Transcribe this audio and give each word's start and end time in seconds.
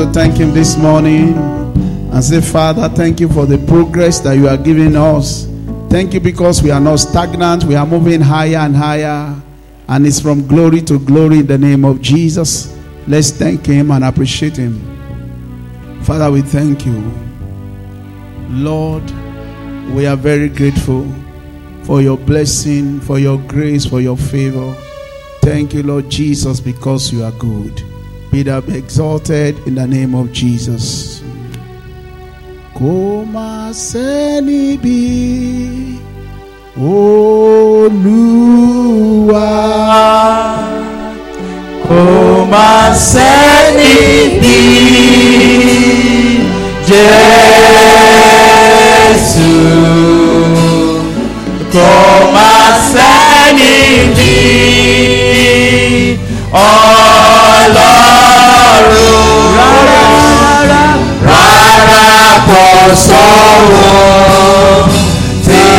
to 0.00 0.10
thank 0.14 0.36
Him 0.38 0.54
this 0.54 0.78
morning 0.78 1.36
and 1.36 2.24
say, 2.24 2.40
Father, 2.40 2.88
thank 2.88 3.20
you 3.20 3.28
for 3.28 3.44
the 3.44 3.58
progress 3.66 4.18
that 4.20 4.32
you 4.32 4.48
are 4.48 4.56
giving 4.56 4.96
us. 4.96 5.46
Thank 5.90 6.14
you 6.14 6.20
because 6.20 6.62
we 6.62 6.70
are 6.70 6.80
not 6.80 7.00
stagnant, 7.00 7.64
we 7.64 7.74
are 7.74 7.84
moving 7.84 8.22
higher 8.22 8.56
and 8.56 8.74
higher, 8.74 9.38
and 9.88 10.06
it's 10.06 10.18
from 10.18 10.46
glory 10.46 10.80
to 10.82 10.98
glory 10.98 11.40
in 11.40 11.46
the 11.46 11.58
name 11.58 11.84
of 11.84 12.00
Jesus. 12.00 12.74
Let's 13.06 13.30
thank 13.30 13.66
Him 13.66 13.90
and 13.90 14.02
appreciate 14.02 14.56
Him. 14.56 14.80
Father, 16.04 16.30
we 16.30 16.40
thank 16.40 16.86
you. 16.86 17.12
Lord, 18.48 19.04
we 19.90 20.06
are 20.06 20.16
very 20.16 20.48
grateful 20.48 21.06
for 21.82 22.00
your 22.00 22.16
blessing, 22.16 23.00
for 23.00 23.18
your 23.18 23.38
grace, 23.38 23.84
for 23.84 24.00
your 24.00 24.16
favor. 24.16 24.74
Thank 25.42 25.74
you, 25.74 25.82
Lord 25.82 26.08
Jesus, 26.08 26.58
because 26.58 27.12
you 27.12 27.22
are 27.22 27.32
good. 27.32 27.89
Be 28.30 28.44
thou 28.44 28.58
exalted 28.58 29.58
in 29.66 29.74
the 29.74 29.86
name 29.88 30.14
of 30.14 30.30
Jesus. 30.32 31.20
Koma 32.78 33.70
senibi 33.74 34.98
Olúwa 36.78 37.90
Koma 41.82 42.94
senibi 42.94 44.62
Jésù 46.86 47.10
Koma 51.74 52.78
senibi 52.94 54.38
Oh 56.54 57.19
ọlọ́run 57.58 59.40
rárá 61.26 61.62
tí 62.42 62.80
tí. 65.44 65.70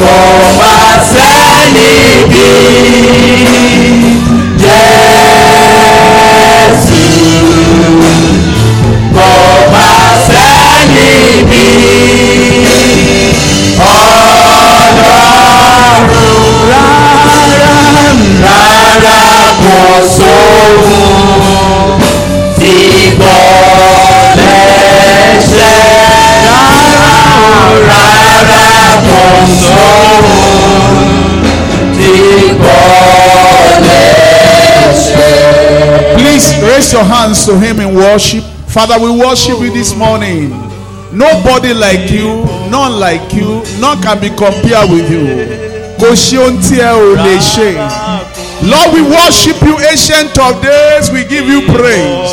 Kò 0.00 0.14
máa 0.58 0.92
sẹ́ni 1.12 1.90
bí 2.30 2.44
Jésù. 6.08 7.02
Kò 9.16 9.28
máa 9.72 10.08
sẹ́ni 10.28 11.08
bí 11.50 11.64
Ọlọ́run. 16.10 18.18
Rárá 18.44 19.20
kò 19.62 19.76
sóhun 20.16 21.90
tí 22.58 22.74
kò 23.20 23.34
Please 36.16 36.54
raise 36.62 36.92
your 36.92 37.04
hands 37.04 37.44
to 37.46 37.58
Him 37.58 37.80
in 37.80 37.94
worship. 37.94 38.44
Father, 38.68 38.98
we 39.02 39.10
worship 39.10 39.58
you 39.60 39.70
this 39.72 39.96
morning. 39.96 40.50
Nobody 41.12 41.72
like 41.72 42.10
you, 42.10 42.44
none 42.70 43.00
like 43.00 43.32
you, 43.32 43.62
none 43.80 44.00
can 44.02 44.20
be 44.20 44.28
compared 44.28 44.90
with 44.90 45.10
you. 45.10 45.24
Lord, 48.62 48.92
we 48.94 49.02
worship 49.02 49.60
you, 49.62 49.78
ancient 49.90 50.38
of 50.38 50.60
days. 50.62 51.10
We 51.10 51.24
give 51.24 51.46
you 51.46 51.62
praise. 51.62 52.32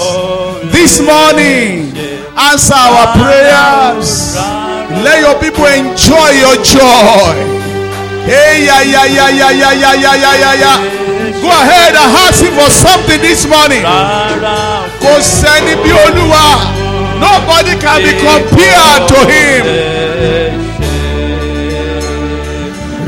This 0.71 0.99
morning, 0.99 1.95
answer 2.37 2.75
our 2.75 3.13
prayers. 3.15 4.64
Let 5.03 5.19
your 5.21 5.35
people 5.39 5.65
enjoy 5.65 6.29
your 6.39 6.55
joy. 6.63 7.35
Hey, 8.25 8.65
yeah, 8.65 8.81
yeah, 8.81 9.05
yeah, 9.05 9.29
yeah, 9.29 9.51
yeah, 9.51 9.73
yeah, 9.73 9.93
yeah, 9.93 10.15
yeah, 10.15 10.35
yeah, 10.43 10.53
yeah. 10.63 10.77
Go 11.41 11.49
ahead 11.51 11.93
and 11.93 12.09
ask 12.25 12.41
him 12.41 12.53
for 12.57 12.69
something 12.71 13.21
this 13.21 13.45
morning. 13.45 13.83
Kò 15.03 15.13
sẹ́ni 15.21 15.75
bí 15.83 15.91
Olúwa. 16.05 16.45
Nobody 17.19 17.75
can 17.79 18.01
be 18.03 18.11
compared 18.25 19.01
to 19.11 19.19
him. 19.31 19.63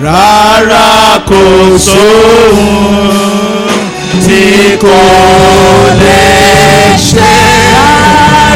Rárá 0.04 1.20
kò 1.30 1.42
sóhun 1.90 3.68
tí 4.26 4.78
kò 4.84 5.00
lè. 6.02 6.22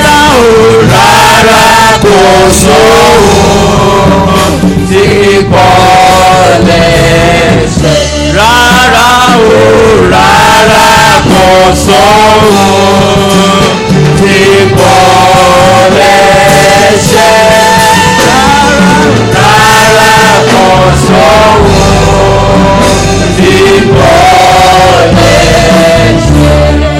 Rárá 0.01 0.19
o, 0.37 0.51
rárá 0.91 1.61
kò 2.03 2.17
sóhun 2.63 4.51
tí 4.89 5.05
kò 5.51 5.69
lè 6.67 6.85
ṣe. 7.77 7.95
Rárá 8.37 9.09
o, 9.37 9.61
rárá 10.13 10.85
kò 11.29 11.45
sóhun 11.85 13.63
tí 14.19 14.37
kò 14.77 14.95
lè 15.95 16.15
ṣe. 17.09 17.31
Rárá 19.35 20.13
kò 20.51 20.67
sóhun 21.05 22.59
tí 23.37 23.55
kò 23.95 24.15
lè. 25.17 25.35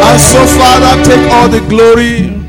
And 0.06 0.22
so, 0.22 0.46
Father, 0.46 1.04
take 1.04 1.32
all 1.32 1.48
the 1.50 1.60
glory. 1.70 2.42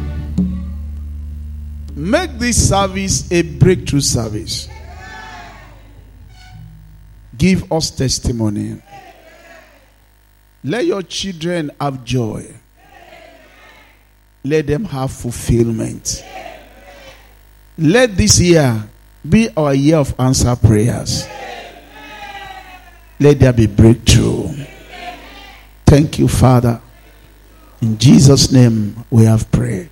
Make 1.95 2.39
this 2.39 2.69
service 2.69 3.31
a 3.31 3.43
breakthrough 3.43 4.01
service. 4.01 4.69
Give 7.37 7.71
us 7.73 7.91
testimony. 7.91 8.81
Let 10.63 10.87
your 10.87 11.03
children 11.03 11.71
have 11.81 12.05
joy. 12.05 12.55
Let 14.45 14.67
them 14.67 14.85
have 14.85 15.11
fulfillment. 15.13 16.25
Let 17.77 18.17
this 18.17 18.39
year 18.41 18.89
be 19.29 19.49
our 19.57 19.75
year 19.75 19.97
of 19.97 20.15
answer 20.19 20.55
prayers. 20.55 21.27
Let 23.19 23.41
there 23.41 23.53
be 23.53 23.67
breakthrough. 23.67 24.55
Thank 25.87 26.19
you, 26.19 26.29
Father. 26.29 26.81
In 27.81 27.99
Jesus' 27.99 28.53
name 28.53 29.05
we 29.11 29.25
have 29.25 29.51
prayed. 29.51 29.91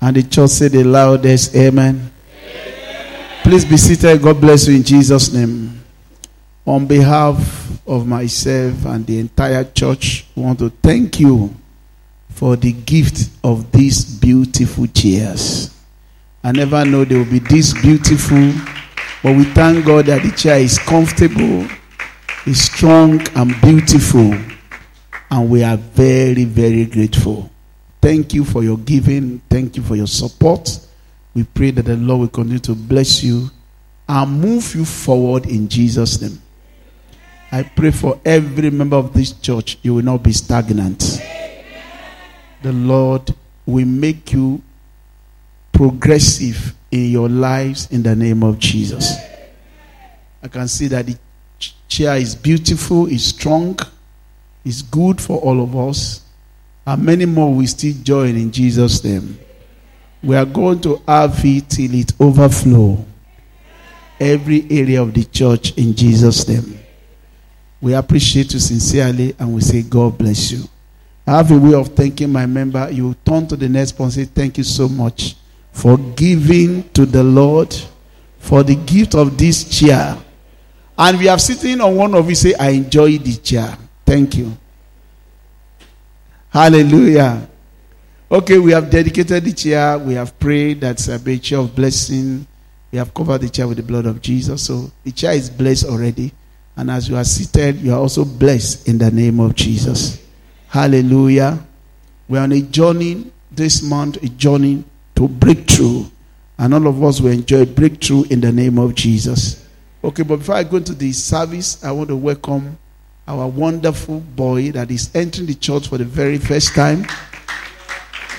And 0.00 0.16
the 0.16 0.22
church 0.22 0.50
said 0.50 0.72
the 0.72 0.84
loudest 0.84 1.54
amen. 1.54 2.10
Please 3.42 3.64
be 3.64 3.76
seated. 3.76 4.22
God 4.22 4.40
bless 4.40 4.66
you 4.66 4.76
in 4.76 4.82
Jesus' 4.82 5.32
name. 5.32 5.82
On 6.64 6.86
behalf 6.86 7.86
of 7.86 8.06
myself 8.06 8.84
and 8.86 9.06
the 9.06 9.18
entire 9.18 9.64
church, 9.64 10.26
I 10.36 10.40
want 10.40 10.58
to 10.60 10.70
thank 10.70 11.20
you 11.20 11.54
for 12.30 12.56
the 12.56 12.72
gift 12.72 13.30
of 13.44 13.70
these 13.70 14.04
beautiful 14.04 14.86
chairs. 14.86 15.70
I 16.44 16.50
never 16.50 16.84
know 16.84 17.04
they 17.04 17.16
will 17.16 17.24
be 17.24 17.38
this 17.38 17.72
beautiful, 17.72 18.52
but 19.22 19.36
we 19.36 19.44
thank 19.44 19.86
God 19.86 20.06
that 20.06 20.22
the 20.22 20.32
chair 20.32 20.58
is 20.58 20.76
comfortable, 20.78 21.68
is 22.46 22.62
strong 22.64 23.20
and 23.36 23.54
beautiful, 23.60 24.34
and 25.30 25.48
we 25.48 25.62
are 25.62 25.76
very, 25.76 26.44
very 26.44 26.86
grateful. 26.86 27.48
Thank 28.00 28.34
you 28.34 28.44
for 28.44 28.64
your 28.64 28.78
giving. 28.78 29.40
Thank 29.48 29.76
you 29.76 29.84
for 29.84 29.94
your 29.94 30.08
support. 30.08 30.80
We 31.32 31.44
pray 31.44 31.70
that 31.70 31.84
the 31.84 31.96
Lord 31.96 32.20
will 32.20 32.28
continue 32.28 32.58
to 32.58 32.74
bless 32.74 33.22
you 33.22 33.48
and 34.08 34.40
move 34.40 34.74
you 34.74 34.84
forward 34.84 35.46
in 35.46 35.68
Jesus' 35.68 36.20
name. 36.20 36.42
I 37.52 37.62
pray 37.62 37.92
for 37.92 38.20
every 38.24 38.70
member 38.70 38.96
of 38.96 39.12
this 39.12 39.32
church, 39.32 39.78
you 39.82 39.94
will 39.94 40.02
not 40.02 40.24
be 40.24 40.32
stagnant. 40.32 41.22
The 42.62 42.72
Lord 42.72 43.32
will 43.64 43.86
make 43.86 44.32
you 44.32 44.60
progressive 45.82 46.76
in 46.92 47.10
your 47.10 47.28
lives 47.28 47.90
in 47.90 48.04
the 48.04 48.14
name 48.14 48.44
of 48.44 48.56
Jesus. 48.56 49.16
I 50.40 50.46
can 50.46 50.68
see 50.68 50.86
that 50.86 51.06
the 51.06 51.18
chair 51.88 52.16
is 52.16 52.36
beautiful, 52.36 53.06
is 53.06 53.26
strong, 53.26 53.76
is 54.64 54.80
good 54.80 55.20
for 55.20 55.40
all 55.40 55.60
of 55.60 55.74
us. 55.74 56.22
And 56.86 57.04
many 57.04 57.26
more 57.26 57.52
will 57.52 57.66
still 57.66 57.94
join 58.00 58.36
in 58.36 58.52
Jesus' 58.52 59.02
name. 59.02 59.36
We 60.22 60.36
are 60.36 60.44
going 60.44 60.80
to 60.82 61.02
have 61.08 61.44
it 61.44 61.68
till 61.68 61.92
it 61.96 62.12
overflow. 62.20 63.04
Every 64.20 64.64
area 64.70 65.02
of 65.02 65.12
the 65.12 65.24
church 65.24 65.76
in 65.76 65.96
Jesus' 65.96 66.46
name. 66.46 66.78
We 67.80 67.94
appreciate 67.94 68.52
you 68.52 68.60
sincerely 68.60 69.34
and 69.36 69.52
we 69.52 69.62
say, 69.62 69.82
God 69.82 70.16
bless 70.16 70.52
you. 70.52 70.62
I 71.26 71.38
have 71.38 71.50
a 71.50 71.58
way 71.58 71.74
of 71.74 71.88
thanking 71.88 72.30
my 72.30 72.46
member. 72.46 72.88
You 72.88 73.16
turn 73.24 73.48
to 73.48 73.56
the 73.56 73.68
next 73.68 73.98
one 73.98 74.06
and 74.06 74.12
say, 74.12 74.24
Thank 74.26 74.58
you 74.58 74.64
so 74.64 74.88
much 74.88 75.36
for 75.72 75.98
giving 75.98 76.88
to 76.90 77.06
the 77.06 77.24
Lord 77.24 77.74
for 78.38 78.62
the 78.62 78.76
gift 78.76 79.14
of 79.14 79.36
this 79.38 79.64
chair. 79.64 80.16
And 80.96 81.18
we 81.18 81.26
have 81.26 81.40
sitting 81.40 81.80
on 81.80 81.96
one 81.96 82.14
of 82.14 82.28
you 82.28 82.34
say, 82.34 82.54
I 82.54 82.70
enjoy 82.70 83.18
the 83.18 83.34
chair. 83.36 83.76
Thank 84.04 84.36
you. 84.36 84.56
Hallelujah. 86.50 87.48
Okay, 88.30 88.58
we 88.58 88.72
have 88.72 88.90
dedicated 88.90 89.44
the 89.44 89.52
chair. 89.52 89.98
We 89.98 90.14
have 90.14 90.38
prayed 90.38 90.80
that's 90.80 91.08
uh, 91.08 91.12
a 91.12 91.18
big 91.18 91.42
chair 91.42 91.58
of 91.58 91.74
blessing. 91.74 92.46
We 92.90 92.98
have 92.98 93.14
covered 93.14 93.40
the 93.40 93.48
chair 93.48 93.66
with 93.66 93.78
the 93.78 93.82
blood 93.82 94.06
of 94.06 94.20
Jesus. 94.20 94.66
So 94.66 94.90
the 95.02 95.12
chair 95.12 95.32
is 95.32 95.48
blessed 95.48 95.86
already. 95.86 96.32
And 96.76 96.90
as 96.90 97.08
you 97.08 97.16
are 97.16 97.24
seated, 97.24 97.76
you 97.76 97.92
are 97.92 97.98
also 97.98 98.24
blessed 98.24 98.88
in 98.88 98.98
the 98.98 99.10
name 99.10 99.40
of 99.40 99.54
Jesus. 99.54 100.22
Hallelujah. 100.68 101.58
We 102.28 102.38
are 102.38 102.42
on 102.42 102.52
a 102.52 102.60
journey 102.60 103.30
this 103.50 103.82
month, 103.82 104.22
a 104.22 104.28
journey 104.28 104.84
to 105.22 105.28
breakthrough. 105.28 106.04
And 106.58 106.74
all 106.74 106.86
of 106.86 107.02
us 107.02 107.20
will 107.20 107.30
enjoy 107.30 107.64
breakthrough 107.64 108.24
in 108.24 108.40
the 108.40 108.52
name 108.52 108.78
of 108.78 108.94
Jesus. 108.94 109.68
Okay, 110.02 110.22
but 110.22 110.38
before 110.38 110.56
I 110.56 110.64
go 110.64 110.76
into 110.78 110.94
the 110.94 111.12
service, 111.12 111.82
I 111.84 111.92
want 111.92 112.08
to 112.08 112.16
welcome 112.16 112.76
our 113.26 113.46
wonderful 113.46 114.20
boy 114.20 114.72
that 114.72 114.90
is 114.90 115.14
entering 115.14 115.46
the 115.46 115.54
church 115.54 115.88
for 115.88 115.98
the 115.98 116.04
very 116.04 116.38
first 116.38 116.74
time. 116.74 117.06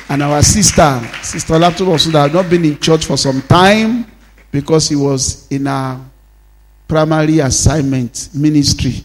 And 0.09 0.21
our 0.21 0.41
sister, 0.43 1.01
Sister 1.21 1.53
Latobosu, 1.53 2.11
that 2.11 2.23
has 2.23 2.33
not 2.33 2.49
been 2.49 2.65
in 2.65 2.77
church 2.79 3.05
for 3.05 3.17
some 3.17 3.41
time 3.43 4.05
because 4.51 4.89
he 4.89 4.95
was 4.95 5.47
in 5.49 5.67
a 5.67 5.99
primary 6.87 7.39
assignment 7.39 8.29
ministry 8.33 9.03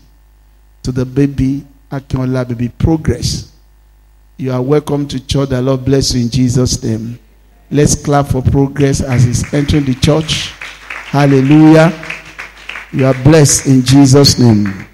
to 0.83 0.91
the 0.91 1.07
baby 1.07 1.65
Akinola 1.91 2.47
baby 2.47 2.69
progress. 2.69 3.53
You 4.37 4.53
are 4.53 4.61
welcome 4.61 5.07
to 5.09 5.25
church. 5.25 5.51
The 5.51 5.63
Lord 5.63 5.85
bless 5.85 6.15
you 6.15 6.23
in 6.23 6.29
Jesus' 6.29 6.83
name. 6.83 7.19
Let's 7.71 7.95
clap 7.95 8.29
for 8.29 8.43
progress 8.43 9.03
as 9.03 9.25
he's 9.25 9.53
entering 9.53 9.85
the 9.85 9.95
church. 9.95 10.53
Hallelujah. 11.11 11.93
You 12.93 13.07
are 13.07 13.15
blessed 13.23 13.67
in 13.67 13.85
Jesus' 13.85 14.39
name. 14.39 14.87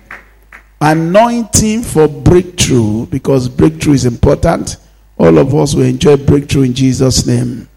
Anointing 0.81 1.83
for 1.83 2.09
breakthrough 2.09 3.07
because 3.07 3.49
breakthrough 3.49 3.95
is 3.95 4.05
important. 4.07 4.77
All 5.17 5.39
of 5.39 5.55
us 5.55 5.75
will 5.75 5.85
enjoy 5.85 6.17
breakthrough 6.17 6.65
in 6.65 6.75
Jesus' 6.75 7.27
name. 7.27 7.69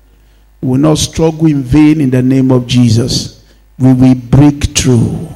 We 0.61 0.69
will 0.69 0.77
not 0.77 0.97
struggle 0.97 1.45
in 1.45 1.61
vain 1.61 2.01
in 2.01 2.09
the 2.09 2.23
name 2.23 2.51
of 2.51 2.65
Jesus. 2.65 3.45
We 3.77 3.93
will 3.93 4.15
break 4.15 4.75
through. 4.75 5.29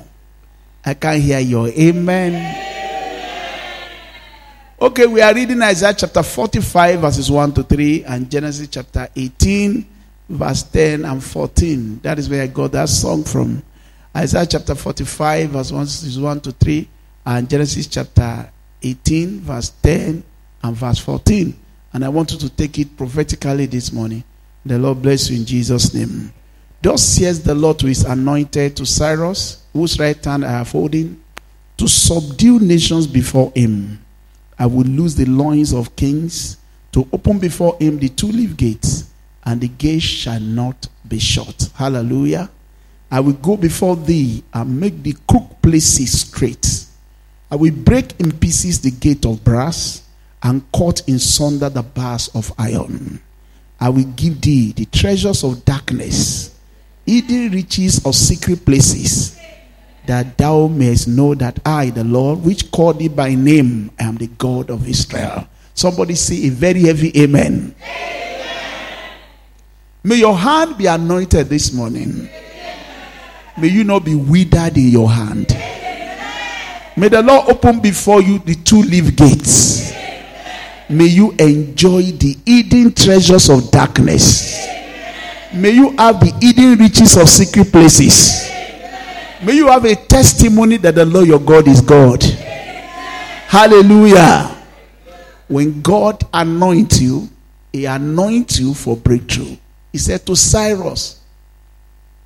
I 0.84 0.96
can't 0.96 1.22
hear 1.22 1.40
your 1.40 1.68
amen. 1.68 2.81
Okay, 4.81 5.06
we 5.06 5.22
are 5.22 5.31
reading 5.31 5.62
Isaiah 5.62 5.94
chapter 5.94 6.24
45, 6.24 7.01
verses 7.01 7.30
1 7.30 7.54
to 7.54 7.62
3, 7.62 8.04
and 8.04 8.31
Genesis 8.31 8.68
chapter 8.68 9.07
18, 9.16 9.86
verse 10.28 10.63
10 10.63 11.06
and 11.06 11.24
14. 11.24 12.00
That 12.00 12.18
is 12.18 12.28
where 12.28 12.42
I 12.42 12.48
got 12.48 12.72
that 12.72 12.89
song 12.89 13.24
from. 13.24 13.62
Isaiah 14.18 14.48
chapter 14.48 14.74
45, 14.74 15.51
verses 15.51 16.19
1 16.19 16.42
to 16.42 16.51
3, 16.51 16.89
and 17.28 17.48
Genesis 17.48 17.86
chapter 17.86 18.50
18, 18.81 19.42
verse 19.42 19.69
10 19.83 20.24
and 20.63 20.75
verse 20.75 20.98
14. 20.98 21.56
And 21.94 22.04
I 22.04 22.10
want 22.10 22.31
you 22.31 22.39
to 22.39 22.50
take 22.50 22.80
it 22.80 22.98
prophetically 22.98 23.68
this 23.68 23.92
morning. 23.92 24.24
The 24.66 24.80
Lord 24.80 25.04
bless 25.04 25.30
you 25.30 25.38
in 25.38 25.45
Jesus' 25.45 25.94
name. 25.94 26.33
Thus 26.81 27.04
says 27.04 27.44
the 27.44 27.54
Lord 27.54 27.78
to 27.78 27.86
his 27.86 28.04
anointed, 28.04 28.78
to 28.78 28.88
Cyrus, 28.88 29.63
whose 29.74 30.00
right 30.00 30.25
hand 30.25 30.44
I 30.44 30.50
have 30.50 30.72
holding, 30.72 31.22
to 31.78 31.88
subdue 31.88 32.60
nations 32.60 33.06
before 33.06 33.51
him. 33.56 34.00
I 34.62 34.68
will 34.68 34.86
loose 34.86 35.16
the 35.16 35.25
loins 35.25 35.74
of 35.74 35.96
kings, 35.96 36.58
to 36.92 37.08
open 37.12 37.40
before 37.40 37.75
him 37.80 37.98
the 37.98 38.10
two 38.10 38.28
leaf 38.28 38.56
gates, 38.56 39.10
and 39.44 39.60
the 39.60 39.68
gates 39.68 40.04
shall 40.04 40.40
not 40.40 40.88
be 41.08 41.18
shut. 41.18 41.72
Hallelujah. 41.74 42.48
I 43.10 43.22
will 43.22 43.34
go 43.34 43.58
before 43.58 43.96
thee 43.96 44.44
and 44.54 44.80
make 44.80 45.02
the 45.02 45.16
crooked 45.28 45.63
places 45.63 46.22
straight. 46.22 46.86
I 47.50 47.56
will 47.56 47.74
break 47.74 48.19
in 48.19 48.34
pieces 48.34 48.80
the 48.80 48.92
gate 48.92 49.25
of 49.25 49.44
brass 49.44 50.04
and 50.44 50.62
cut 50.72 51.02
in 51.07 51.18
sunder 51.18 51.69
the 51.69 51.81
bars 51.81 52.28
of 52.36 52.54
iron. 52.60 53.19
I 53.80 53.90
will 53.90 54.14
give 54.16 54.42
thee 54.42 54.74
the 54.74 54.86
treasures 54.86 55.44
of 55.44 55.66
darkness, 55.66 56.56
hidden 57.04 57.52
riches 57.52 58.06
of 58.06 58.14
secret 58.14 58.64
places, 58.64 59.31
that 60.06 60.38
thou 60.38 60.68
mayest 60.68 61.07
know 61.07 61.36
that 61.36 61.59
I, 61.65 61.89
the 61.89 62.03
Lord, 62.03 62.44
which 62.44 62.71
called 62.71 63.00
thee 63.00 63.07
by 63.07 63.36
name, 63.36 63.92
am 64.00 64.18
the 64.18 64.27
God 64.27 64.69
of 64.69 64.88
Israel. 64.88 65.48
Somebody 65.74 66.15
say 66.15 66.48
a 66.48 66.50
very 66.50 66.81
heavy 66.83 67.12
amen. 67.21 67.75
amen. 67.81 69.18
May 70.03 70.15
your 70.15 70.36
hand 70.36 70.77
be 70.77 70.88
anointed 70.88 71.48
this 71.48 71.71
morning. 71.71 72.27
May 73.57 73.68
you 73.68 73.83
not 73.83 74.03
be 74.03 74.15
withered 74.15 74.77
in 74.77 74.87
your 74.87 75.09
hand. 75.09 75.56
May 76.97 77.07
the 77.07 77.21
Lord 77.21 77.49
open 77.49 77.80
before 77.80 78.21
you 78.21 78.40
the 78.40 78.56
two 78.56 78.81
leaf 78.81 79.16
gates. 79.16 79.92
May 80.90 81.06
you 81.06 81.31
enjoy 81.40 82.02
the 82.04 82.35
hidden 82.45 82.94
treasures 82.94 83.49
of 83.49 83.71
darkness. 83.71 84.68
May 85.54 85.71
you 85.71 85.92
have 85.92 86.19
the 86.19 86.33
hidden 86.42 86.80
riches 86.80 87.16
of 87.18 87.30
secret 87.30 87.71
places. 87.71 88.49
May 89.44 89.56
you 89.56 89.68
have 89.68 89.86
a 89.86 89.95
testimony 89.95 90.78
that 90.78 90.95
the 90.95 91.06
Lord 91.06 91.28
your 91.28 91.40
God 91.40 91.68
is 91.68 91.81
God. 91.81 92.24
Hallelujah. 93.48 94.56
When 95.48 95.81
God 95.81 96.24
anoints 96.33 97.02
you, 97.02 97.28
He 97.74 97.86
anoints 97.86 98.60
you 98.60 98.74
for 98.74 98.95
breakthrough. 98.95 99.57
He 99.92 99.98
said 99.98 100.26
to 100.28 100.36
Cyrus, 100.36 101.21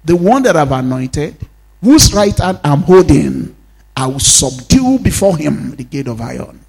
the 0.03 0.15
one 0.15 0.43
that 0.43 0.55
I've 0.55 0.71
anointed, 0.71 1.35
whose 1.81 2.13
right 2.13 2.37
hand 2.37 2.59
I'm 2.63 2.81
holding, 2.81 3.55
I 3.95 4.07
will 4.07 4.19
subdue 4.19 4.99
before 4.99 5.37
him 5.37 5.75
the 5.75 5.83
gate 5.83 6.07
of 6.07 6.21
iron. 6.21 6.59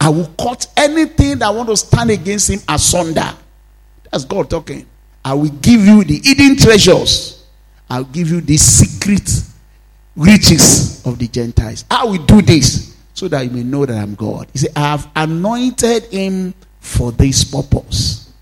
I 0.00 0.08
will 0.08 0.30
cut 0.38 0.66
anything 0.76 1.38
that 1.38 1.54
want 1.54 1.68
to 1.68 1.76
stand 1.76 2.10
against 2.10 2.50
him 2.50 2.60
asunder. 2.68 3.34
That's 4.10 4.24
God 4.24 4.50
talking. 4.50 4.86
I 5.24 5.34
will 5.34 5.50
give 5.50 5.80
you 5.86 6.02
the 6.02 6.20
hidden 6.22 6.56
treasures. 6.56 7.43
I'll 7.88 8.04
give 8.04 8.30
you 8.30 8.40
the 8.40 8.56
secret 8.56 9.28
riches 10.16 11.04
of 11.06 11.18
the 11.18 11.28
Gentiles. 11.28 11.84
I 11.90 12.04
will 12.04 12.24
do 12.24 12.42
this 12.42 12.96
so 13.14 13.28
that 13.28 13.42
you 13.42 13.50
may 13.50 13.62
know 13.62 13.86
that 13.86 13.96
I'm 13.96 14.14
God. 14.14 14.48
He 14.52 14.60
said, 14.60 14.72
I 14.76 14.80
have 14.80 15.10
anointed 15.14 16.04
him 16.04 16.54
for 16.80 17.12
this 17.12 17.44
purpose. 17.44 18.32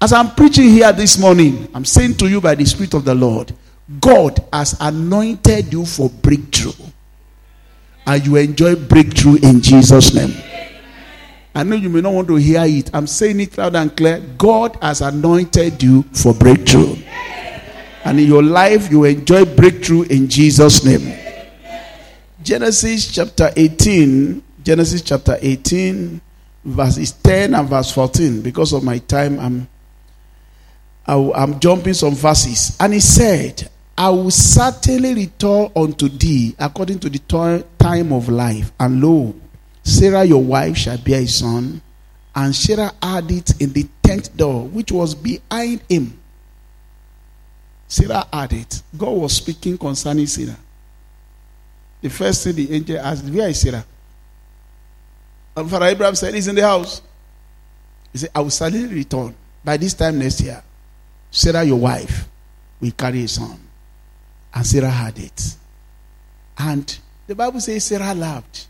As 0.00 0.12
I'm 0.12 0.34
preaching 0.34 0.68
here 0.68 0.92
this 0.92 1.18
morning, 1.18 1.68
I'm 1.74 1.84
saying 1.84 2.16
to 2.16 2.28
you 2.28 2.40
by 2.40 2.54
the 2.54 2.64
Spirit 2.64 2.94
of 2.94 3.04
the 3.04 3.14
Lord, 3.14 3.52
God 4.00 4.44
has 4.52 4.76
anointed 4.80 5.72
you 5.72 5.86
for 5.86 6.10
breakthrough. 6.10 6.72
And 8.06 8.24
you 8.24 8.36
enjoy 8.36 8.76
breakthrough 8.76 9.36
in 9.42 9.60
Jesus' 9.60 10.14
name. 10.14 10.34
I 11.54 11.62
know 11.62 11.76
you 11.76 11.88
may 11.88 12.02
not 12.02 12.12
want 12.12 12.28
to 12.28 12.36
hear 12.36 12.62
it. 12.64 12.90
I'm 12.92 13.06
saying 13.06 13.40
it 13.40 13.56
loud 13.56 13.74
and 13.74 13.96
clear. 13.96 14.20
God 14.36 14.76
has 14.82 15.00
anointed 15.00 15.82
you 15.82 16.02
for 16.12 16.34
breakthrough. 16.34 16.96
And 18.06 18.20
in 18.20 18.28
your 18.28 18.44
life, 18.44 18.88
you 18.88 19.02
enjoy 19.02 19.44
breakthrough 19.44 20.02
in 20.02 20.28
Jesus' 20.28 20.84
name. 20.84 21.12
Genesis 22.40 23.12
chapter 23.12 23.50
18. 23.56 24.44
Genesis 24.62 25.02
chapter 25.02 25.36
18, 25.40 26.20
verses 26.64 27.10
10 27.12 27.54
and 27.54 27.68
verse 27.68 27.90
14. 27.90 28.42
Because 28.42 28.72
of 28.72 28.84
my 28.84 28.98
time, 28.98 29.40
I'm 29.40 29.68
I'm 31.06 31.58
jumping 31.58 31.94
some 31.94 32.14
verses. 32.14 32.76
And 32.78 32.92
he 32.92 33.00
said, 33.00 33.68
I 33.98 34.10
will 34.10 34.30
certainly 34.30 35.14
return 35.14 35.70
unto 35.74 36.08
thee 36.08 36.54
according 36.60 37.00
to 37.00 37.08
the 37.08 37.18
time 37.78 38.12
of 38.12 38.28
life. 38.28 38.70
And 38.78 39.00
lo, 39.00 39.34
Sarah 39.82 40.24
your 40.24 40.42
wife 40.44 40.76
shall 40.76 40.98
bear 40.98 41.22
a 41.22 41.26
son. 41.26 41.82
And 42.34 42.54
Sarah 42.54 42.92
had 43.02 43.30
it 43.32 43.60
in 43.60 43.72
the 43.72 43.86
tent 44.02 44.36
door, 44.36 44.64
which 44.66 44.92
was 44.92 45.14
behind 45.14 45.80
him. 45.88 46.20
Sarah 47.88 48.26
had 48.32 48.52
it. 48.52 48.82
God 48.96 49.10
was 49.10 49.34
speaking 49.34 49.78
concerning 49.78 50.26
Sarah. 50.26 50.56
The 52.00 52.10
first 52.10 52.44
thing 52.44 52.54
the 52.54 52.72
angel 52.72 52.98
asked, 52.98 53.24
Where 53.24 53.48
is 53.48 53.60
Sarah? 53.60 53.84
And 55.56 55.70
Father 55.70 55.86
Abraham 55.86 56.14
said, 56.14 56.34
He's 56.34 56.48
in 56.48 56.54
the 56.54 56.62
house. 56.62 57.00
He 58.12 58.18
said, 58.18 58.30
I 58.34 58.40
will 58.40 58.50
certainly 58.50 58.86
return. 58.92 59.34
by 59.64 59.76
this 59.76 59.94
time 59.94 60.18
next 60.18 60.40
year, 60.40 60.62
Sarah, 61.30 61.64
your 61.64 61.78
wife, 61.78 62.28
will 62.80 62.92
carry 62.92 63.24
a 63.24 63.28
son. 63.28 63.58
And 64.54 64.66
Sarah 64.66 64.90
had 64.90 65.18
it. 65.18 65.56
And 66.58 66.98
the 67.26 67.34
Bible 67.34 67.60
says 67.60 67.84
Sarah 67.84 68.14
laughed. 68.14 68.68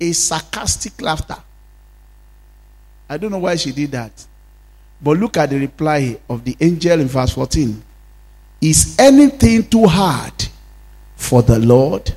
A 0.00 0.12
sarcastic 0.12 1.00
laughter. 1.00 1.36
I 3.08 3.16
don't 3.18 3.30
know 3.30 3.38
why 3.38 3.56
she 3.56 3.72
did 3.72 3.90
that. 3.92 4.26
But 5.00 5.18
look 5.18 5.36
at 5.36 5.50
the 5.50 5.58
reply 5.58 6.18
of 6.28 6.44
the 6.44 6.56
angel 6.60 7.00
in 7.00 7.08
verse 7.08 7.32
14. 7.32 7.82
Is 8.62 8.96
anything 8.96 9.68
too 9.68 9.86
hard 9.86 10.32
for 11.16 11.42
the 11.42 11.58
Lord? 11.58 12.14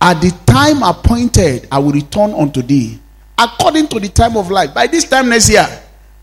At 0.00 0.20
the 0.22 0.30
time 0.46 0.82
appointed, 0.82 1.68
I 1.70 1.78
will 1.78 1.92
return 1.92 2.32
unto 2.32 2.62
thee, 2.62 2.98
according 3.38 3.88
to 3.88 4.00
the 4.00 4.08
time 4.08 4.36
of 4.38 4.50
life. 4.50 4.72
By 4.72 4.86
this 4.86 5.04
time 5.04 5.28
next 5.28 5.50
year, 5.50 5.66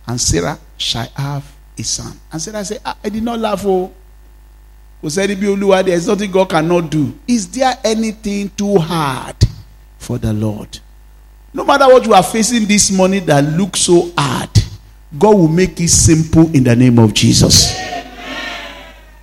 and 0.07 0.19
Sarah 0.19 0.57
shall 0.77 1.07
have 1.15 1.45
a 1.77 1.83
son. 1.83 2.19
And 2.31 2.41
Sarah 2.41 2.65
said, 2.65 2.81
I, 2.83 2.95
I 3.03 3.09
did 3.09 3.23
not 3.23 3.39
laugh. 3.39 3.63
Oh, 3.65 3.91
there 5.03 5.87
is 5.87 6.07
nothing 6.07 6.31
God 6.31 6.49
cannot 6.49 6.89
do. 6.89 7.17
Is 7.27 7.49
there 7.49 7.77
anything 7.83 8.49
too 8.49 8.77
hard 8.77 9.35
for 9.97 10.17
the 10.17 10.33
Lord? 10.33 10.79
No 11.53 11.63
matter 11.65 11.85
what 11.87 12.05
you 12.05 12.13
are 12.13 12.23
facing 12.23 12.65
this 12.65 12.91
morning 12.91 13.25
that 13.25 13.43
looks 13.43 13.81
so 13.81 14.11
hard, 14.17 14.49
God 15.17 15.35
will 15.35 15.47
make 15.47 15.79
it 15.79 15.89
simple 15.89 16.43
in 16.55 16.63
the 16.63 16.75
name 16.75 16.97
of 16.97 17.13
Jesus. 17.13 17.73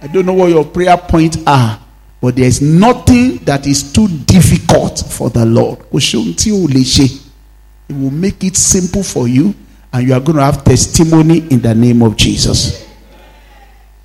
I 0.01 0.07
don't 0.07 0.27
know 0.27 0.35
what 0.35 0.51
your 0.51 0.65
prayer 0.65 0.97
points 0.97 1.39
are, 1.47 1.81
but 2.21 2.37
there 2.37 2.47
is 2.47 2.63
nothing 2.63 3.39
that 3.39 3.67
is 3.67 3.93
too 3.93 4.09
difficult 4.09 5.01
for 5.01 5.31
the 5.31 5.45
Lord. 5.45 5.81
It 5.91 7.95
will 7.95 8.11
make 8.11 8.45
it 8.45 8.57
simple 8.57 9.03
for 9.03 9.27
you, 9.27 9.55
and 9.93 10.07
you 10.07 10.15
are 10.15 10.21
going 10.21 10.37
to 10.37 10.45
have 10.45 10.63
testimony 10.63 11.39
in 11.49 11.61
the 11.61 11.75
name 11.75 12.03
of 12.03 12.17
Jesus. 12.17 12.87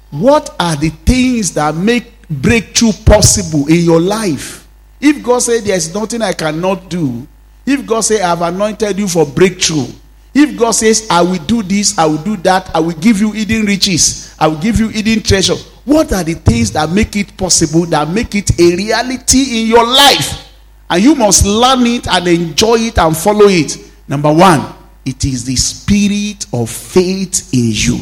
What 0.09 0.55
are 0.59 0.75
the 0.75 0.89
things 0.89 1.53
that 1.55 1.75
make 1.75 2.27
breakthrough 2.29 2.93
possible 3.05 3.67
in 3.67 3.83
your 3.83 3.99
life? 3.99 4.67
If 5.01 5.23
God 5.23 5.39
said 5.39 5.63
there's 5.63 5.93
nothing 5.93 6.21
I 6.21 6.33
cannot 6.33 6.89
do, 6.89 7.27
if 7.65 7.85
God 7.85 8.01
said 8.01 8.21
I've 8.21 8.41
anointed 8.41 8.97
you 8.97 9.07
for 9.07 9.25
breakthrough, 9.25 9.87
if 10.33 10.57
God 10.57 10.71
says, 10.71 11.05
I 11.09 11.21
will 11.21 11.43
do 11.45 11.61
this, 11.61 11.97
I 11.97 12.07
will 12.07 12.23
do 12.23 12.37
that, 12.37 12.75
I 12.75 12.79
will 12.79 12.93
give 12.93 13.19
you 13.19 13.31
hidden 13.31 13.65
riches, 13.65 14.35
I 14.39 14.47
will 14.47 14.59
give 14.59 14.79
you 14.79 14.87
hidden 14.87 15.21
treasure. 15.21 15.55
What 15.85 16.13
are 16.13 16.23
the 16.23 16.33
things 16.35 16.71
that 16.71 16.89
make 16.89 17.15
it 17.15 17.35
possible, 17.35 17.85
that 17.87 18.07
make 18.09 18.35
it 18.35 18.59
a 18.59 18.75
reality 18.75 19.61
in 19.61 19.67
your 19.67 19.85
life? 19.85 20.49
And 20.89 21.03
you 21.03 21.15
must 21.15 21.45
learn 21.45 21.85
it 21.87 22.07
and 22.07 22.27
enjoy 22.27 22.75
it 22.79 22.97
and 22.97 23.15
follow 23.17 23.47
it. 23.47 23.77
Number 24.07 24.31
one, 24.31 24.73
it 25.05 25.25
is 25.25 25.43
the 25.43 25.55
spirit 25.55 26.45
of 26.53 26.69
faith 26.69 27.53
in 27.53 27.71
you. 27.71 27.99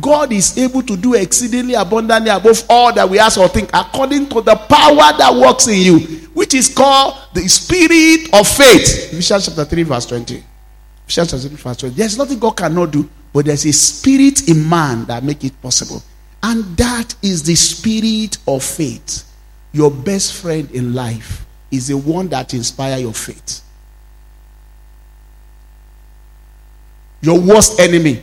God 0.00 0.32
is 0.32 0.56
able 0.58 0.82
to 0.82 0.96
do 0.96 1.14
exceedingly 1.14 1.74
abundantly 1.74 2.30
above 2.30 2.62
all 2.68 2.92
that 2.92 3.08
we 3.08 3.18
ask 3.18 3.38
or 3.38 3.48
think, 3.48 3.70
according 3.72 4.28
to 4.28 4.42
the 4.42 4.54
power 4.54 5.16
that 5.16 5.34
works 5.34 5.66
in 5.66 5.80
you, 5.80 5.98
which 6.34 6.52
is 6.54 6.72
called 6.72 7.14
the 7.32 7.48
spirit 7.48 8.28
of 8.34 8.46
faith. 8.46 9.12
Ephesians 9.12 9.46
chapter 9.46 9.64
3, 9.64 9.82
verse 9.84 10.06
20. 10.06 10.44
There's 11.90 12.18
nothing 12.18 12.38
God 12.38 12.56
cannot 12.56 12.90
do, 12.90 13.08
but 13.32 13.46
there's 13.46 13.64
a 13.64 13.72
spirit 13.72 14.46
in 14.48 14.68
man 14.68 15.06
that 15.06 15.24
make 15.24 15.42
it 15.44 15.60
possible. 15.60 16.02
And 16.42 16.64
that 16.76 17.14
is 17.22 17.42
the 17.42 17.54
spirit 17.54 18.38
of 18.46 18.62
faith. 18.62 19.24
Your 19.72 19.90
best 19.90 20.34
friend 20.34 20.70
in 20.70 20.94
life 20.94 21.44
is 21.70 21.88
the 21.88 21.96
one 21.96 22.28
that 22.28 22.54
inspire 22.54 22.98
your 22.98 23.12
faith. 23.12 23.62
Your 27.20 27.40
worst 27.40 27.80
enemy 27.80 28.22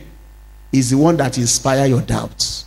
is 0.72 0.90
the 0.90 0.98
one 0.98 1.16
that 1.18 1.36
inspire 1.38 1.86
your 1.86 2.00
doubts. 2.00 2.64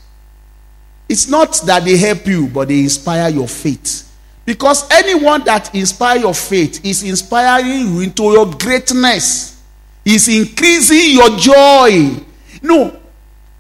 It's 1.07 1.27
not 1.27 1.59
that 1.65 1.83
they 1.83 1.97
help 1.97 2.27
you, 2.27 2.47
but 2.47 2.67
they 2.67 2.79
inspire 2.81 3.29
your 3.29 3.47
faith. 3.47 4.05
Because 4.45 4.89
anyone 4.91 5.43
that 5.45 5.73
inspire 5.75 6.19
your 6.19 6.33
faith 6.33 6.83
is 6.85 7.03
inspiring 7.03 7.79
you 7.79 8.01
into 8.01 8.23
your 8.23 8.49
greatness 8.51 9.61
is 10.05 10.27
increasing 10.27 11.17
your 11.17 11.37
joy. 11.37 12.23
No, 12.61 12.98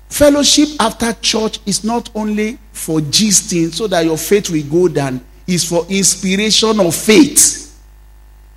fellowship 0.09 0.69
after 0.79 1.13
church 1.21 1.59
is 1.65 1.83
not 1.83 2.09
only 2.15 2.57
for 2.71 2.99
gisting 2.99 3.71
so 3.73 3.87
that 3.87 4.05
your 4.05 4.17
faith 4.17 4.49
will 4.49 4.63
go 4.63 4.87
down, 4.87 5.23
it's 5.47 5.63
for 5.63 5.85
inspiration 5.89 6.79
of 6.79 6.93
faith. 6.93 7.65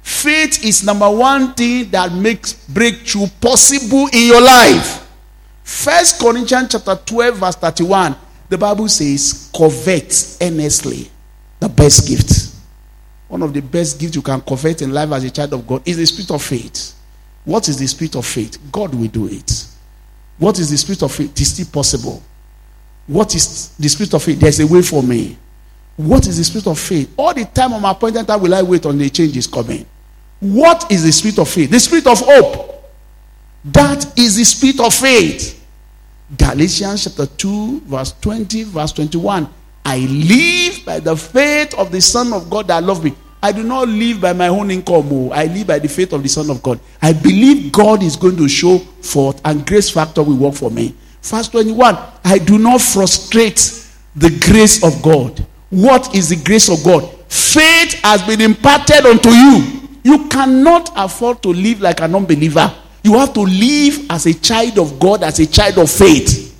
Faith 0.03 0.65
is 0.65 0.85
number 0.85 1.09
one 1.09 1.55
thing 1.55 1.89
that 1.91 2.13
makes 2.13 2.55
breakthrough 2.69 3.27
possible 3.41 4.09
in 4.13 4.27
your 4.27 4.43
life. 4.43 5.09
First 5.63 6.21
Corinthians 6.21 6.73
chapter 6.73 6.97
12, 6.97 7.37
verse 7.37 7.55
31, 7.57 8.17
the 8.49 8.59
Bible 8.59 8.89
says, 8.89 9.51
covet 9.57 10.39
earnestly 10.43 11.09
the 11.61 11.69
best 11.69 12.09
gift. 12.09 12.55
One 13.29 13.43
of 13.43 13.55
the 13.55 13.63
best 13.63 13.99
gifts 13.99 14.17
you 14.17 14.23
can 14.23 14.41
covet 14.41 14.83
in 14.83 14.93
life 14.93 15.11
as 15.13 15.25
a 15.25 15.31
child 15.31 15.55
of 15.55 15.67
God 15.67 15.83
is 15.87 15.97
the 15.97 16.05
spirit 16.05 16.31
of 16.33 16.43
faith. 16.43 16.95
What 17.45 17.69
is 17.69 17.79
the 17.79 17.87
spirit 17.87 18.17
of 18.17 18.27
faith? 18.27 18.59
God 18.71 18.95
will 18.95 19.09
do 19.09 19.29
it. 19.29 19.67
What 20.43 20.59
is 20.59 20.71
the 20.73 20.77
spirit 20.77 21.01
of 21.05 21.13
faith? 21.13 21.31
It 21.31 21.41
is 21.41 21.55
still 21.55 21.67
possible. 21.67 22.21
What 23.07 23.33
is 23.33 23.69
the 23.79 23.89
spirit 23.89 24.13
of 24.13 24.25
faith? 24.25 24.41
There's 24.41 24.59
a 24.59 24.67
way 24.67 24.83
for 24.83 25.01
me. 25.01 25.39
What 25.97 26.27
is 26.27 26.37
the 26.37 26.43
spirit 26.43 26.67
of 26.67 26.81
faith? 26.81 27.15
All 27.17 27.33
the 27.33 27.45
time 27.45 27.73
on 27.73 27.81
my 27.81 27.93
appointed 27.93 28.27
time 28.27 28.41
will 28.41 28.53
I 28.53 28.61
wait 28.61 28.85
on 28.85 28.99
the 28.99 29.09
change 29.09 29.37
is 29.37 29.47
coming. 29.47 29.87
What 30.41 30.91
is 30.91 31.05
the 31.05 31.13
spirit 31.13 31.39
of 31.39 31.49
faith? 31.49 31.71
The 31.71 31.79
spirit 31.79 32.09
of 32.09 32.19
hope. 32.19 32.91
That 33.67 34.19
is 34.19 34.35
the 34.35 34.43
spirit 34.43 34.81
of 34.81 34.93
faith. 34.93 35.65
Galatians 36.37 37.05
chapter 37.05 37.27
2, 37.27 37.83
verse 37.83 38.13
20, 38.21 38.65
verse 38.65 38.91
21. 38.91 39.49
I 39.85 39.99
live 39.99 40.85
by 40.85 40.99
the 40.99 41.17
faith 41.17 41.73
of 41.79 41.93
the 41.93 42.01
Son 42.01 42.33
of 42.33 42.51
God 42.51 42.67
that 42.67 42.83
loved 42.83 43.05
me. 43.05 43.15
I 43.43 43.51
do 43.51 43.65
not 43.65 43.89
live 43.89 44.21
by 44.21 44.33
my 44.33 44.49
own 44.49 44.71
income. 44.71 45.09
Oh. 45.11 45.31
I 45.31 45.47
live 45.47 45.67
by 45.67 45.81
the 45.81 45.89
faith 45.89 46.13
of 46.13 46.23
the 46.23 46.29
Son 46.29 46.49
of 46.49 46.63
God. 46.63 46.79
I 47.01 47.13
believe 47.13 47.73
God 47.73 48.03
is 48.03 48.15
going 48.17 48.37
to 48.37 48.49
show 48.49 48.79
forth 48.79 49.41
and 49.45 49.67
grace 49.67 49.91
factor 49.91 50.23
will 50.23 50.37
work 50.37 50.55
for 50.55 50.71
me. 50.71 50.95
Verse 51.23 51.49
21 51.49 51.97
I 52.25 52.39
do 52.39 52.59
not 52.59 52.81
frustrate 52.81 53.89
the 54.15 54.31
grace 54.47 54.85
of 54.85 55.03
God. 55.03 55.45
What 55.71 56.15
is 56.15 56.29
the 56.29 56.37
grace 56.37 56.69
of 56.69 56.85
God? 56.85 57.09
Faith 57.29 57.95
has 58.03 58.23
been 58.23 58.41
imparted 58.41 59.07
unto 59.07 59.31
you. 59.31 59.81
You 60.05 60.29
cannot 60.29 60.91
afford 60.97 61.43
to 61.43 61.49
live 61.49 61.81
like 61.81 62.01
an 62.01 62.15
unbeliever. 62.15 62.73
You 63.03 63.15
have 63.19 63.33
to 63.35 63.41
live 63.41 64.11
as 64.11 64.27
a 64.27 64.35
child 64.35 64.79
of 64.79 65.01
God, 65.01 65.23
as 65.23 65.41
a 65.41 65.47
child 65.47 65.79
of 65.79 65.91
faith. 65.91 66.51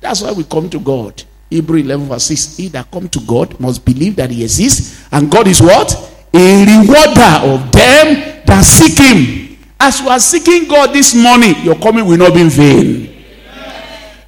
That's 0.00 0.22
why 0.22 0.32
we 0.32 0.44
come 0.44 0.70
to 0.70 0.80
God. 0.80 1.22
Hebrew 1.50 1.80
11 1.80 2.06
verse 2.06 2.24
6. 2.24 2.56
He 2.56 2.68
that 2.68 2.90
come 2.90 3.08
to 3.08 3.20
God 3.20 3.58
must 3.58 3.84
believe 3.84 4.16
that 4.16 4.30
he 4.30 4.42
exists. 4.42 5.06
And 5.10 5.30
God 5.30 5.48
is 5.48 5.60
what? 5.60 5.92
A 6.34 6.64
rewarder 6.64 7.54
of 7.54 7.72
them 7.72 8.42
that 8.46 8.62
seek 8.64 8.98
him. 8.98 9.58
As 9.80 10.00
you 10.00 10.08
are 10.08 10.18
seeking 10.18 10.68
God 10.68 10.92
this 10.92 11.14
morning, 11.14 11.54
your 11.62 11.76
coming 11.76 12.04
will 12.04 12.18
not 12.18 12.34
be 12.34 12.40
in 12.42 12.50
vain. 12.50 13.24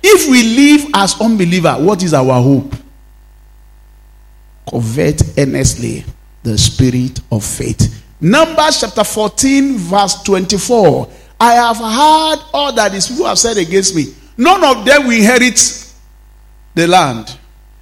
If 0.02 0.30
we 0.30 0.42
live 0.42 0.90
as 0.94 1.20
unbeliever, 1.20 1.74
what 1.74 2.02
is 2.02 2.14
our 2.14 2.40
hope? 2.40 2.74
Covet 4.68 5.22
earnestly 5.38 6.04
the 6.42 6.56
spirit 6.56 7.20
of 7.30 7.44
faith. 7.44 8.02
Numbers 8.20 8.80
chapter 8.80 9.04
14, 9.04 9.76
verse 9.76 10.22
24. 10.22 11.10
I 11.40 11.54
have 11.54 11.76
heard 11.76 12.46
all 12.52 12.72
that 12.74 12.92
these 12.92 13.08
people 13.08 13.26
have 13.26 13.38
said 13.38 13.56
against 13.56 13.94
me. 13.94 14.14
None 14.36 14.62
of 14.64 14.84
them 14.84 15.06
will 15.06 15.16
inherit 15.16 15.58
the 16.74 16.86
land. 16.86 17.36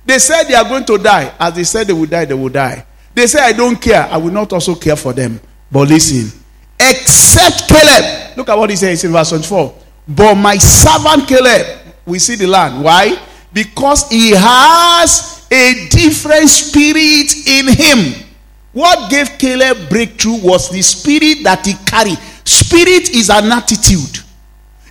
They 0.05 0.19
said 0.19 0.45
they 0.45 0.55
are 0.55 0.65
going 0.65 0.85
to 0.87 0.99
die. 0.99 1.35
As 1.39 1.55
they 1.55 1.65
said 1.65 1.87
they 1.87 1.93
will 1.93 2.07
die, 2.07 2.25
they 2.25 2.35
will 2.35 2.49
die. 2.49 2.87
They 3.15 3.27
say, 3.27 3.41
I 3.41 3.53
don't 3.53 3.77
care. 3.77 4.05
I 4.05 4.17
will 4.17 4.31
not 4.33 4.53
also 4.53 4.75
care 4.75 4.97
for 4.97 5.13
them. 5.13 5.41
But 5.71 5.89
listen, 5.89 6.31
except 6.79 7.69
Caleb. 7.69 8.37
Look 8.37 8.49
at 8.49 8.57
what 8.57 8.71
he 8.71 8.77
says 8.77 9.03
in 9.05 9.13
verse 9.13 9.31
24. 9.31 9.75
But 10.07 10.35
my 10.37 10.57
servant 10.57 11.29
Caleb, 11.29 11.67
we 12.07 12.19
see 12.19 12.37
the 12.37 12.47
land. 12.47 12.83
Why? 12.83 13.21
Because 13.53 14.09
he 14.09 14.31
has 14.31 15.47
a 15.51 15.89
different 15.91 16.49
spirit 16.49 17.47
in 17.47 17.67
him. 17.75 18.25
What 18.73 19.11
gave 19.11 19.37
Caleb 19.39 19.89
breakthrough 19.89 20.41
was 20.41 20.71
the 20.71 20.81
spirit 20.83 21.43
that 21.43 21.67
he 21.67 21.75
carried. 21.85 22.19
Spirit 22.45 23.11
is 23.11 23.31
an 23.31 23.51
attitude. 23.51 24.21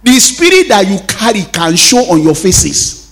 The 0.03 0.19
spirit 0.19 0.67
that 0.67 0.85
you 0.87 0.99
carry 1.07 1.43
can 1.51 1.75
show 1.75 2.11
on 2.11 2.21
your 2.21 2.35
faces. 2.35 3.06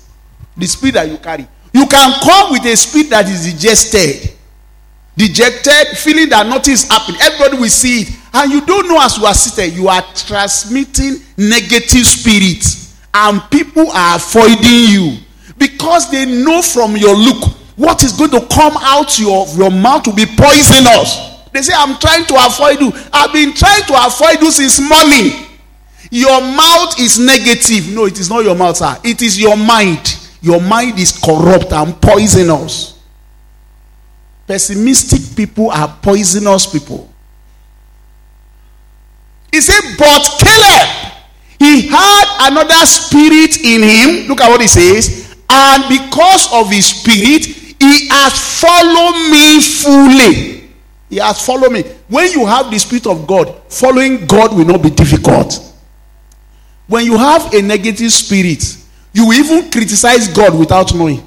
The 0.57 0.65
spirit 0.65 0.93
that 0.95 1.09
you 1.09 1.17
carry. 1.17 1.47
You 1.73 1.85
can 1.87 2.13
come 2.23 2.51
with 2.53 2.65
a 2.65 2.75
spirit 2.77 3.09
that 3.09 3.27
is 3.27 3.51
dejected, 3.51 4.31
dejected, 5.17 5.97
feeling 5.97 6.29
that 6.29 6.47
nothing 6.47 6.73
is 6.73 6.87
happening. 6.89 7.19
Everybody 7.21 7.57
will 7.59 7.69
see 7.69 8.03
it. 8.03 8.09
And 8.33 8.51
you 8.51 8.65
don't 8.65 8.87
know 8.87 9.01
as 9.01 9.17
you 9.17 9.25
are 9.25 9.33
sitting, 9.33 9.75
you 9.75 9.87
are 9.89 10.01
transmitting 10.15 11.19
negative 11.37 12.07
spirits. 12.07 12.95
And 13.13 13.41
people 13.51 13.89
are 13.91 14.15
avoiding 14.15 14.87
you 14.91 15.17
because 15.57 16.11
they 16.11 16.25
know 16.25 16.61
from 16.61 16.95
your 16.95 17.15
look 17.15 17.43
what 17.75 18.03
is 18.03 18.13
going 18.13 18.31
to 18.31 18.45
come 18.47 18.73
out 18.79 19.19
your, 19.19 19.47
your 19.55 19.71
mouth 19.71 20.07
will 20.07 20.15
be 20.15 20.25
poisonous. 20.25 21.35
They 21.51 21.61
say, 21.61 21.73
I'm 21.75 21.97
trying 21.99 22.25
to 22.25 22.35
avoid 22.35 22.79
you. 22.79 22.91
I've 23.11 23.31
been 23.31 23.53
trying 23.53 23.83
to 23.83 23.95
avoid 24.05 24.41
you 24.41 24.51
since 24.51 24.79
morning. 24.79 25.47
Your 26.11 26.39
mouth 26.39 26.99
is 26.99 27.19
negative. 27.19 27.93
No, 27.93 28.05
it 28.05 28.19
is 28.19 28.29
not 28.29 28.43
your 28.43 28.55
mouth, 28.55 28.77
sir. 28.77 28.97
It 29.03 29.21
is 29.21 29.39
your 29.39 29.57
mind. 29.57 30.19
Your 30.45 30.61
mind 30.61 30.99
is 30.99 31.17
corrupt 31.17 31.73
and 31.73 31.99
poisonous. 31.99 32.99
Pessimistic 34.45 35.35
people 35.35 35.71
are 35.71 35.97
poisonous 36.03 36.67
people. 36.67 37.11
He 39.51 39.59
said, 39.59 39.81
But 39.97 40.21
Caleb, 40.37 41.13
he 41.57 41.87
had 41.87 42.51
another 42.51 42.85
spirit 42.85 43.57
in 43.57 43.81
him. 43.81 44.27
Look 44.27 44.39
at 44.41 44.49
what 44.51 44.61
he 44.61 44.67
says. 44.67 45.35
And 45.49 45.83
because 45.89 46.53
of 46.53 46.69
his 46.69 46.85
spirit, 46.85 47.45
he 47.45 48.07
has 48.09 48.61
followed 48.61 49.31
me 49.31 49.59
fully. 49.59 50.69
He 51.09 51.17
has 51.17 51.43
followed 51.43 51.71
me. 51.71 51.81
When 52.07 52.31
you 52.31 52.45
have 52.45 52.69
the 52.69 52.77
spirit 52.77 53.07
of 53.07 53.25
God, 53.25 53.63
following 53.67 54.27
God 54.27 54.55
will 54.55 54.65
not 54.65 54.83
be 54.83 54.91
difficult. 54.91 55.73
When 56.85 57.03
you 57.03 57.17
have 57.17 57.51
a 57.51 57.63
negative 57.63 58.11
spirit, 58.11 58.84
you 59.15 59.31
even 59.31 59.71
criticize 59.71 60.27
God 60.27 60.59
without 60.59 60.93
knowing. 60.93 61.25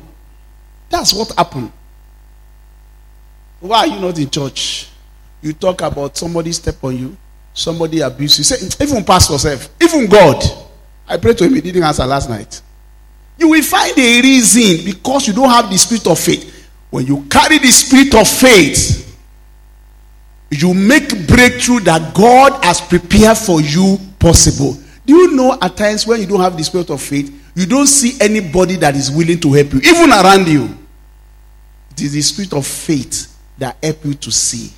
That's 0.91 1.15
what 1.15 1.33
happened. 1.33 1.73
Why 3.61 3.79
are 3.79 3.87
you 3.87 3.99
not 3.99 4.19
in 4.19 4.29
church? 4.29 4.91
You 5.41 5.55
talk 5.55 5.81
about 5.81 6.15
somebody 6.15 6.53
step 6.53 6.85
on 6.85 6.99
you, 6.99 7.17
somebody 7.55 8.01
abuse 8.01 8.37
you. 8.37 8.45
Say, 8.45 8.85
even 8.85 9.03
pastor 9.05 9.33
yourself, 9.33 9.71
even 9.81 10.07
God. 10.07 10.45
I 11.09 11.17
prayed 11.17 11.39
to 11.39 11.45
him, 11.45 11.55
he 11.55 11.63
didn't 11.63 11.83
answer 11.83 12.05
last 12.05 12.29
night. 12.29 12.61
You 13.39 13.49
will 13.49 13.63
find 13.63 13.99
a 13.99 14.21
reason 14.21 14.85
because 14.85 15.27
you 15.27 15.33
don't 15.33 15.49
have 15.49 15.71
the 15.71 15.79
spirit 15.79 16.07
of 16.09 16.19
faith. 16.21 16.69
When 16.91 17.07
you 17.07 17.25
carry 17.31 17.57
the 17.57 17.71
spirit 17.71 18.15
of 18.15 18.29
faith, 18.29 19.19
you 20.51 20.75
make 20.75 21.27
breakthrough 21.27 21.81
that 21.81 22.15
God 22.15 22.63
has 22.63 22.83
prepared 22.83 23.39
for 23.39 23.63
you 23.63 23.97
possible. 24.19 24.77
Do 25.09 25.15
you 25.15 25.35
know 25.35 25.57
at 25.63 25.75
times 25.75 26.07
when 26.07 26.21
you 26.21 26.27
don't 26.27 26.41
have 26.41 26.55
the 26.55 26.63
spirit 26.63 26.91
of 26.91 27.01
faith, 27.01 27.33
you 27.55 27.65
don't 27.65 27.87
see 27.87 28.19
anybody 28.21 28.77
that 28.77 28.95
is 28.95 29.11
willing 29.11 29.41
to 29.41 29.55
help 29.55 29.73
you, 29.73 29.81
even 29.81 30.13
around 30.13 30.47
you. 30.47 30.77
It 31.93 32.03
is 32.03 32.13
the 32.13 32.21
spirit 32.21 32.53
of 32.53 32.67
faith 32.67 33.35
that 33.57 33.79
help 33.83 34.05
you 34.05 34.13
to 34.13 34.31
see. 34.31 34.71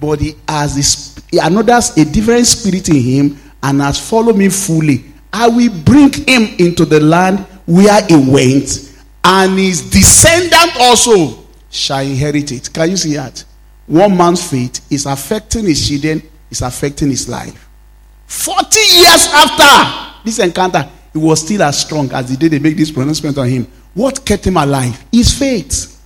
But 0.00 0.18
he 0.18 0.34
has 0.48 0.74
this 0.74 1.20
another 1.32 1.78
a 1.96 2.04
different 2.04 2.48
spirit 2.48 2.88
in 2.88 2.96
him 2.96 3.38
and 3.62 3.80
has 3.80 4.00
followed 4.10 4.36
me 4.36 4.48
fully. 4.48 5.04
I 5.32 5.46
will 5.48 5.72
bring 5.84 6.12
him 6.12 6.56
into 6.58 6.84
the 6.84 6.98
land 6.98 7.38
where 7.64 8.04
he 8.04 8.16
went, 8.16 8.98
and 9.22 9.56
his 9.56 9.88
descendant 9.88 10.72
also 10.80 11.44
shall 11.70 12.02
inherit 12.02 12.50
it. 12.50 12.72
Can 12.72 12.90
you 12.90 12.96
see 12.96 13.14
that? 13.14 13.44
One 13.86 14.16
man's 14.16 14.50
faith 14.50 14.84
is 14.90 15.06
affecting 15.06 15.66
his 15.66 15.86
children, 15.86 16.20
is 16.50 16.62
affecting 16.62 17.10
his 17.10 17.28
life. 17.28 17.67
40 18.28 18.78
years 18.78 19.26
after 19.32 20.22
this 20.24 20.38
encounter, 20.38 20.88
he 21.12 21.18
was 21.18 21.40
still 21.40 21.62
as 21.62 21.80
strong 21.80 22.12
as 22.12 22.28
the 22.28 22.36
day 22.36 22.48
they 22.48 22.58
make 22.58 22.76
this 22.76 22.90
pronouncement 22.90 23.36
on 23.38 23.48
him. 23.48 23.66
What 23.94 24.24
kept 24.24 24.46
him 24.46 24.58
alive? 24.58 25.02
His 25.10 25.36
faith. 25.36 25.96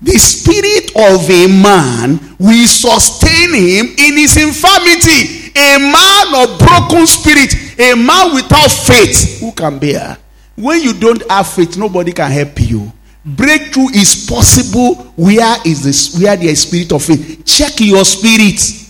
The 0.00 0.12
spirit 0.12 0.90
of 0.94 1.28
a 1.28 1.46
man 1.48 2.36
will 2.38 2.66
sustain 2.68 3.52
him 3.52 3.86
in 3.98 4.16
his 4.16 4.36
infirmity. 4.36 5.50
A 5.56 5.78
man 5.78 6.48
of 6.48 6.58
broken 6.58 7.06
spirit, 7.06 7.52
a 7.80 7.94
man 7.96 8.34
without 8.34 8.68
faith, 8.68 9.40
who 9.40 9.52
can 9.52 9.78
bear? 9.78 10.16
When 10.54 10.80
you 10.82 10.92
don't 10.94 11.28
have 11.30 11.48
faith, 11.48 11.76
nobody 11.76 12.12
can 12.12 12.30
help 12.30 12.60
you. 12.60 12.92
Breakthrough 13.24 13.88
is 13.88 14.26
possible 14.28 14.94
where 15.16 15.56
is 15.66 15.82
this 15.82 16.20
where 16.20 16.36
there 16.36 16.48
is 16.48 16.62
spirit 16.62 16.92
of 16.92 17.02
faith. 17.02 17.44
Check 17.44 17.80
your 17.80 18.04
spirit. 18.04 18.85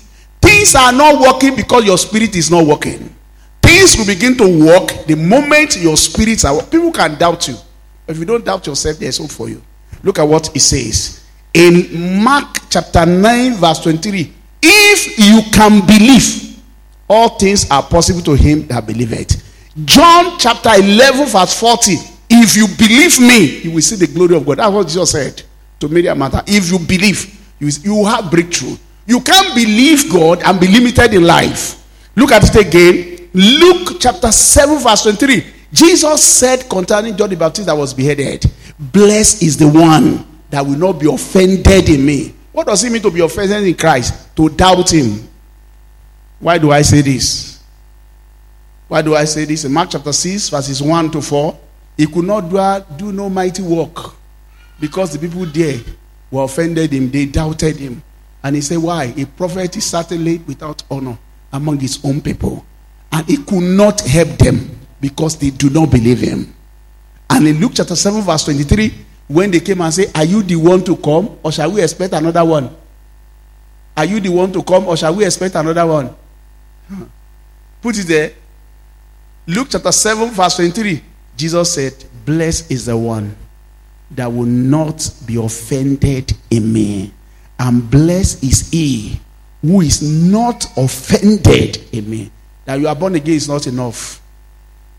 Things 0.47 0.75
are 0.75 0.93
not 0.93 1.21
working 1.21 1.57
because 1.57 1.85
your 1.85 1.99
spirit 1.99 2.37
is 2.37 2.51
not 2.51 2.67
working. 2.67 3.15
Things 3.63 3.97
will 3.99 4.07
begin 4.07 4.37
to 4.37 4.65
work 4.65 5.07
the 5.07 5.17
moment 5.17 5.77
your 5.77 5.97
spirits 5.97 6.45
are. 6.45 6.63
People 6.63 6.93
can 6.93 7.19
doubt 7.19 7.49
you. 7.49 7.57
If 8.07 8.19
you 8.19 8.25
don't 8.25 8.45
doubt 8.45 8.67
yourself, 8.67 8.99
there's 8.99 9.19
hope 9.19 9.31
for 9.31 9.49
you. 9.49 9.61
Look 10.03 10.19
at 10.19 10.23
what 10.23 10.55
it 10.55 10.61
says 10.61 11.27
in 11.53 12.23
Mark 12.23 12.59
chapter 12.69 13.07
9, 13.07 13.55
verse 13.55 13.81
23. 13.81 14.33
If 14.63 15.19
you 15.19 15.41
can 15.53 15.85
believe, 15.87 16.63
all 17.09 17.31
things 17.31 17.69
are 17.71 17.83
possible 17.83 18.21
to 18.23 18.35
him 18.35 18.67
that 18.69 18.87
believeth. 18.87 19.43
John 19.85 20.39
chapter 20.39 20.71
11, 20.75 21.27
verse 21.27 21.59
40. 21.59 21.97
If 22.29 22.57
you 22.57 22.67
believe 22.77 23.19
me, 23.21 23.61
you 23.63 23.73
will 23.73 23.83
see 23.83 23.97
the 23.97 24.13
glory 24.13 24.37
of 24.37 24.45
God. 24.45 24.59
That's 24.59 24.73
what 24.73 24.87
Jesus 24.87 25.11
said 25.11 25.43
to 25.81 25.89
Mary 25.89 26.09
and 26.09 26.19
Martha. 26.19 26.45
If 26.47 26.71
you 26.71 26.79
believe, 26.79 27.41
you, 27.59 27.69
you 27.83 28.05
have 28.05 28.31
breakthrough. 28.31 28.77
You 29.07 29.21
can't 29.21 29.55
believe 29.55 30.11
God 30.11 30.43
and 30.43 30.61
be 30.61 30.67
limited 30.67 31.15
in 31.15 31.23
life. 31.23 31.85
Look 32.17 32.33
at 32.33 32.43
it 32.45 32.67
again. 32.67 33.31
Luke 33.33 33.99
chapter 34.01 34.33
7, 34.33 34.79
verse 34.79 35.03
23. 35.03 35.45
Jesus 35.73 36.25
said 36.25 36.69
concerning 36.69 37.17
John 37.17 37.29
the 37.29 37.37
Baptist 37.37 37.67
that 37.67 37.77
was 37.77 37.93
beheaded, 37.93 38.51
Blessed 38.79 39.43
is 39.43 39.57
the 39.57 39.69
one 39.69 40.27
that 40.51 40.65
will 40.65 40.79
not 40.79 40.95
be 40.95 41.13
offended 41.13 41.89
in 41.89 42.05
me. 42.05 42.35
What 42.53 42.67
does 42.67 42.83
it 42.85 42.91
mean 42.91 43.03
to 43.03 43.11
be 43.11 43.21
offended 43.21 43.63
in 43.65 43.75
Christ? 43.75 44.35
To 44.37 44.49
doubt 44.49 44.93
him. 44.93 45.29
Why 46.41 46.59
do 46.59 46.71
I 46.71 46.83
say 46.83 47.03
this? 47.03 47.63
Why 48.89 49.03
do 49.03 49.15
I 49.15 49.25
say 49.25 49.45
this? 49.45 49.65
In 49.65 49.73
Mark 49.73 49.91
chapter 49.91 50.13
6, 50.13 50.49
verses 50.49 50.83
1 50.83 51.11
to 51.11 51.21
4, 51.21 51.59
he 51.97 52.07
could 52.07 52.25
not 52.25 52.49
do, 52.49 52.97
do 52.97 53.13
no 53.13 53.29
mighty 53.29 53.63
work 53.63 54.15
because 54.79 55.13
the 55.13 55.19
people 55.19 55.45
there 55.47 55.79
were 56.31 56.45
offended 56.45 56.93
him, 56.93 57.11
they 57.11 57.27
doubted 57.27 57.77
him. 57.77 58.03
And 58.47 58.55
he 58.55 58.63
said, 58.63 58.79
Why? 58.79 59.13
A 59.17 59.25
prophet 59.25 59.77
is 59.77 59.87
certainly 59.87 60.39
without 60.39 60.81
honor 60.89 61.19
among 61.53 61.81
his 61.81 61.99
own 62.05 62.21
people. 62.21 62.65
And 63.11 63.27
he 63.27 63.39
could 63.39 63.61
not 63.61 64.01
help 64.03 64.29
them 64.39 64.71
because 65.01 65.37
they 65.37 65.51
do 65.51 65.69
not 65.69 65.91
believe 65.91 66.21
him. 66.21 66.55
And 67.29 67.49
in 67.49 67.59
Luke 67.59 67.73
chapter 67.75 67.97
7, 67.97 68.23
verse 68.23 68.45
23, 68.45 68.95
when 69.27 69.51
they 69.51 69.59
came 69.59 69.81
and 69.81 69.93
said, 69.93 70.13
Are 70.15 70.25
you 70.25 70.45
the 70.45 70.55
one 70.55 70.85
to 70.85 70.97
come, 70.97 71.37
or 71.43 71.51
shall 71.51 71.73
we 71.73 71.83
expect 71.83 72.13
another 72.13 72.45
one? 72.45 72.71
Are 73.97 74.05
you 74.05 74.21
the 74.21 74.29
one 74.29 74.53
to 74.53 74.63
come, 74.63 74.87
or 74.87 74.97
shall 74.97 75.17
we 75.17 75.25
expect 75.25 75.57
another 75.57 75.85
one? 75.85 76.15
Put 77.83 77.99
it 77.99 78.07
there. 78.07 78.31
Luke 79.49 79.67
chapter 79.73 79.91
7, 79.91 80.31
verse 80.31 80.55
23. 80.55 81.03
Jesus 81.37 81.75
said, 81.75 82.05
Blessed 82.25 82.71
is 82.71 82.87
the 82.87 82.97
one 82.97 83.37
that 84.13 84.33
will 84.33 84.47
not 84.47 85.11
be 85.27 85.35
offended 85.35 86.33
in 86.49 86.73
me. 86.73 87.13
And 87.59 87.91
blessed 87.91 88.45
is 88.45 88.71
he 88.71 89.21
who 89.63 89.81
is 89.81 90.03
not 90.03 90.67
offended 90.77 91.79
in 91.93 92.09
me. 92.09 92.31
That 92.65 92.81
you 92.81 92.89
are 92.89 92.95
born 92.95 93.15
again 93.15 93.35
is 93.35 93.49
not 93.49 93.67
enough. 93.67 94.21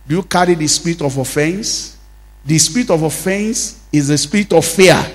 Do 0.07 0.15
you 0.15 0.23
carry 0.23 0.55
the 0.55 0.67
spirit 0.67 1.01
of 1.01 1.17
offense? 1.17 1.97
The 2.45 2.57
spirit 2.57 2.89
of 2.89 3.03
offense 3.03 3.83
is 3.91 4.07
the 4.07 4.17
spirit 4.17 4.53
of 4.53 4.65
fear, 4.65 5.05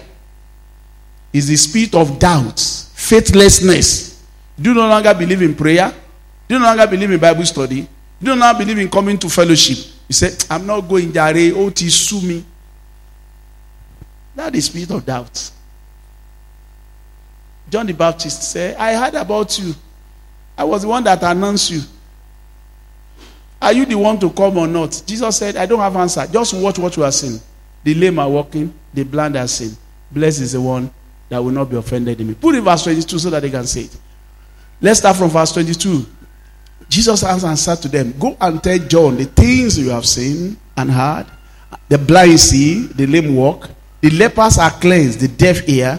is 1.33 1.49
the 1.49 1.57
spirit 1.57 1.95
of 1.95 2.19
doubt, 2.19 2.61
faithlessness. 2.61 4.23
Do 4.61 4.71
you 4.71 4.75
no 4.75 4.87
longer 4.87 5.15
believe 5.15 5.41
in 5.41 5.55
prayer? 5.55 5.95
Do 6.47 6.55
you 6.55 6.61
no 6.61 6.67
longer 6.67 6.87
believe 6.87 7.11
in 7.11 7.19
Bible 7.19 7.45
study? 7.47 7.81
Do 8.21 8.31
you 8.31 8.37
no 8.37 8.45
longer 8.45 8.59
believe 8.59 8.79
in 8.79 8.91
coming 8.91 9.19
to 9.19 9.31
fellowship? 9.31 9.79
You 10.09 10.13
say, 10.13 10.37
I'm 10.51 10.67
not 10.67 10.83
going 10.83 11.11
jare, 11.11 11.53
oh, 11.55 11.71
sue 11.71 12.21
me. 12.21 12.45
That 14.35 14.55
is 14.55 14.67
spirit 14.67 14.91
of 14.91 15.07
doubt. 15.07 15.51
John 17.73 17.87
the 17.87 17.95
Baptist 17.95 18.43
said, 18.43 18.77
I 18.77 18.93
heard 18.93 19.15
about 19.15 19.59
you. 19.59 19.75
I 20.59 20.63
was 20.63 20.83
the 20.83 20.89
one 20.89 21.03
that 21.05 21.23
announced 21.23 21.71
you. 21.71 21.81
Are 23.63 23.73
you 23.73 23.87
the 23.87 23.95
one 23.95 24.21
to 24.21 24.29
come 24.29 24.59
or 24.59 24.67
not? 24.67 25.03
Jesus 25.07 25.39
said, 25.39 25.57
I 25.57 25.65
don't 25.65 25.79
have 25.79 25.97
answer. 25.97 26.27
Just 26.31 26.53
watch 26.53 26.79
what 26.79 26.95
you 26.99 27.03
are 27.03 27.11
seeing. 27.11 27.41
The 27.83 27.95
lame 27.95 28.19
are 28.19 28.29
walking, 28.29 28.75
the 28.93 29.05
blind 29.05 29.37
are 29.37 29.49
seeing. 29.49 29.75
Blessed 30.11 30.43
is 30.43 30.53
the 30.53 30.61
one 30.61 30.91
that 31.31 31.39
will 31.43 31.51
not 31.51 31.71
be 31.71 31.77
offended 31.77 32.21
in 32.21 32.29
me. 32.29 32.35
Put 32.35 32.57
in 32.57 32.63
verse 32.63 32.85
22 32.85 33.19
so 33.19 33.31
that 33.31 33.41
they 33.41 33.49
can 33.49 33.65
say 33.67 33.83
it. 33.85 33.97
Let's 34.79 34.99
start 34.99 35.17
from 35.17 35.31
verse 35.31 35.53
22. 35.53 36.05
Jesus 36.91 37.25
answered 37.25 37.49
and 37.49 37.59
said 37.59 37.77
to 37.77 37.89
them, 37.89 38.13
Go 38.19 38.37
and 38.39 38.63
tell 38.63 38.79
John 38.81 39.17
the 39.17 39.25
things 39.25 39.79
you 39.79 39.89
have 39.89 40.05
seen 40.05 40.59
and 40.77 40.91
heard. 40.91 41.25
The 41.89 41.97
blind 41.97 42.39
see, 42.39 42.87
the 42.89 43.07
lame 43.07 43.35
walk, 43.35 43.71
the 44.03 44.11
lepers 44.11 44.59
are 44.59 44.71
cleansed, 44.73 45.21
the 45.21 45.29
deaf 45.29 45.61
hear, 45.61 45.99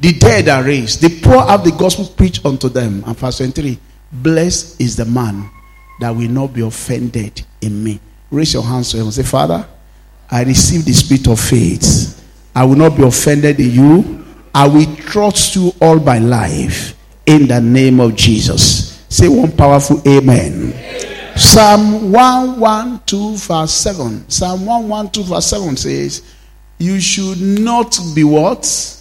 the 0.00 0.14
dead 0.14 0.48
are 0.48 0.64
raised, 0.64 1.02
the 1.02 1.20
poor 1.20 1.42
have 1.42 1.62
the 1.62 1.72
gospel 1.72 2.06
preached 2.06 2.44
unto 2.46 2.68
them. 2.70 3.04
And 3.06 3.16
verse 3.16 3.36
23 3.36 3.78
Blessed 4.10 4.80
is 4.80 4.96
the 4.96 5.04
man 5.04 5.48
that 6.00 6.10
will 6.10 6.30
not 6.30 6.54
be 6.54 6.62
offended 6.62 7.44
in 7.60 7.84
me. 7.84 8.00
Raise 8.30 8.54
your 8.54 8.62
hands 8.62 8.90
to 8.90 8.96
him 8.96 9.04
and 9.04 9.14
say, 9.14 9.22
Father, 9.22 9.66
I 10.30 10.42
receive 10.44 10.84
the 10.86 10.92
spirit 10.92 11.28
of 11.28 11.38
faith. 11.38 12.16
I 12.54 12.64
will 12.64 12.76
not 12.76 12.96
be 12.96 13.02
offended 13.02 13.60
in 13.60 13.70
you. 13.70 14.26
I 14.54 14.66
will 14.66 14.96
trust 14.96 15.54
you 15.54 15.72
all 15.80 16.00
my 16.00 16.18
life 16.18 16.96
in 17.26 17.46
the 17.46 17.60
name 17.60 18.00
of 18.00 18.16
Jesus. 18.16 19.04
Say 19.10 19.28
one 19.28 19.52
powerful 19.52 20.00
amen. 20.08 20.72
amen. 20.72 21.36
Psalm 21.36 22.10
112 22.10 23.46
verse 23.46 23.72
7. 23.72 24.30
Psalm 24.30 24.66
112 24.66 25.28
verse 25.28 25.46
7 25.46 25.76
says, 25.76 26.22
You 26.78 27.00
should 27.00 27.40
not 27.40 27.98
be 28.14 28.24
what? 28.24 28.99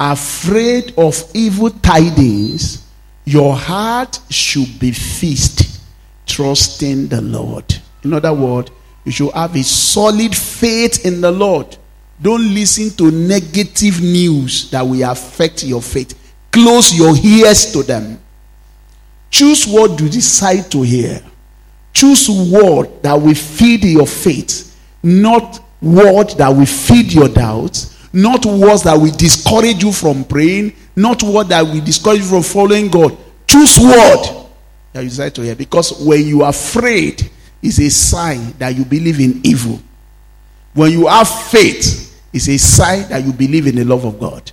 Afraid 0.00 0.94
of 0.96 1.22
evil 1.34 1.70
tidings. 1.70 2.86
Your 3.26 3.54
heart 3.54 4.18
should 4.30 4.80
be 4.80 4.92
feast 4.92 5.80
trusting 6.26 7.08
the 7.08 7.20
Lord. 7.20 7.64
In 8.02 8.14
other 8.14 8.32
words, 8.32 8.70
you 9.04 9.12
should 9.12 9.32
have 9.32 9.54
a 9.56 9.62
solid 9.62 10.34
faith 10.34 11.04
in 11.04 11.20
the 11.20 11.30
Lord. 11.30 11.76
Don't 12.22 12.54
listen 12.54 12.90
to 12.96 13.10
negative 13.10 14.00
news 14.00 14.70
that 14.70 14.82
will 14.82 15.10
affect 15.10 15.64
your 15.64 15.82
faith. 15.82 16.16
Close 16.52 16.94
your 16.94 17.14
ears 17.16 17.72
to 17.72 17.82
them. 17.82 18.20
Choose 19.30 19.66
what 19.66 20.00
you 20.00 20.08
decide 20.08 20.70
to 20.70 20.82
hear. 20.82 21.22
Choose 21.92 22.28
word 22.28 23.02
that 23.02 23.14
will 23.14 23.34
feed 23.34 23.84
your 23.84 24.06
faith, 24.06 24.76
not 25.02 25.60
word 25.82 26.30
that 26.30 26.48
will 26.48 26.66
feed 26.66 27.12
your 27.12 27.28
doubts, 27.28 27.96
not 28.12 28.44
words 28.46 28.82
that 28.82 28.94
will 28.94 29.12
discourage 29.12 29.82
you 29.82 29.92
from 29.92 30.24
praying, 30.24 30.74
not 30.96 31.22
word 31.22 31.48
that 31.48 31.62
will 31.62 31.80
discourage 31.80 32.20
you 32.20 32.26
from 32.26 32.42
following 32.42 32.88
God. 32.88 33.16
Choose 33.46 33.78
word 33.78 34.46
that 34.92 35.02
you 35.02 35.08
decide 35.08 35.34
to 35.36 35.42
hear. 35.42 35.54
Because 35.54 36.04
when 36.04 36.26
you 36.26 36.42
are 36.42 36.50
afraid, 36.50 37.30
it's 37.62 37.78
a 37.78 37.90
sign 37.90 38.52
that 38.58 38.74
you 38.74 38.84
believe 38.84 39.20
in 39.20 39.40
evil. 39.44 39.80
When 40.74 40.92
you 40.92 41.06
have 41.06 41.28
faith, 41.28 42.20
it's 42.32 42.48
a 42.48 42.58
sign 42.58 43.08
that 43.08 43.24
you 43.24 43.32
believe 43.32 43.66
in 43.66 43.76
the 43.76 43.84
love 43.84 44.04
of 44.04 44.18
God. 44.18 44.50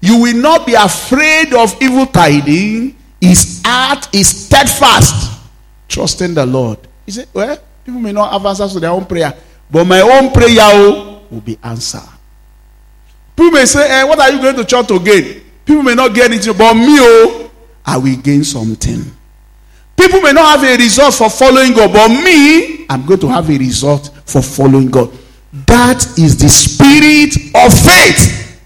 You 0.00 0.22
will 0.22 0.36
not 0.36 0.66
be 0.66 0.74
afraid 0.74 1.52
of 1.52 1.76
evil 1.82 2.06
tidings. 2.06 2.94
His 3.20 3.60
heart 3.64 4.14
is 4.14 4.46
steadfast, 4.46 5.40
trusting 5.88 6.34
the 6.34 6.46
Lord. 6.46 6.78
He 7.04 7.10
said, 7.10 7.28
Well, 7.34 7.58
people 7.84 8.00
may 8.00 8.12
not 8.12 8.32
have 8.32 8.46
answers 8.46 8.72
to 8.74 8.80
their 8.80 8.90
own 8.90 9.06
prayer, 9.06 9.34
but 9.70 9.84
my 9.84 10.00
own 10.00 10.32
prayer 10.32 11.20
will 11.30 11.40
be 11.40 11.58
answered. 11.62 12.08
People 13.36 13.52
may 13.52 13.64
say, 13.66 13.88
eh, 13.88 14.04
What 14.04 14.18
are 14.18 14.30
you 14.30 14.40
going 14.40 14.56
to 14.56 14.64
church 14.64 14.88
to 14.88 14.98
gain? 14.98 15.42
People 15.64 15.82
may 15.82 15.94
not 15.94 16.14
get 16.14 16.30
anything, 16.30 16.56
but 16.56 16.74
me, 16.74 16.96
oh, 16.98 17.50
I 17.84 17.98
will 17.98 18.16
gain 18.16 18.42
something. 18.44 19.04
People 19.96 20.20
may 20.20 20.32
not 20.32 20.58
have 20.58 20.68
a 20.68 20.76
result 20.82 21.14
for 21.14 21.28
following 21.28 21.72
God, 21.74 21.92
but 21.92 22.08
me, 22.08 22.86
I'm 22.88 23.04
going 23.04 23.20
to 23.20 23.28
have 23.28 23.50
a 23.50 23.58
result 23.58 24.10
for 24.24 24.42
following 24.42 24.90
God. 24.90 25.10
That 25.66 26.04
is 26.18 26.36
the 26.38 26.48
spirit 26.48 27.34
of 27.54 27.72
faith. 27.74 28.62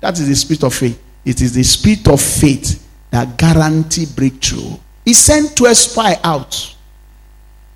That 0.00 0.18
is 0.18 0.28
the 0.28 0.34
spirit 0.34 0.64
of 0.64 0.74
faith. 0.74 1.02
It 1.24 1.40
is 1.40 1.54
the 1.54 1.62
spirit 1.62 2.06
of 2.08 2.20
faith 2.20 2.86
that 3.10 3.38
guarantee 3.38 4.06
breakthrough. 4.14 4.76
He 5.04 5.14
sent 5.14 5.56
12 5.56 5.76
spy 5.76 6.20
out 6.22 6.73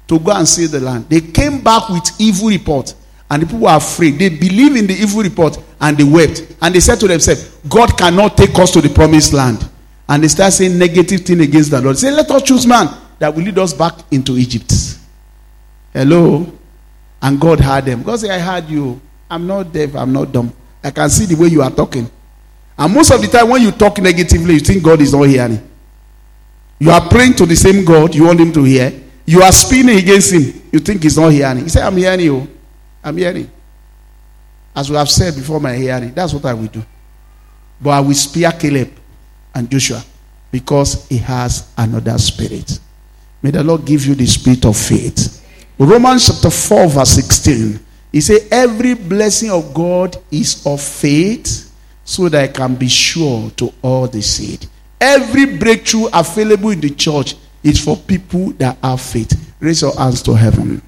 to 0.08 0.18
go 0.18 0.32
and 0.32 0.48
see 0.48 0.66
the 0.66 0.80
land. 0.80 1.08
They 1.08 1.20
came 1.20 1.60
back 1.60 1.88
with 1.88 2.10
evil 2.18 2.48
report. 2.48 2.94
And 3.30 3.42
the 3.42 3.46
people 3.46 3.60
were 3.60 3.76
afraid. 3.76 4.18
They 4.18 4.30
believed 4.30 4.76
in 4.76 4.86
the 4.86 4.94
evil 4.94 5.22
report 5.22 5.58
and 5.80 5.96
they 5.98 6.04
wept. 6.04 6.56
And 6.62 6.74
they 6.74 6.80
said 6.80 6.98
to 7.00 7.08
themselves, 7.08 7.58
God 7.68 7.96
cannot 7.96 8.36
take 8.36 8.58
us 8.58 8.70
to 8.72 8.80
the 8.80 8.88
promised 8.88 9.34
land. 9.34 9.68
And 10.08 10.24
they 10.24 10.28
start 10.28 10.54
saying 10.54 10.78
negative 10.78 11.20
thing 11.20 11.40
against 11.40 11.70
the 11.70 11.80
Lord. 11.80 11.98
Say, 11.98 12.10
let 12.10 12.30
us 12.30 12.42
choose 12.42 12.66
man 12.66 12.88
that 13.18 13.34
will 13.34 13.42
lead 13.42 13.58
us 13.58 13.74
back 13.74 13.94
into 14.10 14.38
Egypt. 14.38 14.72
Hello? 15.92 16.50
And 17.20 17.38
God 17.38 17.60
heard 17.60 17.84
them. 17.84 18.02
God 18.02 18.18
said, 18.18 18.30
I 18.30 18.38
heard 18.38 18.68
you. 18.70 18.98
I'm 19.30 19.46
not 19.46 19.72
deaf, 19.72 19.94
I'm 19.94 20.12
not 20.12 20.32
dumb. 20.32 20.52
I 20.82 20.90
can 20.90 21.10
see 21.10 21.26
the 21.26 21.34
way 21.34 21.48
you 21.48 21.60
are 21.60 21.70
talking. 21.70 22.10
And 22.78 22.94
most 22.94 23.10
of 23.10 23.20
the 23.20 23.26
time, 23.26 23.50
when 23.50 23.60
you 23.60 23.72
talk 23.72 23.98
negatively, 23.98 24.54
you 24.54 24.60
think 24.60 24.82
God 24.82 25.00
is 25.02 25.12
not 25.12 25.24
hearing. 25.24 25.68
You 26.78 26.90
are 26.92 27.06
praying 27.08 27.34
to 27.34 27.44
the 27.44 27.56
same 27.56 27.84
God 27.84 28.14
you 28.14 28.24
want 28.24 28.40
him 28.40 28.52
to 28.52 28.62
hear. 28.62 28.92
You 29.28 29.42
are 29.42 29.52
spinning 29.52 29.98
against 29.98 30.32
him. 30.32 30.58
You 30.72 30.78
think 30.78 31.02
he's 31.02 31.18
not 31.18 31.28
hearing. 31.28 31.58
He 31.58 31.68
said, 31.68 31.82
I'm 31.82 31.98
hearing 31.98 32.20
you. 32.20 32.48
I'm 33.04 33.14
hearing. 33.14 33.50
As 34.74 34.88
we 34.88 34.96
have 34.96 35.10
said 35.10 35.34
before 35.34 35.60
my 35.60 35.74
hearing, 35.74 36.14
that's 36.14 36.32
what 36.32 36.46
I 36.46 36.54
will 36.54 36.68
do. 36.68 36.82
But 37.78 37.90
I 37.90 38.00
will 38.00 38.14
spare 38.14 38.50
Caleb 38.52 38.90
and 39.54 39.70
Joshua 39.70 40.02
because 40.50 41.06
he 41.08 41.18
has 41.18 41.70
another 41.76 42.16
spirit. 42.16 42.80
May 43.42 43.50
the 43.50 43.62
Lord 43.62 43.84
give 43.84 44.06
you 44.06 44.14
the 44.14 44.24
spirit 44.24 44.64
of 44.64 44.78
faith. 44.78 45.46
Romans 45.78 46.28
chapter 46.28 46.48
4, 46.48 46.88
verse 46.88 47.10
16. 47.10 47.80
He 48.10 48.22
said, 48.22 48.48
Every 48.50 48.94
blessing 48.94 49.50
of 49.50 49.74
God 49.74 50.16
is 50.30 50.66
of 50.66 50.80
faith 50.80 51.70
so 52.02 52.30
that 52.30 52.44
I 52.44 52.48
can 52.48 52.76
be 52.76 52.88
sure 52.88 53.50
to 53.50 53.74
all 53.82 54.08
the 54.08 54.22
seed. 54.22 54.66
Every 54.98 55.58
breakthrough 55.58 56.06
available 56.14 56.70
in 56.70 56.80
the 56.80 56.88
church 56.88 57.34
is 57.62 57.82
for 57.82 57.96
people 57.96 58.50
that 58.52 58.76
have 58.82 59.00
faith. 59.00 59.54
Raise 59.60 59.82
your 59.82 59.94
hands 59.96 60.22
to 60.22 60.34
heaven. 60.34 60.82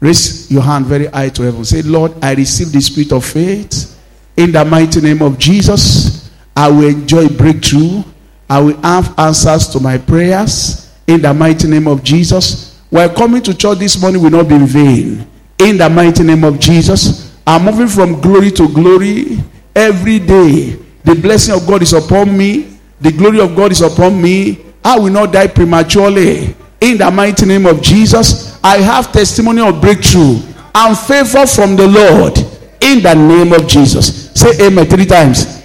Raise 0.00 0.50
your 0.50 0.62
hand 0.62 0.86
very 0.86 1.06
high 1.06 1.28
to 1.28 1.42
heaven. 1.42 1.64
Say, 1.64 1.82
Lord, 1.82 2.12
I 2.22 2.34
receive 2.34 2.72
the 2.72 2.80
spirit 2.80 3.12
of 3.12 3.24
faith. 3.24 3.98
In 4.36 4.52
the 4.52 4.64
mighty 4.64 5.00
name 5.00 5.22
of 5.22 5.38
Jesus, 5.38 6.30
I 6.56 6.70
will 6.70 6.88
enjoy 6.88 7.28
breakthrough. 7.28 8.02
I 8.48 8.60
will 8.60 8.76
have 8.82 9.16
answers 9.18 9.68
to 9.68 9.80
my 9.80 9.98
prayers. 9.98 10.90
In 11.06 11.20
the 11.20 11.32
mighty 11.34 11.68
name 11.68 11.86
of 11.86 12.02
Jesus. 12.02 12.80
While 12.88 13.14
coming 13.14 13.42
to 13.42 13.54
church 13.54 13.78
this 13.78 14.00
morning 14.00 14.22
will 14.22 14.30
not 14.30 14.48
be 14.48 14.56
in 14.56 14.66
vain. 14.66 15.26
In 15.58 15.76
the 15.76 15.88
mighty 15.90 16.22
name 16.22 16.42
of 16.42 16.58
Jesus, 16.58 17.38
I'm 17.46 17.64
moving 17.64 17.86
from 17.86 18.20
glory 18.20 18.50
to 18.52 18.66
glory 18.68 19.38
every 19.74 20.18
day. 20.18 20.76
The 21.04 21.14
blessing 21.14 21.54
of 21.54 21.66
God 21.66 21.82
is 21.82 21.92
upon 21.92 22.36
me. 22.36 22.78
The 23.00 23.12
glory 23.12 23.40
of 23.40 23.54
God 23.54 23.72
is 23.72 23.82
upon 23.82 24.20
me. 24.20 24.69
I 24.84 24.98
will 24.98 25.10
not 25.12 25.32
die 25.32 25.46
prematurely. 25.46 26.54
In 26.80 26.98
the 26.98 27.10
mighty 27.10 27.46
name 27.46 27.66
of 27.66 27.82
Jesus, 27.82 28.58
I 28.64 28.78
have 28.78 29.12
testimony 29.12 29.60
of 29.60 29.80
breakthrough 29.80 30.40
and 30.74 30.98
favor 30.98 31.46
from 31.46 31.76
the 31.76 31.86
Lord. 31.86 32.38
In 32.82 33.02
the 33.02 33.14
name 33.14 33.52
of 33.52 33.66
Jesus. 33.68 34.30
Say 34.32 34.66
amen 34.66 34.86
three 34.86 35.04
times. 35.04 35.62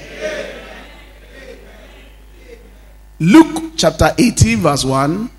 Luke 3.19 3.73
chapter 3.77 4.13
18, 4.17 4.59
verse 4.59 4.83
1, 4.83 5.29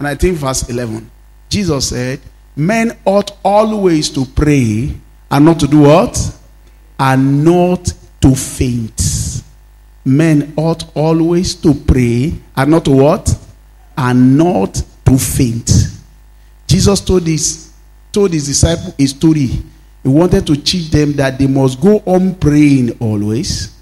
and 0.00 0.08
I 0.08 0.16
think 0.16 0.36
verse 0.38 0.68
11. 0.68 1.08
Jesus 1.48 1.90
said, 1.90 2.20
Men 2.56 2.98
ought 3.04 3.30
always 3.44 4.10
to 4.10 4.24
pray 4.24 4.92
and 5.30 5.44
not 5.44 5.60
to 5.60 5.68
do 5.68 5.80
what? 5.82 6.18
and 6.98 7.44
not 7.44 7.92
to 8.20 8.34
faint. 8.34 9.00
Men 10.04 10.52
ought 10.56 10.84
always 10.96 11.54
to 11.56 11.74
pray 11.74 12.34
and 12.56 12.70
not 12.70 12.84
to 12.84 12.90
what? 12.90 13.38
And 13.96 14.36
not 14.36 14.74
to 15.06 15.18
faint. 15.18 15.70
Jesus 16.66 17.00
told 17.00 17.26
his, 17.26 17.72
told 18.12 18.32
his 18.32 18.46
disciples 18.46 18.94
a 18.98 19.06
story. 19.06 19.46
He 20.02 20.08
wanted 20.08 20.46
to 20.46 20.56
teach 20.56 20.90
them 20.90 21.12
that 21.14 21.38
they 21.38 21.46
must 21.46 21.80
go 21.80 22.02
on 22.04 22.34
praying 22.34 22.98
always. 22.98 23.74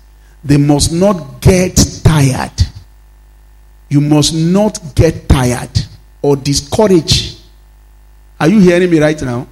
They 0.44 0.56
must 0.56 0.92
not 0.92 1.40
get 1.40 1.76
tired. 2.04 2.52
You 3.88 4.00
must 4.00 4.34
not 4.34 4.78
get 4.94 5.28
tired 5.28 5.70
or 6.20 6.36
discouraged. 6.36 7.40
Are 8.38 8.48
you 8.48 8.60
hearing 8.60 8.90
me 8.90 8.98
right 9.00 9.20
now? 9.22 9.46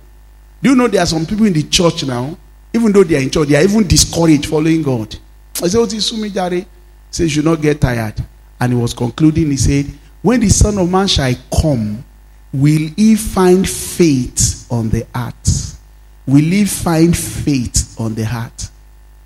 Do 0.62 0.70
you 0.70 0.76
know 0.76 0.88
there 0.88 1.02
are 1.02 1.06
some 1.06 1.26
people 1.26 1.46
in 1.46 1.52
the 1.52 1.62
church 1.64 2.04
now 2.04 2.36
even 2.72 2.92
though 2.92 3.04
they 3.04 3.16
are 3.16 3.20
in 3.20 3.30
church, 3.30 3.48
they 3.48 3.56
are 3.56 3.62
even 3.62 3.86
discouraged 3.86 4.46
following 4.46 4.82
God. 4.82 5.16
I 5.62 5.68
said, 5.68 5.78
oh, 5.78 5.86
Sumijare? 5.86 6.66
Says, 7.10 7.34
You 7.34 7.42
not 7.42 7.60
get 7.60 7.80
tired. 7.80 8.14
And 8.60 8.72
he 8.72 8.78
was 8.78 8.94
concluding, 8.94 9.50
he 9.50 9.56
said, 9.56 9.86
When 10.22 10.40
the 10.40 10.48
Son 10.48 10.78
of 10.78 10.90
Man 10.90 11.06
shall 11.06 11.34
come, 11.60 12.04
will 12.52 12.90
he 12.96 13.16
find 13.16 13.68
faith 13.68 14.66
on 14.70 14.90
the 14.90 15.06
earth? 15.14 15.80
Will 16.26 16.40
he 16.40 16.64
find 16.64 17.16
faith 17.16 17.96
on 17.98 18.14
the 18.14 18.24
heart? 18.24 18.68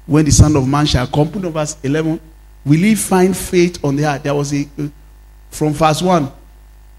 When 0.06 0.24
the 0.24 0.30
Son 0.32 0.54
of 0.56 0.66
Man 0.66 0.86
shall 0.86 1.06
come, 1.06 1.30
put 1.30 1.44
on 1.44 1.52
verse 1.52 1.76
11, 1.82 2.20
will 2.64 2.78
he 2.78 2.94
find 2.94 3.36
faith 3.36 3.84
on 3.84 3.96
the 3.96 4.04
heart? 4.04 4.22
There 4.22 4.34
was 4.34 4.52
a, 4.54 4.68
from 5.50 5.72
verse 5.72 6.00
1 6.00 6.32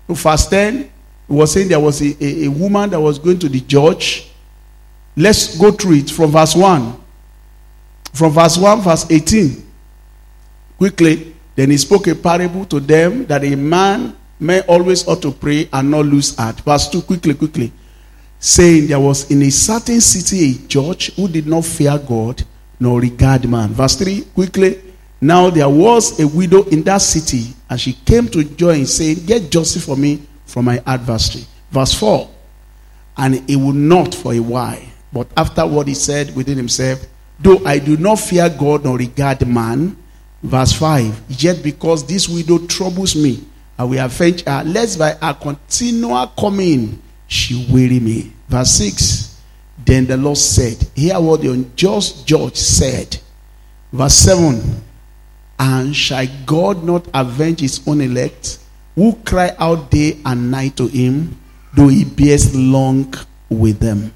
to 0.08 0.13
verse 0.13 0.48
10, 0.48 0.78
it 0.78 0.91
was 1.28 1.52
saying 1.52 1.69
there 1.69 1.80
was 1.80 2.02
a, 2.02 2.24
a, 2.24 2.45
a 2.45 2.48
woman 2.48 2.89
that 2.91 3.00
was 3.00 3.17
going 3.17 3.39
to 3.39 3.50
the 3.50 3.60
judge 3.62 4.32
Let's 5.17 5.58
go 5.58 5.71
through 5.71 5.95
it 5.95 6.10
from 6.10 6.32
verse 6.32 6.56
1. 6.56 7.02
From 8.15 8.32
verse 8.32 8.58
1, 8.58 8.82
verse 8.82 9.06
18. 9.12 9.62
Quickly. 10.78 11.36
Then 11.56 11.71
he 11.71 11.78
spoke 11.78 12.08
a 12.08 12.15
parable 12.15 12.63
to 12.65 12.80
them 12.80 13.25
that 13.25 13.43
a 13.43 13.56
man 13.56 14.15
may 14.39 14.62
always 14.62 15.06
ought 15.06 15.21
to 15.21 15.32
pray 15.32 15.67
and 15.71 15.91
not 15.91 16.06
lose 16.06 16.34
heart. 16.36 16.62
Verse 16.62 16.88
2, 16.88 17.01
quickly, 17.01 17.34
quickly. 17.34 17.73
Saying 18.39 18.88
there 18.88 18.99
was 19.01 19.30
in 19.30 19.41
a 19.41 19.49
certain 19.49 19.99
city 19.99 20.51
a 20.51 20.67
judge 20.67 21.13
who 21.15 21.28
did 21.28 21.45
not 21.45 21.65
fear 21.65 21.97
God 21.97 22.41
nor 22.80 23.01
regard 23.01 23.49
man. 23.49 23.69
Verse 23.69 23.95
3, 23.97 24.21
quickly. 24.34 24.82
Now 25.19 25.49
there 25.49 25.69
was 25.69 26.17
a 26.19 26.28
widow 26.28 26.63
in 26.63 26.84
that 26.84 27.01
city, 27.01 27.54
and 27.69 27.80
she 27.80 27.93
came 27.93 28.28
to 28.30 28.43
join, 28.43 28.86
saying, 28.86 29.25
Get 29.25 29.51
justice 29.51 29.86
for 29.86 29.97
me 29.97 30.21
from 30.45 30.65
my 30.65 30.82
adversary. 30.86 31.45
Verse 31.69 31.93
4. 31.93 32.30
And 33.17 33.49
he 33.49 33.58
would 33.58 33.75
not 33.75 34.15
for 34.15 34.34
a 34.34 34.39
while. 34.39 34.82
But 35.12 35.28
after 35.36 35.65
what 35.65 35.88
he 35.88 35.93
said 35.93 36.36
within 36.36 36.58
himself, 36.58 37.06
though 37.39 37.63
I 37.65 37.80
do 37.80 37.98
not 37.98 38.19
fear 38.19 38.50
God 38.50 38.84
nor 38.84 38.98
regard 38.98 39.48
man, 39.48 39.98
verse 40.41 40.74
5, 40.74 41.24
yet 41.30 41.63
because 41.63 42.06
this 42.06 42.30
widow 42.30 42.65
troubles 42.67 43.15
me, 43.15 43.43
I 43.78 43.84
will 43.84 44.04
avenge 44.04 44.43
her, 44.43 44.63
lest 44.63 45.00
by 45.00 45.12
her 45.21 45.34
continual 45.34 46.28
coming 46.28 47.02
she 47.28 47.67
weary 47.71 48.00
me. 48.00 48.32
Verse 48.48 48.71
6, 48.71 49.41
then 49.86 50.06
the 50.06 50.17
Lord 50.17 50.38
said, 50.38 50.78
Hear 50.95 51.19
what 51.19 51.41
the 51.41 51.52
unjust 51.52 52.26
judge 52.26 52.56
said. 52.56 53.17
Verse 53.91 54.13
7, 54.13 54.82
And 55.60 55.95
shall 55.95 56.26
God 56.45 56.84
not 56.84 57.08
avenge 57.13 57.60
his 57.60 57.86
own 57.88 58.02
elect, 58.02 58.60
who 58.95 59.13
cry 59.26 59.54
out 59.60 59.91
day 59.91 60.19
and 60.26 60.50
night 60.52 60.78
to 60.78 60.88
him, 60.88 61.38
though 61.74 61.89
he 61.89 62.06
bears 62.06 62.56
long 62.56 63.13
with 63.50 63.80
them? 63.80 64.13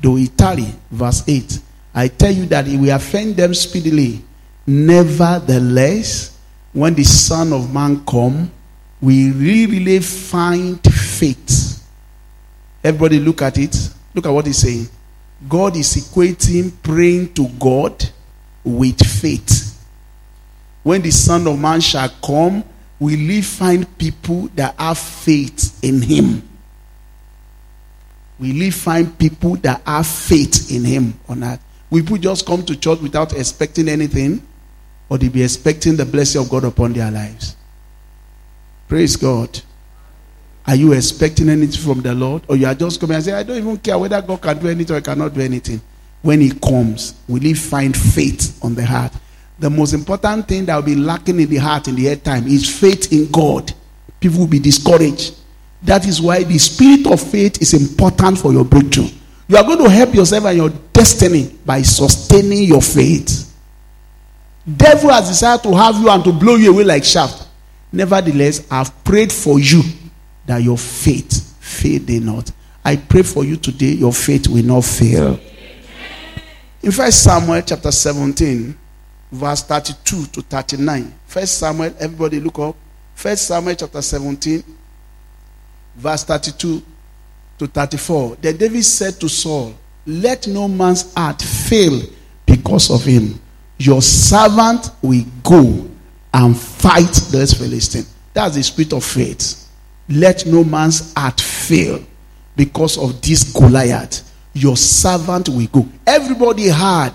Though 0.00 0.16
he 0.16 0.28
tarry, 0.28 0.72
verse 0.90 1.22
8, 1.28 1.60
I 1.98 2.06
tell 2.06 2.30
you 2.30 2.46
that 2.46 2.64
he 2.64 2.76
will 2.76 2.94
offend 2.94 3.34
them 3.34 3.52
speedily. 3.52 4.22
Nevertheless, 4.64 6.38
when 6.72 6.94
the 6.94 7.02
Son 7.02 7.52
of 7.52 7.74
Man 7.74 8.04
come, 8.06 8.52
we 9.00 9.32
really 9.32 9.66
really 9.66 9.98
find 9.98 10.80
faith. 10.80 11.84
Everybody 12.84 13.18
look 13.18 13.42
at 13.42 13.58
it. 13.58 13.74
Look 14.14 14.26
at 14.26 14.30
what 14.30 14.46
he's 14.46 14.58
saying. 14.58 14.88
God 15.48 15.76
is 15.76 15.96
equating 15.96 16.70
praying 16.84 17.34
to 17.34 17.48
God 17.58 18.08
with 18.62 19.04
faith. 19.04 19.84
When 20.84 21.02
the 21.02 21.10
Son 21.10 21.48
of 21.48 21.58
Man 21.58 21.80
shall 21.80 22.10
come, 22.24 22.62
will 23.00 23.18
he 23.18 23.42
find 23.42 23.98
people 23.98 24.48
that 24.54 24.78
have 24.78 24.98
faith 24.98 25.82
in 25.82 26.00
him? 26.02 26.48
Will 28.38 28.54
he 28.54 28.70
find 28.70 29.18
people 29.18 29.56
that 29.56 29.82
have 29.84 30.06
faith 30.06 30.70
in 30.70 30.84
him 30.84 31.18
on 31.28 31.42
earth? 31.42 31.64
Will 31.90 32.02
people 32.02 32.18
just 32.18 32.46
come 32.46 32.62
to 32.64 32.76
church 32.76 33.00
without 33.00 33.32
expecting 33.32 33.88
anything? 33.88 34.46
Or 35.08 35.16
they 35.16 35.28
be 35.28 35.42
expecting 35.42 35.96
the 35.96 36.04
blessing 36.04 36.42
of 36.42 36.50
God 36.50 36.64
upon 36.64 36.92
their 36.92 37.10
lives? 37.10 37.56
Praise 38.88 39.16
God. 39.16 39.60
Are 40.66 40.76
you 40.76 40.92
expecting 40.92 41.48
anything 41.48 41.80
from 41.80 42.02
the 42.02 42.14
Lord? 42.14 42.42
Or 42.46 42.56
you 42.56 42.66
are 42.66 42.74
just 42.74 43.00
coming 43.00 43.16
and 43.16 43.24
say, 43.24 43.32
I 43.32 43.42
don't 43.42 43.56
even 43.56 43.78
care 43.78 43.98
whether 43.98 44.20
God 44.20 44.42
can 44.42 44.58
do 44.58 44.68
anything 44.68 44.96
or 44.96 45.00
cannot 45.00 45.32
do 45.32 45.40
anything. 45.40 45.80
When 46.20 46.40
He 46.40 46.50
comes, 46.50 47.14
will 47.26 47.40
He 47.40 47.54
find 47.54 47.96
faith 47.96 48.58
on 48.62 48.74
the 48.74 48.84
heart? 48.84 49.12
The 49.58 49.70
most 49.70 49.94
important 49.94 50.46
thing 50.46 50.66
that 50.66 50.76
will 50.76 50.82
be 50.82 50.94
lacking 50.94 51.40
in 51.40 51.48
the 51.48 51.56
heart 51.56 51.88
in 51.88 51.96
the 51.96 52.10
end 52.10 52.22
time 52.22 52.46
is 52.46 52.78
faith 52.78 53.12
in 53.12 53.30
God. 53.30 53.72
People 54.20 54.40
will 54.40 54.46
be 54.46 54.58
discouraged. 54.58 55.36
That 55.82 56.06
is 56.06 56.20
why 56.20 56.44
the 56.44 56.58
spirit 56.58 57.06
of 57.06 57.20
faith 57.20 57.62
is 57.62 57.72
important 57.72 58.38
for 58.38 58.52
your 58.52 58.64
breakthrough. 58.64 59.08
You 59.48 59.56
are 59.56 59.64
going 59.64 59.78
to 59.78 59.88
help 59.88 60.14
yourself 60.14 60.44
and 60.44 60.56
your 60.58 60.68
destiny 60.92 61.58
by 61.64 61.80
sustaining 61.80 62.64
your 62.64 62.82
faith. 62.82 63.46
Devil 64.76 65.08
has 65.10 65.28
decided 65.28 65.62
to 65.62 65.74
have 65.74 65.96
you 65.96 66.10
and 66.10 66.22
to 66.24 66.32
blow 66.32 66.56
you 66.56 66.70
away 66.70 66.84
like 66.84 67.02
shaft. 67.02 67.48
Nevertheless, 67.90 68.66
I've 68.70 69.02
prayed 69.02 69.32
for 69.32 69.58
you 69.58 69.82
that 70.44 70.58
your 70.62 70.76
faith 70.76 71.56
fade 71.60 72.22
not. 72.22 72.52
I 72.84 72.96
pray 72.96 73.22
for 73.22 73.44
you 73.44 73.56
today, 73.56 73.92
your 73.92 74.12
faith 74.12 74.48
will 74.48 74.64
not 74.64 74.84
fail. 74.84 75.40
In 76.82 76.92
First 76.92 77.22
Samuel 77.22 77.62
chapter 77.62 77.90
17, 77.90 78.76
verse 79.32 79.62
32 79.62 80.26
to 80.26 80.42
39. 80.42 81.14
First 81.26 81.58
Samuel, 81.58 81.94
everybody 81.98 82.40
look 82.40 82.58
up. 82.58 82.76
First 83.14 83.46
Samuel 83.46 83.74
chapter 83.74 84.02
17, 84.02 84.62
verse 85.96 86.24
32 86.24 86.82
to 87.58 87.66
34. 87.66 88.36
Then 88.40 88.56
David 88.56 88.84
said 88.84 89.14
to 89.20 89.28
Saul, 89.28 89.74
Let 90.06 90.46
no 90.46 90.68
man's 90.68 91.12
heart 91.14 91.40
fail 91.42 92.00
because 92.46 92.90
of 92.90 93.04
him. 93.04 93.40
Your 93.78 94.02
servant 94.02 94.90
will 95.02 95.24
go 95.42 95.88
and 96.34 96.58
fight 96.58 97.12
this 97.30 97.54
Philistine. 97.54 98.04
That's 98.32 98.54
the 98.56 98.62
spirit 98.62 98.92
of 98.92 99.04
faith. 99.04 99.68
Let 100.08 100.46
no 100.46 100.64
man's 100.64 101.12
heart 101.14 101.40
fail 101.40 102.02
because 102.56 102.98
of 102.98 103.20
this 103.20 103.52
Goliath. 103.52 104.24
Your 104.54 104.76
servant 104.76 105.48
will 105.48 105.66
go. 105.66 105.86
Everybody 106.06 106.68
heard 106.68 107.14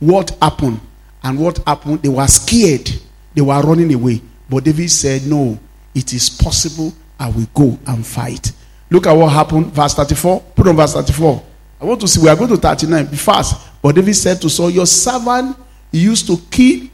what 0.00 0.30
happened. 0.40 0.80
And 1.22 1.38
what 1.38 1.58
happened? 1.58 2.02
They 2.02 2.08
were 2.08 2.26
scared. 2.26 2.90
They 3.34 3.42
were 3.42 3.60
running 3.60 3.92
away. 3.94 4.20
But 4.50 4.64
David 4.64 4.90
said, 4.90 5.26
No, 5.26 5.58
it 5.94 6.12
is 6.12 6.28
possible. 6.28 6.92
I 7.18 7.30
will 7.30 7.46
go 7.54 7.78
and 7.86 8.04
fight. 8.04 8.50
Look 8.92 9.06
at 9.06 9.12
what 9.14 9.32
happened. 9.32 9.68
Verse 9.72 9.94
34. 9.94 10.40
Put 10.54 10.66
on 10.68 10.76
verse 10.76 10.92
34. 10.92 11.42
I 11.80 11.84
want 11.86 11.98
to 12.02 12.06
see. 12.06 12.20
We 12.20 12.28
are 12.28 12.36
going 12.36 12.50
to 12.50 12.58
39. 12.58 13.06
Be 13.06 13.16
fast. 13.16 13.70
But 13.80 13.94
David 13.94 14.12
said 14.12 14.42
to 14.42 14.50
Saul, 14.50 14.68
Your 14.68 14.84
servant 14.84 15.56
used 15.90 16.26
to 16.26 16.36
kill 16.50 16.88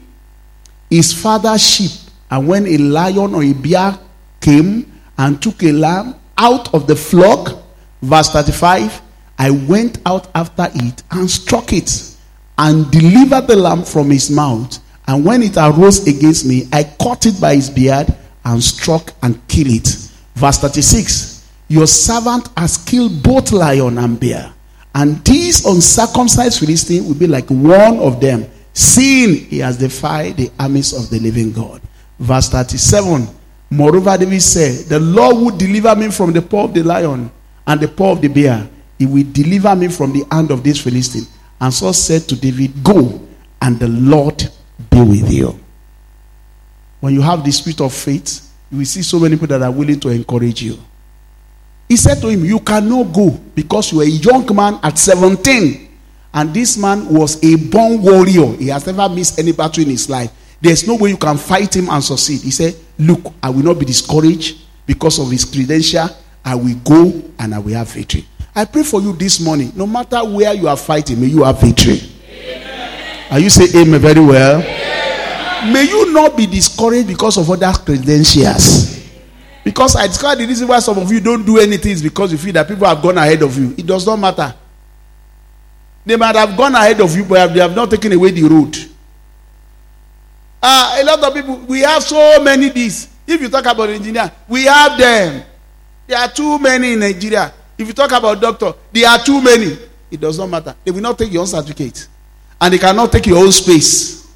his 0.89 1.11
father's 1.11 1.61
sheep. 1.61 1.91
And 2.31 2.47
when 2.47 2.67
a 2.67 2.77
lion 2.77 3.35
or 3.35 3.43
a 3.43 3.51
bear 3.51 3.99
came 4.39 4.89
and 5.17 5.41
took 5.41 5.61
a 5.61 5.73
lamb 5.73 6.15
out 6.37 6.73
of 6.73 6.87
the 6.87 6.95
flock, 6.95 7.61
verse 8.01 8.29
35, 8.29 9.01
I 9.37 9.51
went 9.51 9.97
out 10.05 10.29
after 10.33 10.69
it 10.73 11.03
and 11.11 11.29
struck 11.29 11.73
it 11.73 12.15
and 12.57 12.89
delivered 12.91 13.47
the 13.47 13.57
lamb 13.57 13.83
from 13.83 14.09
his 14.09 14.31
mouth. 14.31 14.79
And 15.05 15.25
when 15.25 15.43
it 15.43 15.57
arose 15.57 16.07
against 16.07 16.45
me, 16.45 16.69
I 16.71 16.85
caught 16.97 17.25
it 17.25 17.41
by 17.41 17.55
his 17.55 17.69
beard 17.69 18.07
and 18.45 18.63
struck 18.63 19.11
and 19.21 19.45
killed 19.49 19.73
it. 19.73 19.87
Verse 20.35 20.59
36 20.59 21.38
Your 21.69 21.87
servant 21.87 22.49
has 22.57 22.77
killed 22.77 23.23
both 23.23 23.51
lion 23.51 23.97
and 23.97 24.19
bear, 24.19 24.51
and 24.93 25.23
this 25.23 25.65
uncircumcised 25.65 26.59
Philistine 26.59 27.05
will 27.05 27.15
be 27.15 27.27
like 27.27 27.47
one 27.49 27.99
of 27.99 28.19
them 28.19 28.49
seeing 28.73 29.45
he 29.45 29.59
has 29.59 29.77
defied 29.77 30.37
the 30.37 30.51
armies 30.59 30.93
of 30.93 31.09
the 31.09 31.19
living 31.19 31.51
God. 31.51 31.81
Verse 32.19 32.49
37 32.49 33.27
Moreover, 33.71 34.17
David 34.17 34.41
said, 34.41 34.85
The 34.85 34.99
Lord 34.99 35.35
will 35.35 35.57
deliver 35.57 35.95
me 35.95 36.09
from 36.09 36.33
the 36.33 36.41
paw 36.41 36.63
of 36.65 36.73
the 36.73 36.81
lion 36.83 37.29
and 37.67 37.79
the 37.79 37.87
paw 37.87 38.13
of 38.13 38.21
the 38.21 38.27
bear. 38.27 38.67
He 38.97 39.05
will 39.05 39.25
deliver 39.31 39.75
me 39.75 39.87
from 39.89 40.11
the 40.11 40.25
hand 40.31 40.51
of 40.51 40.63
this 40.63 40.81
Philistine. 40.81 41.27
And 41.61 41.73
Saul 41.73 41.93
said 41.93 42.23
to 42.29 42.35
David, 42.35 42.83
Go, 42.83 43.27
and 43.61 43.79
the 43.79 43.87
Lord 43.87 44.49
be 44.89 45.01
with 45.01 45.31
you. 45.31 45.59
When 46.99 47.13
you 47.13 47.21
have 47.21 47.43
the 47.43 47.51
spirit 47.51 47.79
of 47.81 47.93
faith, 47.93 48.49
you 48.71 48.79
will 48.79 48.85
see 48.85 49.03
so 49.03 49.19
many 49.19 49.35
people 49.35 49.47
that 49.47 49.61
are 49.61 49.71
willing 49.71 49.99
to 49.99 50.09
encourage 50.09 50.63
you. 50.63 50.77
He 51.89 51.97
said 51.97 52.21
to 52.21 52.27
him, 52.29 52.45
You 52.45 52.59
cannot 52.59 53.11
go 53.11 53.31
because 53.55 53.91
you 53.91 54.01
are 54.01 54.03
a 54.03 54.07
young 54.07 54.55
man 54.55 54.79
at 54.83 54.99
17. 54.99 55.87
And 56.31 56.53
this 56.53 56.77
man 56.77 57.11
was 57.11 57.43
a 57.43 57.55
born 57.55 58.03
warrior. 58.03 58.45
He 58.57 58.67
has 58.67 58.85
never 58.85 59.09
missed 59.13 59.39
any 59.39 59.51
battle 59.51 59.83
in 59.83 59.89
his 59.89 60.07
life. 60.07 60.31
There's 60.61 60.87
no 60.87 60.95
way 60.95 61.09
you 61.09 61.17
can 61.17 61.37
fight 61.37 61.75
him 61.75 61.89
and 61.89 62.03
succeed. 62.03 62.41
He 62.41 62.51
said, 62.51 62.75
Look, 62.99 63.33
I 63.41 63.49
will 63.49 63.63
not 63.63 63.79
be 63.79 63.85
discouraged 63.85 64.61
because 64.85 65.17
of 65.19 65.31
his 65.31 65.43
credential. 65.45 66.07
I 66.45 66.53
will 66.53 66.75
go 66.83 67.23
and 67.39 67.55
I 67.55 67.59
will 67.59 67.73
have 67.73 67.91
victory. 67.91 68.25
I 68.53 68.65
pray 68.65 68.83
for 68.83 69.01
you 69.01 69.13
this 69.13 69.39
morning. 69.39 69.71
No 69.75 69.87
matter 69.87 70.19
where 70.19 70.53
you 70.53 70.67
are 70.67 70.77
fighting, 70.77 71.19
may 71.19 71.27
you 71.27 71.43
have 71.43 71.59
victory. 71.59 71.99
Amen. 72.29 73.31
Are 73.31 73.39
you 73.39 73.49
saying 73.49 73.75
amen 73.75 73.99
very 73.99 74.19
well? 74.19 74.61
Amen. 74.61 75.73
May 75.73 75.83
you 75.85 76.13
not 76.13 76.37
be 76.37 76.45
discouraged 76.45 77.07
because 77.07 77.37
of 77.37 77.49
other 77.49 77.71
credentials. 77.79 78.88
Because 79.69 79.95
I 79.95 80.07
discovered 80.07 80.39
the 80.39 80.47
reason 80.47 80.67
why 80.67 80.79
some 80.79 80.97
of 80.97 81.11
you 81.11 81.19
don't 81.19 81.45
do 81.45 81.59
anything 81.59 81.91
is 81.91 82.01
because 82.01 82.31
you 82.31 82.39
feel 82.39 82.53
that 82.53 82.67
people 82.67 82.87
have 82.87 83.03
gone 83.03 83.19
ahead 83.19 83.43
of 83.43 83.55
you. 83.55 83.75
It 83.77 83.85
does 83.85 84.03
not 84.03 84.17
matter. 84.17 84.51
They 86.03 86.15
might 86.15 86.35
have 86.35 86.57
gone 86.57 86.73
ahead 86.73 86.99
of 86.99 87.15
you, 87.15 87.23
but 87.23 87.53
they 87.53 87.59
have 87.59 87.75
not 87.75 87.91
taken 87.91 88.11
away 88.13 88.31
the 88.31 88.41
road. 88.45 88.75
Uh, 90.59 90.97
a 90.99 91.03
lot 91.05 91.23
of 91.23 91.31
people, 91.35 91.57
we 91.67 91.81
have 91.81 92.01
so 92.01 92.41
many 92.41 92.69
these. 92.69 93.09
If 93.27 93.39
you 93.41 93.47
talk 93.47 93.63
about 93.67 93.89
engineer, 93.89 94.31
we 94.47 94.63
have 94.63 94.97
them. 94.97 95.43
There 96.07 96.17
are 96.17 96.29
too 96.31 96.57
many 96.57 96.93
in 96.93 96.99
Nigeria. 97.01 97.53
If 97.77 97.87
you 97.87 97.93
talk 97.93 98.11
about 98.11 98.41
doctor, 98.41 98.73
there 98.91 99.07
are 99.07 99.19
too 99.19 99.39
many. 99.39 99.77
It 100.09 100.19
does 100.19 100.39
not 100.39 100.49
matter. 100.49 100.75
They 100.83 100.89
will 100.89 101.01
not 101.01 101.15
take 101.15 101.31
your 101.31 101.41
own 101.41 101.47
certificate. 101.47 102.07
And 102.59 102.73
they 102.73 102.79
cannot 102.79 103.11
take 103.11 103.27
your 103.27 103.37
own 103.37 103.51
space. 103.51 104.27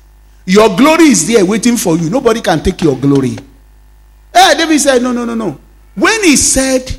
Your 0.45 0.77
glory 0.77 1.05
is 1.05 1.25
there 1.27 1.43
waiting 1.43 1.75
for 1.75 1.97
you. 1.97 2.11
Nobody 2.11 2.39
can 2.41 2.61
take 2.61 2.83
your 2.83 2.95
glory. 2.95 3.35
Hey, 4.33 4.55
David 4.57 4.79
said, 4.79 5.01
No, 5.01 5.11
no, 5.11 5.25
no, 5.25 5.35
no. 5.35 5.59
When 5.95 6.23
he 6.23 6.35
said, 6.35 6.89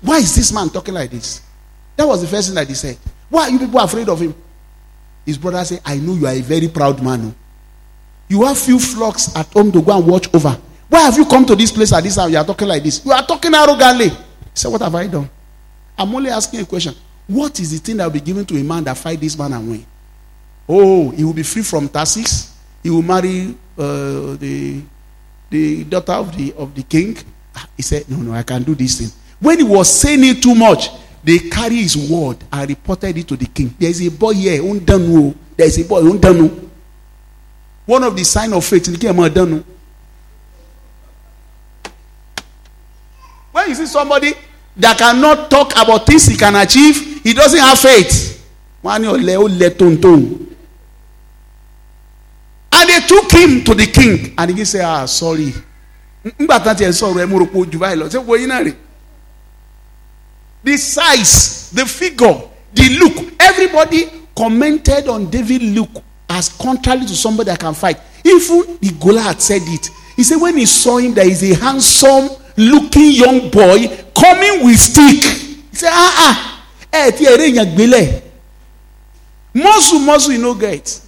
Why 0.00 0.18
is 0.18 0.34
this 0.36 0.52
man 0.52 0.68
talking 0.68 0.94
like 0.94 1.10
this? 1.10 1.40
That 1.96 2.06
was 2.06 2.20
the 2.22 2.28
first 2.28 2.48
thing 2.48 2.54
that 2.56 2.68
he 2.68 2.74
said. 2.74 2.98
Why 3.30 3.44
are 3.44 3.50
you 3.50 3.58
people 3.58 3.80
afraid 3.80 4.08
of 4.08 4.20
him? 4.20 4.34
His 5.24 5.38
brother 5.38 5.64
said, 5.64 5.80
I 5.84 5.96
know 5.96 6.14
you 6.14 6.26
are 6.26 6.32
a 6.34 6.40
very 6.40 6.68
proud 6.68 7.02
man. 7.02 7.20
Oh. 7.24 7.34
You 8.28 8.44
have 8.44 8.58
few 8.58 8.78
flocks 8.78 9.34
at 9.36 9.46
home 9.52 9.72
to 9.72 9.80
go 9.80 9.96
and 9.96 10.06
watch 10.06 10.32
over. 10.34 10.58
Why 10.88 11.00
have 11.00 11.16
you 11.16 11.24
come 11.24 11.46
to 11.46 11.56
this 11.56 11.72
place 11.72 11.92
at 11.92 12.02
this 12.02 12.18
hour? 12.18 12.28
You 12.28 12.36
are 12.36 12.44
talking 12.44 12.68
like 12.68 12.82
this. 12.82 13.04
You 13.04 13.12
are 13.12 13.24
talking 13.26 13.54
arrogantly. 13.54 14.10
He 14.10 14.16
said, 14.54 14.68
What 14.70 14.82
have 14.82 14.94
I 14.94 15.06
done? 15.06 15.28
I'm 15.96 16.14
only 16.14 16.30
asking 16.30 16.60
a 16.60 16.66
question. 16.66 16.94
What 17.26 17.58
is 17.60 17.70
the 17.72 17.78
thing 17.78 17.96
that 17.96 18.04
will 18.04 18.12
be 18.12 18.20
given 18.20 18.44
to 18.44 18.56
a 18.58 18.62
man 18.62 18.84
that 18.84 18.98
fight 18.98 19.20
this 19.20 19.38
man 19.38 19.52
and 19.52 19.70
win? 19.70 19.86
Oh, 20.68 21.10
he 21.10 21.24
will 21.24 21.32
be 21.32 21.42
free 21.42 21.62
from 21.62 21.88
taxes. 21.88 22.54
He 22.82 22.90
will 22.90 23.02
marry 23.02 23.54
uh, 23.78 24.36
the 24.36 24.82
the 25.54 25.84
daughter 25.84 26.12
of 26.12 26.36
the 26.36 26.52
of 26.58 26.74
the 26.74 26.82
king. 26.82 27.16
He 27.76 27.82
said, 27.82 28.08
No, 28.10 28.16
no, 28.16 28.32
I 28.32 28.42
can 28.42 28.62
do 28.64 28.74
this 28.74 28.98
thing. 28.98 29.10
When 29.40 29.58
he 29.58 29.64
was 29.64 29.88
saying 29.88 30.24
it 30.24 30.42
too 30.42 30.54
much, 30.54 30.88
they 31.22 31.38
carry 31.38 31.76
his 31.76 31.96
word 31.96 32.38
and 32.52 32.68
reported 32.68 33.16
it 33.16 33.28
to 33.28 33.36
the 33.36 33.46
king. 33.46 33.74
There 33.78 33.88
is 33.90 34.04
a 34.06 34.10
boy 34.10 34.34
here, 34.34 34.60
undanu. 34.62 35.34
There 35.56 35.66
is 35.66 35.78
a 35.78 35.84
boy, 35.88 36.02
undanu. 36.02 36.68
One 37.86 38.02
of 38.02 38.16
the 38.16 38.24
sign 38.24 38.52
of 38.52 38.64
faith 38.64 38.88
in 38.88 38.94
the 38.94 38.98
king, 38.98 39.12
undanu. 39.12 39.64
When 43.52 43.68
you 43.68 43.74
see 43.76 43.86
somebody 43.86 44.32
that 44.76 44.98
cannot 44.98 45.48
talk 45.50 45.72
about 45.72 46.06
things 46.06 46.26
he 46.26 46.36
can 46.36 46.56
achieve, 46.56 47.22
he 47.22 47.32
doesn't 47.32 47.60
have 47.60 47.78
faith. 47.78 48.32
And 52.84 52.92
they 53.02 53.06
took 53.08 53.32
him 53.32 53.64
to 53.64 53.74
the 53.74 53.86
king. 53.86 54.34
And 54.36 54.54
king 54.54 54.64
said, 54.66 54.84
Ah, 54.84 55.06
sorry. 55.06 55.54
Ngbà 56.38 56.58
tán 56.60 56.76
tiẹ̀ 56.76 56.92
sọ̀rọ̀ 56.92 57.20
ẹ 57.22 57.26
mo 57.28 57.38
rò 57.38 57.46
pé 57.46 57.58
ojú 57.58 57.78
báyìí 57.78 57.96
lọ. 58.00 58.08
Ṣé 58.08 58.18
wo 58.26 58.36
yín 58.36 58.48
náà 58.48 58.62
rè? 58.64 58.74
The 60.64 60.76
size, 60.78 61.70
the 61.72 61.84
figure, 61.86 62.40
the 62.74 62.88
look, 62.98 63.12
everybody 63.38 64.08
commented 64.34 65.08
on 65.08 65.28
David 65.30 65.60
look 65.62 65.90
as 66.30 66.48
contrary 66.48 67.04
to 67.04 67.14
somebody 67.14 67.50
that 67.50 67.58
can 67.60 67.74
fight. 67.74 67.98
Even 68.24 68.78
the 68.80 68.90
Goliath 68.98 69.40
said 69.42 69.60
it. 69.66 69.90
He 70.16 70.22
said 70.24 70.40
when 70.40 70.56
he 70.56 70.64
saw 70.64 70.96
him, 70.96 71.12
there 71.12 71.28
is 71.28 71.42
a 71.42 71.54
handsome 71.54 72.30
looking 72.56 73.12
young 73.12 73.50
boy 73.50 73.86
coming 74.18 74.64
with 74.64 74.78
stick. 74.78 75.22
He 75.70 75.76
said, 75.76 75.90
ah 75.92 76.14
ah, 76.18 76.66
ẹ 76.92 77.12
ti 77.16 77.24
ẹ̀rẹ́ 77.24 77.48
èèyàn 77.52 77.74
gbélé. 77.76 78.22
Muscle 79.54 79.98
muscle 80.00 80.32
you 80.32 80.38
no 80.40 80.54
get. 80.54 81.00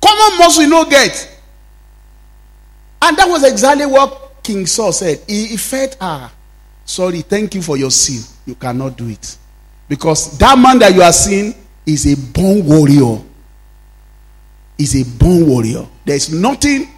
Common 0.00 0.38
muscle 0.38 0.62
you 0.64 0.70
no 0.70 0.84
get. 0.84 1.36
And 3.02 3.16
that 3.16 3.28
was 3.28 3.44
exactly 3.44 3.86
what 3.86 4.42
King 4.42 4.66
Saul 4.66 4.92
said. 4.92 5.22
He, 5.26 5.46
he 5.46 5.56
felt, 5.56 5.96
ah, 6.00 6.32
sorry, 6.84 7.20
thank 7.22 7.54
you 7.54 7.62
for 7.62 7.76
your 7.76 7.90
sin. 7.90 8.22
You 8.46 8.54
cannot 8.54 8.96
do 8.96 9.08
it. 9.08 9.36
Because 9.88 10.36
that 10.38 10.58
man 10.58 10.78
that 10.80 10.94
you 10.94 11.02
are 11.02 11.12
seeing 11.12 11.54
is 11.86 12.06
a 12.06 12.32
born 12.32 12.64
warrior. 12.66 13.22
Is 14.76 14.94
a 14.94 15.18
born 15.18 15.48
warrior. 15.48 15.86
There's 16.04 16.32
nothing 16.32 16.88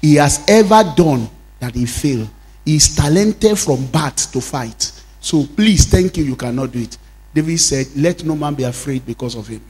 he 0.00 0.16
has 0.16 0.44
ever 0.48 0.82
done 0.96 1.28
that 1.60 1.74
he 1.74 1.86
failed. 1.86 2.28
He 2.64 2.76
is 2.76 2.94
talented 2.96 3.58
from 3.58 3.86
birth 3.86 4.32
to 4.32 4.40
fight. 4.40 4.90
So 5.20 5.46
please, 5.46 5.86
thank 5.86 6.16
you. 6.16 6.24
You 6.24 6.36
cannot 6.36 6.72
do 6.72 6.80
it. 6.80 6.98
David 7.32 7.58
said, 7.58 7.86
Let 7.96 8.24
no 8.24 8.34
man 8.36 8.54
be 8.54 8.64
afraid 8.64 9.06
because 9.06 9.34
of 9.36 9.46
him. 9.46 9.62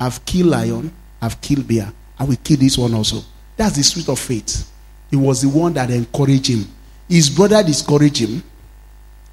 I've 0.00 0.24
killed 0.24 0.48
lion, 0.50 0.92
I've 1.22 1.40
killed 1.40 1.68
bear. 1.68 1.90
I 2.18 2.24
will 2.24 2.36
kill 2.42 2.56
this 2.56 2.76
one 2.76 2.92
also. 2.94 3.22
That's 3.56 3.76
the 3.76 3.82
spirit 3.84 4.08
of 4.08 4.18
faith. 4.18 4.68
He 5.08 5.16
was 5.16 5.42
the 5.42 5.48
one 5.48 5.72
that 5.74 5.90
encouraged 5.90 6.48
him. 6.48 6.66
His 7.08 7.30
brother 7.30 7.62
discouraged 7.62 8.18
him. 8.18 8.42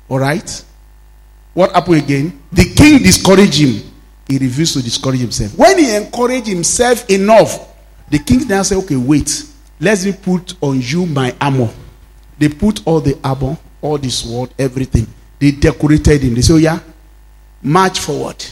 All 0.08 0.19
right? 0.19 0.65
What 1.54 1.71
happened 1.71 1.97
again? 2.04 2.41
The 2.52 2.73
king 2.75 2.99
discouraged 2.99 3.60
him. 3.60 3.91
He 4.28 4.38
refused 4.38 4.73
to 4.73 4.84
discourage 4.84 5.21
himself. 5.21 5.58
When 5.58 5.80
he 5.80 5.95
encouraged 5.95 6.47
himself 6.47 7.10
enough, 7.10 7.67
the 8.10 8.19
king 8.19 8.47
now 8.47 8.62
said, 8.62 8.78
Okay, 8.80 8.95
wait. 8.95 9.45
Let 9.80 10.04
me 10.06 10.12
put 10.12 10.56
on 10.62 10.82
you 10.82 11.06
my 11.06 11.34
armor. 11.41 11.69
They 12.38 12.49
put 12.49 12.86
all 12.86 12.99
the 12.99 13.17
armor, 13.23 13.58
all 13.82 13.97
the 13.97 14.10
sword, 14.10 14.54
everything. 14.60 15.08
They 15.39 15.52
decorated 15.52 16.21
him. 16.21 16.36
They 16.36 16.41
said, 16.41 16.54
Oh, 16.54 16.58
yeah, 16.58 16.80
march 17.63 17.99
forward. 17.99 18.45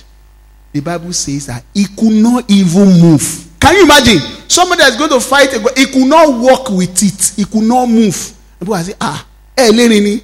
The 0.77 0.83
Bible 0.83 1.11
says 1.11 1.47
that 1.47 1.63
he 1.73 1.85
could 1.85 2.21
not 2.21 2.45
even 2.51 3.01
move. 3.01 3.47
Can 3.59 3.77
you 3.77 3.83
imagine? 3.85 4.19
Somebody 4.47 4.83
that's 4.83 4.95
going 4.95 5.09
to 5.09 5.19
fight, 5.19 5.51
he 5.51 5.85
could 5.87 6.07
not 6.07 6.39
walk 6.39 6.69
with 6.69 7.01
it, 7.01 7.33
he 7.35 7.45
could 7.45 7.67
not 7.67 7.87
move. 7.89 8.31
People 8.59 8.75
say, 8.75 8.93
Ah, 9.01 9.25
eh, 9.57 9.71
Lenini. 9.71 10.21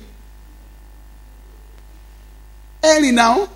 Early 2.83 3.11
now. 3.11 3.49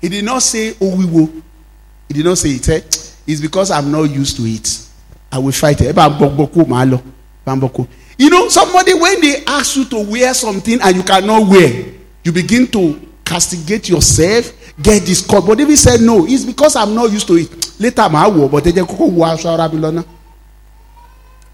He 0.00 0.08
did 0.08 0.24
not 0.24 0.42
say, 0.42 0.74
Oh, 0.80 0.96
we 0.96 1.04
will. 1.06 1.30
He 2.08 2.14
did 2.14 2.24
not 2.24 2.36
say 2.38 2.48
it. 2.48 2.68
Eh? 2.68 2.80
It's 3.28 3.40
because 3.40 3.70
I'm 3.70 3.92
not 3.92 4.10
used 4.10 4.38
to 4.38 4.42
it. 4.42 4.88
I 5.30 5.38
will 5.38 5.52
fight 5.52 5.80
it. 5.82 5.96
You 8.18 8.30
know, 8.30 8.48
somebody, 8.48 8.94
when 8.94 9.20
they 9.20 9.44
ask 9.46 9.76
you 9.76 9.84
to 9.84 10.10
wear 10.10 10.34
something 10.34 10.80
and 10.82 10.96
you 10.96 11.04
cannot 11.04 11.48
wear, 11.48 11.84
you 12.24 12.32
begin 12.32 12.66
to 12.72 13.06
castigate 13.30 13.88
yourself, 13.88 14.52
get 14.82 15.02
this 15.04 15.26
cut. 15.26 15.46
But 15.46 15.58
David 15.58 15.76
said, 15.76 16.00
No, 16.00 16.26
it's 16.26 16.44
because 16.44 16.76
I'm 16.76 16.94
not 16.94 17.10
used 17.10 17.26
to 17.28 17.34
it. 17.34 17.80
Later, 17.80 18.02
I 18.02 18.28
will, 18.28 18.48
but 18.48 18.64
just 18.64 20.06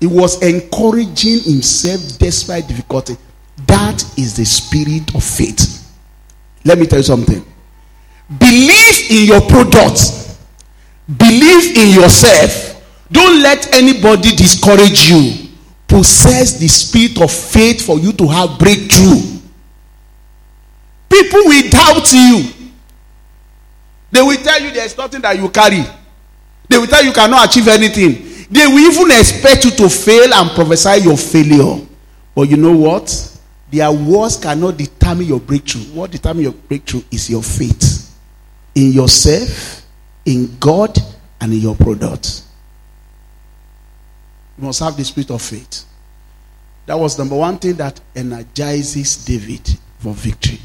He 0.00 0.06
was 0.06 0.42
encouraging 0.42 1.40
himself 1.42 2.18
despite 2.18 2.68
difficulty. 2.68 3.16
That 3.66 4.02
is 4.18 4.36
the 4.36 4.44
spirit 4.44 5.14
of 5.14 5.24
faith. 5.24 5.82
Let 6.64 6.78
me 6.78 6.86
tell 6.86 6.98
you 6.98 7.04
something. 7.04 7.44
Believe 8.38 9.10
in 9.10 9.26
your 9.26 9.40
product, 9.42 10.36
believe 11.16 11.76
in 11.76 12.00
yourself. 12.00 12.74
Don't 13.10 13.40
let 13.40 13.72
anybody 13.72 14.34
discourage 14.34 15.08
you. 15.08 15.48
Possess 15.86 16.58
the 16.58 16.66
spirit 16.66 17.20
of 17.22 17.30
faith 17.30 17.86
for 17.86 18.00
you 18.00 18.12
to 18.14 18.26
have 18.26 18.58
breakthrough. 18.58 19.22
People 21.08 21.40
will 21.44 21.70
doubt 21.70 22.12
you. 22.12 22.55
They 24.16 24.22
will 24.22 24.42
tell 24.42 24.62
you 24.62 24.70
there's 24.70 24.96
nothing 24.96 25.20
that 25.20 25.36
you 25.38 25.50
carry. 25.50 25.84
They 26.70 26.78
will 26.78 26.86
tell 26.86 27.04
you 27.04 27.12
cannot 27.12 27.50
achieve 27.50 27.68
anything. 27.68 28.46
They 28.48 28.66
will 28.66 28.78
even 28.78 29.10
expect 29.10 29.66
you 29.66 29.70
to 29.72 29.90
fail 29.90 30.32
and 30.32 30.48
prophesy 30.52 31.02
your 31.04 31.18
failure. 31.18 31.86
But 32.34 32.48
you 32.48 32.56
know 32.56 32.72
what? 32.74 33.38
Their 33.70 33.92
words 33.92 34.38
cannot 34.38 34.78
determine 34.78 35.26
your 35.26 35.38
breakthrough. 35.38 35.82
What 35.92 36.12
determines 36.12 36.44
your 36.44 36.54
breakthrough 36.54 37.02
is 37.10 37.28
your 37.28 37.42
faith 37.42 38.16
in 38.74 38.92
yourself, 38.92 39.82
in 40.24 40.56
God, 40.58 40.96
and 41.38 41.52
in 41.52 41.60
your 41.60 41.76
product. 41.76 42.42
You 44.56 44.64
must 44.64 44.80
have 44.80 44.96
the 44.96 45.04
spirit 45.04 45.30
of 45.30 45.42
faith. 45.42 45.84
That 46.86 46.98
was 46.98 47.18
number 47.18 47.36
one 47.36 47.58
thing 47.58 47.74
that 47.74 48.00
energizes 48.14 49.26
David 49.26 49.68
for 49.98 50.14
victory. 50.14 50.58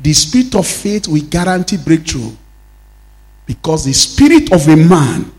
The 0.00 0.12
spirit 0.14 0.56
of 0.56 0.66
faith 0.66 1.06
will 1.06 1.22
guarantee 1.22 1.76
breakthrough 1.76 2.32
because 3.48 3.86
the 3.86 3.94
spirit 3.94 4.52
of 4.52 4.68
a 4.68 4.76
man 4.76 5.32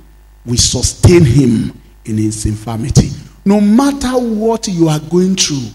will 0.43 0.58
sustain 0.58 1.24
him 1.24 1.80
in 2.06 2.17
his 2.17 2.45
infirmity. 2.48 3.12
No 3.45 3.62
matter 3.62 4.10
what 4.19 4.67
you 4.67 4.89
are 4.89 5.00
going 5.00 5.36
through, 5.36 5.67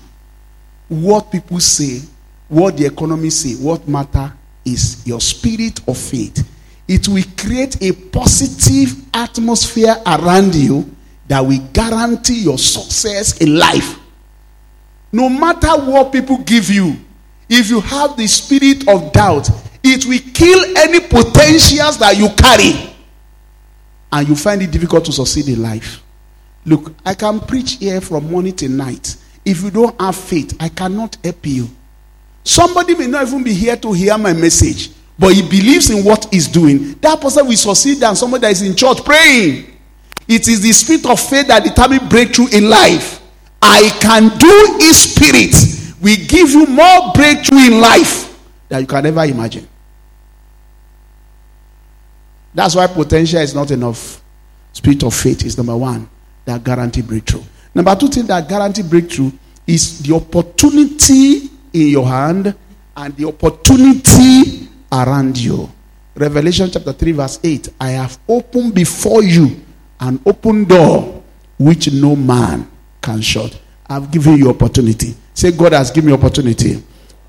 what 0.88 1.30
people 1.30 1.60
say, 1.60 2.00
what 2.48 2.76
the 2.76 2.86
economy 2.86 3.30
say, 3.30 3.54
what 3.54 3.86
matter 3.86 4.32
is 4.64 5.06
your 5.06 5.20
spirit 5.20 5.80
of 5.88 5.96
faith. 5.96 6.50
It 6.88 7.06
will 7.06 7.22
create 7.38 7.80
a 7.80 7.92
positive 7.92 8.94
atmosphere 9.14 9.94
around 10.04 10.56
you 10.56 10.92
that 11.28 11.40
will 11.40 11.64
guarantee 11.72 12.42
your 12.42 12.58
success 12.58 13.38
in 13.38 13.56
life. 13.56 13.98
No 15.12 15.28
matter 15.28 15.68
what 15.68 16.12
people 16.12 16.38
give 16.38 16.68
you, 16.68 16.96
if 17.48 17.70
you 17.70 17.80
have 17.80 18.16
the 18.16 18.26
spirit 18.26 18.88
of 18.88 19.12
doubt, 19.12 19.48
it 19.84 20.06
will 20.06 20.32
kill 20.32 20.78
any 20.78 21.00
potentials 21.00 21.98
that 21.98 22.16
you 22.16 22.28
carry. 22.30 22.90
And 24.10 24.28
you 24.28 24.34
find 24.34 24.62
it 24.62 24.70
difficult 24.70 25.04
to 25.04 25.12
succeed 25.12 25.48
in 25.48 25.62
life. 25.62 26.02
Look, 26.64 26.94
I 27.04 27.14
can 27.14 27.40
preach 27.40 27.72
here 27.74 28.00
from 28.00 28.30
morning 28.30 28.56
to 28.56 28.68
night. 28.68 29.16
If 29.44 29.62
you 29.62 29.70
don't 29.70 30.00
have 30.00 30.16
faith, 30.16 30.56
I 30.58 30.70
cannot 30.70 31.18
help 31.22 31.46
you. 31.46 31.68
Somebody 32.42 32.94
may 32.94 33.06
not 33.06 33.26
even 33.26 33.44
be 33.44 33.52
here 33.52 33.76
to 33.76 33.92
hear 33.92 34.16
my 34.16 34.32
message, 34.32 34.90
but 35.18 35.34
he 35.34 35.42
believes 35.42 35.90
in 35.90 36.04
what 36.04 36.26
he's 36.32 36.48
doing. 36.48 36.94
That 37.00 37.20
person 37.20 37.46
will 37.46 37.56
succeed 37.56 37.98
than 37.98 38.16
somebody 38.16 38.42
that 38.42 38.52
is 38.52 38.62
in 38.62 38.74
church 38.74 39.04
praying. 39.04 39.66
It 40.26 40.48
is 40.48 40.62
the 40.62 40.72
spirit 40.72 41.04
of 41.06 41.20
faith 41.20 41.48
that 41.48 41.64
determines 41.64 42.08
breakthrough 42.08 42.48
in 42.52 42.70
life. 42.70 43.20
I 43.60 43.90
can 44.00 44.28
do 44.38 44.78
his 44.78 45.12
spirit 45.12 45.54
will 46.00 46.16
give 46.28 46.50
you 46.50 46.66
more 46.66 47.12
breakthrough 47.14 47.66
in 47.66 47.80
life 47.80 48.38
than 48.68 48.82
you 48.82 48.86
can 48.86 49.06
ever 49.06 49.24
imagine. 49.24 49.66
That's 52.54 52.74
why 52.74 52.86
potential 52.86 53.40
is 53.40 53.54
not 53.54 53.70
enough. 53.70 54.22
Spirit 54.72 55.02
of 55.02 55.14
faith 55.14 55.44
is 55.44 55.56
number 55.56 55.76
one 55.76 56.08
that 56.44 56.62
guarantee 56.62 57.02
breakthrough. 57.02 57.42
Number 57.74 57.94
two 57.96 58.08
thing 58.08 58.26
that 58.26 58.48
guarantee 58.48 58.82
breakthrough 58.82 59.32
is 59.66 60.00
the 60.02 60.14
opportunity 60.14 61.50
in 61.72 61.88
your 61.88 62.06
hand 62.06 62.54
and 62.96 63.16
the 63.16 63.26
opportunity 63.26 64.68
around 64.92 65.36
you. 65.36 65.68
Revelation 66.14 66.70
chapter 66.70 66.92
3, 66.92 67.12
verse 67.12 67.40
8 67.42 67.68
I 67.80 67.90
have 67.90 68.18
opened 68.28 68.74
before 68.74 69.24
you 69.24 69.60
an 69.98 70.20
open 70.24 70.64
door 70.64 71.22
which 71.58 71.92
no 71.92 72.14
man 72.14 72.70
can 73.00 73.20
shut. 73.20 73.58
I've 73.88 74.10
given 74.10 74.36
you 74.36 74.50
opportunity. 74.50 75.14
Say, 75.34 75.50
God 75.50 75.72
has 75.72 75.90
given 75.90 76.10
me 76.10 76.14
opportunity. 76.16 76.82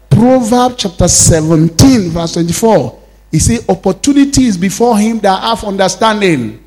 Proverbs 0.09 0.75
chapter 0.77 1.07
17, 1.07 2.09
verse 2.09 2.33
24. 2.33 3.01
He 3.35 3.39
said, 3.39 3.65
Opportunity 3.67 4.45
is 4.45 4.57
before 4.57 4.97
him 4.97 5.19
that 5.19 5.41
have 5.41 5.65
understanding. 5.65 6.63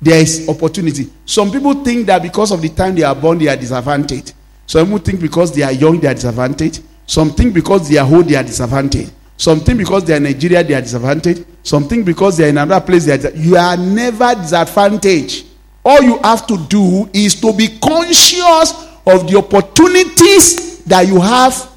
There 0.00 0.20
is 0.20 0.48
opportunity. 0.48 1.10
Some 1.26 1.50
people 1.50 1.82
think 1.82 2.06
that 2.06 2.22
because 2.22 2.52
of 2.52 2.62
the 2.62 2.68
time 2.68 2.94
they 2.94 3.02
are 3.02 3.16
born, 3.16 3.38
they 3.38 3.48
are 3.48 3.56
disadvantaged. 3.56 4.32
Some 4.64 4.86
people 4.86 4.98
think 5.00 5.20
because 5.20 5.52
they 5.52 5.62
are 5.62 5.72
young, 5.72 5.98
they 5.98 6.06
are 6.06 6.14
disadvantaged. 6.14 6.82
Some 7.04 7.30
think 7.32 7.52
because 7.52 7.88
they 7.88 7.96
are 7.98 8.06
old, 8.08 8.28
they 8.28 8.36
are 8.36 8.44
disadvantaged. 8.44 9.10
Some 9.36 9.58
think 9.58 9.78
because 9.78 10.04
they 10.04 10.14
are 10.14 10.20
Nigeria, 10.20 10.62
they 10.62 10.74
are 10.74 10.80
disadvantaged. 10.80 11.44
Some 11.64 11.88
think 11.88 12.06
because 12.06 12.36
they 12.36 12.44
are 12.44 12.50
in 12.50 12.58
another 12.58 12.84
place, 12.86 13.04
they 13.06 13.14
are 13.18 13.34
You 13.34 13.56
are 13.56 13.76
never 13.76 14.36
disadvantaged. 14.36 15.46
All 15.84 16.00
you 16.00 16.18
have 16.22 16.46
to 16.46 16.58
do 16.68 17.10
is 17.12 17.34
to 17.40 17.52
be 17.52 17.66
conscious 17.80 18.70
of 19.04 19.28
the 19.28 19.34
opportunities 19.36 20.78
that 20.84 21.08
you 21.08 21.20
have 21.20 21.72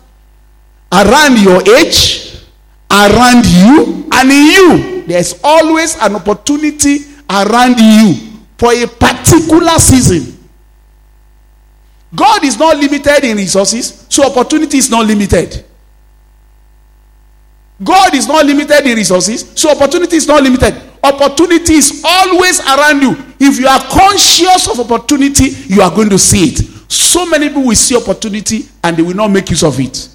around 0.92 1.40
your 1.40 1.60
age, 1.76 2.35
around 2.96 3.46
you, 3.46 4.08
and 4.12 4.32
in 4.32 4.46
you. 4.46 5.04
There's 5.08 5.40
always 5.44 5.96
an 6.02 6.16
opportunity 6.16 7.00
around 7.30 7.80
you 7.80 8.16
for 8.58 8.72
a 8.74 8.88
particular 8.88 9.78
season. 9.80 10.32
God 12.16 12.44
is 12.46 12.58
not 12.58 12.78
limited 12.78 13.26
in 13.26 13.38
resources, 13.38 14.06
so 14.10 14.24
opportunity 14.26 14.78
is 14.78 14.90
not 14.90 15.06
limited. 15.06 15.66
God 17.84 18.16
is 18.16 18.26
not 18.28 18.46
limited 18.46 18.88
in 18.88 18.96
resources, 18.96 19.52
so 19.54 19.70
opportunity 19.70 20.16
is 20.16 20.28
not 20.28 20.42
limited. 20.42 20.82
Opportunity 21.04 21.74
is 21.74 22.02
always 22.08 22.62
around 22.62 23.02
you. 23.02 23.16
If 23.40 23.60
you 23.60 23.68
are 23.68 23.82
conscious 23.82 24.70
of 24.70 24.80
opportunity, 24.80 25.50
you 25.68 25.82
are 25.82 25.94
going 25.94 26.10
to 26.10 26.18
see 26.18 26.46
it. 26.46 26.60
So 26.90 27.26
many 27.26 27.50
people 27.50 27.64
will 27.66 27.76
see 27.76 27.98
opportunity 27.98 28.66
and 28.84 28.96
they 28.96 29.04
will 29.04 29.14
not 29.14 29.28
make 29.30 29.50
use 29.50 29.64
of 29.64 29.78
it 29.80 30.08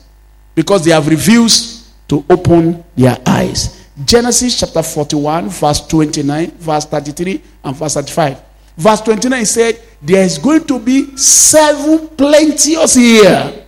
because 0.54 0.84
they 0.84 0.90
have 0.90 1.06
refused 1.06 1.79
to 2.10 2.24
open 2.28 2.84
their 2.96 3.16
eyes. 3.24 3.86
Genesis 4.04 4.58
chapter 4.58 4.82
41, 4.82 5.48
verse 5.48 5.86
29, 5.86 6.50
verse 6.58 6.84
33, 6.86 7.40
and 7.64 7.76
verse 7.76 7.94
35. 7.94 8.42
Verse 8.76 9.00
29 9.02 9.44
said, 9.46 9.80
There 10.02 10.24
is 10.24 10.36
going 10.38 10.64
to 10.64 10.80
be 10.80 11.16
seven 11.16 12.08
plenteous 12.08 12.96
years. 12.96 13.62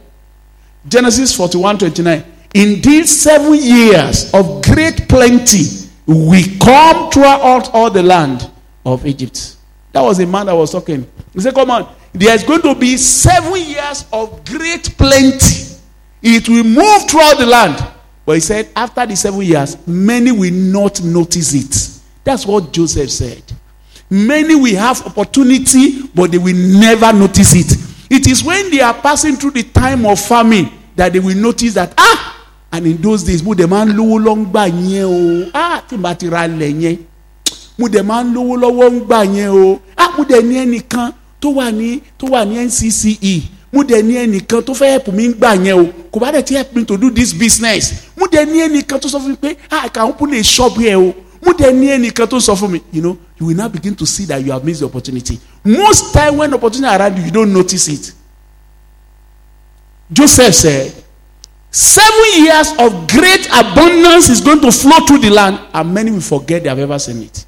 Genesis 0.88 1.36
41, 1.36 1.78
29. 1.78 2.24
In 2.54 2.80
these 2.80 3.22
seven 3.22 3.54
years 3.54 4.32
of 4.34 4.64
great 4.64 5.08
plenty, 5.08 5.64
we 6.06 6.58
come 6.58 7.10
throughout 7.10 7.70
all 7.72 7.90
the 7.90 8.02
land 8.02 8.50
of 8.84 9.06
Egypt. 9.06 9.56
That 9.92 10.00
was 10.00 10.18
a 10.18 10.26
man 10.26 10.46
that 10.46 10.54
was 10.54 10.72
talking. 10.72 11.08
He 11.32 11.40
said, 11.40 11.54
Come 11.54 11.70
on, 11.70 11.94
there's 12.12 12.42
going 12.42 12.62
to 12.62 12.74
be 12.74 12.96
seven 12.96 13.54
years 13.54 14.04
of 14.12 14.44
great 14.44 14.96
plenty. 14.98 15.78
It 16.22 16.48
will 16.48 16.64
move 16.64 17.08
throughout 17.08 17.38
the 17.38 17.46
land. 17.46 17.91
But 18.24 18.34
he 18.34 18.40
said, 18.40 18.68
after 18.76 19.04
the 19.06 19.16
seven 19.16 19.42
years, 19.42 19.76
many 19.86 20.30
will 20.32 20.52
not 20.52 21.02
notice 21.02 21.54
it. 21.54 22.00
That's 22.24 22.46
what 22.46 22.72
Joseph 22.72 23.10
said. 23.10 23.42
Many 24.08 24.54
will 24.54 24.76
have 24.76 25.04
opportunity, 25.06 26.02
but 26.14 26.30
they 26.30 26.38
will 26.38 26.54
never 26.54 27.12
notice 27.12 27.54
it. 27.54 27.76
It 28.10 28.26
is 28.26 28.44
when 28.44 28.70
they 28.70 28.80
are 28.80 28.94
passing 28.94 29.36
through 29.36 29.52
the 29.52 29.62
time 29.64 30.04
of 30.06 30.20
famine 30.20 30.70
that 30.94 31.12
they 31.14 31.18
will 31.20 31.34
notice 31.36 31.74
that, 31.74 31.94
ah, 31.96 32.46
and 32.70 32.86
in 32.86 33.00
those 33.02 33.24
days, 33.24 33.42
mo 33.42 33.54
dẹ̀ 33.54 33.66
máa 33.66 33.84
ń 33.86 33.92
lówó. 33.96 35.50
Ah, 35.54 35.82
tí 35.88 35.96
màá 35.96 36.14
ti 36.18 36.28
ra 36.28 36.46
lẹ̀ 36.46 36.72
yẹn. 36.80 36.98
Mo 37.78 37.88
dẹ̀ 37.88 38.02
máa 38.04 38.22
ń 38.22 38.34
lówó 38.34 38.56
lọ́wọ́ 38.56 38.90
ń 38.92 39.00
gbà 39.06 39.24
yẹn 39.34 39.48
o. 39.48 39.80
Ah, 39.96 40.12
mo 40.16 40.24
dẹ̀ 40.24 40.42
ní 40.42 40.56
ẹnìkan 40.60 41.12
tó 41.40 41.48
wà 41.54 41.72
tó 42.18 42.26
wà 42.28 42.44
ní 42.44 42.58
NCCE. 42.66 43.42
Mo 43.72 43.82
dẹ̀ 43.84 44.02
ní 44.02 44.16
ẹnìkan 44.16 44.62
tó 44.62 44.72
fẹ́ 44.74 44.90
help 44.90 45.08
mi 45.08 45.28
gbà 45.34 45.54
yẹn 45.54 45.74
o. 45.78 45.84
Kò 46.12 46.20
bá 46.20 46.32
dẹ̀ 46.32 46.42
ti 46.44 46.54
help 46.54 46.74
me 46.76 46.84
to 46.84 46.96
do 46.96 47.10
this 47.10 47.32
business. 47.32 47.92
Mo 48.16 48.26
dẹ̀ 48.32 48.44
ní 48.46 48.60
ẹnìkan 48.68 48.98
tó 49.00 49.08
sọ 49.08 49.18
fún 49.18 49.28
mi 49.28 49.36
pé 49.36 49.56
ah, 49.70 49.84
I 49.84 49.88
can 49.88 50.08
open 50.08 50.34
a 50.34 50.42
shop 50.42 50.76
here 50.76 50.96
o. 50.96 51.14
Mo 51.42 51.52
dẹ̀ 51.58 51.72
ní 51.72 51.88
ẹnìkan 51.88 52.26
tó 52.28 52.38
sọ 52.40 52.54
fún 52.54 52.70
mi. 52.70 52.80
You 52.92 53.02
know, 53.02 53.16
you 53.40 53.46
will 53.46 53.56
now 53.56 53.68
begin 53.68 53.94
to 53.96 54.06
see 54.06 54.24
that 54.26 54.44
you 54.44 54.52
have 54.52 54.64
missed 54.64 54.80
the 54.80 54.86
opportunity. 54.86 55.40
Most 55.64 56.12
time 56.12 56.36
when 56.36 56.52
opportunity 56.54 56.94
around 56.94 57.16
you, 57.18 57.24
you 57.24 57.30
don't 57.30 57.52
notice 57.52 57.88
it. 57.88 58.12
Joseph 60.12 60.54
said, 60.54 60.92
Seven 61.74 62.44
years 62.44 62.68
of 62.78 63.08
great 63.08 63.46
abundance 63.48 64.28
is 64.28 64.42
going 64.42 64.60
to 64.60 64.70
flow 64.70 65.00
through 65.06 65.20
the 65.20 65.30
land, 65.30 65.58
and 65.72 65.94
many 65.94 66.10
will 66.10 66.20
forget 66.20 66.62
they 66.62 66.68
have 66.68 66.78
ever 66.78 66.98
seen 66.98 67.22
it. 67.22 67.46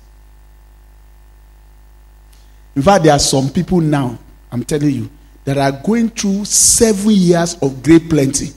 In 2.75 2.81
fact, 2.83 3.05
there 3.05 3.13
are 3.13 3.19
some 3.19 3.51
people 3.51 3.83
now, 3.83 4.19
I'm 4.51 4.65
telling 4.65 4.91
you, 4.91 5.11
that 5.45 5.59
are 5.59 5.73
going 5.73 6.09
through 6.09 6.45
seven 6.45 7.11
years 7.11 7.57
of 7.63 7.83
great 7.83 8.09
plenty, 8.09 8.51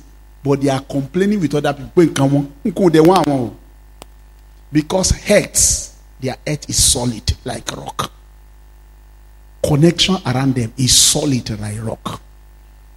but 0.43 0.61
they 0.61 0.69
are 0.69 0.81
complaining 0.81 1.39
with 1.39 1.53
other 1.55 1.73
people. 1.73 2.03
Because 4.71 5.09
heads, 5.11 5.97
their 6.19 6.35
earth 6.47 6.69
is 6.69 6.83
solid 6.83 7.31
like 7.45 7.69
rock. 7.75 8.11
Connection 9.63 10.15
around 10.25 10.55
them 10.55 10.73
is 10.77 10.95
solid 10.95 11.59
like 11.59 11.83
rock. 11.83 12.21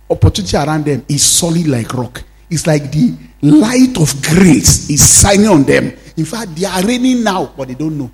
Opportunity 0.08 0.56
around 0.56 0.84
them 0.84 1.04
is 1.08 1.22
solid 1.22 1.66
like 1.66 1.92
rock. 1.94 2.22
It's 2.48 2.66
like 2.66 2.90
the 2.92 3.16
light 3.42 3.96
of 4.00 4.22
grace 4.22 4.90
is 4.90 5.20
shining 5.20 5.46
on 5.46 5.62
them. 5.62 5.96
In 6.16 6.24
fact, 6.24 6.54
they 6.56 6.66
are 6.66 6.82
raining 6.82 7.22
now, 7.22 7.52
but 7.56 7.68
they 7.68 7.74
don't 7.74 7.96
know. 7.96 8.10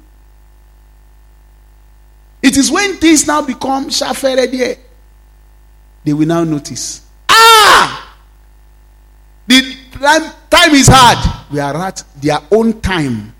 It 2.42 2.56
is 2.56 2.70
when 2.70 2.96
things 2.96 3.26
now 3.26 3.42
become 3.42 3.86
shafere 3.88 4.76
they 6.06 6.12
will 6.12 6.26
now 6.26 6.44
notice. 6.44 7.02
Ah! 7.28 8.16
The 9.48 9.76
time, 9.90 10.22
time 10.48 10.70
is 10.74 10.86
hard. 10.88 11.48
We 11.52 11.58
are 11.58 11.74
at 11.76 12.02
their 12.22 12.38
own 12.52 12.80
time 12.80 13.34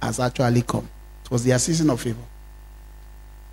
has 0.00 0.18
actually 0.18 0.62
come. 0.62 0.88
It 1.24 1.30
was 1.30 1.44
their 1.44 1.58
season 1.58 1.90
of 1.90 2.00
favor. 2.00 2.22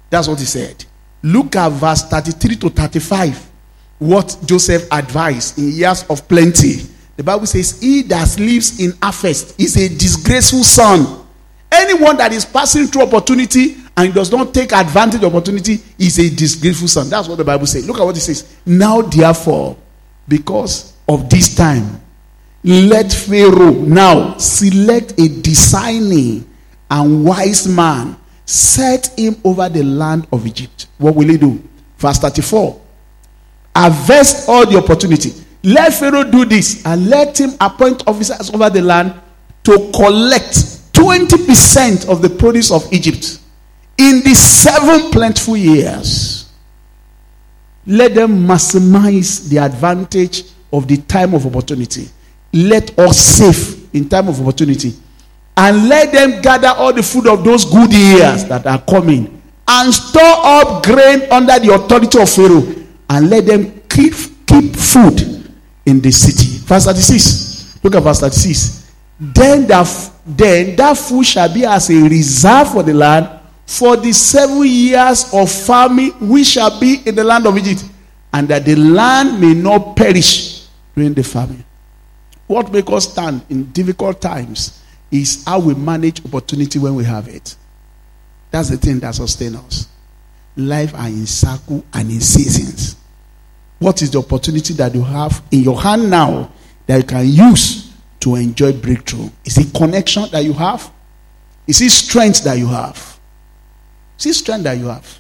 That's 0.10 0.30
what 0.30 0.40
he 0.40 0.46
said. 0.46 0.86
Look 1.22 1.58
at 1.58 1.70
verse 1.74 2.04
33 2.04 2.56
to 2.58 2.70
35 2.70 3.50
what 4.00 4.38
Joseph 4.46 4.88
advised 4.92 5.58
in 5.58 5.72
years 5.72 6.04
of 6.10 6.26
plenty. 6.28 6.84
The 7.18 7.24
Bible 7.24 7.46
says, 7.46 7.82
He 7.82 8.02
that 8.04 8.38
lives 8.40 8.80
in 8.80 8.94
harvest 9.02 9.60
is 9.60 9.76
a 9.76 9.90
disgraceful 9.90 10.64
son. 10.64 11.26
Anyone 11.72 12.16
that 12.18 12.32
is 12.32 12.46
passing 12.46 12.88
through 12.88 13.04
opportunity 13.04 13.76
and 13.96 14.14
does 14.14 14.32
not 14.32 14.54
take 14.54 14.72
advantage 14.74 15.24
of 15.24 15.36
opportunity 15.36 15.80
is 16.00 16.18
a 16.20 16.30
disgraceful 16.36 16.88
son. 16.88 17.10
That's 17.10 17.28
what 17.28 17.38
the 17.38 17.44
Bible 17.44 17.68
says. 17.68 17.88
Look 17.88 18.00
at 18.00 18.04
what 18.04 18.18
it 18.18 18.22
says. 18.22 18.58
Now, 18.66 19.02
therefore, 19.02 19.78
because 20.28 20.94
of 21.08 21.30
this 21.30 21.56
time, 21.56 22.02
let 22.64 23.12
Pharaoh 23.12 23.72
now 23.72 24.38
select 24.38 25.20
a 25.20 25.28
discerning 25.42 26.50
and 26.90 27.26
wise 27.26 27.68
man, 27.68 28.18
set 28.46 29.08
him 29.18 29.36
over 29.44 29.70
the 29.70 29.84
land 29.84 30.28
of 30.32 30.48
Egypt. 30.48 30.88
What 30.98 31.16
will 31.16 31.28
he 31.28 31.38
do? 31.38 31.62
Verse 31.98 32.20
34 32.20 32.82
harvest 33.76 34.48
all 34.48 34.66
the 34.66 34.78
opportunity. 34.78 35.34
Let 35.64 35.94
Pharaoh 35.94 36.24
do 36.24 36.46
this 36.46 36.86
and 36.86 37.10
let 37.10 37.40
him 37.40 37.52
appoint 37.62 38.08
officers 38.08 38.50
over 38.54 38.70
the 38.70 38.82
land 38.82 39.14
to 39.64 39.92
collect 39.96 40.54
20% 40.94 42.10
of 42.10 42.22
the 42.22 42.30
produce 42.30 42.72
of 42.72 42.92
Egypt 42.92 43.40
in 44.10 44.22
the 44.24 44.34
seven 44.36 45.12
plentiful 45.12 45.56
years. 45.56 46.50
Let 47.86 48.16
them 48.16 48.46
maximize 48.48 49.50
the 49.50 49.58
advantage 49.58 50.44
of 50.72 50.88
the 50.88 50.98
time 50.98 51.34
of 51.34 51.46
opportunity. 51.46 52.08
Let 52.52 52.98
us 53.00 53.18
save 53.20 53.94
in 53.96 54.10
time 54.10 54.28
of 54.28 54.40
opportunity. 54.42 54.94
And 55.56 55.88
let 55.88 56.12
them 56.12 56.42
gather 56.42 56.70
all 56.70 56.92
the 56.94 57.04
food 57.04 57.28
of 57.28 57.44
those 57.44 57.66
good 57.66 57.94
years 57.94 58.46
that 58.46 58.66
are 58.66 58.82
coming 58.82 59.42
and 59.68 59.94
store 59.94 60.22
up 60.24 60.84
grain 60.84 61.30
under 61.32 61.60
the 61.60 61.74
authority 61.74 62.20
of 62.22 62.30
Pharaoh 62.30 62.84
and 63.10 63.30
let 63.30 63.46
them 63.46 63.82
keep, 63.90 64.14
keep 64.48 64.76
food 64.76 65.52
in 65.86 66.02
the 66.02 66.12
city. 66.12 66.58
Verse 66.66 66.86
36. 66.86 67.84
Look 67.84 67.96
at 67.96 68.04
verse 68.04 68.20
36. 68.20 68.92
Then 69.20 69.68
that, 69.68 70.12
then 70.26 70.76
that 70.76 70.98
food 70.98 71.26
shall 71.26 71.54
be 71.54 71.66
as 71.66 71.90
a 71.90 72.02
reserve 72.10 72.72
for 72.72 72.82
the 72.84 72.94
land 72.94 73.40
for 73.66 73.98
the 73.98 74.12
seven 74.12 74.66
years 74.66 75.34
of 75.34 75.52
famine 75.52 76.14
we 76.20 76.44
shall 76.44 76.80
be 76.80 77.02
in 77.06 77.16
the 77.16 77.24
land 77.24 77.48
of 77.48 77.58
Egypt, 77.58 77.86
and 78.34 78.48
that 78.48 78.66
the 78.66 78.76
land 78.76 79.40
may 79.40 79.54
not 79.54 79.96
perish 79.96 80.68
during 80.96 81.14
the 81.14 81.24
famine. 81.24 81.64
What 82.48 82.72
makes 82.72 82.92
us 82.92 83.12
stand 83.12 83.44
in 83.50 83.72
difficult 83.72 84.22
times 84.22 84.82
is 85.12 85.44
how 85.46 85.60
we 85.60 85.76
manage 85.76 86.26
opportunity 86.26 86.80
when 86.80 86.96
we 86.96 87.04
have 87.06 87.28
it. 87.28 87.56
That's 88.52 88.70
the 88.70 88.78
thing 88.78 89.00
that 89.00 89.16
sustains 89.16 89.56
us. 89.56 89.88
Life 90.56 90.94
are 90.94 91.08
in 91.08 91.26
circle 91.26 91.84
and 91.94 92.10
in 92.12 92.22
seasons. 92.22 92.96
What 93.80 94.02
is 94.02 94.12
the 94.12 94.20
opportunity 94.20 94.74
that 94.76 94.94
you 94.94 95.04
have 95.04 95.42
in 95.52 95.62
your 95.62 95.82
hand 95.82 96.10
now 96.10 96.52
that 96.86 96.98
you 96.98 97.04
can 97.04 97.28
use 97.28 97.94
to 98.20 98.36
enjoy 98.36 98.74
breakthrough? 98.74 99.30
Is 99.46 99.58
it 99.58 99.74
connection 99.74 100.26
that 100.32 100.44
you 100.44 100.54
have? 100.54 100.92
Is 101.68 101.82
it 101.82 101.90
strength 101.90 102.44
that 102.44 102.58
you 102.58 102.68
have? 102.68 103.13
It 104.18 104.34
strength 104.34 104.64
that 104.64 104.78
you 104.78 104.88
have? 104.88 105.20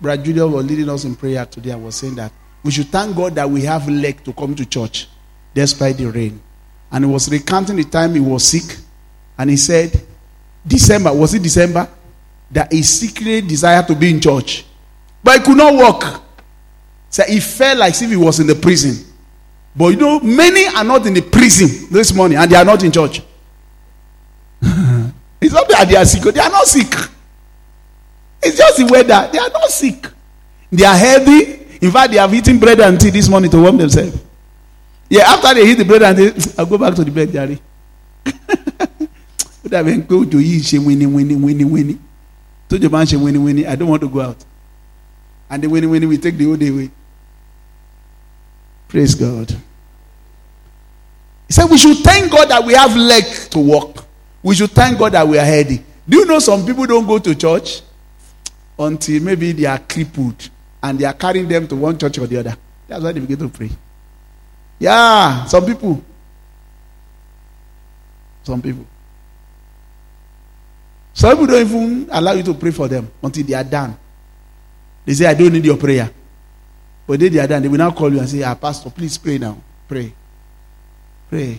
Brother 0.00 0.22
Julia 0.22 0.46
was 0.46 0.64
leading 0.66 0.88
us 0.88 1.04
in 1.04 1.16
prayer 1.16 1.44
today. 1.46 1.72
I 1.72 1.76
was 1.76 1.96
saying 1.96 2.16
that 2.16 2.32
we 2.62 2.70
should 2.70 2.88
thank 2.88 3.16
God 3.16 3.34
that 3.34 3.48
we 3.48 3.62
have 3.62 3.88
leg 3.88 4.22
to 4.24 4.32
come 4.32 4.54
to 4.54 4.64
church 4.66 5.08
despite 5.54 5.96
the 5.96 6.06
rain. 6.06 6.40
And 6.90 7.04
he 7.04 7.10
was 7.10 7.30
recounting 7.30 7.76
the 7.76 7.84
time 7.84 8.14
he 8.14 8.20
was 8.20 8.44
sick. 8.44 8.78
And 9.38 9.50
he 9.50 9.56
said, 9.56 10.00
December, 10.66 11.12
was 11.12 11.34
it 11.34 11.42
December? 11.42 11.88
That 12.50 12.72
he 12.72 12.82
secretly 12.82 13.40
desired 13.40 13.86
to 13.88 13.94
be 13.94 14.10
in 14.10 14.20
church. 14.20 14.64
But 15.22 15.38
he 15.38 15.44
could 15.44 15.56
not 15.56 15.74
walk. 15.74 16.22
So 17.10 17.22
he 17.24 17.40
felt 17.40 17.78
like 17.78 18.00
if 18.00 18.08
he 18.10 18.16
was 18.16 18.40
in 18.40 18.46
the 18.46 18.54
prison. 18.54 19.12
But 19.74 19.88
you 19.88 19.96
know, 19.96 20.20
many 20.20 20.66
are 20.66 20.84
not 20.84 21.06
in 21.06 21.14
the 21.14 21.22
prison 21.22 21.88
this 21.90 22.12
morning 22.14 22.38
and 22.38 22.50
they 22.50 22.56
are 22.56 22.64
not 22.64 22.82
in 22.82 22.92
church. 22.92 23.22
It's 25.46 25.54
not 25.54 25.68
that 25.68 25.88
they 25.88 25.96
are 25.96 26.04
sick, 26.04 26.22
they 26.22 26.40
are 26.40 26.50
not 26.50 26.66
sick. 26.66 26.92
It's 28.42 28.56
just 28.56 28.76
the 28.78 28.84
weather. 28.86 29.28
They 29.32 29.38
are 29.38 29.48
not 29.50 29.70
sick. 29.70 30.06
They 30.70 30.84
are 30.84 30.96
healthy. 30.96 31.66
In 31.80 31.90
fact, 31.90 32.10
they 32.12 32.18
have 32.18 32.32
eaten 32.34 32.58
bread 32.58 32.80
and 32.80 33.00
tea 33.00 33.10
this 33.10 33.28
morning 33.28 33.50
to 33.50 33.60
warm 33.60 33.76
themselves. 33.76 34.18
Yeah, 35.08 35.22
after 35.22 35.54
they 35.54 35.70
eat 35.70 35.74
the 35.74 35.84
bread 35.84 36.02
and 36.02 36.16
tea, 36.16 36.52
I'll 36.58 36.66
go 36.66 36.78
back 36.78 36.94
to 36.96 37.04
the 37.04 37.10
bed, 37.10 37.32
Jerry. 37.32 37.60
bá 42.88 43.02
ń 43.02 43.06
ṣe 43.06 43.16
wini 43.18 43.38
wini 43.38 43.66
I 43.66 43.74
don't 43.76 43.88
want 43.88 44.00
to 44.02 44.08
go 44.08 44.20
out 44.20 44.44
and 45.50 45.62
the 45.62 45.68
wini 45.68 45.86
wini 45.86 46.06
will 46.08 46.18
take 46.18 46.36
the 46.36 46.44
whole 46.44 46.56
day 46.56 46.68
away 46.68 46.90
praise 48.88 49.14
God 49.14 49.50
he 51.46 51.52
said 51.52 51.70
we 51.70 51.78
should 51.78 51.98
thank 51.98 52.30
God 52.30 52.48
that 52.48 52.64
we 52.64 52.74
have 52.74 52.94
leg 52.96 53.24
to 53.50 53.58
walk 53.58 54.05
we 54.42 54.54
should 54.54 54.70
thank 54.70 54.98
God 54.98 55.12
that 55.12 55.26
we 55.26 55.38
are 55.38 55.44
healthy. 55.44 55.82
Do 56.08 56.18
you 56.18 56.24
know 56.24 56.38
some 56.38 56.64
people 56.64 56.86
don't 56.86 57.06
go 57.06 57.18
to 57.18 57.34
church 57.34 57.82
until 58.78 59.22
maybe 59.22 59.52
they 59.52 59.64
are 59.66 59.78
crippled 59.78 60.50
and 60.82 60.98
they 60.98 61.04
are 61.04 61.12
carrying 61.14 61.48
them 61.48 61.66
to 61.68 61.76
one 61.76 61.98
church 61.98 62.18
or 62.18 62.26
the 62.26 62.38
other? 62.38 62.56
That's 62.86 63.02
why 63.02 63.12
they 63.12 63.20
begin 63.20 63.38
to 63.38 63.48
pray. 63.48 63.70
Yeah 64.78 65.44
some 65.46 65.64
people. 65.66 66.02
Some 68.44 68.62
people. 68.62 68.86
Some 71.12 71.30
people 71.32 71.46
don't 71.46 71.66
even 71.66 72.08
allow 72.12 72.32
you 72.32 72.42
to 72.44 72.54
pray 72.54 72.70
for 72.70 72.86
them 72.86 73.10
until 73.22 73.44
they 73.44 73.54
are 73.54 73.64
done. 73.64 73.96
They 75.04 75.14
say 75.14 75.26
i 75.26 75.34
don't 75.34 75.52
need 75.52 75.64
your 75.64 75.76
prayer. 75.76 76.10
But 77.06 77.18
then 77.20 77.32
they 77.32 77.38
are 77.40 77.46
done 77.46 77.62
they 77.62 77.68
will 77.68 77.78
now 77.78 77.90
call 77.90 78.12
you 78.12 78.20
and 78.20 78.28
say 78.28 78.42
ah 78.42 78.54
pastor 78.54 78.90
please 78.90 79.18
pray 79.18 79.38
now. 79.38 79.58
Pray. 79.88 80.12
Pray 81.28 81.58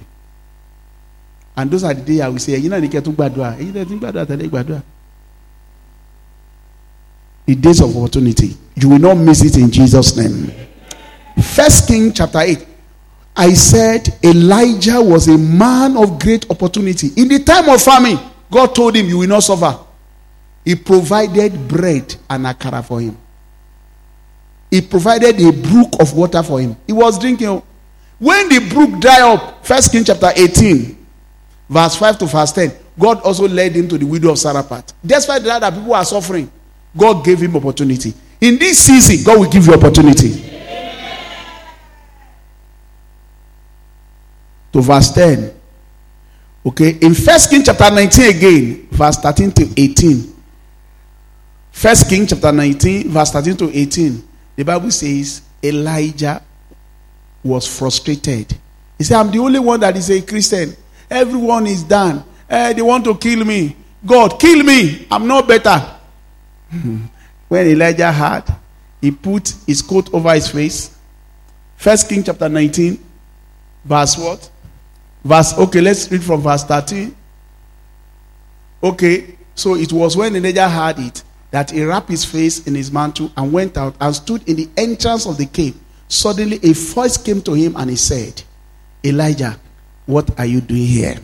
and 1.57 1.71
those 1.71 1.83
are 1.83 1.93
the 1.93 2.01
days 2.01 2.21
i 2.21 2.27
will 2.29 2.39
say 2.39 2.53
ẹ̀yin 2.53 2.69
náà 2.69 2.79
ní 2.81 2.87
kẹ́ 2.89 3.01
tún 3.01 3.15
gbàdúrà. 3.15 3.57
Ẹ̀yin 3.59 3.73
náà 3.73 3.85
tún 3.85 3.99
gbàdúrà 3.99 4.25
tẹ́lẹ̀ 4.25 4.49
gbàdúrà. 4.49 4.81
The 7.47 7.55
days 7.55 7.81
of 7.81 7.95
opportunity 7.95 8.55
you 8.75 8.89
will 8.89 8.99
not 8.99 9.15
miss 9.17 9.41
it 9.43 9.57
in 9.57 9.71
jesus 9.71 10.15
name. 10.17 10.51
First 11.41 11.87
king 11.87 12.13
chapter 12.13 12.39
8 12.39 12.65
i 13.37 13.53
said 13.53 14.13
elijah 14.23 14.99
was 15.01 15.27
a 15.27 15.37
man 15.37 15.95
of 15.97 16.19
great 16.19 16.49
opportunity. 16.49 17.11
In 17.15 17.27
the 17.27 17.39
time 17.39 17.69
of 17.69 17.81
famine 17.81 18.19
god 18.51 18.75
told 18.75 18.95
him 18.95 19.07
you 19.07 19.17
will 19.19 19.27
not 19.29 19.43
suffer. 19.43 19.77
He 20.65 20.75
provided 20.75 21.67
bread 21.67 22.13
and 22.29 22.45
akara 22.45 22.83
for 22.85 22.99
him. 22.99 23.17
He 24.69 24.81
provided 24.81 25.39
a 25.39 25.51
brook 25.53 25.93
of 26.01 26.13
water 26.13 26.43
for 26.43 26.59
him. 26.59 26.75
He 26.85 26.91
was 26.91 27.17
drinking. 27.17 27.63
When 28.19 28.49
the 28.49 28.59
brook 28.69 28.99
dry 28.99 29.21
up 29.21 29.65
first 29.65 29.91
king 29.91 30.03
chapter 30.03 30.29
18 30.35 30.96
verse 31.69 31.95
5 31.95 32.17
to 32.19 32.25
verse 32.25 32.51
10 32.51 32.71
god 32.99 33.21
also 33.21 33.47
led 33.47 33.73
him 33.75 33.87
to 33.87 33.97
the 33.97 34.05
widow 34.05 34.31
of 34.31 34.37
zarephath. 34.37 34.93
Despite 35.05 35.43
that 35.43 35.59
that 35.59 35.73
people 35.73 35.93
are 35.93 36.05
suffering 36.05 36.49
god 36.95 37.23
gave 37.23 37.39
him 37.39 37.55
opportunity. 37.55 38.13
In 38.41 38.57
this 38.57 38.79
season 38.79 39.23
god 39.25 39.39
will 39.39 39.49
give 39.49 39.65
you 39.67 39.73
opportunity. 39.73 40.43
To 44.73 44.81
verse 44.81 45.11
10 45.11 45.53
okay 46.65 46.97
in 47.01 47.13
first 47.13 47.49
king 47.49 47.63
chapter 47.63 47.89
19 47.89 48.35
again 48.35 48.87
verse 48.91 49.17
13 49.17 49.51
to 49.51 49.69
18 49.77 50.35
first 51.71 52.09
king 52.09 52.27
chapter 52.27 52.51
19 52.51 53.09
verse 53.09 53.31
13 53.31 53.55
to 53.57 53.71
18 53.77 54.23
the 54.55 54.63
bible 54.63 54.91
says 54.91 55.41
elijah 55.63 56.41
was 57.43 57.65
frustrated. 57.67 58.53
He 58.97 59.03
said 59.05 59.17
i'm 59.19 59.31
the 59.31 59.39
only 59.39 59.59
one 59.59 59.79
that 59.79 59.95
is 59.95 60.09
a 60.09 60.21
christian 60.21 60.75
everyone 61.09 61.67
is 61.67 61.83
done. 61.83 62.23
Eh, 62.49 62.73
they 62.73 62.81
want 62.81 63.03
to 63.05 63.15
kill 63.17 63.43
me. 63.43 63.75
God 64.05 64.39
kill 64.39 64.63
me. 64.63 65.07
I'm 65.11 65.27
not 65.27 65.47
better. 65.47 65.95
When 67.49 67.65
elijah 67.67 68.11
had 68.11 68.43
he 68.99 69.11
put 69.11 69.53
his 69.65 69.81
coat 69.81 70.13
over 70.13 70.33
his 70.33 70.49
face. 70.49 70.97
First 71.77 72.09
king 72.09 72.23
chapter 72.23 72.49
19 72.49 72.99
verse 73.85 74.17
what? 74.17 74.49
Verse 75.23 75.57
okay 75.57 75.79
let's 75.81 76.11
read 76.11 76.23
from 76.23 76.41
verse 76.41 76.63
13 76.65 77.15
okay 78.83 79.37
so 79.55 79.75
it 79.75 79.93
was 79.93 80.17
when 80.17 80.35
elijah 80.35 80.67
had 80.67 80.99
it 80.99 81.23
that 81.51 81.71
he 81.71 81.83
wrapped 81.83 82.09
his 82.09 82.25
face 82.25 82.67
in 82.67 82.75
his 82.75 82.91
mantle 82.91 83.31
and 83.37 83.53
went 83.53 83.77
out 83.77 83.95
and 84.01 84.13
stood 84.13 84.47
in 84.49 84.57
the 84.57 84.69
entrance 84.75 85.25
of 85.25 85.37
the 85.37 85.45
cave. 85.45 85.75
Suddenly 86.09 86.59
a 86.61 86.73
voice 86.73 87.15
came 87.17 87.41
to 87.43 87.53
him 87.53 87.75
and 87.77 87.89
he 87.89 87.95
said 87.95 88.41
elijah 89.05 89.57
what 90.07 90.37
are 90.39 90.45
you 90.45 90.61
doing 90.61 90.87
here? 90.87 91.15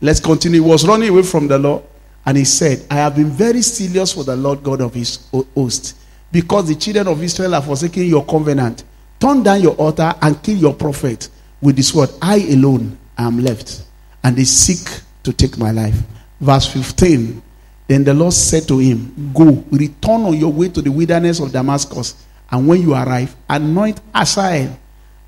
Let's 0.00 0.20
continue. 0.20 0.62
He 0.62 0.68
was 0.68 0.86
running 0.86 1.08
away 1.08 1.22
from 1.22 1.48
the 1.48 1.58
lord 1.58 1.82
and 2.26 2.36
he 2.36 2.44
said 2.44 2.84
i 2.90 2.94
have 2.96 3.14
been 3.14 3.30
very 3.30 3.62
serious 3.62 4.12
for 4.12 4.24
the 4.24 4.36
lord 4.36 4.62
god 4.62 4.80
of 4.80 4.92
his 4.92 5.28
host 5.54 5.96
because 6.32 6.68
the 6.68 6.74
children 6.74 7.06
of 7.08 7.22
israel 7.22 7.52
have 7.52 7.64
forsaken 7.64 8.04
your 8.04 8.24
covenant. 8.26 8.84
Turn 9.18 9.42
down 9.42 9.62
your 9.62 9.74
altar 9.76 10.12
and 10.20 10.42
kill 10.42 10.56
your 10.56 10.74
prophet. 10.74 11.30
With 11.62 11.76
this 11.76 11.94
word. 11.94 12.10
i 12.20 12.36
alone 12.50 12.98
am 13.16 13.38
left 13.40 13.84
and 14.22 14.36
they 14.36 14.44
seek 14.44 14.86
to 15.22 15.32
take 15.32 15.56
my 15.56 15.70
life. 15.70 15.96
Verse 16.40 16.66
15 16.66 17.42
then 17.88 18.02
the 18.04 18.12
lord 18.12 18.32
said 18.32 18.66
to 18.66 18.78
him 18.78 19.32
go 19.32 19.64
return 19.70 20.22
on 20.22 20.34
your 20.36 20.52
way 20.52 20.68
to 20.68 20.82
the 20.82 20.90
wilderness 20.90 21.38
of 21.38 21.52
damascus 21.52 22.26
and 22.50 22.66
when 22.66 22.82
you 22.82 22.92
arrive 22.92 23.34
anoint 23.48 24.00
Hazael 24.12 24.76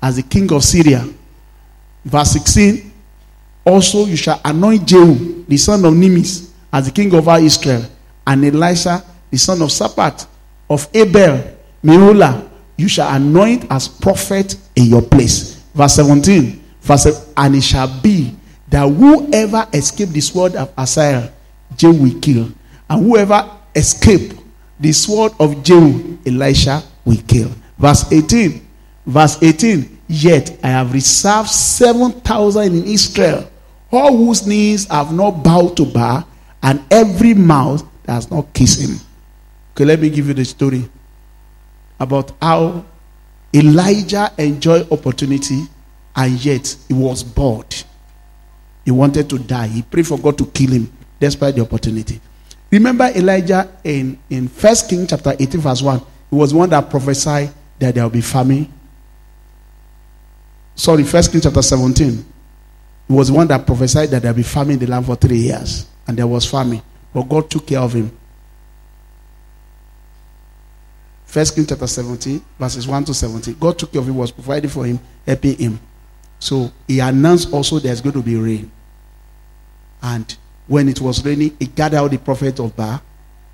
as 0.01 0.17
the 0.17 0.23
king 0.23 0.51
of 0.53 0.63
syria. 0.63 1.07
Verse 2.05 2.31
16 2.31 2.88
also 3.69 4.05
you 4.05 4.17
shall 4.17 4.41
anoint 4.45 4.85
jehu 4.87 5.45
the 5.47 5.57
son 5.57 5.85
of 5.85 5.93
nimis 5.93 6.51
as 6.73 6.85
the 6.85 6.91
king 6.91 7.13
of 7.15 7.27
all 7.27 7.37
israel 7.43 7.83
and 8.27 8.43
elisha 8.43 9.03
the 9.31 9.37
son 9.37 9.61
of 9.61 9.69
saphat 9.69 10.25
of 10.69 10.87
abel 10.93 11.55
Meholah, 11.83 12.49
you 12.75 12.89
shall 12.89 13.15
anoint 13.15 13.65
as 13.71 13.87
prophet 13.87 14.57
in 14.75 14.85
your 14.85 15.01
place. 15.01 15.63
Verse 15.73 15.95
17 15.95 16.59
verse 16.81 17.31
and 17.37 17.55
it 17.55 17.61
shall 17.61 17.87
be 18.01 18.35
that 18.69 18.87
whoever 18.87 19.67
escape 19.73 20.09
the 20.09 20.21
sword 20.21 20.55
of 20.55 20.73
Hazael, 20.75 21.31
Jehu 21.75 22.03
will 22.03 22.19
kill, 22.19 22.51
and 22.89 23.05
whoever 23.05 23.49
escape 23.75 24.33
the 24.79 24.91
sword 24.91 25.33
of 25.39 25.63
Jehu, 25.63 26.17
Elisha 26.25 26.83
will 27.05 27.21
kill. 27.27 27.51
Verse 27.77 28.11
18, 28.11 28.67
verse 29.05 29.41
18. 29.41 29.97
Yet 30.07 30.57
I 30.63 30.69
have 30.69 30.93
reserved 30.93 31.49
seven 31.49 32.11
thousand 32.11 32.75
in 32.75 32.83
Israel, 32.85 33.49
all 33.91 34.15
whose 34.15 34.45
knees 34.45 34.87
have 34.87 35.13
not 35.13 35.43
bowed 35.43 35.75
to 35.77 35.85
Baal, 35.85 36.27
and 36.61 36.83
every 36.91 37.33
mouth 37.33 37.83
has 38.07 38.29
not 38.29 38.53
kissed 38.53 38.81
him. 38.81 38.97
Okay, 39.73 39.85
let 39.85 39.99
me 39.99 40.09
give 40.09 40.27
you 40.27 40.33
the 40.33 40.45
story 40.45 40.89
about 41.99 42.31
how 42.41 42.83
Elijah 43.53 44.31
enjoyed 44.37 44.91
opportunity 44.91 45.63
and 46.15 46.43
yet 46.43 46.75
he 46.87 46.93
was 46.93 47.23
bored. 47.23 47.75
He 48.85 48.91
wanted 48.91 49.29
to 49.29 49.39
die. 49.39 49.67
He 49.67 49.81
prayed 49.81 50.07
for 50.07 50.17
God 50.17 50.37
to 50.37 50.45
kill 50.47 50.71
him 50.71 50.91
despite 51.19 51.55
the 51.55 51.61
opportunity. 51.61 52.19
Remember 52.71 53.05
Elijah 53.15 53.69
in, 53.83 54.19
in 54.29 54.47
1 54.47 54.75
King 54.89 55.07
chapter 55.07 55.35
18, 55.39 55.61
verse 55.61 55.81
1. 55.81 55.99
He 56.29 56.35
was 56.35 56.53
one 56.53 56.69
that 56.69 56.89
prophesied 56.89 57.51
that 57.79 57.95
there 57.95 58.03
will 58.03 58.11
be 58.11 58.21
famine. 58.21 58.71
Sorry, 60.75 61.03
1 61.03 61.23
King 61.23 61.41
chapter 61.41 61.61
17. 61.61 62.25
Was 63.09 63.31
one 63.31 63.47
that 63.47 63.65
prophesied 63.65 64.09
that 64.09 64.21
there 64.21 64.31
will 64.31 64.37
be 64.37 64.43
famine 64.43 64.73
in 64.73 64.79
the 64.79 64.87
land 64.87 65.05
for 65.05 65.15
three 65.15 65.37
years. 65.37 65.87
And 66.07 66.17
there 66.17 66.27
was 66.27 66.49
famine. 66.49 66.81
But 67.13 67.23
God 67.23 67.49
took 67.49 67.67
care 67.67 67.79
of 67.79 67.93
him. 67.93 68.15
1 71.31 71.45
Kings 71.45 71.67
chapter 71.67 71.85
17, 71.85 72.43
verses 72.57 72.87
1 72.87 73.05
to 73.05 73.13
17. 73.13 73.55
God 73.59 73.77
took 73.77 73.91
care 73.91 74.01
of 74.01 74.07
him, 74.07 74.15
was 74.15 74.31
providing 74.31 74.69
for 74.69 74.85
him, 74.85 74.99
helping 75.25 75.57
him. 75.57 75.79
So 76.39 76.71
he 76.87 76.99
announced 76.99 77.53
also 77.53 77.77
there's 77.79 78.01
going 78.01 78.13
to 78.13 78.21
be 78.21 78.35
rain. 78.35 78.71
And 80.01 80.35
when 80.67 80.87
it 80.89 81.01
was 81.01 81.23
raining, 81.23 81.55
he 81.59 81.67
gathered 81.67 81.97
out 81.97 82.11
the 82.11 82.17
prophet 82.17 82.59
of 82.59 82.75
Baal 82.75 83.01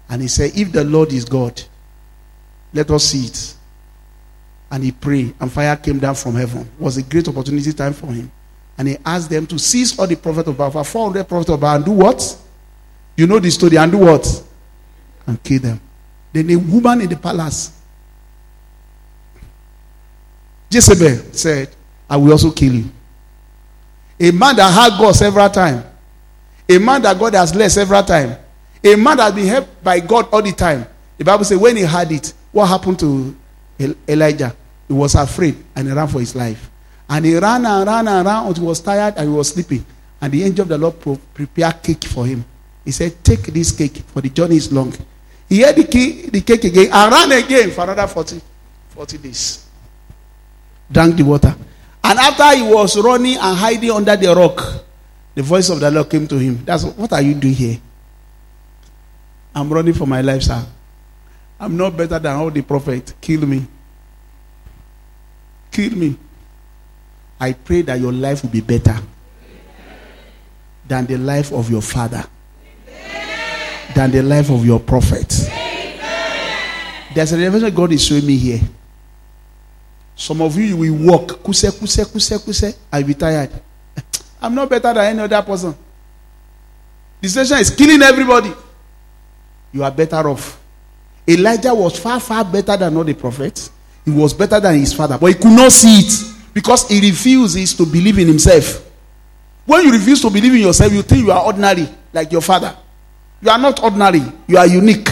and 0.10 0.22
he 0.22 0.28
said, 0.28 0.52
If 0.56 0.72
the 0.72 0.84
Lord 0.84 1.12
is 1.12 1.26
God, 1.26 1.62
let 2.74 2.92
us 2.92 3.06
see 3.06 3.26
it. 3.26 3.56
And 4.72 4.84
he 4.84 4.92
prayed, 4.92 5.36
and 5.40 5.52
fire 5.52 5.76
came 5.76 6.00
down 6.00 6.16
from 6.16 6.36
heaven. 6.36 6.62
It 6.62 6.82
was 6.82 6.98
a 6.98 7.04
great 7.04 7.28
opportunity 7.28 7.72
time 7.74 7.94
for 7.94 8.08
him. 8.08 8.32
And 8.78 8.88
he 8.90 8.98
asked 9.06 9.30
them 9.30 9.48
to 9.48 9.58
seize 9.58 9.98
all 9.98 10.08
the 10.08 10.16
prophets 10.16 10.50
of 10.50 10.58
Baal, 10.58 10.84
400 10.84 11.24
prophets 11.28 11.50
of 11.50 11.60
Baal, 11.60 11.76
and 11.78 11.86
do 11.86 11.92
what? 11.92 12.38
You 13.16 13.28
know 13.28 13.40
the 13.40 13.50
story, 13.50 13.78
and 13.78 13.92
do 13.92 14.00
what? 14.00 14.44
And 15.26 15.42
kill 15.42 15.60
them. 15.60 15.80
Then 16.34 16.50
a 16.50 16.56
woman 16.58 17.02
in 17.02 17.10
the 17.10 17.16
palace, 17.16 17.72
Jezebel, 20.70 21.32
said, 21.32 21.70
I 22.10 22.18
will 22.18 22.32
also 22.34 22.52
kill 22.52 22.74
you. 22.74 22.90
A 24.20 24.32
man 24.32 24.56
that 24.58 24.72
had 24.72 25.00
God 25.00 25.14
several 25.14 25.50
times. 25.50 25.84
A 26.68 26.78
man 26.78 27.02
that 27.04 27.18
God 27.18 27.34
has 27.36 27.56
led 27.56 27.70
several 27.70 28.04
times. 28.04 28.38
A 28.84 28.96
man 28.96 29.18
that 29.18 29.24
has 29.24 29.34
been 29.34 29.48
helped 29.48 29.84
by 29.84 30.00
God 30.00 30.28
all 30.32 30.42
the 30.42 30.52
time. 30.52 30.86
The 31.18 31.24
Bible 31.24 31.46
says 31.46 31.58
when 31.58 31.78
he 31.78 31.84
had 31.84 32.12
it, 32.12 32.34
what 32.52 32.68
happened 32.68 33.00
to 33.00 33.36
Elijah? 34.08 34.56
He 34.88 34.94
was 34.94 35.16
afraid 35.16 35.56
and 35.76 35.88
he 35.88 35.94
ran 35.94 36.08
for 36.08 36.20
his 36.20 36.36
life. 36.36 36.70
And 37.10 37.26
he 37.26 37.38
ran 37.38 37.66
and 37.66 37.86
ran 37.88 38.08
and 38.08 38.26
ran 38.26 38.48
until 38.48 38.64
he 38.64 38.68
was 38.68 38.80
tired 38.80 39.14
and 39.18 39.30
he 39.30 39.36
was 39.36 39.50
sleeping. 39.50 39.86
And 40.22 40.34
the 40.34 40.44
angel 40.44 40.64
of 40.64 40.70
the 40.70 40.78
Lord 40.78 40.96
prepared 41.34 41.84
cake 41.84 42.06
for 42.06 42.26
him. 42.26 42.44
He 42.84 42.92
said, 42.92 43.24
Take 43.24 43.44
this 43.48 43.72
cake, 43.72 43.98
for 44.08 44.22
the 44.22 44.30
journey 44.30 44.58
is 44.58 44.72
long. 44.72 44.94
He 45.48 45.60
had 45.60 45.76
the, 45.76 45.84
key, 45.84 46.30
the 46.30 46.42
cake 46.42 46.64
again 46.64 46.90
and 46.92 47.12
ran 47.12 47.32
again 47.32 47.72
for 47.72 47.84
another 47.84 48.08
40, 48.08 48.42
40 48.90 49.18
days. 49.20 49.68
Drank 50.92 51.16
the 51.16 51.24
water. 51.24 51.56
And 52.04 52.20
after 52.20 52.56
he 52.56 52.62
was 52.62 52.98
running 53.00 53.38
and 53.38 53.58
hiding 53.58 53.92
under 53.92 54.16
the 54.16 54.34
rock, 54.34 54.84
the 55.34 55.42
voice 55.42 55.70
of 55.70 55.80
the 55.80 55.92
Lord 55.92 56.10
came 56.10 56.28
to 56.28 56.38
him. 56.38 56.64
That's 56.64 56.84
what 56.84 57.12
are 57.14 57.22
you 57.22 57.34
doing 57.34 57.54
here? 57.54 57.78
I'm 59.54 59.72
running 59.72 59.94
for 59.94 60.06
my 60.06 60.22
life, 60.22 60.44
sir. 60.44 60.64
I'm 61.60 61.78
not 61.78 61.96
better 61.96 62.20
than 62.20 62.36
all 62.36 62.52
the 62.52 62.62
prophets. 62.62 63.14
Kill 63.22 63.46
me. 63.46 63.66
Kill 65.72 65.92
me. 65.96 66.18
I 67.40 67.54
pray 67.54 67.82
that 67.84 68.00
your 68.00 68.14
life 68.14 68.44
will 68.44 68.50
be 68.50 68.62
better 68.62 68.96
than 70.88 71.06
the 71.06 71.18
life 71.18 71.52
of 71.52 71.70
your 71.70 71.82
father, 71.82 72.24
than 73.96 74.12
the 74.12 74.22
life 74.22 74.50
of 74.50 74.66
your 74.66 74.80
prophet. 74.80 75.30
There's 77.14 77.32
a 77.32 77.38
revelation 77.38 77.74
God 77.74 77.92
is 77.94 78.04
showing 78.06 78.26
me 78.26 78.38
here. 78.38 78.62
Some 80.16 80.42
of 80.42 80.56
you, 80.58 80.64
you 80.64 80.78
will 80.78 81.12
walk, 81.12 81.28
kuse, 81.44 81.70
kuse, 81.72 82.06
kuse, 82.06 82.38
kuse, 82.40 82.78
I'll 82.92 83.04
be 83.04 83.14
tired. 83.14 83.52
I'm 84.42 84.56
not 84.56 84.70
better 84.70 84.94
than 84.94 85.06
any 85.06 85.20
other 85.20 85.42
person. 85.42 85.76
Situation 87.22 87.58
is 87.58 87.70
killing 87.72 88.02
everybody. 88.02 88.54
You 89.74 89.84
are 89.84 89.92
better 89.92 90.30
off. 90.30 90.62
Elijah 91.28 91.74
was 91.74 91.98
far, 92.00 92.20
far 92.20 92.46
better 92.46 92.78
than 92.78 92.96
all 92.96 93.04
the 93.04 93.14
prophets. 93.14 93.72
He 94.06 94.12
was 94.12 94.34
better 94.34 94.60
than 94.60 94.80
his 94.80 94.94
father, 94.94 95.18
but 95.18 95.28
he 95.28 95.34
could 95.34 95.52
not 95.52 95.72
see 95.72 96.00
it 96.00 96.35
because 96.56 96.88
he 96.88 97.02
refuses 97.02 97.74
to 97.74 97.86
believe 97.86 98.18
in 98.18 98.28
himself. 98.30 98.82
When 99.66 99.86
you 99.86 99.92
refuse 99.92 100.22
to 100.22 100.30
believe 100.30 100.54
in 100.54 100.62
yourself, 100.62 100.94
you 100.94 101.02
think 101.02 101.26
you 101.26 101.32
are 101.34 101.44
ordinary, 101.46 101.86
like 102.14 102.32
your 102.32 102.42
father. 102.42 102.76
You 103.42 103.50
are 103.50 103.58
not 103.58 103.84
ordinary, 103.84 104.22
you 104.48 104.58
are 104.58 104.66
unique. 104.66 105.10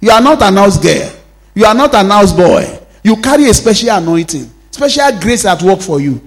You 0.00 0.10
are 0.10 0.20
not 0.20 0.42
an 0.42 0.54
house 0.54 0.76
girl, 0.76 1.12
you 1.54 1.64
are 1.64 1.74
not 1.74 1.94
an 1.94 2.10
house 2.10 2.32
boy. 2.32 2.80
You 3.04 3.16
carry 3.16 3.44
a 3.44 3.54
special 3.54 3.90
anointing, 3.90 4.50
special 4.72 5.18
grace 5.20 5.44
at 5.44 5.62
work 5.62 5.80
for 5.80 6.00
you. 6.00 6.20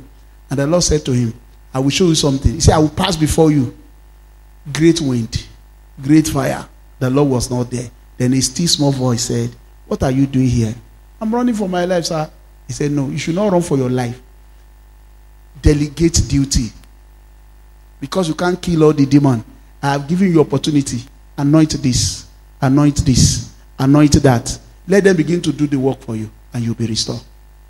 And 0.49 0.57
the 0.57 0.65
Lord 0.65 0.83
said 0.83 1.03
to 1.05 1.11
him, 1.11 1.33
I 1.73 1.79
will 1.79 1.89
show 1.89 2.05
you 2.05 2.15
something. 2.15 2.53
He 2.53 2.61
said, 2.61 2.75
I 2.75 2.79
will 2.79 2.89
pass 2.89 3.17
before 3.17 3.51
you. 3.51 3.75
Great 4.71 5.01
wind, 5.01 5.45
great 6.01 6.27
fire. 6.27 6.65
The 6.99 7.09
Lord 7.09 7.29
was 7.29 7.51
not 7.51 7.69
there. 7.69 7.89
Then 8.17 8.33
a 8.33 8.41
still 8.41 8.67
small 8.67 8.91
voice 8.93 9.23
said, 9.23 9.49
What 9.87 10.01
are 10.03 10.11
you 10.11 10.25
doing 10.25 10.47
here? 10.47 10.73
I'm 11.19 11.35
running 11.35 11.53
for 11.55 11.67
my 11.67 11.83
life, 11.83 12.05
sir. 12.05 12.29
He 12.67 12.73
said, 12.73 12.91
No, 12.91 13.09
you 13.09 13.17
should 13.17 13.35
not 13.35 13.51
run 13.51 13.61
for 13.61 13.77
your 13.77 13.89
life. 13.89 14.21
Delegate 15.61 16.27
duty. 16.27 16.71
Because 17.99 18.27
you 18.27 18.35
can't 18.35 18.61
kill 18.61 18.83
all 18.83 18.93
the 18.93 19.05
demon. 19.05 19.43
I 19.81 19.93
have 19.93 20.07
given 20.07 20.31
you 20.31 20.41
opportunity. 20.41 21.01
Anoint 21.37 21.71
this, 21.81 22.27
anoint 22.61 22.97
this, 23.05 23.53
anoint 23.77 24.13
that. 24.23 24.59
Let 24.87 25.03
them 25.03 25.15
begin 25.15 25.41
to 25.41 25.51
do 25.51 25.67
the 25.67 25.77
work 25.77 25.99
for 26.01 26.15
you, 26.15 26.29
and 26.53 26.63
you'll 26.63 26.75
be 26.75 26.87
restored. 26.87 27.21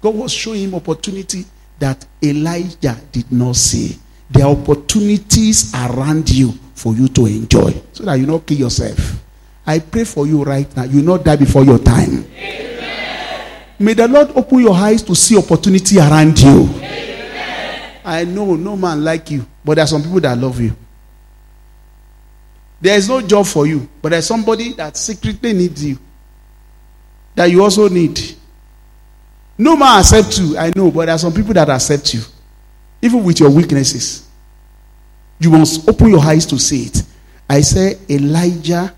God 0.02 0.16
was 0.16 0.32
showing 0.32 0.62
him 0.62 0.76
opportunity 0.76 1.46
that 1.80 2.06
Elijah 2.24 2.98
did 3.12 3.32
not 3.32 3.56
see. 3.56 3.98
There 4.30 4.46
are 4.46 4.52
opportunities 4.52 5.74
around 5.74 6.30
you 6.30 6.52
for 6.76 6.94
you 6.94 7.08
to 7.10 7.26
enjoy 7.26 7.74
so 7.94 8.04
that 8.04 8.16
you 8.16 8.26
not 8.26 8.46
kill 8.46 8.58
yourself. 8.58 9.24
I 9.66 9.80
pray 9.80 10.04
for 10.04 10.28
you 10.28 10.44
right 10.44 10.74
now. 10.76 10.84
You 10.84 11.02
not 11.02 11.24
die 11.24 11.36
before 11.36 11.64
your 11.64 11.80
time. 11.80 12.26
Amen. 12.38 13.52
May 13.80 13.94
the 13.94 14.08
Lord 14.08 14.32
open 14.36 14.60
your 14.60 14.74
eyes 14.74 15.04
to 15.04 15.16
see 15.16 15.38
opportunity 15.38 16.00
around 16.00 16.40
you. 16.40 16.87
I 18.08 18.24
know 18.24 18.56
no 18.56 18.78
man 18.78 19.04
like 19.04 19.30
you, 19.32 19.46
but 19.66 19.76
there 19.76 19.84
are 19.84 19.88
some 19.88 20.02
people 20.02 20.22
that 20.22 20.38
love 20.38 20.62
you. 20.62 20.74
There 22.80 22.98
is 22.98 23.10
no 23.10 23.22
job 23.22 23.46
for 23.46 23.68
you, 23.68 23.90
but 24.02 24.10
there's 24.10 24.26
somebody 24.26 24.72
that 24.74 24.96
secretly 24.96 25.52
needs 25.52 25.84
you. 25.84 26.00
That 27.36 27.52
you 27.52 27.62
also 27.62 27.90
need. 27.90 28.18
No 29.58 29.76
man 29.76 30.00
accepts 30.00 30.40
you, 30.40 30.58
I 30.58 30.72
know, 30.74 30.90
but 30.90 31.08
there 31.08 31.16
are 31.16 31.20
some 31.20 31.34
people 31.34 31.54
that 31.56 31.68
accept 31.70 32.14
you, 32.14 32.22
even 33.02 33.26
with 33.26 33.42
your 33.42 33.50
weaknesses. 33.50 34.26
You 35.38 35.50
must 35.50 35.90
open 35.90 36.10
your 36.10 36.22
eyes 36.22 36.46
to 36.46 36.58
see 36.58 36.84
it. 36.84 37.04
I 37.50 37.60
say 37.60 37.98
Elijah 38.10 38.94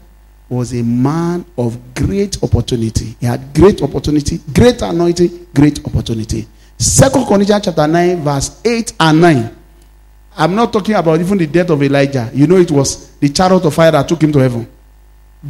was 0.49 0.71
a 0.73 0.83
man 0.83 1.45
of 1.57 1.95
great 1.95 2.43
opportunity. 2.43 3.15
He 3.19 3.25
had 3.25 3.55
great 3.55 3.81
opportunity, 3.81 4.39
great 4.53 4.83
anointing, 4.83 5.47
great 5.55 5.83
opportunity. 5.83 6.47
Second 6.79 7.25
Corinthians 7.25 7.65
chapter 7.65 7.85
9, 7.87 8.23
verse 8.23 8.61
8 8.63 8.93
and 9.01 9.19
9. 9.21 9.55
I'm 10.37 10.55
not 10.55 10.71
talking 10.71 10.95
about 10.95 11.19
even 11.19 11.37
the 11.37 11.45
death 11.45 11.69
of 11.69 11.83
Elijah. 11.83 12.31
You 12.33 12.47
know, 12.47 12.55
it 12.55 12.71
was 12.71 13.09
the 13.17 13.27
chariot 13.27 13.65
of 13.65 13.73
fire 13.73 13.91
that 13.91 14.07
took 14.07 14.21
him 14.23 14.31
to 14.31 14.39
heaven. 14.39 14.65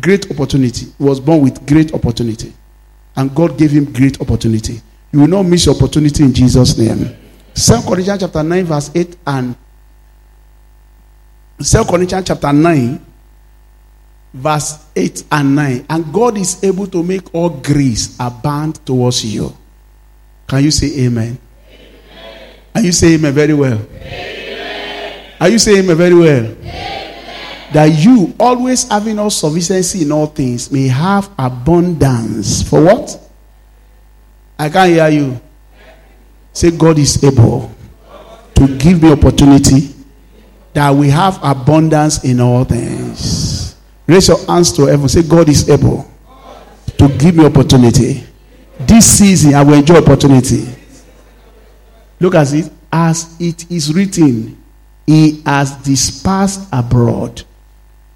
Great 0.02 0.30
opportunity. 0.32 0.88
He 0.98 1.04
was 1.04 1.20
born 1.20 1.42
with 1.44 1.68
great 1.68 1.94
opportunity. 1.94 2.52
And 3.16 3.34
God 3.36 3.60
gave 3.60 3.70
him 3.70 3.94
great 3.94 4.20
opportunity. 4.20 4.82
You 5.12 5.20
will 5.20 5.28
not 5.28 5.44
miss 5.44 5.68
your 5.68 5.76
opportunity 5.76 6.24
in 6.24 6.34
Jesus' 6.34 6.76
name. 6.80 7.16
Second 7.54 7.88
Corinthians 7.88 8.22
chapter 8.22 8.42
9, 8.42 8.66
verse 8.66 8.90
8 8.96 9.18
and 9.28 9.56
Second 11.60 11.90
Corinthians 11.90 12.28
chapter 12.28 12.54
9, 12.54 13.06
verse 14.34 14.86
8 14.96 15.24
and 15.32 15.56
9. 15.56 15.86
And 15.90 16.12
God 16.12 16.38
is 16.40 16.64
able 16.64 16.88
to 16.88 17.04
make 17.04 17.36
all 17.36 17.50
grace 17.50 18.16
abound 18.20 18.84
towards 18.84 19.24
you. 19.24 19.56
Can 20.50 20.64
you 20.64 20.72
say 20.72 21.06
amen? 21.06 21.38
amen. 21.70 22.56
Are 22.74 22.82
you 22.82 22.92
saying 22.92 23.20
amen 23.20 23.34
very 23.34 23.54
well? 23.54 23.80
Amen. 23.94 25.24
Are 25.40 25.48
you 25.48 25.60
saying 25.60 25.84
amen 25.84 25.96
very 25.96 26.16
well? 26.16 26.44
Amen. 26.44 27.72
That 27.72 27.86
you, 27.86 28.34
always 28.40 28.90
having 28.90 29.20
all 29.20 29.30
sufficiency 29.30 30.02
in 30.02 30.12
all 30.12 30.26
things, 30.26 30.72
may 30.72 30.88
have 30.88 31.30
abundance. 31.38 32.68
For 32.68 32.84
what? 32.84 33.20
I 34.58 34.70
can't 34.70 34.90
hear 34.90 35.08
you. 35.10 35.40
Say, 36.52 36.72
God 36.72 36.98
is 36.98 37.24
able 37.24 37.72
to 38.56 38.78
give 38.78 39.04
me 39.04 39.12
opportunity 39.12 39.94
that 40.74 40.90
we 40.90 41.10
have 41.10 41.40
abundance 41.44 42.24
in 42.24 42.40
all 42.40 42.64
things. 42.64 43.76
Raise 44.08 44.28
your 44.28 44.44
hands 44.48 44.72
to 44.74 44.88
heaven. 44.88 45.08
Say, 45.08 45.22
God 45.22 45.48
is 45.48 45.70
able 45.70 46.10
to 46.98 47.08
give 47.20 47.36
me 47.36 47.46
opportunity. 47.46 48.24
This 48.80 49.18
season, 49.18 49.54
I 49.56 49.64
will 49.64 49.74
enjoy 49.74 49.98
opportunity. 49.98 50.68
Look 52.20 52.36
at 52.36 52.54
it. 52.54 52.72
As 52.92 53.36
it 53.40 53.70
is 53.70 53.94
written, 53.94 54.58
He 55.06 55.42
has 55.46 55.76
dispersed 55.78 56.68
abroad. 56.72 57.44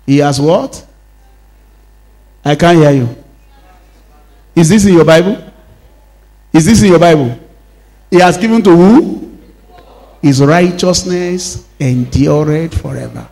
He 0.06 0.18
has 0.20 0.40
what? 0.40 0.86
I 2.44 2.56
can't 2.56 2.78
hear 2.78 2.92
you. 2.92 3.24
Is 4.56 4.70
this 4.70 4.86
in 4.86 4.94
your 4.94 5.06
Bible? 5.06 5.52
Is 6.52 6.66
this 6.66 6.82
in 6.82 6.90
your 6.90 7.00
Bible? 7.00 7.40
He 8.10 8.20
has 8.20 8.38
given 8.38 8.62
to 8.64 8.76
who? 8.76 9.40
His 10.22 10.42
righteousness 10.42 11.68
endureth 11.80 12.82
forever. 12.82 13.28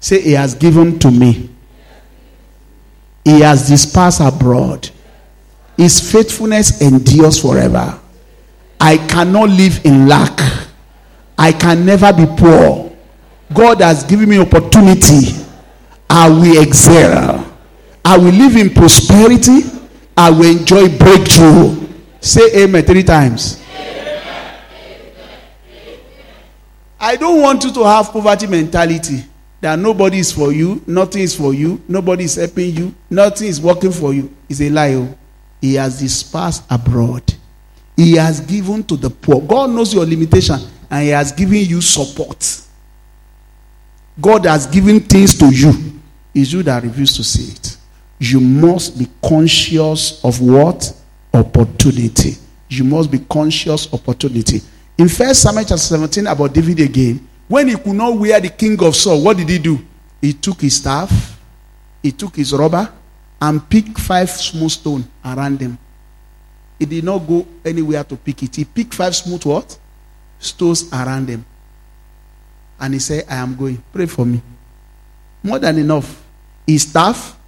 Say, 0.00 0.20
He 0.20 0.32
has 0.32 0.54
given 0.54 0.98
to 0.98 1.10
me. 1.10 1.50
He 3.24 3.40
has 3.40 3.68
dispersed 3.68 4.20
abroad. 4.20 4.90
His 5.76 6.12
faithfulness 6.12 6.80
endures 6.80 7.40
forever. 7.40 7.98
I 8.80 8.98
cannot 8.98 9.48
live 9.50 9.84
in 9.84 10.06
lack. 10.08 10.38
I 11.38 11.52
can 11.52 11.84
never 11.84 12.12
be 12.12 12.26
poor. 12.36 12.92
God 13.52 13.80
has 13.80 14.04
given 14.04 14.28
me 14.28 14.38
opportunity. 14.38 15.44
I 16.08 16.28
will 16.28 16.62
excel. 16.62 17.50
I 18.04 18.18
will 18.18 18.32
live 18.32 18.56
in 18.56 18.70
prosperity. 18.70 19.62
I 20.16 20.30
will 20.30 20.58
enjoy 20.58 20.96
breakthrough. 20.96 21.86
Say 22.20 22.64
amen 22.64 22.84
three 22.84 23.02
times. 23.02 23.60
I 27.00 27.16
don't 27.16 27.42
want 27.42 27.64
you 27.64 27.72
to 27.72 27.84
have 27.84 28.12
poverty 28.12 28.46
mentality 28.46 29.24
that 29.60 29.78
nobody 29.78 30.18
is 30.18 30.32
for 30.32 30.52
you, 30.52 30.82
nothing 30.86 31.22
is 31.22 31.34
for 31.34 31.52
you, 31.54 31.82
nobody 31.88 32.24
is 32.24 32.36
helping 32.36 32.74
you, 32.74 32.94
nothing 33.10 33.48
is 33.48 33.60
working 33.60 33.92
for 33.92 34.14
you. 34.14 34.34
It's 34.48 34.60
a 34.60 34.70
lie. 34.70 34.94
Oh. 34.94 35.14
He 35.64 35.76
has 35.76 35.98
dispersed 35.98 36.62
abroad. 36.68 37.22
He 37.96 38.16
has 38.16 38.38
given 38.38 38.84
to 38.84 38.98
the 38.98 39.08
poor. 39.08 39.40
God 39.40 39.70
knows 39.70 39.94
your 39.94 40.04
limitation 40.04 40.60
and 40.90 41.02
He 41.02 41.08
has 41.08 41.32
given 41.32 41.64
you 41.64 41.80
support. 41.80 42.60
God 44.20 44.44
has 44.44 44.66
given 44.66 45.00
things 45.00 45.38
to 45.38 45.46
you. 45.46 45.72
It's 46.34 46.52
you 46.52 46.62
that 46.64 46.82
refuse 46.82 47.16
to 47.16 47.24
see 47.24 47.52
it. 47.54 47.78
You 48.18 48.40
must 48.40 48.98
be 48.98 49.08
conscious 49.26 50.22
of 50.22 50.38
what? 50.38 50.94
Opportunity. 51.32 52.36
You 52.68 52.84
must 52.84 53.10
be 53.10 53.20
conscious 53.20 53.90
opportunity. 53.90 54.60
In 54.98 55.08
First 55.08 55.40
Samuel 55.40 55.64
chapter 55.64 55.78
17 55.78 56.26
about 56.26 56.52
David 56.52 56.80
again, 56.80 57.26
when 57.48 57.68
he 57.68 57.76
could 57.76 57.94
not 57.94 58.18
wear 58.18 58.38
the 58.38 58.50
king 58.50 58.78
of 58.84 58.94
Saul, 58.94 59.22
what 59.22 59.38
did 59.38 59.48
he 59.48 59.58
do? 59.58 59.78
He 60.20 60.34
took 60.34 60.60
his 60.60 60.76
staff, 60.76 61.40
he 62.02 62.12
took 62.12 62.36
his 62.36 62.52
rubber, 62.52 62.92
and 63.44 63.68
pick 63.68 63.98
five 63.98 64.30
smooth 64.30 64.70
stones 64.70 65.04
around 65.22 65.58
them. 65.58 65.76
He 66.78 66.86
did 66.86 67.04
not 67.04 67.18
go 67.18 67.46
anywhere 67.62 68.02
to 68.02 68.16
pick 68.16 68.42
it. 68.42 68.56
He 68.56 68.64
picked 68.64 68.94
five 68.94 69.14
smooth 69.14 69.44
what? 69.44 69.78
Stones 70.38 70.90
around 70.90 71.26
them. 71.26 71.44
And 72.80 72.94
he 72.94 73.00
said, 73.00 73.26
I 73.28 73.36
am 73.36 73.54
going. 73.54 73.82
Pray 73.92 74.06
for 74.06 74.24
me. 74.24 74.40
More 75.42 75.58
than 75.58 75.76
enough. 75.76 76.24
His 76.66 76.88
staff, 76.88 77.38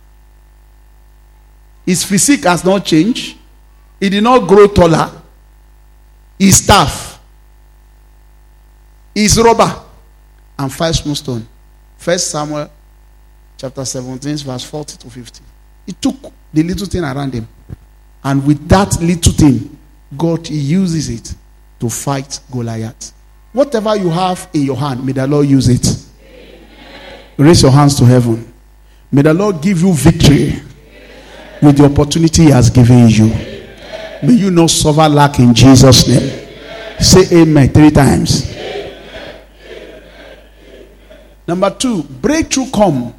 his 1.86 2.04
physique 2.04 2.44
has 2.44 2.62
not 2.62 2.84
changed. 2.84 3.38
He 3.98 4.10
did 4.10 4.22
not 4.22 4.46
grow 4.46 4.66
taller. 4.66 5.10
His 6.38 6.58
staff, 6.62 7.18
his 9.14 9.40
rubber, 9.40 9.82
and 10.58 10.70
five 10.70 10.94
small 10.94 11.14
stone. 11.14 11.48
First 11.96 12.30
Samuel 12.30 12.70
chapter 13.56 13.82
17, 13.82 14.36
verse 14.36 14.64
40 14.64 14.98
to 14.98 15.08
50. 15.08 15.55
He 15.86 15.92
took 15.92 16.16
the 16.52 16.62
little 16.62 16.86
thing 16.86 17.04
around 17.04 17.32
him. 17.34 17.48
And 18.24 18.44
with 18.44 18.68
that 18.68 19.00
little 19.00 19.32
thing, 19.32 19.78
God 20.16 20.48
uses 20.48 21.08
it 21.08 21.34
to 21.80 21.88
fight 21.88 22.40
Goliath. 22.50 23.12
Whatever 23.52 23.96
you 23.96 24.10
have 24.10 24.48
in 24.52 24.62
your 24.62 24.76
hand, 24.76 25.04
may 25.04 25.12
the 25.12 25.26
Lord 25.26 25.46
use 25.46 25.68
it. 25.68 25.86
Amen. 26.22 27.20
Raise 27.38 27.62
your 27.62 27.70
hands 27.70 27.96
to 27.98 28.04
heaven. 28.04 28.52
May 29.12 29.22
the 29.22 29.32
Lord 29.32 29.62
give 29.62 29.80
you 29.80 29.92
victory 29.92 30.60
with 31.62 31.78
the 31.78 31.84
opportunity 31.84 32.44
He 32.44 32.50
has 32.50 32.68
given 32.68 33.08
you. 33.08 33.26
May 34.22 34.34
you 34.34 34.50
not 34.50 34.70
suffer 34.70 35.08
lack 35.08 35.38
in 35.38 35.54
Jesus' 35.54 36.08
name. 36.08 36.46
Say 36.98 37.42
amen 37.42 37.68
three 37.70 37.90
times. 37.90 38.54
Number 41.46 41.70
two, 41.70 42.02
breakthrough 42.02 42.70
come 42.70 43.14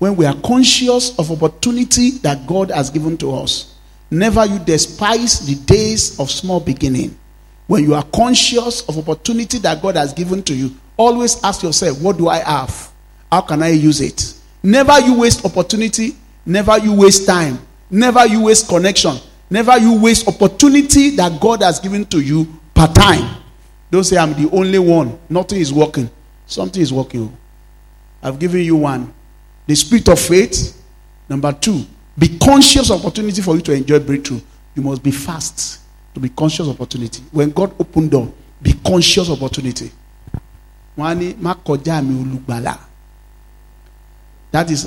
when 0.00 0.16
we 0.16 0.24
are 0.24 0.34
conscious 0.42 1.16
of 1.18 1.30
opportunity 1.30 2.12
that 2.22 2.46
God 2.46 2.70
has 2.70 2.88
given 2.88 3.18
to 3.18 3.32
us. 3.34 3.76
Never 4.10 4.46
you 4.46 4.58
despise 4.58 5.46
the 5.46 5.54
days 5.66 6.18
of 6.18 6.30
small 6.30 6.58
beginning. 6.58 7.16
When 7.66 7.84
you 7.84 7.94
are 7.94 8.02
conscious 8.04 8.80
of 8.88 8.96
opportunity 8.96 9.58
that 9.58 9.82
God 9.82 9.96
has 9.96 10.14
given 10.14 10.42
to 10.44 10.54
you, 10.54 10.74
always 10.96 11.44
ask 11.44 11.62
yourself, 11.62 12.00
what 12.00 12.16
do 12.16 12.28
I 12.28 12.38
have? 12.38 12.90
How 13.30 13.42
can 13.42 13.62
I 13.62 13.68
use 13.68 14.00
it? 14.00 14.34
Never 14.62 14.98
you 15.00 15.18
waste 15.20 15.44
opportunity, 15.44 16.16
never 16.46 16.78
you 16.78 16.94
waste 16.94 17.26
time, 17.26 17.58
never 17.90 18.26
you 18.26 18.44
waste 18.44 18.68
connection, 18.68 19.18
never 19.50 19.76
you 19.76 20.00
waste 20.00 20.26
opportunity 20.26 21.10
that 21.10 21.38
God 21.42 21.62
has 21.62 21.78
given 21.78 22.06
to 22.06 22.20
you 22.20 22.46
per 22.74 22.86
time. 22.86 23.36
Don't 23.90 24.04
say 24.04 24.16
I'm 24.16 24.32
the 24.32 24.50
only 24.50 24.78
one. 24.78 25.18
Nothing 25.28 25.60
is 25.60 25.74
working. 25.74 26.08
Something 26.46 26.80
is 26.80 26.92
working. 26.92 27.36
I've 28.22 28.38
given 28.38 28.62
you 28.62 28.76
one. 28.76 29.12
The 29.70 29.76
spirit 29.76 30.08
of 30.08 30.18
faith. 30.18 30.82
Number 31.28 31.52
two, 31.52 31.84
be 32.18 32.36
conscious 32.38 32.90
of 32.90 33.06
opportunity 33.06 33.40
for 33.40 33.54
you 33.54 33.60
to 33.62 33.72
enjoy 33.72 34.00
breakthrough. 34.00 34.40
You 34.74 34.82
must 34.82 35.00
be 35.00 35.12
fast 35.12 35.78
to 36.12 36.18
be 36.18 36.28
conscious 36.28 36.66
of 36.66 36.70
opportunity. 36.70 37.22
When 37.30 37.52
God 37.52 37.72
opened 37.78 38.10
door, 38.10 38.32
be 38.60 38.72
conscious 38.84 39.28
of 39.28 39.40
opportunity. 39.40 39.92
That 40.96 41.22
is 41.22 41.34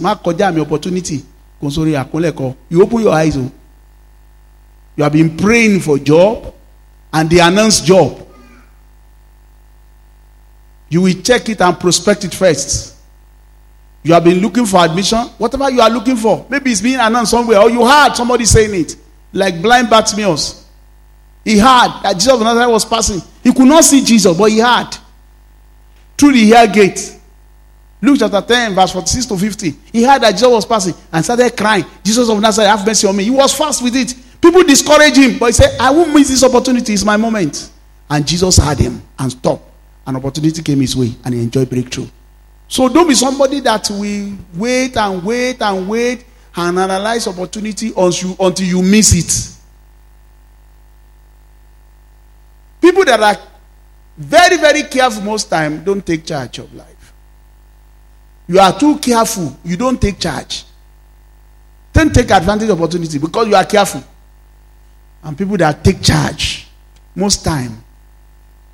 má 0.01 0.15
kọjá 0.21 0.53
mi 0.53 0.59
opportunity. 0.59 1.23
You 2.69 2.84
open 2.84 2.99
your 2.99 3.13
eyes. 3.13 3.38
Oh. 3.38 3.49
You 4.97 5.03
have 5.05 5.13
been 5.13 5.38
praying 5.38 5.79
for 5.79 5.97
job 5.97 6.53
and 7.13 7.29
they 7.29 7.39
announce 7.39 7.79
job. 7.79 8.27
You 10.89 11.03
will 11.03 11.21
check 11.21 11.47
it 11.47 11.61
and 11.61 11.79
prospect 11.79 12.25
it 12.25 12.34
first. 12.34 12.92
You 14.04 14.14
have 14.14 14.24
been 14.24 14.39
looking 14.39 14.66
for 14.66 14.78
admission. 14.78 15.20
Whatever 15.38 15.72
you 15.72 15.82
are 15.82 15.89
looking 15.89 16.18
for, 16.18 16.45
maybe 16.49 16.72
it's 16.72 16.82
being 16.82 16.99
announced 16.99 17.32
somewhere, 17.32 17.60
or 17.60 17.70
you 17.70 17.86
heard 17.86 18.14
somebody 18.16 18.45
saying 18.45 18.74
it, 18.82 18.95
like 19.32 19.62
blind 19.62 19.89
Bartimaeus. 19.89 20.68
He 21.45 21.58
heard 21.58 22.01
that 22.04 22.14
Jesus 22.14 22.34
of 22.34 22.41
Nazareth 22.41 22.70
was 22.70 22.86
passing. 22.86 23.22
He 23.41 23.54
could 23.54 23.68
not 23.68 23.84
see 23.84 24.04
Jesus, 24.04 24.38
but 24.38 24.51
he 24.51 24.60
heard 24.60 24.89
through 26.18 26.34
the 26.34 26.49
ear 26.51 26.68
gate. 26.68 27.20
Luke 28.01 28.18
chapter 28.20 28.41
10, 28.41 28.76
verse 28.76 28.91
46 28.91 29.26
to 29.28 29.38
50. 29.38 29.76
He 29.93 30.04
heard 30.04 30.22
that 30.22 30.32
Jesus 30.32 30.47
was 30.47 30.66
passing 30.66 30.93
and 31.12 31.24
started 31.24 31.56
crying, 31.56 31.86
Jesus 32.04 32.30
of 32.30 32.39
Nazareth, 32.41 32.70
have 32.70 32.86
mercy 32.86 33.08
on 33.08 33.16
me. 33.16 33.24
He 33.24 33.30
was 33.30 33.54
fast 33.54 33.82
with 33.82 33.95
it. 33.95 34.14
People 34.41 34.64
discouraged 34.64 35.16
him, 35.16 35.39
but 35.39 35.47
he 35.47 35.51
said, 35.54 35.78
I 35.80 35.89
won't 35.91 36.14
miss 36.14 36.28
this 36.28 36.43
opportunity. 36.43 36.93
It's 36.93 37.06
my 37.06 37.16
moment. 37.16 37.72
And 38.10 38.28
Jesus 38.28 38.58
heard 38.58 38.78
him 38.78 39.01
and 39.18 39.32
stopped. 39.32 39.70
An 40.06 40.18
opportunity 40.18 40.62
came 40.62 40.82
his 40.82 40.97
way 40.97 41.16
and 41.24 41.34
he 41.34 41.41
enjoyed 41.41 41.70
breakthrough. 41.70 42.08
So 42.74 42.89
don't 42.89 43.07
be 43.07 43.13
somebody 43.13 43.59
that 43.59 43.88
will 43.91 44.34
wait 44.55 44.97
and 44.97 45.24
wait 45.24 45.61
and 45.61 45.88
wait 45.88 46.26
and 46.55 46.80
analyze 46.80 47.28
opportunity 47.28 47.89
until 47.95 48.30
you, 48.30 48.36
until 48.39 48.65
you 48.65 48.82
miss 48.82 49.13
it. 49.13 49.61
People 52.82 53.05
that 53.05 53.19
are 53.21 53.38
very, 54.17 54.57
very 54.57 54.82
careful 54.89 55.21
most 55.21 55.51
time 55.51 55.84
don't 55.84 56.03
take 56.03 56.26
charge 56.26 56.57
of 56.57 56.74
life. 56.74 57.13
You 58.47 58.57
are 58.59 58.76
too 58.80 58.97
careful, 58.97 59.55
you 59.63 59.78
don't 59.78 60.01
take 60.01 60.17
charge. 60.17 60.65
Don't 61.93 62.11
take 62.11 62.32
advantage 62.32 62.69
of 62.69 62.82
opportunity 62.82 63.19
because 63.19 63.47
you 63.49 63.55
are 63.55 63.65
careful. 63.65 64.03
And 65.21 65.38
people 65.38 65.57
that 65.57 65.84
take 65.84 66.01
charge, 66.01 66.67
most 67.13 67.43
time, 67.45 67.84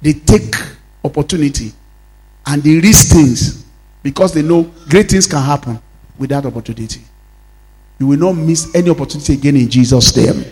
they 0.02 0.14
take 0.14 0.56
opportunity 1.04 1.74
and 2.45 2.64
they 2.64 2.80
risk 2.80 3.14
things 3.14 3.66
because 4.10 4.34
they 4.34 4.41
know 4.41 4.64
great 4.89 5.07
things 5.07 5.28
can 5.28 5.38
happen 5.39 5.80
with 6.18 6.32
that 6.32 6.43
opportunity. 6.43 6.99
You 7.99 8.07
will 8.07 8.18
not 8.18 8.34
miss 8.34 8.74
any 8.74 8.89
opportunity 8.89 9.34
again 9.34 9.55
in 9.55 9.70
Jesus' 9.70 10.18
name. 10.18 10.43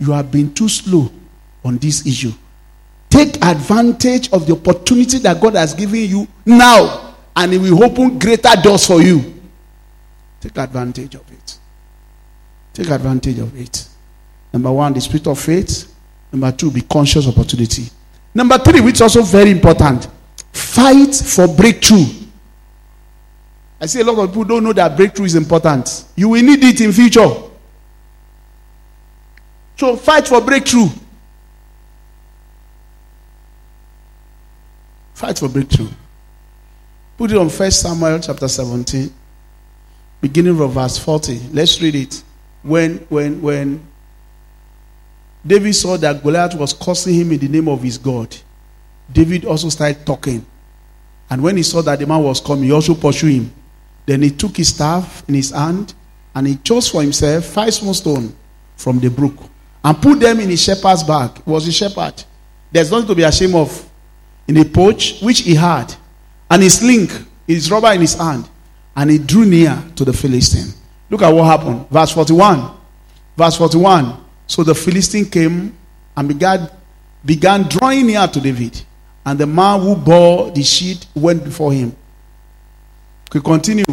You 0.00 0.10
have 0.10 0.32
been 0.32 0.52
too 0.52 0.68
slow 0.68 1.08
on 1.64 1.78
this 1.78 2.04
issue. 2.04 2.32
Take 3.08 3.36
advantage 3.44 4.32
of 4.32 4.44
the 4.44 4.54
opportunity 4.54 5.18
that 5.18 5.40
God 5.40 5.54
has 5.54 5.72
given 5.72 6.00
you 6.00 6.26
now, 6.44 7.14
and 7.36 7.52
He 7.52 7.58
will 7.58 7.84
open 7.84 8.18
greater 8.18 8.60
doors 8.60 8.88
for 8.88 9.00
you. 9.00 9.40
Take 10.40 10.58
advantage 10.58 11.14
of 11.14 11.30
it. 11.30 11.58
Take 12.72 12.90
advantage 12.90 13.38
of 13.38 13.56
it. 13.56 13.88
Number 14.52 14.72
one, 14.72 14.94
the 14.94 15.00
spirit 15.00 15.28
of 15.28 15.38
faith. 15.38 15.94
Number 16.32 16.50
two, 16.50 16.72
be 16.72 16.80
conscious 16.80 17.24
of 17.24 17.38
opportunity. 17.38 17.84
Number 18.34 18.58
three, 18.58 18.80
which 18.80 18.96
is 18.96 19.02
also 19.02 19.22
very 19.22 19.52
important, 19.52 20.08
fight 20.52 21.14
for 21.14 21.46
breakthrough. 21.46 22.21
I 23.82 23.86
see 23.86 24.00
a 24.00 24.04
lot 24.04 24.16
of 24.16 24.28
people 24.30 24.44
don't 24.44 24.62
know 24.62 24.72
that 24.74 24.96
breakthrough 24.96 25.26
is 25.26 25.34
important. 25.34 26.04
You 26.14 26.28
will 26.28 26.42
need 26.42 26.62
it 26.62 26.80
in 26.80 26.92
future. 26.92 27.28
So 29.76 29.96
fight 29.96 30.28
for 30.28 30.40
breakthrough. 30.40 30.86
Fight 35.14 35.36
for 35.36 35.48
breakthrough. 35.48 35.88
Put 37.18 37.32
it 37.32 37.36
on 37.36 37.48
First 37.48 37.82
Samuel 37.82 38.20
chapter 38.20 38.46
17, 38.46 39.12
beginning 40.20 40.56
from 40.56 40.70
verse 40.70 40.96
40. 40.98 41.48
Let's 41.52 41.82
read 41.82 41.96
it. 41.96 42.22
When 42.62 42.98
when 43.08 43.42
when 43.42 43.84
David 45.44 45.74
saw 45.74 45.96
that 45.96 46.22
Goliath 46.22 46.54
was 46.54 46.72
cursing 46.72 47.14
him 47.14 47.32
in 47.32 47.40
the 47.40 47.48
name 47.48 47.66
of 47.66 47.82
his 47.82 47.98
God, 47.98 48.36
David 49.12 49.44
also 49.44 49.70
started 49.70 50.06
talking. 50.06 50.46
And 51.28 51.42
when 51.42 51.56
he 51.56 51.64
saw 51.64 51.82
that 51.82 51.98
the 51.98 52.06
man 52.06 52.22
was 52.22 52.40
coming, 52.40 52.66
he 52.66 52.72
also 52.72 52.94
pursued 52.94 53.32
him. 53.32 53.52
Then 54.06 54.22
he 54.22 54.30
took 54.30 54.56
his 54.56 54.68
staff 54.68 55.24
in 55.28 55.34
his 55.34 55.50
hand 55.50 55.94
and 56.34 56.46
he 56.46 56.56
chose 56.56 56.88
for 56.88 57.02
himself 57.02 57.44
five 57.44 57.72
small 57.74 57.94
stones 57.94 58.32
from 58.76 58.98
the 58.98 59.10
brook 59.10 59.36
and 59.84 60.00
put 60.00 60.20
them 60.20 60.40
in 60.40 60.50
his 60.50 60.62
shepherd's 60.62 61.02
bag. 61.02 61.36
He 61.44 61.50
was 61.50 61.66
a 61.68 61.72
shepherd. 61.72 62.22
There's 62.70 62.90
nothing 62.90 63.08
to 63.08 63.14
be 63.14 63.22
ashamed 63.22 63.54
of. 63.54 63.88
In 64.48 64.56
a 64.56 64.64
pouch 64.64 65.20
which 65.20 65.40
he 65.40 65.54
had, 65.54 65.94
and 66.50 66.62
his 66.62 66.78
sling, 66.78 67.08
his 67.46 67.70
rubber 67.70 67.92
in 67.92 68.00
his 68.00 68.14
hand, 68.14 68.48
and 68.96 69.10
he 69.10 69.18
drew 69.18 69.44
near 69.44 69.82
to 69.96 70.04
the 70.04 70.12
Philistine. 70.12 70.72
Look 71.08 71.22
at 71.22 71.30
what 71.30 71.44
happened. 71.44 71.88
Verse 71.88 72.10
41. 72.12 72.70
Verse 73.36 73.56
41. 73.56 74.24
So 74.46 74.62
the 74.62 74.74
Philistine 74.74 75.26
came 75.26 75.76
and 76.16 76.28
began, 76.28 76.68
began 77.24 77.62
drawing 77.62 78.06
near 78.06 78.26
to 78.26 78.40
David. 78.40 78.82
And 79.24 79.38
the 79.38 79.46
man 79.46 79.80
who 79.80 79.94
bore 79.94 80.50
the 80.50 80.62
sheet 80.62 81.06
went 81.14 81.44
before 81.44 81.72
him. 81.72 81.96
We 83.32 83.40
continue. 83.40 83.84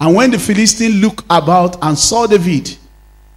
And 0.00 0.14
when 0.14 0.30
the 0.30 0.38
Philistine 0.38 1.00
looked 1.00 1.24
about 1.30 1.82
and 1.82 1.98
saw 1.98 2.26
David, 2.26 2.76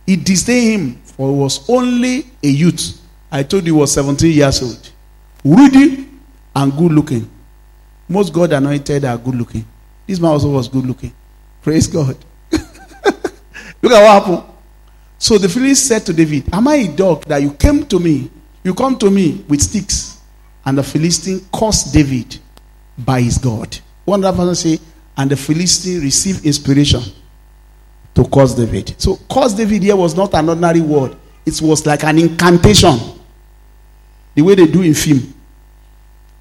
he 0.06 0.16
disdained 0.16 0.82
him, 0.82 1.02
for 1.04 1.32
he 1.32 1.38
was 1.38 1.70
only 1.70 2.26
a 2.44 2.48
youth. 2.48 3.02
I 3.32 3.44
told 3.44 3.66
you 3.66 3.74
he 3.76 3.80
was 3.80 3.94
17 3.94 4.32
years 4.32 4.62
old. 4.62 4.92
Rudy 5.44 6.08
and 6.56 6.74
good 6.74 6.92
looking. 6.92 7.30
Most 8.08 8.34
God 8.34 8.52
anointed 8.54 9.06
are 9.06 9.18
good 9.18 9.36
looking. 9.36 9.66
This 10.08 10.20
man 10.20 10.32
also 10.32 10.50
was 10.50 10.68
good 10.68 10.86
looking. 10.86 11.14
Praise 11.62 11.88
God. 11.88 12.18
Look 12.52 13.92
at 13.92 14.02
what 14.02 14.24
happened. 14.24 14.44
So 15.18 15.38
the 15.38 15.48
Philistine 15.48 15.76
said 15.76 16.06
to 16.08 16.14
David, 16.14 16.52
Am 16.54 16.68
I 16.68 16.76
a 16.76 16.88
dog 16.88 17.26
that 17.26 17.42
you 17.42 17.54
came 17.54 17.86
to 17.86 18.00
me? 18.00 18.32
You 18.64 18.74
come 18.74 18.98
to 18.98 19.12
me 19.12 19.46
with 19.48 19.62
sticks. 19.62 20.20
And 20.66 20.78
the 20.78 20.84
Philistine 20.84 21.42
cursed 21.54 21.94
David 21.94 22.38
by 22.98 23.22
his 23.22 23.38
God. 23.38 23.78
One 24.06 24.24
other 24.24 24.36
person 24.36 24.56
say, 24.56 24.80
and 25.20 25.30
the 25.30 25.36
Philistine 25.36 26.00
received 26.02 26.46
inspiration 26.46 27.02
to 28.16 28.24
curse 28.30 28.56
David. 28.56 28.96
So, 28.98 29.20
curse 29.30 29.52
David 29.52 29.84
here 29.84 29.98
was 29.98 30.16
not 30.16 30.34
an 30.34 30.48
ordinary 30.48 30.80
word, 30.80 31.14
it 31.46 31.62
was 31.62 31.86
like 31.86 32.06
an 32.06 32.18
incantation. 32.18 32.98
The 34.34 34.42
way 34.42 34.56
they 34.56 34.66
do 34.66 34.82
in 34.82 34.94
film. 34.94 35.34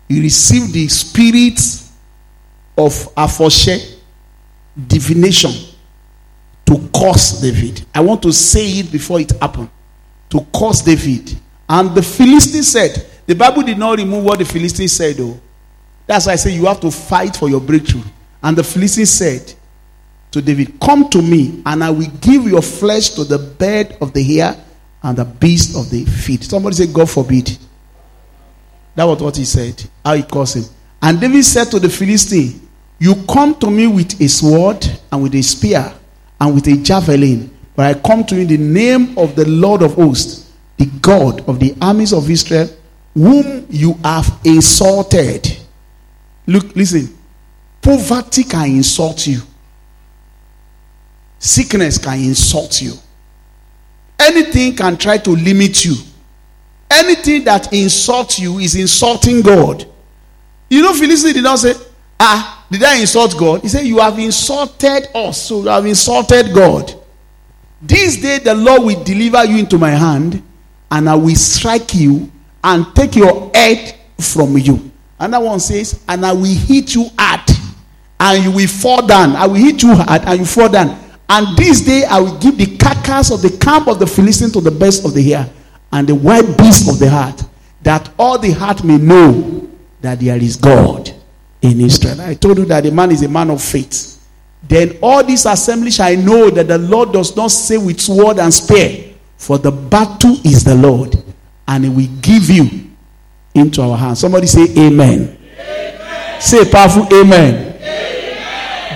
He 0.09 0.23
received 0.23 0.73
the 0.73 0.87
spirit 0.87 1.59
of 2.77 2.93
Afoshe, 3.17 3.97
divination, 4.87 5.51
to 6.65 6.89
curse 6.95 7.41
David. 7.41 7.85
I 7.93 8.01
want 8.01 8.23
to 8.23 8.33
say 8.33 8.65
it 8.79 8.93
before 8.93 9.21
it 9.21 9.33
happened. 9.41 9.71
To 10.31 10.47
curse 10.55 10.83
David. 10.83 11.37
And 11.69 11.97
the 11.97 12.03
Philistine 12.03 12.63
said, 12.63 13.05
the 13.27 13.35
Bible 13.35 13.63
did 13.63 13.77
not 13.77 13.99
remove 13.99 14.25
what 14.25 14.39
the 14.39 14.45
Philistine 14.45 14.87
said, 14.87 15.17
though. 15.17 15.41
That's 16.07 16.27
why 16.27 16.35
I 16.35 16.37
say 16.37 16.55
you 16.55 16.67
have 16.67 16.81
to 16.81 16.93
fight 16.93 17.37
for 17.37 17.49
your 17.49 17.61
breakthrough. 17.61 18.03
And 18.43 18.57
the 18.57 18.65
Philistine 18.65 19.07
said 19.07 19.55
to 20.31 20.43
David, 20.43 20.79
Come 20.81 21.09
to 21.11 21.23
me, 21.23 21.63
and 21.67 21.83
I 21.83 21.91
will 21.91 22.11
give 22.21 22.45
your 22.45 22.63
flesh 22.63 23.11
to 23.11 23.25
the 23.25 23.39
bird 23.39 23.97
of 24.01 24.13
the 24.13 24.41
air 24.41 24.57
and 25.03 25.17
the 25.17 25.25
beast 25.25 25.77
of 25.77 25.91
the 25.91 26.05
feet. 26.05 26.45
Somebody 26.45 26.77
said, 26.77 26.93
God 26.93 27.11
forbid. 27.11 27.57
That 28.95 29.05
was 29.05 29.23
what 29.23 29.37
he 29.37 29.45
said. 29.45 29.83
How 30.05 30.15
he 30.15 30.23
calls 30.23 30.57
him. 30.57 30.65
And 31.01 31.21
David 31.21 31.45
said 31.45 31.67
to 31.71 31.79
the 31.79 31.89
Philistine, 31.89 32.69
You 32.99 33.15
come 33.29 33.55
to 33.61 33.71
me 33.71 33.87
with 33.87 34.21
a 34.21 34.29
sword 34.29 34.85
and 35.13 35.23
with 35.23 35.35
a 35.35 35.43
spear 35.43 35.93
and 36.41 36.55
with 36.55 36.67
a 36.67 36.77
javelin, 36.77 37.57
but 37.75 37.87
I 37.87 38.01
come 38.01 38.25
to 38.25 38.35
you 38.35 38.43
in 38.43 38.49
the 38.49 38.59
name 38.59 39.19
of 39.19 39.37
the 39.37 39.49
Lord 39.49 39.83
of 39.83 39.95
hosts, 39.95 40.51
the 40.77 40.87
God 41.01 41.49
of 41.49 41.61
the 41.61 41.77
armies 41.81 42.13
of 42.13 42.29
Israel, 42.29 42.69
whom 43.15 43.67
you 43.71 43.95
have 44.05 44.41
insulted. 44.45 45.59
Look, 46.47 46.75
listen. 46.75 47.18
Poverty 47.89 48.45
can 48.45 48.67
insult 48.67 49.27
you. 49.27 49.41
Sickness 51.39 51.97
can 51.97 52.19
insult 52.19 52.83
you. 52.83 52.93
Anything 54.19 54.77
can 54.77 54.99
try 54.99 55.17
to 55.17 55.31
limit 55.31 55.87
you. 55.87 55.95
Anything 56.91 57.45
that 57.45 57.73
insults 57.73 58.39
you 58.39 58.59
is 58.59 58.75
insulting 58.75 59.41
God. 59.41 59.87
You 60.69 60.83
know, 60.83 60.93
Philistine 60.93 61.33
did 61.33 61.45
not 61.45 61.61
say, 61.61 61.73
Ah, 62.21 62.67
did 62.71 62.85
I 62.85 63.01
insult 63.01 63.39
God? 63.39 63.63
He 63.63 63.69
said, 63.69 63.87
You 63.87 64.01
have 64.01 64.19
insulted 64.19 65.09
us, 65.15 65.45
so 65.49 65.63
you 65.63 65.69
have 65.69 65.87
insulted 65.87 66.53
God. 66.53 66.95
This 67.81 68.21
day 68.21 68.39
the 68.39 68.55
Lord 68.55 68.83
will 68.83 69.03
deliver 69.03 69.47
you 69.47 69.61
into 69.61 69.79
my 69.79 69.93
hand, 69.93 70.43
and 70.91 71.09
I 71.09 71.15
will 71.15 71.35
strike 71.35 71.95
you 71.95 72.31
and 72.63 72.95
take 72.95 73.17
your 73.17 73.51
head 73.55 73.99
from 74.21 74.59
you. 74.59 74.91
Another 75.19 75.47
one 75.47 75.61
says, 75.61 76.05
And 76.07 76.27
I 76.27 76.33
will 76.33 76.45
hit 76.45 76.95
you 76.95 77.09
hard, 77.19 77.48
and 78.21 78.45
you 78.45 78.51
will 78.51 78.69
fall 78.69 79.07
down. 79.07 79.37
I 79.37 79.47
will 79.47 79.55
hit 79.55 79.83
you 79.83 79.95
hard, 79.95 80.23
and 80.23 80.41
you 80.41 80.47
fall 80.47 80.69
down. 80.69 80.99
And 81.29 81.57
this 81.57 81.83
day 81.83 82.05
I 82.05 82.21
will 82.21 82.39
give 82.39 82.57
the 82.57 82.77
carcass 82.77 83.31
of 83.31 83.43
the 83.43 83.57
camp 83.59 83.87
of 83.87 83.99
the 83.99 84.07
Philistines 84.07 84.53
to 84.53 84.61
the 84.61 84.71
best 84.71 85.05
of 85.05 85.15
the 85.15 85.35
air, 85.35 85.49
and 85.93 86.09
the 86.09 86.15
wild 86.15 86.57
beast 86.57 86.89
of 86.89 86.99
the 86.99 87.09
heart, 87.09 87.43
that 87.83 88.11
all 88.19 88.39
the 88.39 88.51
heart 88.51 88.83
may 88.85 88.99
know 88.99 89.69
that 90.01 90.21
there 90.21 90.37
is 90.37 90.57
God 90.57 91.11
in 91.63 91.81
Israel. 91.81 92.21
I 92.21 92.35
told 92.35 92.59
you 92.59 92.65
that 92.67 92.85
the 92.85 92.91
man 92.91 93.11
is 93.11 93.23
a 93.23 93.29
man 93.29 93.51
of 93.51 93.63
faith. 93.63 94.15
Then 94.63 94.99
all 95.03 95.23
this 95.23 95.47
assembly 95.47 95.91
shall 95.91 96.17
know 96.17 96.51
that 96.51 96.69
the 96.69 96.79
Lord 96.79 97.13
does 97.13 97.37
not 97.37 97.51
say 97.51 97.79
with 97.79 98.01
sword 98.01 98.39
and 98.39 98.53
spear, 98.53 99.15
for 99.37 99.59
the 99.59 99.71
battle 99.71 100.37
is 100.45 100.65
the 100.65 100.75
Lord, 100.75 101.15
and 101.67 101.85
he 101.85 101.91
will 101.91 102.21
give 102.21 102.51
you 102.51 102.91
into 103.55 103.83
our 103.83 103.97
hands. 103.97 104.21
Somebody 104.21 104.47
say 104.47 104.67
amen. 104.77 105.39
amen. 105.59 106.41
Say 106.41 106.71
powerful 106.71 107.07
amen. 107.13 107.68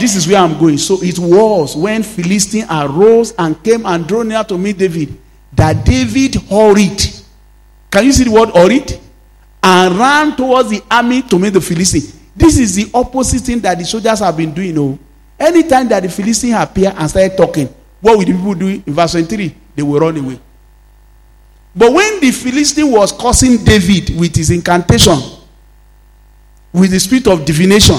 This 0.00 0.16
is 0.16 0.26
where 0.26 0.38
I'm 0.38 0.58
going. 0.58 0.78
So 0.78 0.98
it 1.02 1.18
was 1.18 1.76
when 1.76 2.02
Philistine 2.02 2.66
arose 2.70 3.32
and 3.38 3.62
came 3.62 3.86
and 3.86 4.06
drew 4.06 4.24
near 4.24 4.44
to 4.44 4.58
meet 4.58 4.78
David 4.78 5.18
that 5.52 5.84
David 5.84 6.34
hurried. 6.34 7.02
Can 7.90 8.04
you 8.06 8.12
see 8.12 8.24
the 8.24 8.30
word 8.30 8.50
hurried? 8.50 8.98
And 9.62 9.96
ran 9.96 10.36
towards 10.36 10.70
the 10.70 10.82
army 10.90 11.22
to 11.22 11.38
meet 11.38 11.50
the 11.50 11.60
Philistine. 11.60 12.20
This 12.34 12.58
is 12.58 12.74
the 12.74 12.90
opposite 12.94 13.42
thing 13.42 13.60
that 13.60 13.78
the 13.78 13.84
soldiers 13.84 14.20
have 14.20 14.36
been 14.36 14.52
doing. 14.52 14.76
Oh, 14.78 14.98
anytime 15.38 15.88
that 15.88 16.02
the 16.02 16.08
Philistine 16.08 16.54
appear 16.54 16.92
and 16.96 17.08
started 17.08 17.36
talking, 17.36 17.68
what 18.00 18.18
will 18.18 18.24
the 18.24 18.32
people 18.32 18.54
do 18.54 18.66
in 18.68 18.82
verse 18.92 19.12
23? 19.12 19.54
They 19.76 19.82
will 19.82 20.00
run 20.00 20.16
away. 20.16 20.40
But 21.76 21.92
when 21.92 22.20
the 22.20 22.30
Philistine 22.30 22.90
was 22.90 23.12
cursing 23.12 23.62
David 23.64 24.18
with 24.18 24.34
his 24.34 24.50
incantation, 24.50 25.18
with 26.72 26.90
the 26.90 26.98
spirit 26.98 27.28
of 27.28 27.44
divination, 27.44 27.96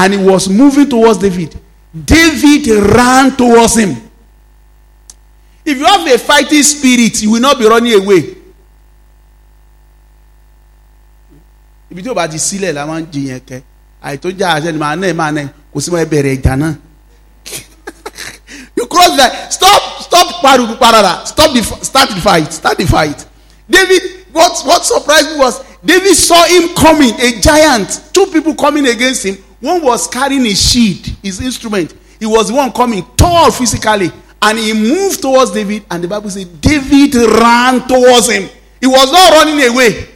and 0.00 0.14
he 0.14 0.18
was 0.24 0.48
moving 0.48 0.88
towards 0.88 1.18
David, 1.18 1.54
David 1.92 2.66
ran 2.68 3.36
towards 3.36 3.76
him. 3.76 3.90
If 5.62 5.76
you 5.78 5.84
have 5.84 6.06
a 6.10 6.16
fighting 6.16 6.62
spirit, 6.62 7.22
you 7.22 7.32
will 7.32 7.40
not 7.40 7.58
be 7.58 7.66
running 7.68 7.92
away. 8.02 8.36
ibi 11.90 12.02
tí 12.06 12.08
o 12.08 12.14
bá 12.14 12.28
ti 12.30 12.38
sílẹ̀ 12.38 12.70
la 12.72 12.84
máa 12.86 13.00
ń 13.02 13.06
jiyàn 13.10 13.40
kẹ́. 13.42 13.60
Àìtójà 14.02 14.46
àṣẹ 14.54 14.70
ni 14.72 14.78
màá 14.78 14.94
náà 14.94 15.10
máa 15.12 15.32
náà 15.34 15.46
kò 15.74 15.80
sí 15.82 15.90
wọn 15.90 16.06
bẹ̀rẹ̀ 16.06 16.36
ìjà 16.38 16.54
náà. 16.56 16.72
you 18.78 18.86
cross 18.86 19.16
that 19.18 19.50
stop 19.52 19.82
stop 20.06 20.28
paru 20.40 20.66
parara. 20.78 21.26
Stop 21.26 21.50
the 21.52 21.62
start 21.82 22.10
the 22.14 22.20
fight 22.22 22.52
start 22.52 22.78
the 22.78 22.86
fight. 22.86 23.26
David 23.68 24.02
what 24.30 24.54
what 24.64 24.84
surprised 24.86 25.30
me 25.34 25.38
was 25.42 25.58
David 25.84 26.14
saw 26.14 26.44
him 26.46 26.68
coming 26.76 27.10
a 27.20 27.40
giant. 27.42 27.90
Two 28.14 28.26
people 28.26 28.54
coming 28.54 28.86
against 28.86 29.26
him 29.26 29.36
one 29.60 29.82
was 29.82 30.06
carrying 30.06 30.46
a 30.46 30.54
shield 30.54 31.06
his 31.22 31.40
instrument 31.40 31.94
he 32.18 32.26
was 32.26 32.48
the 32.48 32.54
one 32.54 32.72
coming 32.72 33.04
tall 33.16 33.50
physically 33.50 34.10
and 34.42 34.58
he 34.58 34.72
moved 34.72 35.20
towards 35.20 35.50
David 35.52 35.84
and 35.90 36.02
the 36.04 36.08
Bible 36.08 36.30
said 36.30 36.60
David 36.60 37.14
ran 37.14 37.86
towards 37.86 38.28
him 38.30 38.48
he 38.80 38.86
was 38.86 39.12
not 39.12 39.32
running 39.32 39.66
away 39.68 40.06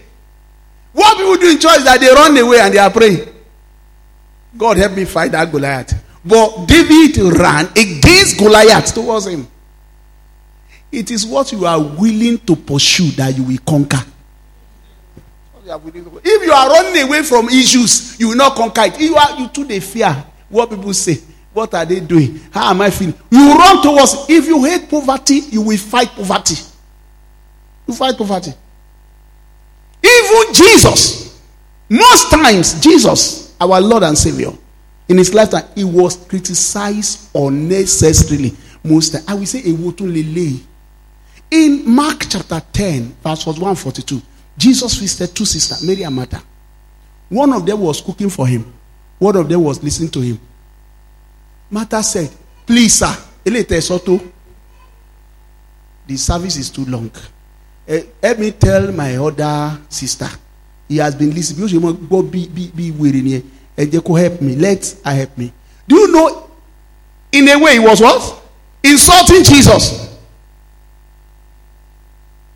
what 0.94 1.16
people 1.18 1.36
do 1.36 1.50
in 1.50 1.58
church 1.58 1.78
is 1.78 1.84
that 1.84 2.00
they 2.00 2.06
run 2.08 2.36
away 2.38 2.60
and 2.60 2.72
they 2.72 2.78
are 2.78 2.90
praying. 2.90 3.28
God 4.56 4.76
help 4.76 4.92
me 4.92 5.04
fight 5.04 5.32
that 5.32 5.50
Goliath. 5.50 5.92
But 6.24 6.66
David 6.66 7.16
ran 7.36 7.66
against 7.72 8.38
Goliath 8.38 8.94
towards 8.94 9.26
him. 9.26 9.48
It 10.92 11.10
is 11.10 11.26
what 11.26 11.50
you 11.50 11.66
are 11.66 11.80
willing 11.82 12.38
to 12.38 12.54
pursue 12.54 13.10
that 13.16 13.36
you 13.36 13.42
will 13.42 13.58
conquer. 13.66 14.04
If 15.66 16.44
you 16.44 16.52
are 16.52 16.68
running 16.68 17.02
away 17.02 17.22
from 17.22 17.48
issues, 17.48 18.20
you 18.20 18.28
will 18.28 18.36
not 18.36 18.54
conquer 18.54 18.82
it. 18.82 19.00
You 19.00 19.16
are 19.16 19.38
you 19.38 19.48
too 19.48 19.64
they 19.64 19.80
fear 19.80 20.24
what 20.48 20.68
people 20.70 20.92
say. 20.92 21.18
What 21.52 21.72
are 21.72 21.84
they 21.86 22.00
doing? 22.00 22.40
How 22.50 22.70
am 22.70 22.80
I 22.80 22.90
feeling? 22.90 23.14
You 23.30 23.54
run 23.54 23.82
towards. 23.82 24.26
If 24.28 24.46
you 24.46 24.62
hate 24.64 24.90
poverty, 24.90 25.40
you 25.50 25.62
will 25.62 25.78
fight 25.78 26.08
poverty. 26.08 26.56
You 27.86 27.94
fight 27.94 28.18
poverty. 28.18 28.52
Even 30.02 30.52
Jesus, 30.52 31.40
most 31.88 32.30
times, 32.30 32.80
Jesus, 32.80 33.54
our 33.60 33.80
Lord 33.80 34.02
and 34.02 34.18
Savior, 34.18 34.50
in 35.08 35.16
his 35.16 35.32
lifetime, 35.32 35.64
he 35.74 35.84
was 35.84 36.16
criticized 36.16 37.30
unnecessarily. 37.34 38.54
Most 38.82 39.12
times. 39.12 39.24
I 39.28 39.34
will 39.34 39.46
say 39.46 39.60
a. 39.60 40.60
In 41.50 41.88
Mark 41.88 42.24
chapter 42.28 42.60
10, 42.72 43.16
verse 43.22 43.46
142, 43.46 44.20
Jesus 44.56 44.94
visited 44.94 45.34
two 45.34 45.44
sisters, 45.44 45.82
Mary 45.82 46.02
and 46.02 46.14
Martha. 46.14 46.42
One 47.28 47.52
of 47.52 47.64
them 47.66 47.80
was 47.80 48.00
cooking 48.00 48.30
for 48.30 48.46
him, 48.46 48.72
one 49.18 49.36
of 49.36 49.48
them 49.48 49.62
was 49.62 49.82
listening 49.82 50.10
to 50.10 50.20
him. 50.20 50.40
Martha 51.70 52.02
said, 52.02 52.30
Please, 52.66 52.94
sir, 52.94 53.14
the 56.06 56.16
service 56.16 56.56
is 56.56 56.70
too 56.70 56.84
long. 56.84 57.10
Uh, 57.88 57.98
let 58.22 58.38
me 58.38 58.50
tell 58.52 58.92
my 58.92 59.16
other 59.16 59.78
sister. 59.88 60.28
He 60.88 60.96
has 60.98 61.14
been 61.14 61.30
listening. 61.34 61.66
Bí 61.66 61.74
o 61.74 61.78
ṣe 61.78 61.80
mọ 61.80 62.22
be 62.30 62.46
be 62.48 62.70
bí 62.74 62.90
wèrè 62.92 63.22
ni 63.22 63.32
ẹ 63.34 63.42
ẹ 63.76 64.18
help 64.18 64.40
me 64.40 64.54
let 64.56 64.96
her 65.04 65.12
help 65.14 65.36
me. 65.38 65.52
Do 65.88 65.96
you 65.96 66.08
know 66.12 66.48
in 67.32 67.48
a 67.48 67.58
way 67.58 67.72
he 67.74 67.78
was 67.78 68.00
what? 68.00 68.40
Insulting 68.82 69.44
Jesus. 69.44 70.03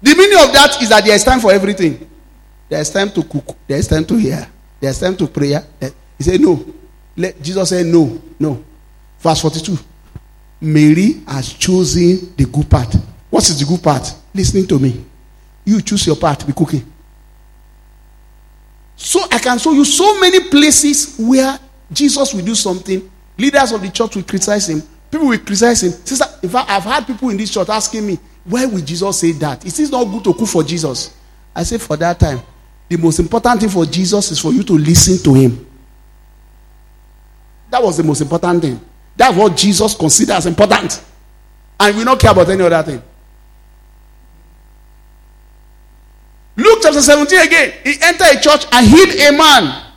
The 0.01 0.14
meaning 0.14 0.38
of 0.38 0.53
that 0.53 0.80
is 0.80 0.88
that 0.90 1.05
there 1.05 1.14
is 1.14 1.24
time 1.24 1.40
for 1.40 1.53
everything. 1.53 2.09
There 2.68 2.80
is 2.80 2.90
time 2.90 3.11
to 3.11 3.22
cook. 3.22 3.57
There 3.66 3.78
is 3.78 3.88
time 3.88 4.05
to 4.05 4.16
hear. 4.16 4.46
There 4.80 4.90
is 4.90 5.01
time 5.01 5.16
to 5.16 5.26
pray. 5.26 5.59
He 6.16 6.24
said 6.24 6.40
no. 6.40 6.64
Let, 7.16 7.42
Jesus 7.42 7.68
said 7.68 7.86
no, 7.86 8.20
no. 8.38 8.64
Verse 9.18 9.40
42. 9.40 9.76
Mary 10.61 11.20
has 11.26 11.53
chosen 11.55 12.34
the 12.36 12.44
good 12.44 12.68
part. 12.70 12.94
What 13.30 13.49
is 13.49 13.59
the 13.59 13.66
good 13.66 13.82
part? 13.82 14.14
Listening 14.34 14.66
to 14.68 14.78
me. 14.78 15.05
You 15.64 15.80
choose 15.80 16.07
your 16.07 16.16
part 16.16 16.40
to 16.40 16.46
be 16.46 16.53
cooking. 16.53 16.84
So 18.96 19.20
I 19.30 19.38
can 19.38 19.59
show 19.59 19.72
you 19.72 19.84
so 19.84 20.18
many 20.20 20.49
places 20.49 21.16
where 21.18 21.59
Jesus 21.92 22.34
will 22.34 22.44
do 22.44 22.55
something. 22.55 23.11
Leaders 23.36 23.72
of 23.72 23.80
the 23.80 23.90
church 23.90 24.16
will 24.16 24.24
criticize 24.24 24.68
him. 24.68 24.82
People 25.11 25.28
will 25.28 25.38
criticize 25.38 25.82
him. 25.82 25.92
Sister, 25.92 26.24
in 26.42 26.49
fact, 26.49 26.68
I've 26.70 26.82
had 26.82 27.07
people 27.07 27.30
in 27.30 27.36
this 27.36 27.53
church 27.53 27.68
asking 27.68 28.07
me, 28.07 28.18
why 28.49 28.64
would 28.66 28.86
Jesus 28.86 29.18
say 29.18 29.32
that? 29.32 29.64
Is 29.64 29.78
it 29.78 29.90
not 29.90 30.05
good 30.05 30.24
to 30.24 30.34
cook 30.34 30.49
for 30.49 30.62
Jesus? 30.62 31.14
I 31.55 31.64
say, 31.64 31.78
for 31.78 31.96
that 31.96 32.18
time, 32.18 32.40
the 32.88 32.96
most 32.96 33.18
important 33.18 33.61
thing 33.61 33.68
for 33.68 33.84
Jesus 33.84 34.30
is 34.30 34.38
for 34.38 34.53
you 34.53 34.62
to 34.62 34.72
listen 34.72 35.18
to 35.24 35.34
him. 35.34 35.66
That 37.70 37.82
was 37.82 37.99
the 37.99 38.03
most 38.03 38.22
important 38.22 38.62
thing. 38.62 38.80
That's 39.16 39.36
what 39.36 39.57
Jesus 39.57 39.94
considers 39.94 40.46
important. 40.46 41.03
And 41.78 41.96
we 41.96 42.05
don't 42.05 42.18
care 42.18 42.30
about 42.30 42.49
any 42.49 42.62
other 42.62 42.82
thing. 42.82 43.03
Luke 46.57 46.78
chapter 46.82 47.01
17 47.03 47.38
again. 47.40 47.74
He 47.84 47.94
entered 48.01 48.38
a 48.38 48.40
church 48.40 48.66
and 48.72 48.86
healed 48.86 49.11
a 49.11 49.36
man, 49.36 49.92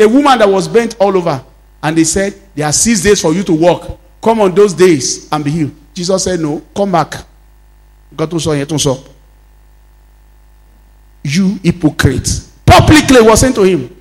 a 0.00 0.06
woman 0.08 0.38
that 0.38 0.48
was 0.48 0.66
bent 0.66 0.96
all 0.98 1.16
over. 1.16 1.42
And 1.82 1.96
they 1.96 2.04
said, 2.04 2.34
There 2.54 2.66
are 2.66 2.72
six 2.72 3.02
days 3.02 3.20
for 3.20 3.32
you 3.32 3.42
to 3.44 3.52
walk. 3.52 3.98
Come 4.20 4.40
on 4.40 4.54
those 4.54 4.74
days 4.74 5.28
and 5.30 5.44
be 5.44 5.50
healed. 5.50 5.72
Jesus 5.94 6.24
said, 6.24 6.40
No, 6.40 6.62
come 6.74 6.92
back. 6.92 7.14
God 8.16 8.30
to 8.30 8.38
show 8.38 8.52
you 8.52 8.66
You 11.24 11.58
hypocrite. 11.62 12.28
Publicly 12.66 13.20
was 13.22 13.40
saying 13.40 13.54
to 13.54 13.62
him, 13.62 13.94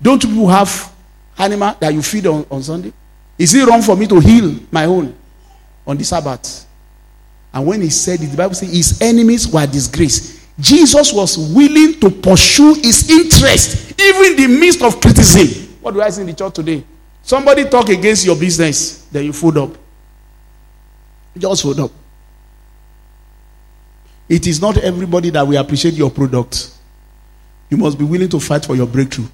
Don't 0.00 0.22
you 0.24 0.48
have 0.48 0.92
animal 1.38 1.74
that 1.80 1.92
you 1.92 2.02
feed 2.02 2.26
on, 2.26 2.44
on 2.50 2.62
Sunday? 2.62 2.92
Is 3.38 3.54
it 3.54 3.66
wrong 3.66 3.82
for 3.82 3.96
me 3.96 4.06
to 4.08 4.18
heal 4.18 4.58
my 4.70 4.84
own 4.86 5.14
on 5.86 5.96
the 5.96 6.04
Sabbath? 6.04 6.66
And 7.52 7.66
when 7.66 7.80
he 7.80 7.90
said 7.90 8.20
it, 8.20 8.26
the 8.26 8.36
Bible 8.36 8.54
says 8.54 8.70
his 8.70 9.00
enemies 9.00 9.48
were 9.48 9.66
disgraced. 9.66 10.38
Jesus 10.58 11.12
was 11.12 11.38
willing 11.54 12.00
to 12.00 12.10
pursue 12.10 12.74
his 12.74 13.08
interest, 13.08 13.98
even 14.00 14.32
in 14.32 14.36
the 14.36 14.58
midst 14.60 14.82
of 14.82 15.00
criticism. 15.00 15.76
What 15.80 15.94
do 15.94 16.02
I 16.02 16.10
see 16.10 16.22
in 16.22 16.26
the 16.26 16.34
church 16.34 16.54
today? 16.54 16.84
Somebody 17.22 17.64
talk 17.68 17.88
against 17.88 18.26
your 18.26 18.36
business, 18.36 19.04
then 19.06 19.24
you 19.24 19.32
fold 19.32 19.58
up. 19.58 19.70
Just 21.36 21.62
fold 21.62 21.78
up. 21.80 21.90
It 24.28 24.46
is 24.46 24.60
not 24.60 24.76
everybody 24.78 25.30
that 25.30 25.46
will 25.46 25.58
appreciate 25.58 25.94
your 25.94 26.10
product. 26.10 26.70
You 27.70 27.76
must 27.76 27.98
be 27.98 28.04
willing 28.04 28.28
to 28.30 28.40
fight 28.40 28.64
for 28.64 28.76
your 28.76 28.86
breakthrough. 28.86 29.26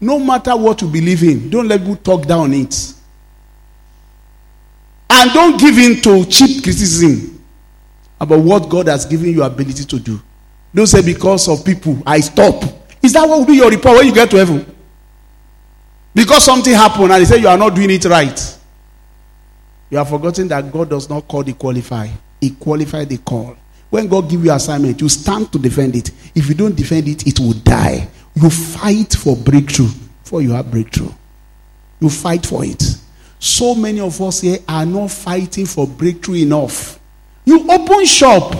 No 0.00 0.18
matter 0.18 0.56
what 0.56 0.80
you 0.82 0.88
believe 0.88 1.22
in, 1.22 1.50
don't 1.50 1.68
let 1.68 1.80
people 1.80 1.96
talk 1.96 2.26
down 2.26 2.52
it. 2.54 2.94
And 5.10 5.32
don't 5.32 5.60
give 5.60 5.76
in 5.78 6.00
to 6.02 6.24
cheap 6.24 6.62
criticism 6.62 7.42
about 8.20 8.40
what 8.40 8.68
God 8.68 8.88
has 8.88 9.04
given 9.04 9.30
you 9.30 9.42
ability 9.42 9.84
to 9.84 9.98
do. 10.00 10.20
Don't 10.74 10.86
say 10.86 11.02
because 11.02 11.48
of 11.48 11.64
people, 11.64 12.00
I 12.06 12.20
stop. 12.20 12.62
Is 13.02 13.12
that 13.14 13.28
what 13.28 13.38
will 13.40 13.46
be 13.46 13.54
your 13.54 13.70
report 13.70 13.96
when 13.96 14.06
you 14.06 14.14
get 14.14 14.30
to 14.30 14.36
heaven? 14.36 14.64
Because 16.14 16.44
something 16.44 16.72
happened 16.72 17.12
and 17.12 17.20
they 17.20 17.24
say 17.24 17.38
you 17.38 17.48
are 17.48 17.58
not 17.58 17.74
doing 17.74 17.90
it 17.90 18.04
right. 18.04 18.58
You 19.90 19.98
have 19.98 20.08
forgotten 20.08 20.48
that 20.48 20.70
God 20.72 20.90
does 20.90 21.08
not 21.08 21.26
call 21.26 21.42
the 21.42 21.52
qualify. 21.52 22.08
He 22.40 22.50
qualified 22.50 23.08
the 23.08 23.18
call. 23.18 23.56
When 23.90 24.06
God 24.08 24.30
give 24.30 24.44
you 24.44 24.52
assignment, 24.52 25.00
you 25.00 25.08
stand 25.08 25.52
to 25.52 25.58
defend 25.58 25.96
it. 25.96 26.10
If 26.34 26.48
you 26.48 26.54
don't 26.54 26.76
defend 26.76 27.08
it, 27.08 27.26
it 27.26 27.38
will 27.40 27.52
die. 27.52 28.08
You 28.34 28.48
fight 28.48 29.12
for 29.14 29.36
breakthrough 29.36 29.88
before 30.22 30.42
you 30.42 30.52
have 30.52 30.70
breakthrough. 30.70 31.10
You 31.98 32.08
fight 32.08 32.46
for 32.46 32.64
it. 32.64 32.82
So 33.40 33.74
many 33.74 34.00
of 34.00 34.20
us 34.20 34.40
here 34.42 34.58
are 34.68 34.86
not 34.86 35.10
fighting 35.10 35.66
for 35.66 35.86
breakthrough 35.86 36.36
enough. 36.36 37.00
You 37.44 37.68
open 37.70 38.04
shop. 38.06 38.54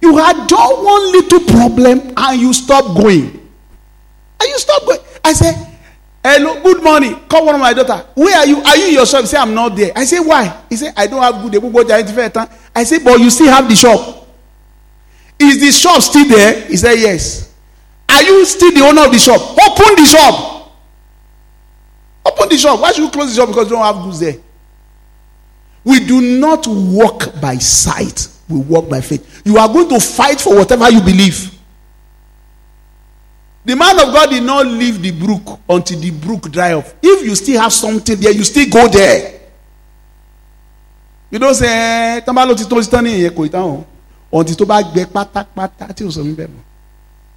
You 0.00 0.16
had 0.16 0.46
done 0.48 0.84
one 0.84 1.12
little 1.12 1.40
problem 1.40 2.14
and 2.16 2.40
you 2.40 2.52
stop 2.52 2.96
going. 2.96 3.24
And 3.24 4.48
you 4.48 4.58
stop 4.58 4.84
going. 4.86 5.00
I 5.24 5.32
say, 5.32 5.74
Hello, 6.26 6.62
good 6.62 6.82
morning. 6.82 7.20
Call 7.28 7.44
one 7.44 7.54
of 7.54 7.60
my 7.60 7.74
daughter. 7.74 8.02
Where 8.14 8.34
are 8.34 8.46
you? 8.46 8.56
Are 8.62 8.76
you 8.78 8.86
yourself? 8.86 9.26
Say, 9.26 9.36
I'm 9.36 9.52
not 9.52 9.76
there. 9.76 9.92
I 9.94 10.06
say, 10.06 10.20
why? 10.20 10.62
He 10.70 10.76
say, 10.76 10.90
I 10.96 11.06
don't 11.06 11.20
have 11.20 11.42
good. 11.42 11.90
I 12.74 12.84
say, 12.84 12.98
but 13.04 13.20
you 13.20 13.28
still 13.28 13.52
have 13.52 13.68
the 13.68 13.76
shop. 13.76 14.23
Is 15.38 15.60
the 15.60 15.72
shop 15.72 16.00
still 16.02 16.28
there? 16.28 16.66
He 16.66 16.76
said, 16.76 16.94
Yes. 16.98 17.52
Are 18.08 18.22
you 18.22 18.44
still 18.44 18.72
the 18.72 18.80
owner 18.80 19.06
of 19.06 19.12
the 19.12 19.18
shop? 19.18 19.40
Open 19.40 19.96
the 19.96 20.06
shop. 20.06 20.72
Open 22.24 22.48
the 22.48 22.56
shop. 22.56 22.80
Why 22.80 22.92
should 22.92 23.04
you 23.04 23.10
close 23.10 23.34
the 23.34 23.40
shop? 23.40 23.48
Because 23.48 23.64
you 23.70 23.76
don't 23.76 23.84
have 23.94 24.04
goods 24.04 24.20
there. 24.20 24.36
We 25.84 26.00
do 26.00 26.20
not 26.20 26.66
walk 26.66 27.40
by 27.40 27.56
sight, 27.56 28.28
we 28.48 28.58
walk 28.58 28.88
by 28.88 29.00
faith. 29.02 29.42
You 29.44 29.58
are 29.58 29.68
going 29.68 29.88
to 29.90 30.00
fight 30.00 30.40
for 30.40 30.56
whatever 30.56 30.90
you 30.90 31.00
believe. 31.00 31.50
The 33.66 33.74
man 33.76 33.98
of 33.98 34.12
God 34.12 34.30
did 34.30 34.42
not 34.42 34.66
leave 34.66 35.00
the 35.02 35.10
brook 35.10 35.60
until 35.68 35.98
the 36.00 36.10
brook 36.10 36.50
dry 36.50 36.72
up. 36.74 36.86
If 37.02 37.24
you 37.26 37.34
still 37.34 37.60
have 37.60 37.72
something 37.72 38.16
there, 38.18 38.32
you 38.32 38.44
still 38.44 38.68
go 38.68 38.88
there. 38.88 39.40
You 41.30 41.38
don't 41.38 41.54
say, 41.54 41.66
eh, 41.68 42.20
Ti 44.42 44.56
tó 44.56 44.64
bá 44.64 44.82
gbẹ 44.82 45.06
pátápátá 45.06 45.92
tí 45.94 46.04
o 46.04 46.10
sọ 46.10 46.24
mọ́. 46.24 46.48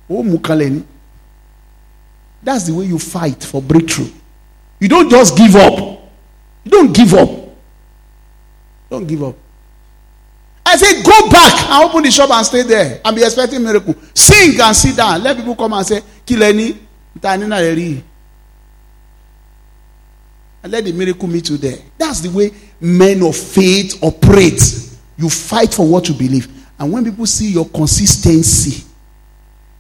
Ó 0.10 0.24
mú 0.24 0.40
ni. 0.58 0.84
That's 2.44 2.66
the 2.66 2.74
way 2.74 2.86
you 2.86 3.00
fight 3.00 3.44
for 3.44 3.62
breakthrough. 3.62 4.10
You 4.80 4.88
don't 4.88 5.10
just 5.10 5.36
give 5.36 5.56
up. 5.56 5.80
You 6.64 6.72
don't 6.72 6.94
give 6.94 7.14
up. 7.14 7.30
Don't 8.90 9.08
give 9.08 9.24
up. 9.24 9.36
I 10.66 10.76
say, 10.76 11.02
go 11.02 11.30
back 11.30 11.70
and 11.70 11.90
open 11.90 12.04
the 12.04 12.12
shop 12.12 12.30
and 12.32 12.46
stay 12.46 12.64
there 12.64 13.02
and 13.04 13.16
be 13.16 13.24
expecting 13.24 13.64
miracle. 13.64 13.96
Sing 14.14 14.60
and 14.60 14.76
sit 14.76 14.98
down. 14.98 15.24
Let 15.24 15.38
people 15.38 15.56
come 15.56 15.74
and 15.74 15.86
say, 15.86 16.02
Kileni, 16.26 16.78
and 17.24 17.50
let 20.72 20.84
the 20.84 20.92
miracle 20.92 21.28
meet 21.28 21.50
you 21.50 21.58
there. 21.58 21.78
That's 21.98 22.20
the 22.22 22.30
way 22.30 22.52
men 22.80 23.24
of 23.24 23.36
faith 23.36 23.98
operate. 24.04 24.62
You 25.18 25.30
fight 25.30 25.74
for 25.74 25.88
what 25.88 26.08
you 26.10 26.16
believe. 26.16 26.57
And 26.80 26.92
when 26.92 27.04
people 27.04 27.26
see 27.26 27.52
your 27.52 27.68
consistency, 27.70 28.86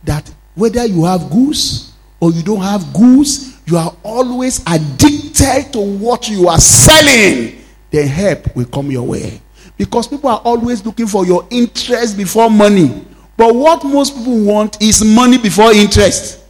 that 0.03 0.29
whether 0.55 0.85
you 0.85 1.05
have 1.05 1.29
goods 1.29 1.93
or 2.19 2.31
you 2.31 2.41
don't 2.41 2.61
have 2.61 2.91
goods, 2.93 3.59
you 3.65 3.77
are 3.77 3.95
always 4.03 4.61
addicted 4.65 5.73
to 5.73 5.79
what 5.79 6.27
you 6.29 6.47
are 6.47 6.59
selling, 6.59 7.59
then 7.91 8.07
help 8.07 8.55
will 8.55 8.65
come 8.65 8.89
your 8.89 9.03
way. 9.05 9.41
Because 9.77 10.07
people 10.07 10.29
are 10.29 10.41
always 10.43 10.83
looking 10.83 11.05
for 11.05 11.25
your 11.25 11.45
interest 11.51 12.17
before 12.17 12.49
money. 12.49 13.05
But 13.35 13.53
what 13.53 13.83
most 13.83 14.15
people 14.17 14.43
want 14.43 14.81
is 14.81 15.03
money 15.03 15.37
before 15.37 15.71
interest. 15.71 16.43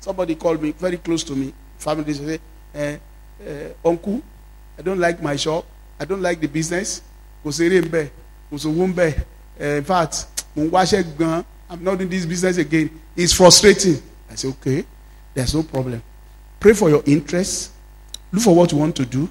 Somebody 0.00 0.34
called 0.34 0.62
me 0.62 0.72
very 0.72 0.96
close 0.96 1.22
to 1.24 1.36
me. 1.36 1.52
Family 1.76 2.14
say, 2.14 2.40
eh, 2.74 2.96
eh, 3.46 3.68
Uncle, 3.84 4.22
I 4.80 4.82
don't 4.82 4.98
like 4.98 5.20
my 5.22 5.36
shop. 5.36 5.66
I 5.98 6.06
don't 6.06 6.22
like 6.22 6.40
the 6.40 6.46
business. 6.46 7.02
Eh, 7.44 7.50
in 9.60 9.84
fact, 9.84 10.26
I'm 10.56 11.84
not 11.84 11.98
doing 11.98 12.08
this 12.08 12.24
business 12.24 12.56
again. 12.56 12.88
It's 13.14 13.34
frustrating. 13.34 14.00
I 14.30 14.36
say, 14.36 14.48
okay, 14.48 14.86
there's 15.34 15.54
no 15.54 15.64
problem. 15.64 16.02
Pray 16.58 16.72
for 16.72 16.88
your 16.88 17.02
interests. 17.04 17.72
Look 18.32 18.42
for 18.42 18.54
what 18.54 18.72
you 18.72 18.78
want 18.78 18.96
to 18.96 19.04
do 19.04 19.28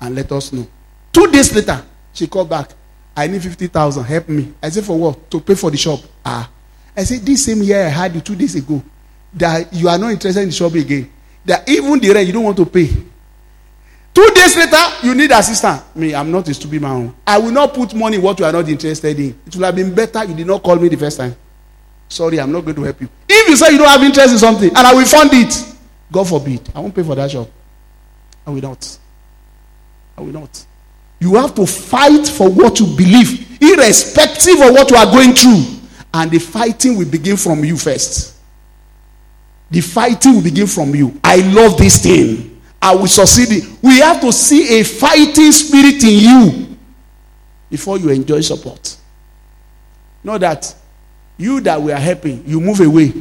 and 0.00 0.14
let 0.14 0.32
us 0.32 0.50
know. 0.50 0.66
Two 1.12 1.30
days 1.30 1.54
later, 1.54 1.84
she 2.14 2.26
called 2.26 2.48
back. 2.48 2.70
I 3.14 3.26
need 3.26 3.42
50,000. 3.42 4.02
Help 4.02 4.30
me. 4.30 4.54
I 4.62 4.70
said, 4.70 4.84
for 4.84 4.98
what? 4.98 5.30
To 5.30 5.40
pay 5.42 5.56
for 5.56 5.70
the 5.70 5.76
shop. 5.76 6.00
Ah. 6.24 6.50
I 6.96 7.04
said, 7.04 7.20
this 7.20 7.44
same 7.44 7.62
year 7.62 7.84
I 7.84 7.90
had 7.90 8.14
you 8.14 8.22
two 8.22 8.34
days 8.34 8.54
ago 8.54 8.82
that 9.34 9.70
you 9.74 9.90
are 9.90 9.98
not 9.98 10.12
interested 10.12 10.40
in 10.40 10.48
the 10.48 10.54
shop 10.54 10.72
again. 10.72 11.10
That 11.44 11.68
even 11.68 12.00
the 12.00 12.10
rent 12.14 12.26
you 12.26 12.32
don't 12.32 12.44
want 12.44 12.56
to 12.56 12.64
pay. 12.64 12.88
Two 14.16 14.30
days 14.34 14.56
later, 14.56 14.82
you 15.02 15.14
need 15.14 15.30
assistance. 15.30 15.82
Me, 15.94 16.14
I'm 16.14 16.30
not 16.32 16.48
a 16.48 16.54
stupid 16.54 16.80
man. 16.80 17.14
I 17.26 17.36
will 17.36 17.50
not 17.50 17.74
put 17.74 17.92
money 17.92 18.16
in 18.16 18.22
what 18.22 18.38
you 18.38 18.46
are 18.46 18.52
not 18.52 18.66
interested 18.66 19.20
in. 19.20 19.38
It 19.46 19.54
would 19.54 19.62
have 19.62 19.76
been 19.76 19.94
better 19.94 20.24
you 20.24 20.34
did 20.34 20.46
not 20.46 20.62
call 20.62 20.76
me 20.76 20.88
the 20.88 20.96
first 20.96 21.18
time. 21.18 21.36
Sorry, 22.08 22.40
I'm 22.40 22.50
not 22.50 22.64
going 22.64 22.76
to 22.76 22.82
help 22.84 22.98
you. 22.98 23.10
If 23.28 23.46
you 23.50 23.56
say 23.56 23.72
you 23.72 23.76
don't 23.76 23.88
have 23.88 24.02
interest 24.02 24.32
in 24.32 24.38
something 24.38 24.70
and 24.70 24.78
I 24.78 24.94
will 24.94 25.04
fund 25.04 25.28
it, 25.34 25.74
God 26.10 26.26
forbid, 26.26 26.66
I 26.74 26.80
won't 26.80 26.94
pay 26.94 27.02
for 27.02 27.14
that 27.14 27.28
job. 27.28 27.46
I 28.46 28.50
will 28.52 28.62
not. 28.62 28.98
I 30.16 30.22
will 30.22 30.32
not. 30.32 30.64
You 31.20 31.34
have 31.34 31.54
to 31.56 31.66
fight 31.66 32.26
for 32.26 32.48
what 32.48 32.80
you 32.80 32.86
believe, 32.86 33.60
irrespective 33.60 34.62
of 34.62 34.72
what 34.72 34.90
you 34.90 34.96
are 34.96 35.12
going 35.12 35.34
through. 35.34 35.62
And 36.14 36.30
the 36.30 36.38
fighting 36.38 36.96
will 36.96 37.10
begin 37.10 37.36
from 37.36 37.62
you 37.66 37.76
first. 37.76 38.34
The 39.70 39.82
fighting 39.82 40.36
will 40.36 40.42
begin 40.42 40.68
from 40.68 40.94
you. 40.94 41.20
I 41.22 41.36
love 41.52 41.76
this 41.76 42.02
thing. 42.02 42.55
I 42.86 42.94
will 42.94 43.08
succeed. 43.08 43.64
We 43.82 43.98
have 43.98 44.20
to 44.20 44.32
see 44.32 44.78
a 44.78 44.84
fighting 44.84 45.50
spirit 45.50 46.04
in 46.04 46.18
you 46.20 46.76
before 47.68 47.98
you 47.98 48.10
enjoy 48.10 48.42
support. 48.42 48.96
Know 50.22 50.38
that 50.38 50.72
you 51.36 51.60
that 51.62 51.82
we 51.82 51.90
are 51.90 51.98
helping, 51.98 52.44
you 52.46 52.60
move 52.60 52.80
away. 52.80 53.12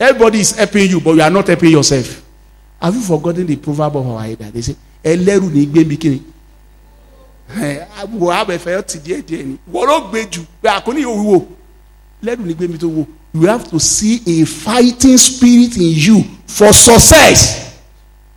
Everybody 0.00 0.40
is 0.40 0.52
helping 0.52 0.88
you, 0.88 1.00
but 1.00 1.12
you 1.14 1.20
are 1.20 1.28
not 1.30 1.46
helping 1.46 1.72
yourself. 1.72 2.22
Have 2.80 2.94
you 2.94 3.02
forgotten 3.02 3.46
the 3.46 3.56
proverb 3.56 3.96
of 3.96 4.06
our 4.06 4.24
elder? 4.24 4.50
They 4.50 4.62
say, 4.62 4.76
ẹlẹ́rù 5.04 5.50
ní 5.52 5.66
gbé 5.66 5.84
mi 5.86 5.96
kiri. 5.98 6.22
Wò 8.18 8.32
abẹ́fẹ́ 8.32 8.82
ti 8.86 8.98
díẹ̀ 8.98 9.22
díẹ̀ 9.26 9.44
ni. 9.44 9.58
Wọ́n 9.70 9.86
ló 9.86 10.08
gbé 10.10 10.24
jù 10.30 10.40
pé 10.62 10.68
àkóní 10.70 11.02
yóò 11.04 11.16
wúwo. 11.16 11.46
Lẹ́rù 12.24 12.46
ní 12.46 12.54
gbé 12.54 12.66
mi 12.68 12.78
tó 12.78 12.88
wò. 12.88 13.06
You 13.34 13.46
have 13.46 13.68
to 13.70 13.78
see 13.78 14.22
a 14.26 14.44
fighting 14.46 15.18
spirit 15.18 15.76
in 15.76 15.92
you 15.96 16.24
for 16.46 16.72
success. 16.72 17.71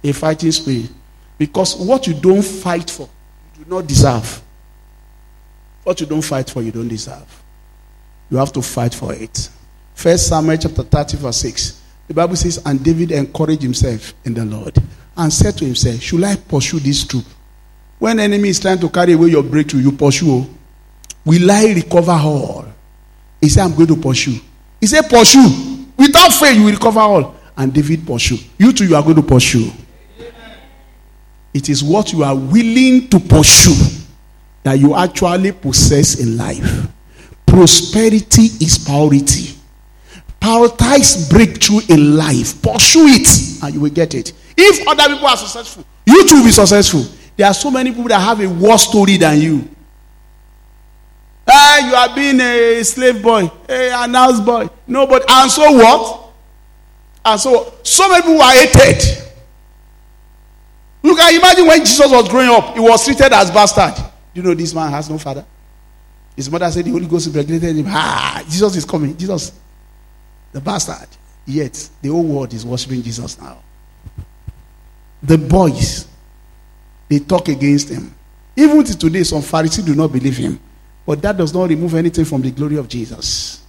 A 0.06 0.14
fighting 0.14 0.52
spirit. 0.52 0.90
Because 1.38 1.76
what 1.76 2.06
you 2.06 2.14
don't 2.14 2.44
fight 2.44 2.90
for, 2.90 3.10
you 3.58 3.66
do 3.66 3.72
not 3.72 3.88
deserve. 3.88 4.42
What 5.84 6.00
you 6.00 6.06
don't 6.06 6.22
fight 6.22 6.50
for, 6.50 6.62
you 6.62 6.72
don't 6.72 6.88
deserve. 6.88 7.44
You 8.30 8.38
have 8.38 8.54
to 8.54 8.62
fight 8.62 8.94
for 8.94 9.14
it. 9.14 9.50
First 9.96 10.28
Samuel 10.28 10.58
chapter 10.58 10.84
30, 10.84 11.18
verse 11.18 11.38
6. 11.38 11.82
The 12.08 12.14
Bible 12.14 12.36
says, 12.36 12.62
and 12.64 12.84
David 12.84 13.12
encouraged 13.12 13.64
himself 13.64 14.14
in 14.26 14.36
the 14.36 14.46
Lord 14.46 14.78
and 15.18 15.34
said 15.34 15.58
to 15.58 15.66
himself, 15.66 16.00
Should 16.02 16.24
I 16.24 16.36
pursue 16.36 16.80
this 16.80 17.06
troop? 17.06 17.26
When 17.98 18.20
enemy 18.20 18.50
is 18.50 18.60
trying 18.60 18.80
to 18.80 18.90
carry 18.90 19.14
away 19.14 19.30
your 19.30 19.44
breakthrough, 19.44 19.82
you 19.82 19.92
pursue. 19.92 20.30
Oh. 20.30 20.50
Will 21.26 21.50
I 21.50 21.74
recover 21.74 22.12
all? 22.12 22.66
He 23.42 23.50
said, 23.50 23.64
I'm 23.64 23.74
going 23.74 23.88
to 23.88 23.96
pursue. 23.96 24.40
He 24.80 24.86
said, 24.86 25.10
Pursue. 25.10 25.86
Without 25.98 26.34
faith, 26.34 26.58
you 26.58 26.66
will 26.66 26.74
recover 26.74 27.00
all. 27.00 27.36
And 27.58 27.74
David 27.74 28.06
pursue. 28.06 28.38
You 28.60 28.74
too, 28.74 28.86
you 28.86 28.96
are 28.96 29.02
going 29.02 29.16
to 29.16 29.24
pursue. 29.24 29.72
It 31.56 31.70
is 31.70 31.82
what 31.82 32.12
you 32.12 32.22
are 32.26 32.36
willing 32.36 33.08
to 33.08 33.18
pursue 33.18 34.04
that 34.64 34.78
you 34.78 34.94
actually 34.94 35.54
possess 35.54 36.20
in 36.20 36.36
life. 36.36 36.86
Prosperity 37.46 38.48
is 38.60 38.78
priority. 38.78 39.56
Prioritize 40.42 41.30
breakthrough 41.30 41.80
in 41.88 42.18
life. 42.18 42.62
Pursue 42.62 43.08
it, 43.08 43.64
and 43.64 43.74
you 43.74 43.80
will 43.80 43.90
get 43.90 44.14
it. 44.16 44.34
If 44.58 44.86
other 44.86 45.14
people 45.14 45.28
are 45.28 45.38
successful, 45.38 45.86
you 46.06 46.28
too 46.28 46.36
will 46.36 46.44
be 46.44 46.52
successful. 46.52 47.06
There 47.38 47.48
are 47.48 47.54
so 47.54 47.72
many 47.72 47.92
people 47.92 48.10
that 48.10 48.20
have 48.20 48.42
a 48.42 48.50
worse 48.50 48.90
story 48.90 49.16
than 49.16 49.40
you. 49.40 49.70
Hey, 51.50 51.88
you 51.88 51.96
are 51.96 52.14
being 52.14 52.42
a 52.42 52.84
slave 52.84 53.24
boy, 53.24 53.50
a 53.70 53.92
house 53.92 54.42
boy. 54.42 54.68
Nobody, 54.86 55.24
and 55.30 55.50
so 55.50 55.72
what? 55.72 56.32
And 57.24 57.40
so, 57.40 57.76
so 57.82 58.10
many 58.10 58.24
people 58.24 58.42
are 58.42 58.52
hated. 58.52 59.26
You 61.06 61.16
can 61.16 61.36
imagine 61.36 61.68
when 61.68 61.80
Jesus 61.82 62.12
was 62.12 62.28
growing 62.28 62.50
up, 62.50 62.74
he 62.74 62.80
was 62.80 63.06
treated 63.06 63.32
as 63.32 63.52
bastard. 63.52 63.94
You 64.34 64.42
know, 64.42 64.56
this 64.56 64.74
man 64.74 64.90
has 64.90 65.08
no 65.08 65.20
father. 65.20 65.46
His 66.36 66.50
mother 66.50 66.72
said 66.72 66.84
the 66.84 66.90
Holy 66.90 67.06
Ghost 67.06 67.28
impregnated 67.28 67.76
him. 67.76 67.86
Ah, 67.88 68.44
Jesus 68.50 68.76
is 68.76 68.86
coming. 68.86 69.16
Jesus, 69.16 69.52
the 70.52 70.60
bastard. 70.60 71.08
Yet, 71.46 71.92
the 72.02 72.10
whole 72.10 72.24
world 72.24 72.52
is 72.56 72.66
worshiping 72.66 73.04
Jesus 73.04 73.40
now. 73.40 73.60
The 75.22 75.38
boys, 75.38 76.08
they 77.08 77.20
talk 77.20 77.50
against 77.50 77.90
him. 77.90 78.12
Even 78.56 78.84
to 78.84 78.98
today, 78.98 79.22
some 79.22 79.44
Pharisees 79.44 79.86
do 79.86 79.94
not 79.94 80.12
believe 80.12 80.38
him. 80.38 80.60
But 81.06 81.22
that 81.22 81.38
does 81.38 81.54
not 81.54 81.70
remove 81.70 81.94
anything 81.94 82.26
from 82.26 82.42
the 82.42 82.50
glory 82.50 82.78
of 82.78 82.88
Jesus. 82.88 83.62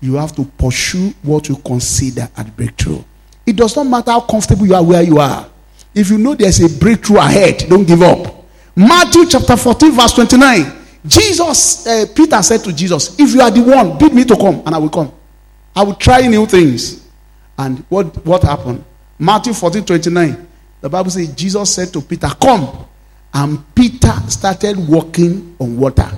You 0.00 0.14
have 0.14 0.32
to 0.36 0.44
pursue 0.44 1.12
what 1.22 1.48
you 1.48 1.56
consider 1.56 2.28
a 2.36 2.44
breakthrough. 2.44 3.02
It 3.44 3.56
does 3.56 3.74
not 3.74 3.88
matter 3.88 4.12
how 4.12 4.20
comfortable 4.20 4.64
you 4.64 4.76
are 4.76 4.84
where 4.84 5.02
you 5.02 5.18
are. 5.18 5.48
If 5.94 6.10
you 6.10 6.18
know 6.18 6.34
there's 6.34 6.60
a 6.60 6.78
breakthrough 6.78 7.18
ahead, 7.18 7.66
don't 7.68 7.84
give 7.84 8.02
up. 8.02 8.44
Matthew 8.74 9.26
chapter 9.26 9.56
14, 9.56 9.92
verse 9.92 10.12
29. 10.12 10.82
Jesus, 11.06 11.86
uh, 11.86 12.06
Peter 12.14 12.42
said 12.42 12.62
to 12.64 12.72
Jesus, 12.72 13.18
If 13.18 13.34
you 13.34 13.40
are 13.40 13.50
the 13.50 13.62
one, 13.62 13.98
bid 13.98 14.14
me 14.14 14.24
to 14.24 14.36
come, 14.36 14.62
and 14.64 14.74
I 14.74 14.78
will 14.78 14.88
come. 14.88 15.12
I 15.74 15.82
will 15.82 15.94
try 15.94 16.26
new 16.26 16.46
things. 16.46 17.06
And 17.58 17.80
what, 17.88 18.24
what 18.24 18.42
happened? 18.42 18.84
Matthew 19.18 19.52
14, 19.52 19.84
29. 19.84 20.48
The 20.80 20.88
Bible 20.88 21.10
says, 21.10 21.34
Jesus 21.34 21.74
said 21.74 21.92
to 21.92 22.00
Peter, 22.00 22.28
Come. 22.40 22.86
And 23.34 23.74
Peter 23.74 24.12
started 24.28 24.76
walking 24.76 25.56
on 25.58 25.78
water. 25.78 26.10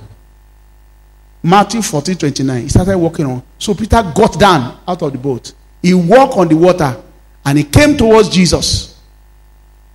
Matthew 1.41 1.81
14, 1.81 2.17
29. 2.17 2.61
He 2.63 2.69
started 2.69 2.97
walking 2.97 3.25
on. 3.25 3.43
So 3.57 3.73
Peter 3.73 4.01
got 4.15 4.37
down 4.39 4.79
out 4.87 5.01
of 5.01 5.11
the 5.11 5.17
boat. 5.17 5.53
He 5.81 5.93
walked 5.93 6.35
on 6.35 6.47
the 6.47 6.55
water 6.57 7.01
and 7.45 7.57
he 7.57 7.63
came 7.63 7.95
towards 7.95 8.29
Jesus. 8.29 8.94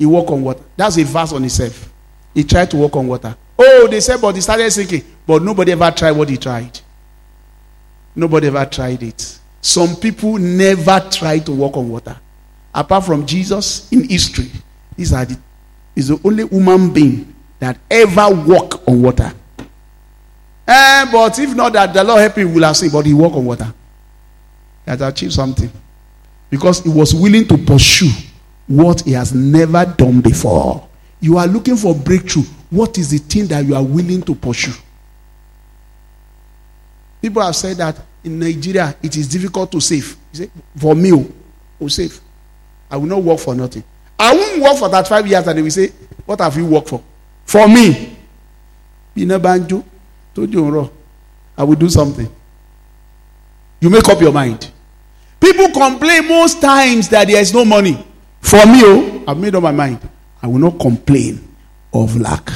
He 0.00 0.06
walked 0.06 0.30
on 0.30 0.42
water. 0.42 0.62
That's 0.78 0.96
a 0.96 1.04
verse 1.04 1.30
on 1.34 1.42
himself. 1.42 1.92
He 2.32 2.42
tried 2.42 2.70
to 2.70 2.78
walk 2.78 2.96
on 2.96 3.06
water. 3.06 3.36
Oh, 3.58 3.86
they 3.86 4.00
said, 4.00 4.18
but 4.18 4.34
he 4.34 4.40
started 4.40 4.70
sinking. 4.70 5.04
But 5.26 5.42
nobody 5.42 5.72
ever 5.72 5.90
tried 5.90 6.12
what 6.12 6.30
he 6.30 6.38
tried. 6.38 6.80
Nobody 8.16 8.46
ever 8.46 8.64
tried 8.64 9.02
it. 9.02 9.38
Some 9.60 9.96
people 9.96 10.38
never 10.38 11.06
tried 11.10 11.44
to 11.44 11.52
walk 11.52 11.76
on 11.76 11.90
water. 11.90 12.18
Apart 12.74 13.04
from 13.04 13.26
Jesus 13.26 13.92
in 13.92 14.08
history, 14.08 14.50
are 15.12 15.26
the, 15.26 15.38
is 15.94 16.08
the 16.08 16.18
only 16.24 16.48
human 16.48 16.94
being 16.94 17.34
that 17.58 17.78
ever 17.90 18.26
walked 18.30 18.88
on 18.88 19.02
water. 19.02 19.30
Eh, 20.66 21.12
but 21.12 21.38
if 21.38 21.54
not 21.54 21.74
that, 21.74 21.92
the 21.92 22.02
Lord 22.02 22.20
help 22.20 22.36
him, 22.38 22.54
will 22.54 22.62
have 22.62 22.78
seen, 22.78 22.90
but 22.90 23.04
he 23.04 23.12
walked 23.12 23.36
on 23.36 23.44
water. 23.44 23.70
He 24.86 24.90
has 24.92 25.02
achieved 25.02 25.34
something. 25.34 25.70
Because 26.48 26.80
he 26.82 26.88
was 26.88 27.14
willing 27.14 27.46
to 27.48 27.58
pursue 27.58 28.08
what 28.70 29.00
he 29.00 29.10
has 29.12 29.34
never 29.34 29.84
done 29.84 30.20
before. 30.20 30.86
You 31.20 31.38
are 31.38 31.46
looking 31.48 31.76
for 31.76 31.92
breakthrough. 31.92 32.44
What 32.70 32.96
is 32.98 33.10
the 33.10 33.18
thing 33.18 33.48
that 33.48 33.64
you 33.64 33.74
are 33.74 33.82
willing 33.82 34.22
to 34.22 34.32
pursue? 34.34 34.72
People 37.20 37.42
have 37.42 37.56
said 37.56 37.78
that 37.78 38.00
in 38.22 38.38
Nigeria 38.38 38.94
it 39.02 39.16
is 39.16 39.26
difficult 39.26 39.72
to 39.72 39.80
save. 39.80 40.16
You 40.32 40.38
say, 40.44 40.50
for 40.76 40.94
me, 40.94 41.12
oh, 41.12 41.28
oh 41.80 41.88
save. 41.88 42.20
I 42.88 42.96
will 42.96 43.06
not 43.08 43.20
work 43.24 43.40
for 43.40 43.56
nothing. 43.56 43.82
I 44.16 44.34
won't 44.36 44.62
work 44.62 44.76
for 44.78 44.88
that 44.88 45.08
five 45.08 45.26
years 45.26 45.44
and 45.48 45.58
they 45.58 45.62
will 45.62 45.70
say, 45.70 45.88
What 46.24 46.40
have 46.40 46.56
you 46.56 46.66
worked 46.66 46.90
for? 46.90 47.02
For 47.46 47.66
me. 47.66 48.16
Binabanjo, 49.16 49.84
told 50.32 50.54
you 50.54 50.90
I 51.58 51.64
will 51.64 51.74
do 51.74 51.88
something. 51.90 52.30
You 53.80 53.90
make 53.90 54.08
up 54.08 54.20
your 54.20 54.32
mind. 54.32 54.70
People 55.40 55.70
complain 55.70 56.28
most 56.28 56.60
times 56.60 57.08
that 57.08 57.26
there 57.26 57.40
is 57.40 57.52
no 57.52 57.64
money. 57.64 58.06
For 58.40 58.64
me, 58.66 59.24
I've 59.26 59.38
made 59.38 59.54
up 59.54 59.62
my 59.62 59.70
mind. 59.70 60.08
I 60.42 60.46
will 60.46 60.58
not 60.58 60.80
complain 60.80 61.54
of 61.92 62.16
lack. 62.16 62.50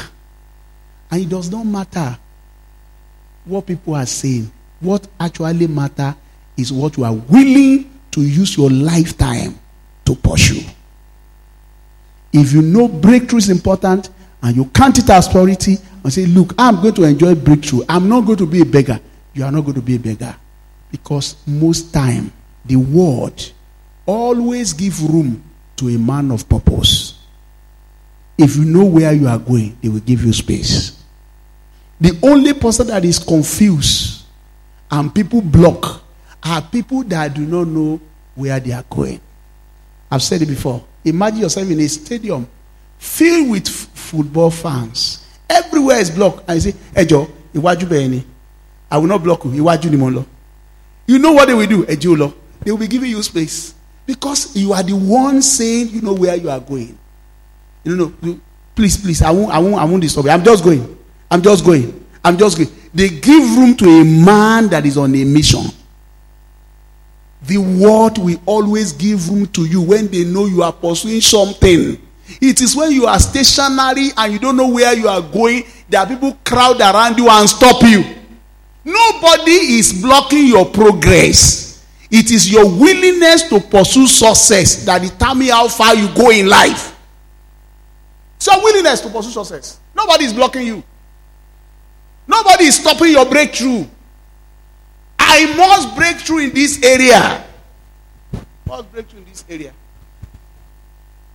And 1.10 1.22
it 1.22 1.28
does 1.28 1.50
not 1.50 1.64
matter 1.64 2.18
what 3.44 3.66
people 3.66 3.94
are 3.94 4.06
saying. 4.06 4.50
What 4.80 5.06
actually 5.20 5.66
matter 5.66 6.16
is 6.56 6.72
what 6.72 6.96
you 6.96 7.04
are 7.04 7.12
willing 7.14 7.90
to 8.12 8.22
use 8.22 8.56
your 8.56 8.70
lifetime 8.70 9.58
to 10.04 10.14
pursue. 10.14 10.62
If 12.32 12.52
you 12.52 12.62
know 12.62 12.88
breakthrough 12.88 13.38
is 13.38 13.50
important 13.50 14.10
and 14.42 14.56
you 14.56 14.64
count 14.66 14.98
it 14.98 15.08
as 15.10 15.28
priority 15.28 15.78
and 16.02 16.12
say, 16.12 16.26
look, 16.26 16.52
I'm 16.58 16.82
going 16.82 16.94
to 16.94 17.04
enjoy 17.04 17.34
breakthrough. 17.34 17.82
I'm 17.88 18.08
not 18.08 18.22
going 18.22 18.38
to 18.38 18.46
be 18.46 18.62
a 18.62 18.66
beggar. 18.66 18.98
You 19.32 19.44
are 19.44 19.52
not 19.52 19.62
going 19.62 19.74
to 19.74 19.82
be 19.82 19.96
a 19.96 19.98
beggar. 19.98 20.34
Because 20.90 21.36
most 21.46 21.92
time, 21.92 22.32
the 22.64 22.76
world 22.76 23.52
always 24.06 24.72
give 24.72 25.00
room 25.02 25.42
to 25.76 25.88
a 25.88 25.98
man 25.98 26.30
of 26.30 26.48
purpose. 26.48 27.14
If 28.36 28.56
you 28.56 28.64
know 28.64 28.84
where 28.84 29.12
you 29.12 29.28
are 29.28 29.38
going, 29.38 29.76
they 29.82 29.88
will 29.88 30.00
give 30.00 30.24
you 30.24 30.32
space. 30.32 31.00
The 32.00 32.18
only 32.22 32.52
person 32.52 32.88
that 32.88 33.04
is 33.04 33.18
confused 33.18 34.24
and 34.90 35.14
people 35.14 35.40
block 35.40 36.02
are 36.42 36.60
people 36.62 37.02
that 37.04 37.34
do 37.34 37.46
not 37.46 37.68
know 37.68 38.00
where 38.34 38.58
they 38.60 38.72
are 38.72 38.84
going. 38.90 39.20
I've 40.10 40.22
said 40.22 40.42
it 40.42 40.46
before. 40.46 40.84
Imagine 41.04 41.40
yourself 41.40 41.70
in 41.70 41.80
a 41.80 41.88
stadium 41.88 42.46
filled 42.98 43.50
with 43.50 43.66
f- 43.68 43.88
football 43.94 44.50
fans. 44.50 45.24
Everywhere 45.48 45.98
is 45.98 46.10
blocked. 46.10 46.44
And 46.48 46.62
you 46.62 46.72
say, 46.72 46.78
Ejo, 46.94 47.30
iwaju 47.54 47.86
bẹ́ẹ̀ 47.88 48.24
I 48.90 48.98
will 48.98 49.06
not 49.06 49.22
block 49.22 49.44
you. 49.44 49.50
Iwaju 49.52 49.90
ni 49.90 49.96
mo 49.96 50.10
lọ. 50.10 50.24
You 51.06 51.18
know 51.18 51.32
what 51.32 51.46
they 51.46 51.54
will 51.54 51.66
do? 51.66 51.84
Ejo. 51.86 52.32
They 52.62 52.70
will 52.70 52.78
be 52.78 52.88
giving 52.88 53.10
you 53.10 53.22
space. 53.22 53.73
Because 54.06 54.54
you 54.56 54.72
are 54.72 54.82
the 54.82 54.94
one 54.94 55.40
saying 55.40 55.88
you 55.88 56.02
know 56.02 56.12
where 56.14 56.36
you 56.36 56.50
are 56.50 56.60
going. 56.60 56.98
You 57.84 57.96
know, 57.96 58.14
no, 58.20 58.40
please, 58.74 58.96
please, 58.96 59.22
I 59.22 59.30
won't, 59.30 59.52
I 59.52 59.58
won't, 59.58 59.74
I 59.76 59.84
won't 59.84 60.02
disturb 60.02 60.26
you. 60.26 60.30
I'm 60.30 60.44
just 60.44 60.64
going. 60.64 60.98
I'm 61.30 61.42
just 61.42 61.64
going. 61.64 62.04
I'm 62.24 62.36
just 62.38 62.56
going. 62.56 62.70
They 62.92 63.08
give 63.08 63.56
room 63.56 63.76
to 63.76 63.84
a 63.86 64.04
man 64.04 64.68
that 64.68 64.86
is 64.86 64.96
on 64.96 65.14
a 65.14 65.24
mission. 65.24 65.64
The 67.42 67.58
word 67.58 68.16
will 68.18 68.40
always 68.46 68.92
give 68.92 69.28
room 69.28 69.46
to 69.48 69.66
you 69.66 69.82
when 69.82 70.08
they 70.08 70.24
know 70.24 70.46
you 70.46 70.62
are 70.62 70.72
pursuing 70.72 71.20
something. 71.20 72.00
It 72.40 72.62
is 72.62 72.74
when 72.74 72.92
you 72.92 73.06
are 73.06 73.18
stationary 73.18 74.08
and 74.16 74.32
you 74.32 74.38
don't 74.38 74.56
know 74.56 74.68
where 74.68 74.96
you 74.96 75.08
are 75.08 75.20
going 75.20 75.64
that 75.90 76.08
people 76.08 76.38
crowd 76.44 76.80
around 76.80 77.18
you 77.18 77.28
and 77.28 77.48
stop 77.48 77.82
you. 77.82 78.02
Nobody 78.84 79.78
is 79.78 80.00
blocking 80.00 80.46
your 80.46 80.66
progress. 80.66 81.73
It 82.16 82.30
is 82.30 82.48
your 82.48 82.64
willingness 82.64 83.42
to 83.48 83.58
pursue 83.58 84.06
success 84.06 84.84
that 84.84 85.02
determines 85.02 85.50
how 85.50 85.66
far 85.66 85.96
you 85.96 86.06
go 86.14 86.30
in 86.30 86.46
life. 86.48 86.96
It's 88.36 88.46
your 88.46 88.62
willingness 88.62 89.00
to 89.00 89.08
pursue 89.10 89.32
success. 89.32 89.80
Nobody 89.96 90.26
is 90.26 90.32
blocking 90.32 90.64
you. 90.64 90.84
Nobody 92.28 92.66
is 92.66 92.76
stopping 92.76 93.10
your 93.10 93.26
breakthrough. 93.26 93.84
I 95.18 95.56
must 95.56 95.96
break 95.96 96.18
through 96.18 96.38
in 96.44 96.54
this 96.54 96.80
area. 96.84 97.44
Must 98.64 98.92
break 98.92 99.08
through 99.08 99.18
in 99.18 99.24
this 99.24 99.44
area. 99.50 99.72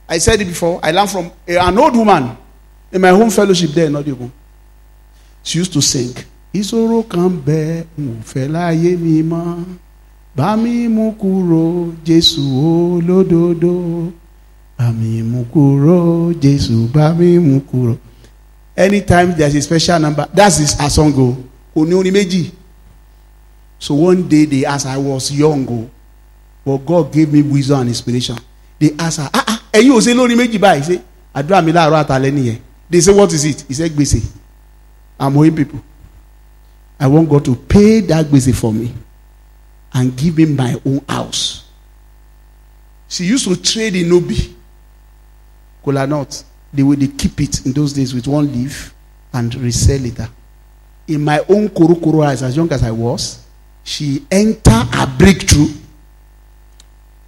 I 0.08 0.18
said 0.18 0.40
it 0.40 0.46
before. 0.46 0.80
I 0.82 0.92
learned 0.92 1.10
from 1.10 1.30
an 1.46 1.78
old 1.78 1.98
woman 1.98 2.38
in 2.94 3.02
my 3.02 3.10
home 3.10 3.30
fellowship 3.32 3.72
there 3.72 3.88
in 3.88 3.94
Odigun. 3.94 4.32
She 5.44 5.58
used 5.58 5.74
to 5.74 5.82
sing. 5.82 6.16
Ìṣòro 6.54 7.04
kan 7.10 7.44
fẹ́ 8.24 8.48
láyé 8.48 8.98
mi. 8.98 9.24
Bá 10.40 10.56
mi 10.56 10.88
mú 10.88 11.12
kúrò 11.20 11.92
Jésù 12.08 12.40
olódodo. 12.40 14.08
Bá 14.80 14.88
mi 14.96 15.20
mú 15.22 15.44
kúrò 15.52 16.32
Jésù 16.32 16.88
bá 16.88 17.12
mi 17.12 17.36
mú 17.40 17.60
kúrò. 17.68 17.98
Anytime 18.78 19.36
there's 19.36 19.56
a 19.56 19.62
special 19.62 20.00
number, 20.00 20.26
that's 20.34 20.56
his 20.64 20.80
a 20.80 20.90
song 20.90 21.12
o. 21.20 21.36
Kò 21.76 21.84
ní 21.86 21.94
orin 21.94 22.14
méjì. 22.14 22.52
So 23.80 23.96
one 23.96 24.30
day 24.30 24.46
they 24.46 24.64
asked, 24.66 24.86
I 24.88 24.96
was 24.98 25.30
young, 25.30 25.68
oh, 25.70 25.90
but 26.64 26.86
God 26.86 27.12
gave 27.12 27.34
me 27.34 27.42
wisdom 27.42 27.82
and 27.82 27.90
inspiration. 27.90 28.38
They 28.80 28.92
asked 28.98 29.20
her, 29.20 29.30
ah 29.34 29.44
ah, 29.46 29.62
ẹ̀yin 29.74 29.92
ò 29.92 30.00
ṣe 30.00 30.14
lórí 30.16 30.36
méjì 30.40 30.58
báyìí 30.58 30.84
ṣe 30.88 31.02
àdúrà 31.36 31.62
mi 31.62 31.72
láàárọ̀ 31.74 32.00
àtàlẹ́ 32.06 32.32
nìyẹn. 32.32 32.58
They 32.90 33.02
say, 33.02 33.14
what 33.14 33.34
is 33.34 33.44
it? 33.44 33.66
He 33.68 33.74
said, 33.74 33.92
gbèsè. 33.92 34.22
I'm 35.20 35.36
owing 35.36 35.54
people. 35.54 35.82
I 36.98 37.08
want 37.08 37.28
God 37.28 37.44
to 37.44 37.56
pay 37.56 38.00
that 38.08 38.26
gbèsè 38.28 38.56
for 38.56 38.72
me 38.72 38.94
and 39.94 40.16
give 40.16 40.38
me 40.38 40.46
my 40.46 40.80
own 40.86 41.02
house. 41.08 41.66
She 43.08 43.26
used 43.26 43.48
to 43.48 43.56
trade 43.62 43.96
in 43.96 44.12
Obi, 44.12 44.56
kola 45.84 46.06
nut. 46.06 46.44
The 46.72 46.84
way 46.84 46.96
they 46.98 47.08
keep 47.08 47.42
it 47.42 47.66
in 47.66 47.74
those 47.74 47.94
days 47.94 48.14
with 48.14 48.28
one 48.28 48.52
leaf 48.52 48.94
and 49.34 49.54
resell 49.56 50.06
it. 50.06 50.20
In 51.08 51.24
my 51.24 51.40
own 51.50 51.70
Kuru 51.70 51.96
Kuru 52.00 52.24
as 52.24 52.56
young 52.56 52.72
as 52.72 52.84
I 52.84 52.92
was, 52.92 53.44
she 53.84 54.24
entered 54.30 54.88
a 54.94 55.08
breakthrough 55.18 55.68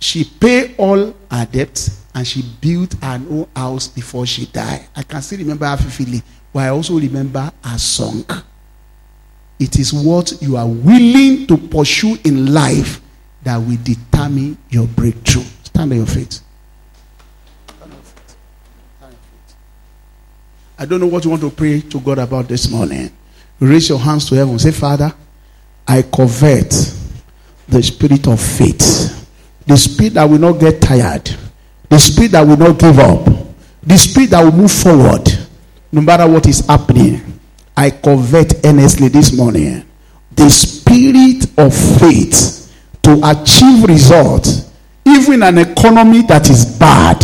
she 0.02 0.24
paid 0.26 0.74
all 0.80 1.14
her 1.30 1.46
debts 1.46 2.02
and 2.16 2.28
she 2.28 2.42
built 2.60 2.96
her 3.04 3.22
own 3.30 3.48
house 3.56 3.88
before 3.88 4.26
she 4.26 4.48
died. 4.48 4.88
I 4.96 5.04
can 5.04 5.22
still 5.22 5.38
remember 5.38 5.68
her 5.68 5.78
vividly, 5.78 6.24
but 6.52 6.60
I 6.62 6.70
also 6.70 7.00
remember 7.00 7.52
her 7.64 7.78
song. 7.78 8.26
It 9.62 9.78
is 9.78 9.94
what 9.94 10.42
you 10.42 10.58
are 10.58 10.68
willing 10.68 11.46
to 11.46 11.56
pursue 11.56 12.18
in 12.24 12.52
life 12.52 13.00
that 13.44 13.58
will 13.58 13.78
determine 13.84 14.58
your 14.72 14.88
breakthrough. 14.88 15.44
Stand 15.64 15.92
on 15.92 15.98
your 16.00 16.08
feet. 16.08 16.42
I 20.80 20.86
don't 20.86 21.00
know 21.00 21.06
what 21.06 21.24
you 21.24 21.30
want 21.30 21.44
to 21.44 21.52
pray 21.52 21.80
to 21.80 22.00
God 22.00 22.18
about 22.18 22.48
this 22.48 22.72
morning. 22.72 23.12
Raise 23.60 23.88
your 23.88 24.00
hands 24.00 24.28
to 24.30 24.36
heaven. 24.36 24.58
Say, 24.58 24.72
Father, 24.72 25.14
I 25.88 26.02
covet 26.02 26.72
the 27.70 27.84
spirit 27.84 28.28
of 28.28 28.42
faith. 28.42 29.30
The 29.68 29.78
spirit 29.78 30.16
that 30.16 30.28
will 30.28 30.40
not 30.40 30.54
get 30.54 30.82
tired. 30.82 31.30
The 31.88 32.00
spirit 32.00 32.32
that 32.32 32.48
will 32.48 32.58
not 32.58 32.80
give 32.80 32.98
up. 32.98 33.26
The 33.84 33.96
spirit 33.96 34.32
that 34.32 34.44
will 34.44 34.54
move 34.54 34.72
forward 34.72 35.30
no 35.92 36.02
matter 36.02 36.28
what 36.28 36.48
is 36.48 36.66
happening. 36.66 37.40
I 37.82 37.90
covet 37.90 38.64
earnestly 38.64 39.08
this 39.08 39.36
morning 39.36 39.84
the 40.34 40.50
spirit 40.52 41.46
of 41.58 41.74
faith 42.00 42.72
to 43.02 43.20
achieve 43.24 43.86
results, 43.86 44.72
even 45.04 45.42
an 45.42 45.58
economy 45.58 46.22
that 46.28 46.48
is 46.52 46.64
bad. 46.78 47.20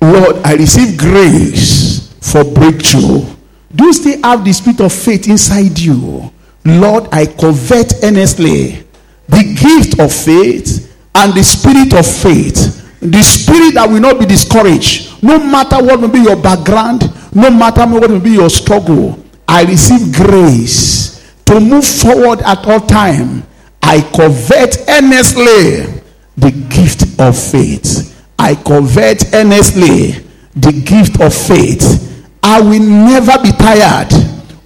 Lord, 0.00 0.38
I 0.44 0.54
receive 0.54 0.98
grace 0.98 2.12
for 2.20 2.42
breakthrough. 2.42 3.24
Do 3.72 3.84
you 3.84 3.92
still 3.92 4.20
have 4.24 4.44
the 4.44 4.52
spirit 4.52 4.80
of 4.80 4.92
faith 4.92 5.28
inside 5.28 5.78
you? 5.78 6.32
Lord, 6.64 7.06
I 7.12 7.26
covet 7.26 8.02
earnestly 8.02 8.82
the 9.28 9.44
gift 9.62 10.00
of 10.00 10.12
faith 10.12 10.92
and 11.14 11.32
the 11.34 11.44
spirit 11.44 11.94
of 11.94 12.04
faith. 12.04 12.82
The 12.98 13.22
spirit 13.22 13.74
that 13.74 13.88
will 13.88 14.00
not 14.00 14.18
be 14.18 14.26
discouraged, 14.26 15.22
no 15.22 15.38
matter 15.38 15.76
what 15.80 16.00
may 16.00 16.08
be 16.08 16.22
your 16.22 16.34
background, 16.34 17.04
no 17.32 17.48
matter 17.48 17.86
what 17.86 18.10
may 18.10 18.18
be 18.18 18.30
your 18.30 18.50
struggle. 18.50 19.22
I 19.48 19.64
receive 19.64 20.12
grace 20.12 21.34
to 21.46 21.60
move 21.60 21.84
forward 21.86 22.40
at 22.42 22.66
all 22.66 22.80
time. 22.80 23.44
I 23.82 24.00
covet 24.00 24.84
earnestly 24.88 26.02
the 26.36 26.50
gift 26.68 27.20
of 27.20 27.38
faith. 27.38 28.12
I 28.38 28.54
covet 28.56 29.32
earnestly 29.32 30.26
the 30.54 30.72
gift 30.84 31.20
of 31.20 31.32
faith. 31.32 32.26
I 32.42 32.60
will 32.60 32.82
never 32.82 33.40
be 33.42 33.52
tired 33.52 34.12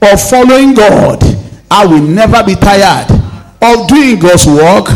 of 0.02 0.20
following 0.28 0.74
God. 0.74 1.22
I 1.70 1.86
will 1.86 2.02
never 2.02 2.42
be 2.44 2.54
tired 2.54 3.10
of 3.62 3.86
doing 3.88 4.18
God's 4.18 4.46
work. 4.46 4.86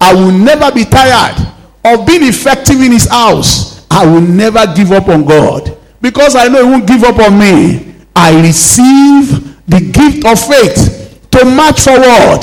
I 0.00 0.14
will 0.14 0.32
never 0.32 0.72
be 0.72 0.84
tired 0.84 1.36
of 1.84 2.06
being 2.06 2.24
effective 2.24 2.80
in 2.80 2.92
His 2.92 3.08
house. 3.08 3.86
I 3.90 4.04
will 4.06 4.20
never 4.22 4.66
give 4.74 4.92
up 4.92 5.08
on 5.08 5.24
God 5.24 5.76
because 6.00 6.34
I 6.34 6.48
know 6.48 6.64
He 6.64 6.70
won't 6.70 6.86
give 6.86 7.04
up 7.04 7.18
on 7.18 7.38
me. 7.38 7.93
I 8.16 8.40
receive 8.42 9.54
the 9.66 9.80
gift 9.80 10.24
of 10.26 10.38
faith 10.38 11.28
to 11.32 11.44
march 11.44 11.80
forward 11.80 12.40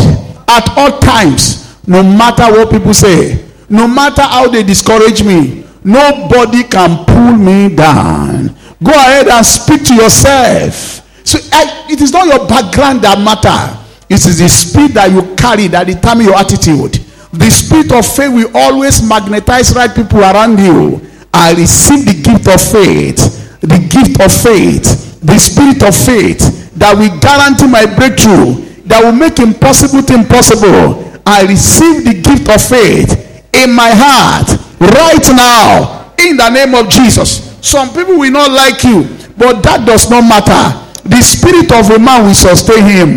at 0.47 0.69
all 0.77 0.99
times, 0.99 1.77
no 1.87 2.03
matter 2.03 2.43
what 2.51 2.69
people 2.71 2.93
say, 2.93 3.45
no 3.69 3.87
matter 3.87 4.21
how 4.21 4.47
they 4.49 4.63
discourage 4.63 5.23
me. 5.23 5.63
Nobody 5.83 6.63
can 6.63 7.05
pull 7.05 7.33
me 7.33 7.73
down. 7.75 8.55
Go 8.83 8.91
ahead 8.91 9.27
and 9.29 9.45
speak 9.45 9.83
to 9.85 9.95
yourself. 9.95 11.01
So 11.25 11.39
I, 11.51 11.87
it 11.89 12.01
is 12.01 12.11
not 12.11 12.27
your 12.27 12.47
background 12.47 13.01
that 13.01 13.17
matter. 13.17 13.77
It 14.09 14.25
is 14.25 14.37
the 14.39 14.49
spirit 14.49 14.93
that 14.93 15.09
you 15.11 15.35
carry 15.35 15.67
that 15.67 15.87
determine 15.87 16.25
your 16.27 16.35
attitude. 16.35 16.99
The 17.33 17.49
spirit 17.49 17.91
of 17.93 18.05
faith 18.05 18.33
will 18.33 18.51
always 18.55 19.01
magnetize 19.01 19.73
right 19.73 19.89
people 19.93 20.19
around 20.19 20.59
you. 20.59 21.01
I 21.33 21.53
receive 21.53 22.05
the 22.05 22.21
gift 22.21 22.47
of 22.51 22.61
faith. 22.61 23.59
The 23.61 23.79
gift 23.89 24.19
of 24.19 24.29
faith. 24.33 25.10
The 25.21 25.37
spirit 25.37 25.83
of 25.83 25.95
faith 25.95 26.73
that 26.75 26.97
will 26.97 27.13
guarantee 27.19 27.67
my 27.67 27.85
breakthrough. 27.85 28.69
That 28.85 29.03
will 29.03 29.13
make 29.15 29.39
impossible 29.39 30.01
to 30.03 30.13
impossible. 30.15 31.21
I 31.25 31.43
receive 31.43 32.03
the 32.03 32.17
gift 32.17 32.49
of 32.49 32.59
faith 32.59 33.15
in 33.53 33.71
my 33.71 33.91
heart 33.93 34.49
right 34.81 35.27
now 35.31 36.13
in 36.17 36.37
the 36.37 36.49
name 36.49 36.73
of 36.73 36.89
Jesus. 36.89 37.55
Some 37.61 37.93
people 37.93 38.17
will 38.17 38.31
not 38.31 38.51
like 38.51 38.83
you, 38.83 39.05
but 39.37 39.61
that 39.61 39.85
does 39.85 40.09
not 40.09 40.25
matter. 40.25 40.81
The 41.07 41.21
spirit 41.21 41.71
of 41.71 41.89
a 41.91 41.99
man 41.99 42.25
will 42.25 42.33
sustain 42.33 42.83
him 42.83 43.09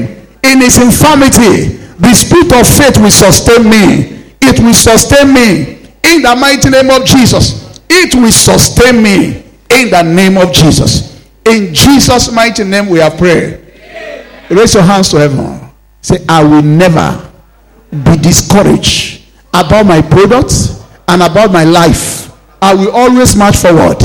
in 0.44 0.60
his 0.60 0.76
infirmity. 0.76 1.80
The 1.98 2.12
spirit 2.12 2.52
of 2.52 2.68
faith 2.68 3.00
will 3.00 3.10
sustain 3.10 3.64
me. 3.64 4.32
It 4.42 4.60
will 4.60 4.74
sustain 4.74 5.32
me 5.32 5.80
in 6.04 6.22
the 6.22 6.36
mighty 6.36 6.68
name 6.68 6.90
of 6.90 7.04
Jesus. 7.06 7.80
It 7.88 8.14
will 8.14 8.32
sustain 8.32 9.02
me 9.02 9.44
in 9.70 9.90
the 9.90 10.02
name 10.02 10.36
of 10.36 10.52
Jesus. 10.52 11.13
In 11.46 11.74
Jesus' 11.74 12.32
mighty 12.32 12.64
name, 12.64 12.88
we 12.88 12.98
have 13.00 13.16
prayed. 13.18 13.60
Raise 14.50 14.74
your 14.74 14.82
hands 14.82 15.10
to 15.10 15.18
heaven. 15.18 15.70
Say, 16.00 16.24
I 16.28 16.42
will 16.42 16.62
never 16.62 17.30
be 17.90 18.16
discouraged 18.16 19.22
about 19.52 19.86
my 19.86 20.02
products 20.02 20.82
and 21.08 21.22
about 21.22 21.52
my 21.52 21.64
life. 21.64 22.32
I 22.60 22.74
will 22.74 22.90
always 22.92 23.36
march 23.36 23.56
forward 23.56 24.02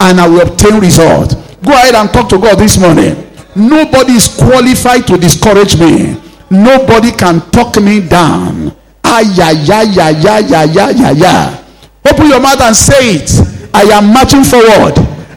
and 0.00 0.20
I 0.20 0.28
will 0.28 0.42
obtain 0.42 0.80
result. 0.80 1.34
Go 1.64 1.72
ahead 1.72 1.94
and 1.94 2.10
talk 2.12 2.28
to 2.30 2.38
God 2.38 2.58
this 2.58 2.78
morning. 2.78 3.26
Nobody 3.54 4.12
is 4.14 4.28
qualified 4.28 5.06
to 5.08 5.16
discourage 5.16 5.78
me. 5.78 6.20
Nobody 6.50 7.12
can 7.12 7.40
talk 7.50 7.76
me 7.82 8.00
down. 8.06 8.74
Ah, 9.04 9.20
yeah, 9.34 9.50
yeah, 9.50 9.82
yeah, 9.82 10.10
yeah, 10.10 10.38
yeah, 10.38 10.64
yeah, 10.64 10.90
yeah, 10.90 11.10
yeah. 11.12 11.64
Open 12.10 12.26
your 12.26 12.40
mouth 12.40 12.60
and 12.60 12.74
say 12.76 13.14
it. 13.16 13.30
I 13.74 13.82
am 13.82 14.12
marching 14.12 14.42
forward. 14.44 14.94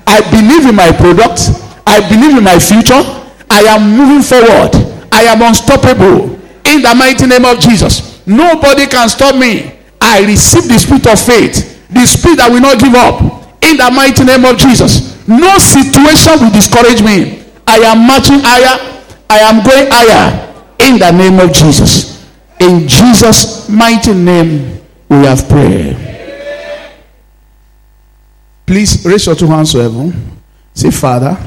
I 0.08 0.22
believe 0.30 0.68
in 0.68 0.76
my 0.76 0.92
product. 0.92 1.50
I 1.86 2.00
believe 2.08 2.38
in 2.38 2.44
my 2.44 2.60
future. 2.60 3.02
I 3.50 3.62
am 3.70 3.98
moving 3.98 4.22
forward. 4.22 4.74
I 5.12 5.24
am 5.24 5.42
unstoppable. 5.42 6.40
In 6.66 6.82
the 6.82 6.94
mighty 6.96 7.28
name 7.28 7.46
of 7.46 7.60
Jesus. 7.60 8.26
Nobody 8.26 8.88
can 8.88 9.10
stop 9.10 9.36
me. 9.36 9.72
I 10.00 10.26
receive 10.26 10.68
the 10.68 10.78
spirit 10.80 11.08
of 11.08 11.20
faith. 11.20 11.88
The 11.90 12.06
spirit 12.06 12.38
that 12.38 12.50
will 12.52 12.62
not 12.62 12.80
give 12.80 12.96
up. 12.96 13.22
In 13.64 13.78
the 13.78 13.90
mighty 13.92 14.24
name 14.24 14.46
of 14.46 14.58
Jesus. 14.58 15.14
No 15.28 15.58
situation 15.60 16.40
will 16.40 16.52
discourage 16.52 17.02
me. 17.02 17.44
I 17.68 17.78
am 17.88 18.08
marching 18.08 18.40
higher. 18.44 18.76
I 19.30 19.40
am 19.40 19.64
going 19.64 19.88
higher. 19.90 20.54
In 20.80 21.00
the 21.00 21.12
name 21.12 21.40
of 21.40 21.54
Jesus. 21.54 22.26
In 22.60 22.88
Jesus' 22.88 23.70
mighty 23.70 24.14
name, 24.14 24.82
we 25.10 25.18
have 25.26 25.48
prayed. 25.48 26.13
Please 28.66 29.06
raise 29.06 29.26
your 29.26 29.36
two 29.36 29.48
hands 29.48 29.72
to 29.74 29.80
heaven. 29.80 30.42
Say, 30.74 30.92
Father, 30.92 31.38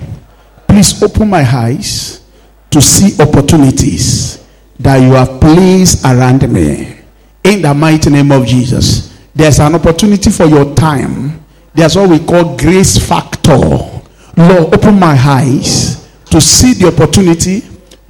please 0.68 1.02
open 1.02 1.30
my 1.30 1.43
eyes 1.43 2.22
to 2.70 2.80
see 2.80 3.20
opportunities 3.20 4.47
that 4.78 4.98
you 4.98 5.12
have 5.12 5.40
placed 5.40 6.05
around 6.05 6.51
me. 6.52 6.98
In 7.43 7.62
the 7.62 7.72
mighty 7.72 8.10
name 8.10 8.32
of 8.32 8.44
Jesus. 8.47 9.16
There's 9.34 9.60
an 9.60 9.74
opportunity 9.74 10.30
for 10.30 10.47
your 10.47 10.74
time. 10.74 11.44
There's 11.74 11.97
what 11.97 12.10
we 12.10 12.18
call 12.18 12.56
grace 12.56 12.98
factor. 12.98 13.56
Lord, 13.56 14.74
open 14.74 14.98
my 14.98 15.16
eyes 15.18 16.09
to 16.30 16.40
see 16.40 16.74
the 16.74 16.88
opportunity 16.88 17.60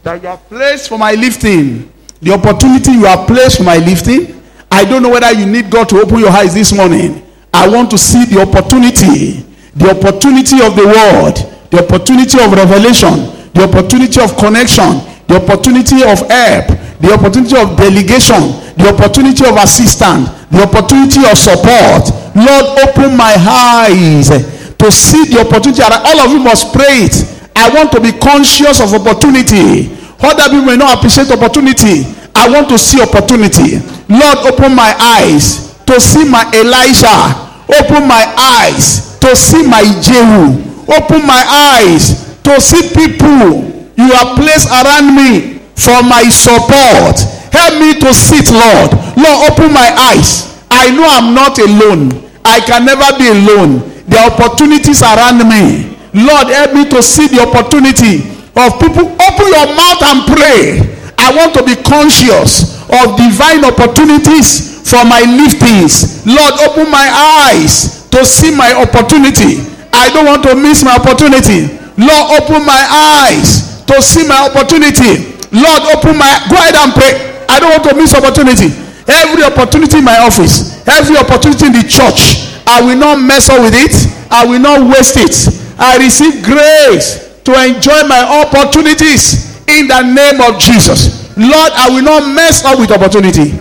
that 0.02 0.22
you 0.22 0.28
have 0.28 0.48
placed 0.48 0.88
for 0.88 0.98
my 0.98 1.12
lifting. 1.12 1.92
The 2.20 2.32
opportunity 2.32 2.92
you 2.92 3.04
have 3.04 3.26
placed 3.26 3.58
for 3.58 3.64
my 3.64 3.76
lifting. 3.76 4.42
I 4.70 4.84
don't 4.84 5.02
know 5.02 5.10
whether 5.10 5.32
you 5.32 5.46
need 5.46 5.70
God 5.70 5.88
to 5.90 5.98
open 6.00 6.18
your 6.18 6.30
eyes 6.30 6.54
this 6.54 6.72
morning. 6.72 7.25
I 7.56 7.66
want 7.68 7.88
to 7.90 7.98
see 7.98 8.28
the 8.28 8.44
opportunity, 8.44 9.40
the 9.72 9.96
opportunity 9.96 10.60
of 10.60 10.76
the 10.76 10.84
word, 10.84 11.40
the 11.72 11.80
opportunity 11.80 12.36
of 12.36 12.52
revelation, 12.52 13.32
the 13.56 13.64
opportunity 13.64 14.20
of 14.20 14.36
connection, 14.36 15.00
the 15.24 15.40
opportunity 15.40 16.04
of 16.04 16.20
help, 16.28 16.68
the 17.00 17.16
opportunity 17.16 17.56
of 17.56 17.72
delegation, 17.80 18.60
the 18.76 18.92
opportunity 18.92 19.40
of 19.48 19.56
assistance, 19.56 20.28
the 20.52 20.68
opportunity 20.68 21.24
of 21.24 21.32
support. 21.40 22.12
Lord, 22.36 22.66
open 22.84 23.16
my 23.16 23.32
eyes 23.40 24.28
to 24.76 24.92
see 24.92 25.24
the 25.32 25.40
opportunity. 25.40 25.80
All 25.80 26.20
of 26.20 26.28
you 26.30 26.44
must 26.44 26.76
pray 26.76 27.08
it. 27.08 27.16
I 27.56 27.72
want 27.72 27.88
to 27.96 28.00
be 28.04 28.12
conscious 28.12 28.84
of 28.84 28.92
opportunity. 28.92 29.96
Other 30.20 30.52
people 30.52 30.68
may 30.68 30.76
not 30.76 31.00
appreciate 31.00 31.32
opportunity. 31.32 32.04
I 32.36 32.52
want 32.52 32.68
to 32.68 32.76
see 32.76 33.00
opportunity. 33.00 33.80
Lord, 34.12 34.44
open 34.44 34.76
my 34.76 34.92
eyes 35.00 35.72
to 35.88 35.96
see 36.00 36.28
my 36.28 36.44
Elijah. 36.52 37.45
Open 37.68 38.06
my 38.06 38.24
eyes 38.38 39.18
to 39.20 39.34
see 39.34 39.66
my 39.66 39.82
Jehu. 40.02 40.62
Open 40.86 41.26
my 41.26 41.42
eyes 41.74 42.38
to 42.42 42.60
see 42.60 42.94
people 42.94 43.66
you 43.96 44.12
have 44.12 44.36
placed 44.36 44.68
around 44.70 45.16
me 45.16 45.58
for 45.74 46.02
my 46.04 46.28
support. 46.28 47.16
Help 47.50 47.80
me 47.80 47.98
to 48.00 48.12
sit, 48.14 48.52
Lord. 48.52 48.92
Lord, 49.16 49.50
open 49.52 49.72
my 49.72 49.88
eyes. 50.12 50.60
I 50.70 50.90
know 50.90 51.06
I'm 51.08 51.34
not 51.34 51.58
alone. 51.58 52.12
I 52.44 52.60
can 52.60 52.84
never 52.84 53.16
be 53.18 53.28
alone. 53.28 53.96
Are 54.16 54.32
opportunities 54.32 55.02
around 55.02 55.44
me. 55.44 55.92
Lord, 56.14 56.48
help 56.48 56.72
me 56.72 56.88
to 56.88 57.02
see 57.02 57.28
the 57.28 57.44
opportunity 57.44 58.24
of 58.56 58.80
people. 58.80 59.12
Open 59.12 59.46
your 59.52 59.68
mouth 59.76 60.00
and 60.08 60.24
pray. 60.24 60.80
I 61.18 61.34
want 61.36 61.52
to 61.54 61.62
be 61.64 61.76
conscious 61.84 62.80
of 62.88 63.16
divine 63.20 63.64
opportunities 63.64 64.75
for 64.86 65.02
my 65.04 65.22
liftings. 65.26 66.22
Lord, 66.24 66.54
open 66.62 66.86
my 66.90 67.06
eyes 67.42 68.06
to 68.14 68.24
see 68.24 68.54
my 68.54 68.70
opportunity. 68.78 69.66
I 69.92 70.08
don't 70.14 70.26
want 70.26 70.42
to 70.46 70.54
miss 70.54 70.84
my 70.86 70.94
opportunity. 70.94 71.74
Lord, 71.98 72.24
open 72.38 72.62
my 72.64 72.82
eyes 73.26 73.82
to 73.90 73.98
see 74.00 74.26
my 74.28 74.46
opportunity. 74.46 75.34
Lord, 75.50 75.82
open 75.90 76.14
my 76.16 76.30
go 76.48 76.56
ahead 76.56 76.76
and 76.78 76.92
pray. 76.94 77.12
I 77.48 77.58
don't 77.58 77.70
want 77.74 77.84
to 77.90 77.94
miss 77.98 78.14
opportunity. 78.14 78.70
Every 79.08 79.42
opportunity 79.42 79.98
in 79.98 80.04
my 80.04 80.18
office, 80.18 80.82
every 80.86 81.16
opportunity 81.16 81.66
in 81.66 81.72
the 81.72 81.86
church, 81.86 82.50
I 82.66 82.82
will 82.82 82.98
not 82.98 83.18
mess 83.22 83.48
up 83.48 83.62
with 83.62 83.74
it. 83.74 83.94
I 84.30 84.44
will 84.46 84.58
not 84.58 84.82
waste 84.90 85.16
it. 85.16 85.34
I 85.78 85.98
receive 85.98 86.42
grace 86.42 87.38
to 87.46 87.52
enjoy 87.54 88.06
my 88.10 88.42
opportunities 88.42 89.54
in 89.68 89.86
the 89.86 90.02
name 90.02 90.40
of 90.42 90.58
Jesus. 90.58 91.26
Lord, 91.36 91.72
I 91.74 91.88
will 91.90 92.02
not 92.02 92.34
mess 92.34 92.64
up 92.64 92.78
with 92.78 92.90
opportunity. 92.90 93.54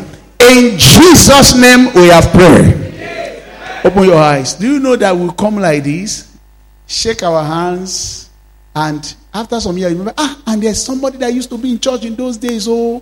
In 0.48 0.78
Jesus' 0.78 1.56
name 1.56 1.92
we 1.96 2.08
have 2.10 2.30
prayed. 2.32 2.86
Open 3.84 4.04
your 4.04 4.18
eyes. 4.18 4.54
Do 4.54 4.74
you 4.74 4.80
know 4.80 4.96
that 4.96 5.16
we 5.16 5.30
come 5.34 5.58
like 5.58 5.84
this, 5.84 6.38
shake 6.88 7.24
our 7.24 7.44
hands, 7.44 8.30
and 8.76 9.16
after 9.34 9.60
some 9.60 9.78
years, 9.78 9.92
remember, 9.92 10.14
ah, 10.18 10.42
and 10.48 10.62
there's 10.62 10.84
somebody 10.84 11.18
that 11.18 11.34
used 11.34 11.50
to 11.50 11.58
be 11.58 11.72
in 11.72 11.80
church 11.80 12.06
in 12.06 12.16
those 12.16 12.38
days. 12.38 12.68
Oh, 12.68 13.02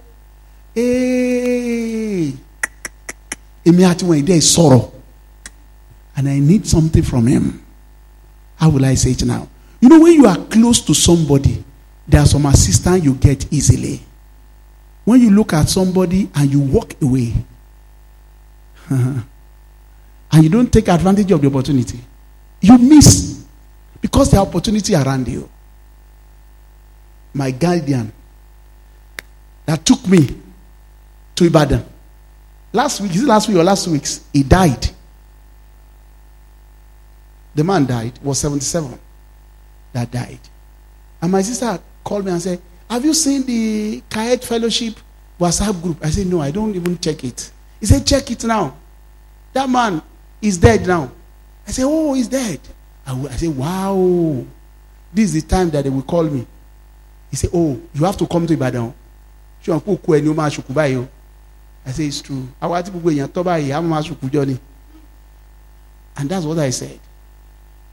hey, 0.74 2.34
wọn 3.65 4.24
ìdẹ́ 4.24 4.41
sọ̀rọ̀, 4.41 4.91
and 6.15 6.30
I 6.30 6.40
need 6.40 6.65
something 6.65 7.03
from 7.03 7.28
him. 7.28 7.61
How 8.56 8.70
will 8.70 8.86
I 8.86 8.95
say 8.95 9.11
it 9.11 9.26
now? 9.26 9.48
You 9.82 9.90
know, 9.90 9.99
when 9.99 10.14
you 10.14 10.26
are 10.28 10.38
close 10.38 10.80
to 10.82 10.94
somebody, 10.94 11.64
there 12.07 12.22
are 12.22 12.26
some 12.26 12.45
assistance 12.45 13.03
you 13.03 13.14
get 13.15 13.52
easily. 13.52 14.02
When 15.06 15.20
you 15.22 15.32
look 15.32 15.54
at 15.54 15.70
somebody 15.70 16.30
and 16.34 16.50
you 16.52 16.60
walk 16.60 17.02
away, 17.02 17.34
and 18.90 19.24
you 20.44 20.50
don't 20.50 20.72
take 20.72 20.88
advantage 20.88 21.32
of 21.32 21.42
the 21.42 21.48
opportunity, 21.48 22.00
you 22.62 22.78
miss 22.78 23.44
because 24.02 24.32
the 24.32 24.38
opportunity 24.38 24.96
around 24.96 25.28
you. 25.28 25.50
My 27.34 27.52
guardian 27.52 28.12
that 29.66 29.86
took 29.86 30.08
me 30.08 30.28
to 31.36 31.46
Ibadan 31.46 31.86
last 32.72 33.02
week, 33.02 33.12
is 33.16 33.24
it 33.24 33.28
last 33.28 33.48
week 33.48 33.58
or 33.58 33.64
last 33.64 33.88
week's? 33.88 34.26
He 34.34 34.44
died. 34.44 34.90
The 37.56 37.64
man 37.64 37.86
died, 37.86 38.20
was 38.22 38.40
77 38.40 39.00
that 39.94 40.12
died. 40.12 40.40
And 41.22 41.32
my 41.32 41.42
sister 41.42 41.80
called 42.04 42.26
me 42.26 42.32
and 42.32 42.42
said, 42.42 42.62
Have 42.89 43.05
you 43.05 43.14
seen 43.14 43.45
the 43.45 44.01
Kayet 44.10 44.43
Fellowship 44.43 44.95
WhatsApp 45.39 45.81
group? 45.81 45.97
I 46.03 46.10
said, 46.10 46.27
No, 46.27 46.41
I 46.41 46.51
don't 46.51 46.76
even 46.76 46.97
check 46.99 47.23
it. 47.23 47.51
He 47.80 47.85
said, 47.85 48.05
Check 48.05 48.30
it 48.31 48.43
now. 48.43 48.76
That 49.53 49.69
man 49.69 50.01
is 50.41 50.57
dead 50.57 50.85
now. 50.88 51.11
I 51.68 51.72
said, 51.72 51.85
Oh, 51.88 52.14
he's 52.14 52.27
dead. 52.27 52.60
I, 53.05 53.14
I 53.26 53.35
said, 53.35 53.55
Wow. 53.55 54.45
This 55.14 55.35
is 55.35 55.43
the 55.43 55.49
time 55.49 55.69
that 55.72 55.84
they 55.84 55.89
will 55.89 56.01
call 56.01 56.23
me. 56.23 56.45
He 57.30 57.35
said, 57.35 57.49
Oh, 57.53 57.80
you 57.93 58.05
have 58.05 58.18
to 58.18 58.27
come 58.27 58.47
to 58.47 58.53
Ibadan. 58.53 58.93
I 59.68 59.80
said, 61.91 62.05
It's 62.05 62.22
true. 62.22 62.47
And 66.15 66.30
that's 66.30 66.45
what 66.45 66.60
I 66.60 66.69
said. 66.69 66.99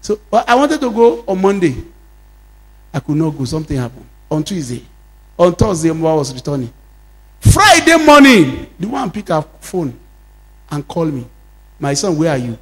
So 0.03 0.19
I 0.33 0.55
wanted 0.55 0.81
to 0.81 0.91
go 0.91 1.25
on 1.27 1.41
Monday. 1.41 1.77
I 2.93 3.01
could 3.01 3.17
not 3.17 3.31
go. 3.31 3.45
Something 3.45 3.77
happened. 3.77 4.07
On 4.31 4.43
Tuesday. 4.43 4.85
On 5.39 5.53
Thursday, 5.55 5.89
Mwa 5.91 6.17
was 6.17 6.33
returning. 6.35 6.73
Friday 7.41 7.97
morning, 8.05 8.67
the 8.79 8.87
one 8.87 9.11
pick 9.11 9.31
up 9.31 9.63
phone 9.65 9.95
and 10.71 10.87
call 10.87 11.07
me. 11.07 11.27
My 11.79 11.95
son, 11.95 12.17
where 12.17 12.31
are 12.31 12.39
you? 12.39 12.57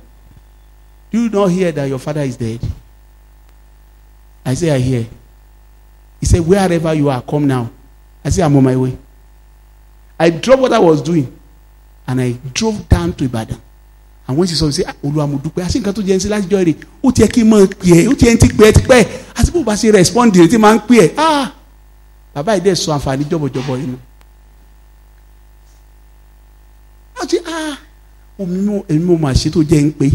Do 1.11 1.23
you 1.23 1.29
not 1.29 1.47
hear 1.49 1.73
that 1.73 1.89
your 1.89 1.99
father 1.99 2.21
is 2.23 2.37
dead? 2.37 2.61
I 4.45 4.55
say, 4.55 4.71
I 4.71 4.79
hear. 4.79 5.07
He 6.21 6.27
said, 6.27 6.41
wherever 6.41 6.95
you 6.95 7.11
are, 7.11 7.21
come 7.23 7.47
now. 7.47 7.71
I 8.25 8.31
say, 8.31 8.43
I'm 8.43 8.57
on 8.57 8.65
my 8.65 8.77
way. 8.77 8.97
I 10.19 10.31
dropped 10.31 10.63
what 10.63 10.73
I 10.73 10.79
was 10.79 11.03
doing 11.03 11.37
and 12.07 12.21
I 12.21 12.33
drove 12.55 12.89
down 12.89 13.13
to 13.15 13.25
Ibadan. 13.25 13.61
And 14.27 14.37
when 14.37 14.47
she 14.47 14.55
saw 14.55 14.67
me 14.67 14.73
say, 14.73 14.85
Olúwa 15.03 15.27
mo 15.29 15.39
dúpẹ́, 15.39 15.65
àṣé 15.65 15.81
nǹkan 15.81 15.93
tó 15.95 16.03
jẹ́ 16.03 16.19
ṣe 16.21 16.29
láti 16.29 16.49
jọ 16.51 16.59
rè, 16.65 16.75
ó 17.03 17.11
tiẹ̀ 17.13 17.29
kí 17.33 17.43
n 17.45 17.49
mọ̀ 17.51 17.67
pè 17.67 18.05
é, 18.05 18.09
ó 18.09 18.15
ti 18.15 18.27
pè 18.59 18.67
é 18.69 18.73
ti 18.73 18.83
pẹ́, 18.83 19.07
àti 19.35 19.51
bó 19.53 19.63
bá 19.65 19.73
ṣe 19.75 19.91
respond 19.93 20.35
rè 20.37 20.47
tí 20.49 20.59
máa 20.59 20.75
ń 20.77 20.81
pè 20.89 20.97
é, 21.01 21.13
ah! 21.17 21.58
Bàbá 22.35 22.53
yìí 22.57 22.63
dẹ̀ 22.65 22.75
sọ 22.83 22.91
àǹfààní 22.97 23.25
jọ̀bọ̀jọ̀bọ̀ 23.31 23.77
yìí 23.81 23.87
nù. 23.93 23.99
Wọ́n 27.17 27.27
ti 27.31 27.37
ah! 27.47 27.77
Omi 28.41 28.59
mo 28.67 28.75
èmi 28.89 29.05
mo 29.09 29.15
mà 29.25 29.31
ṣe 29.41 29.49
tó 29.55 29.61
jẹ́ 29.71 29.83
ń 29.87 29.91
pè, 29.99 30.07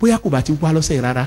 bóyá 0.00 0.16
kò 0.22 0.28
bá 0.34 0.40
ti 0.42 0.52
wá 0.62 0.70
lọ́sẹ̀ 0.76 1.00
rárá. 1.04 1.24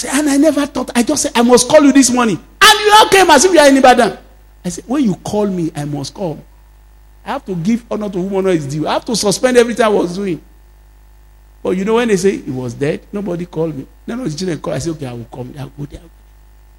Say, 0.00 0.08
and 0.10 0.30
I 0.30 0.38
never 0.38 0.64
thought, 0.64 0.90
I 0.96 1.02
just 1.02 1.24
said, 1.24 1.32
I 1.36 1.42
must 1.42 1.68
call 1.68 1.84
you 1.84 1.92
this 1.92 2.10
morning. 2.10 2.38
And 2.62 2.78
you 2.80 2.90
all 2.96 3.08
came 3.10 3.28
as 3.28 3.44
if 3.44 3.52
you 3.52 3.58
are 3.60 3.68
in. 3.68 3.84
I 4.64 4.68
said, 4.70 4.84
when 4.86 5.04
you 5.04 5.14
call 5.16 5.46
me, 5.46 5.70
I 5.76 5.84
must 5.84 6.14
come. 6.14 6.40
I 7.22 7.32
have 7.32 7.44
to 7.44 7.54
give 7.54 7.84
honor 7.90 8.08
to 8.08 8.18
whom 8.18 8.34
honor 8.34 8.48
is 8.48 8.66
due. 8.66 8.86
I 8.88 8.94
have 8.94 9.04
to 9.04 9.14
suspend 9.14 9.58
everything 9.58 9.84
I 9.84 9.88
was 9.88 10.14
doing. 10.16 10.40
But 11.62 11.70
you 11.76 11.84
know, 11.84 11.94
when 11.94 12.08
they 12.08 12.16
say 12.16 12.38
he 12.38 12.50
was 12.50 12.74
dead, 12.74 13.06
nobody 13.12 13.46
called 13.46 13.76
me. 13.76 13.86
None 14.06 14.20
of 14.20 14.30
the 14.30 14.36
children 14.36 14.58
called. 14.60 14.76
I 14.76 14.78
said, 14.78 14.90
okay, 14.92 15.06
I 15.06 15.12
will 15.12 15.26
come. 15.26 15.54
I 15.58 15.64
will 15.64 15.72
go 15.78 15.84
there. 15.86 16.00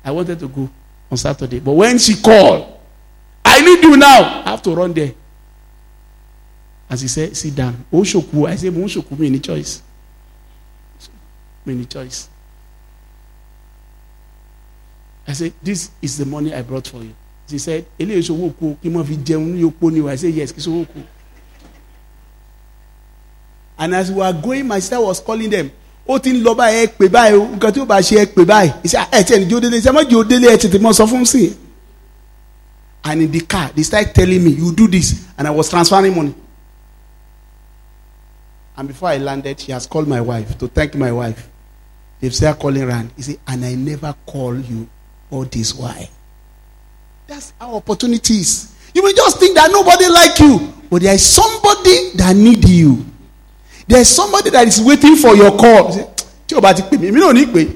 I 0.04 0.12
wanted 0.12 0.40
to 0.40 0.48
go 0.48 0.70
on 1.10 1.18
Saturday. 1.18 1.60
But 1.60 1.74
when 1.74 1.98
she 2.00 2.20
called, 2.20 2.80
I 3.46 3.62
need 3.62 3.84
you 3.84 3.96
now. 3.98 4.44
I 4.46 4.50
have 4.52 4.62
to 4.64 4.74
run 4.74 4.94
there. 4.94 5.14
As 6.90 7.02
he 7.02 7.08
said, 7.08 7.38
sit 7.38 7.56
down. 7.56 7.86
I 7.94 8.04
said, 8.04 8.74
Oshoku, 8.74 9.18
me 9.20 9.28
any 9.28 9.40
choice. 9.40 9.82
Any 11.68 11.86
choice. 11.86 12.28
I 15.28 15.34
said, 15.34 15.54
this 15.62 15.92
is 16.02 16.18
the 16.18 16.26
money 16.26 16.54
I 16.54 16.64
brought 16.64 16.88
for 16.88 17.04
you. 17.04 17.14
She 17.48 17.60
said, 17.60 17.86
eléyìí 18.00 18.24
sọ 18.24 18.34
owó 18.34 18.50
kú 18.52 18.78
kí. 18.82 20.10
I 20.10 20.16
said, 20.18 20.34
yes, 20.34 20.52
kí. 20.52 20.86
And 23.82 23.96
as 23.96 24.12
we 24.12 24.18
were 24.18 24.32
going, 24.32 24.68
my 24.68 24.78
sister 24.80 25.02
was 25.02 25.20
calling 25.20 25.50
them. 25.50 25.72
Ó 26.08 26.20
ti 26.22 26.32
ń 26.34 26.44
lọ 26.44 26.54
báyìí 26.56 26.86
ẹ 26.86 26.88
pè 26.98 27.08
báyìí 27.10 27.38
o, 27.38 27.46
nǹkan 27.56 27.72
tí 27.74 27.80
ó 27.82 27.86
bá 27.86 27.98
ṣe 28.02 28.18
ẹ 28.22 28.26
pè 28.26 28.46
báyìí. 28.46 28.74
He 28.84 28.88
said, 28.90 29.08
ah, 29.12 29.18
ẹ 29.20 29.24
tiẹ̀ 29.24 29.40
ní 29.40 29.46
jódélé, 29.50 29.80
ṣe 29.82 29.92
má 29.92 30.02
jódélé 30.04 30.48
ẹ 30.54 30.58
tètè 30.58 30.80
mọ 30.82 30.94
sọ 30.94 31.06
fún 31.08 31.26
sí. 31.26 31.54
And 33.04 33.22
in 33.24 33.32
the 33.32 33.40
car, 33.42 33.72
they 33.74 33.82
started 33.84 34.14
telling 34.14 34.44
me, 34.44 34.52
you 34.52 34.72
do 34.72 34.88
this. 34.88 35.26
And 35.38 35.48
I 35.48 35.52
was 35.52 35.70
transferring 35.70 36.16
money. 36.16 36.36
And 38.78 38.88
before 38.88 39.10
I 39.10 39.18
landed, 39.18 39.60
she 39.60 39.72
has 39.72 39.88
called 39.88 40.08
my 40.08 40.22
wife 40.22 40.56
to 40.60 40.68
thank 40.68 40.94
my 40.96 41.12
wife. 41.12 41.50
They've 42.20 42.34
started 42.36 42.60
calling 42.62 42.84
around. 42.84 43.12
He 43.16 43.24
said, 43.24 43.40
and 43.48 43.66
I 43.66 43.74
never 43.74 44.14
call 44.28 44.56
you 44.60 44.88
all 45.32 45.46
this 45.46 45.74
why. 45.74 46.08
That's 47.26 47.54
our 47.60 47.76
opportunities. 47.76 48.76
You 48.94 49.04
may 49.04 49.14
just 49.14 49.40
think 49.40 49.56
that 49.56 49.72
nobody 49.72 50.08
like 50.08 50.38
you, 50.40 50.72
but 50.90 51.02
there 51.02 51.16
is 51.16 51.26
somebody 51.26 52.12
that 52.18 52.36
need 52.36 52.68
you. 52.70 53.06
There 53.88 54.02
is 54.02 54.10
somebody 54.10 54.50
that 54.52 54.68
is 54.68 54.80
waiting 54.82 55.16
for 55.16 55.36
your 55.36 55.52
call. 55.58 55.92
Tí 56.48 56.56
o 56.56 56.62
bá 56.62 56.74
ti 56.76 56.84
pè 56.84 56.98
mí, 57.00 57.08
èmi 57.08 57.20
náà 57.22 57.34
ní 57.34 57.46
pè. 57.48 57.68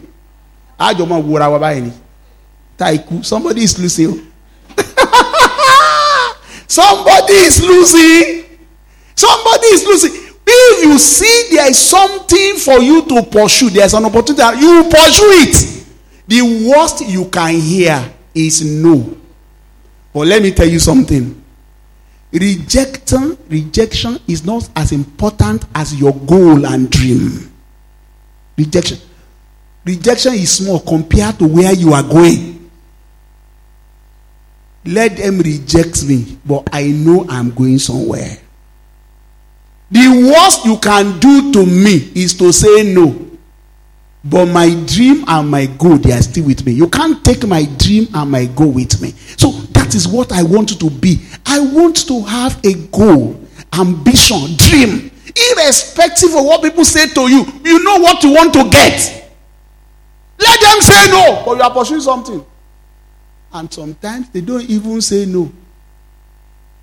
Àjọ 0.80 1.06
máa 1.07 1.19
wúra 1.23 1.49
wa 1.49 1.60
báyìí 1.60 1.82
ni. 1.82 1.91
Ta 2.77 2.91
ikú, 2.91 3.23
somebody 3.23 3.64
is 3.64 3.77
losing. 3.80 4.19
somebody 6.68 7.34
is 7.48 7.61
losing. 7.64 8.44
Somebody 9.15 9.68
is 9.68 9.86
losing. 9.86 10.11
If 10.48 10.84
you 10.84 10.98
see 10.99 11.48
there 11.56 11.69
is 11.69 11.77
something 11.80 12.57
for 12.57 12.80
you 12.80 13.06
to 13.07 13.23
pursue, 13.23 13.69
there's 13.69 13.94
an 13.94 14.06
opportunity, 14.06 14.60
you 14.60 14.84
pursue 14.84 15.32
it. 15.41 15.86
The 16.27 16.69
worst 16.69 17.07
you 17.07 17.26
can 17.30 17.56
hear 17.60 18.11
is 18.34 18.64
no. 18.64 19.15
But 20.14 20.27
let 20.27 20.41
me 20.41 20.52
tell 20.52 20.68
you 20.68 20.80
something. 20.80 21.44
Rejection, 22.35 23.37
rejection 23.47 24.19
is 24.27 24.43
not 24.45 24.67
as 24.75 24.91
important 24.91 25.63
as 25.73 25.95
your 25.95 26.13
goal 26.13 26.65
and 26.65 26.89
dream. 26.89 27.49
Rejection. 28.57 28.97
Rejection 29.85 30.33
is 30.33 30.51
small 30.57 30.81
compared 30.81 31.39
to 31.39 31.47
where 31.47 31.71
you 31.71 31.93
are 31.93 32.03
going. 32.03 32.69
Let 34.83 35.15
them 35.15 35.39
reject 35.39 36.03
me, 36.05 36.37
but 36.45 36.67
I 36.73 36.87
know 36.87 37.25
I'm 37.29 37.51
going 37.51 37.79
somewhere. 37.79 38.37
The 39.89 40.31
worst 40.33 40.65
you 40.65 40.77
can 40.77 41.17
do 41.19 41.53
to 41.53 41.65
me 41.65 42.11
is 42.15 42.33
to 42.33 42.51
say 42.51 42.93
no. 42.93 43.15
But 44.25 44.47
my 44.47 44.69
dream 44.85 45.23
and 45.25 45.49
my 45.49 45.67
goal, 45.67 45.99
they 45.99 46.11
are 46.11 46.21
still 46.21 46.47
with 46.47 46.65
me. 46.65 46.73
You 46.73 46.89
can't 46.89 47.23
take 47.23 47.47
my 47.47 47.63
dream 47.77 48.07
and 48.13 48.29
my 48.29 48.45
goal 48.47 48.71
with 48.71 48.99
me. 49.01 49.11
So 49.37 49.51
is 49.95 50.07
what 50.07 50.31
I 50.31 50.43
want 50.43 50.80
to 50.80 50.89
be. 50.89 51.19
I 51.45 51.59
want 51.59 52.07
to 52.07 52.22
have 52.22 52.63
a 52.65 52.73
goal, 52.88 53.39
ambition, 53.73 54.55
dream. 54.57 55.11
Irrespective 55.51 56.30
of 56.35 56.45
what 56.45 56.61
people 56.61 56.85
say 56.85 57.07
to 57.07 57.22
you, 57.30 57.45
you 57.63 57.84
know 57.84 57.97
what 57.99 58.23
you 58.23 58.34
want 58.34 58.53
to 58.53 58.69
get. 58.69 59.31
Let 60.39 60.61
them 60.61 60.81
say 60.81 61.07
no, 61.09 61.43
but 61.45 61.55
you 61.57 61.61
are 61.63 61.72
pursuing 61.72 62.01
something. 62.01 62.45
And 63.53 63.72
sometimes 63.73 64.30
they 64.30 64.41
don't 64.41 64.69
even 64.69 65.01
say 65.01 65.26
no. 65.26 65.51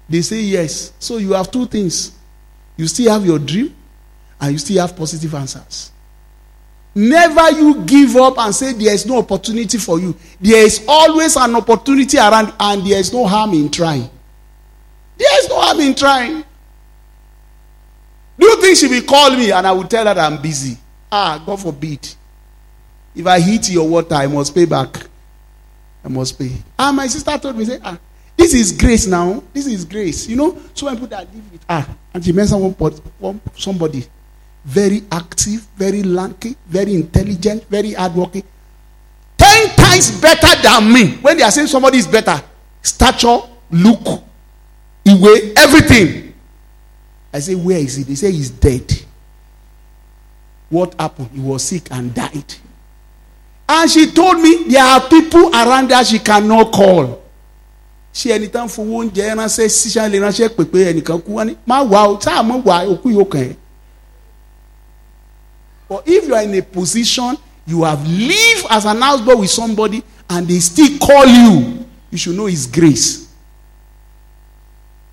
They 0.08 0.22
say 0.22 0.40
yes. 0.40 0.92
So 0.98 1.18
you 1.18 1.32
have 1.32 1.50
two 1.50 1.66
things. 1.66 2.12
You 2.76 2.86
still 2.86 3.12
have 3.12 3.24
your 3.24 3.38
dream 3.38 3.74
and 4.40 4.52
you 4.52 4.58
still 4.58 4.86
have 4.86 4.96
positive 4.96 5.34
answers. 5.34 5.92
Never 6.94 7.50
you 7.52 7.82
give 7.84 8.16
up 8.16 8.38
and 8.38 8.54
say 8.54 8.72
there 8.74 8.92
is 8.92 9.06
no 9.06 9.18
opportunity 9.18 9.78
for 9.78 9.98
you. 9.98 10.14
There 10.40 10.64
is 10.64 10.84
always 10.86 11.36
an 11.36 11.54
opportunity 11.54 12.18
around 12.18 12.52
and 12.60 12.86
there 12.86 12.98
is 12.98 13.12
no 13.12 13.26
harm 13.26 13.54
in 13.54 13.70
trying. 13.70 14.10
There 15.16 15.38
is 15.42 15.48
no 15.48 15.60
harm 15.60 15.80
in 15.80 15.94
trying. 15.94 16.44
Do 18.38 18.46
you 18.46 18.60
think 18.60 18.76
she 18.76 18.88
will 18.88 19.02
call 19.02 19.30
me 19.30 19.52
and 19.52 19.66
I 19.66 19.72
will 19.72 19.84
tell 19.84 20.04
her 20.04 20.20
I'm 20.20 20.40
busy? 20.42 20.76
Ah, 21.10 21.42
God 21.44 21.60
forbid. 21.60 22.08
If 23.14 23.26
I 23.26 23.40
hit 23.40 23.70
your 23.70 23.88
water, 23.88 24.14
I 24.14 24.26
must 24.26 24.54
pay 24.54 24.64
back. 24.64 25.06
I 26.04 26.08
must 26.08 26.38
pay. 26.38 26.52
Ah, 26.78 26.92
my 26.92 27.06
sister 27.06 27.36
told 27.38 27.56
me, 27.56 27.64
say, 27.64 27.78
ah, 27.82 27.98
this 28.36 28.52
is 28.54 28.72
grace 28.72 29.06
now. 29.06 29.42
This 29.52 29.66
is 29.66 29.84
grace. 29.84 30.26
You 30.26 30.36
know, 30.36 30.58
so 30.74 30.86
when 30.86 30.96
people 30.96 31.08
that 31.08 31.32
live 31.32 31.52
with 31.52 31.64
ah, 31.68 31.88
and 32.12 32.24
she 32.24 32.32
one, 32.32 32.72
one 33.18 33.40
somebody 33.56 34.04
very 34.64 35.02
active, 35.10 35.66
very 35.76 36.02
lanky, 36.02 36.56
very 36.66 36.94
intelligent, 36.94 37.64
very 37.68 37.92
hardworking. 37.92 38.44
Ten 39.36 39.68
times 39.76 40.20
better 40.20 40.60
than 40.62 40.92
me. 40.92 41.16
When 41.16 41.36
they 41.36 41.42
are 41.42 41.50
saying 41.50 41.66
somebody 41.66 41.98
is 41.98 42.06
better, 42.06 42.40
stature, 42.80 43.38
look, 43.70 44.04
way, 45.04 45.52
everything. 45.56 46.34
I 47.32 47.40
say, 47.40 47.54
where 47.54 47.78
is 47.78 47.96
he? 47.96 48.02
They 48.04 48.14
say 48.14 48.30
he's 48.30 48.50
dead. 48.50 48.92
What 50.68 50.94
happened? 50.98 51.30
He 51.32 51.40
was 51.40 51.62
sick 51.64 51.88
and 51.90 52.14
died. 52.14 52.54
And 53.68 53.90
she 53.90 54.10
told 54.10 54.40
me 54.40 54.64
there 54.68 54.84
are 54.84 55.00
people 55.08 55.48
around 55.50 55.90
her 55.90 56.04
she 56.04 56.18
cannot 56.18 56.72
call. 56.72 57.18
ṣé 58.12 58.28
ẹni 58.36 58.48
tán 58.52 58.68
fowó 58.68 58.98
oúnjẹ 59.00 59.32
ránṣẹ́ 59.34 59.68
ṣíṣàn 59.72 60.10
lè 60.12 60.18
ránṣẹ́ 60.20 60.48
pèpè 60.56 60.78
ẹnìkan 60.92 61.56
má 61.66 61.80
wà 61.82 62.00
ó 62.12 62.16
tá 62.20 62.42
mọ̀ 62.42 62.60
wà 62.64 62.84
òkú 62.92 63.08
yóò. 63.08 63.24
But 65.92 66.08
if 66.08 66.26
you 66.26 66.34
are 66.34 66.42
in 66.42 66.54
a 66.54 66.62
position 66.62 67.36
you 67.66 67.84
have 67.84 68.02
lived 68.08 68.66
as 68.70 68.86
an 68.86 68.96
houseboy 68.96 69.40
with 69.40 69.50
somebody 69.50 70.02
and 70.30 70.48
they 70.48 70.58
still 70.58 70.98
call 70.98 71.26
you, 71.26 71.84
you 72.10 72.16
should 72.16 72.34
know 72.34 72.46
His 72.46 72.66
grace. 72.66 73.28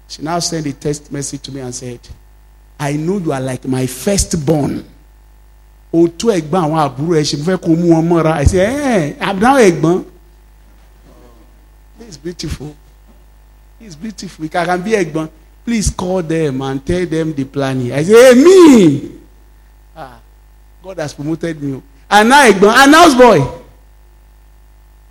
She 0.08 0.22
now 0.22 0.40
sent 0.40 0.66
a 0.68 0.72
text 0.74 1.12
message 1.12 1.42
to 1.42 1.52
me 1.52 1.60
and 1.60 1.76
said, 1.76 2.00
I 2.80 2.94
know 2.94 3.18
you 3.18 3.34
are 3.34 3.42
like 3.42 3.66
my 3.68 3.86
firstborn. 3.88 4.86
o 5.92 6.08
tó 6.08 6.30
ẹ̀gbọ́n 6.32 6.64
àwọn 6.64 6.80
àbúrò 6.86 7.16
ẹ̀ 7.18 9.18
àbúrò 9.20 9.60
eh, 9.60 9.72
ẹ̀gbọ́n. 9.72 10.06
It's 12.08 12.18
beautiful. 12.18 12.76
It's 13.82 13.96
beautiful. 13.96 14.46
If 14.46 14.56
I 14.56 14.66
can 14.66 14.82
be 14.84 14.92
ẹ̀gbọ́n. 14.92 15.30
Please 15.66 15.90
call 15.90 16.22
them 16.22 16.62
and 16.62 16.86
tell 16.86 17.06
them 17.08 17.34
the 17.34 17.44
planning. 17.44 17.92
I 17.92 18.04
say 18.04 18.36
hey 18.36 18.44
me 18.44 19.19
God 20.84 20.98
has 20.98 21.14
promoted 21.14 21.62
me. 21.62 21.82
And 22.10 22.30
now 22.30 22.46
and 22.48 22.94
house 22.94 23.16
boy. 23.16 23.40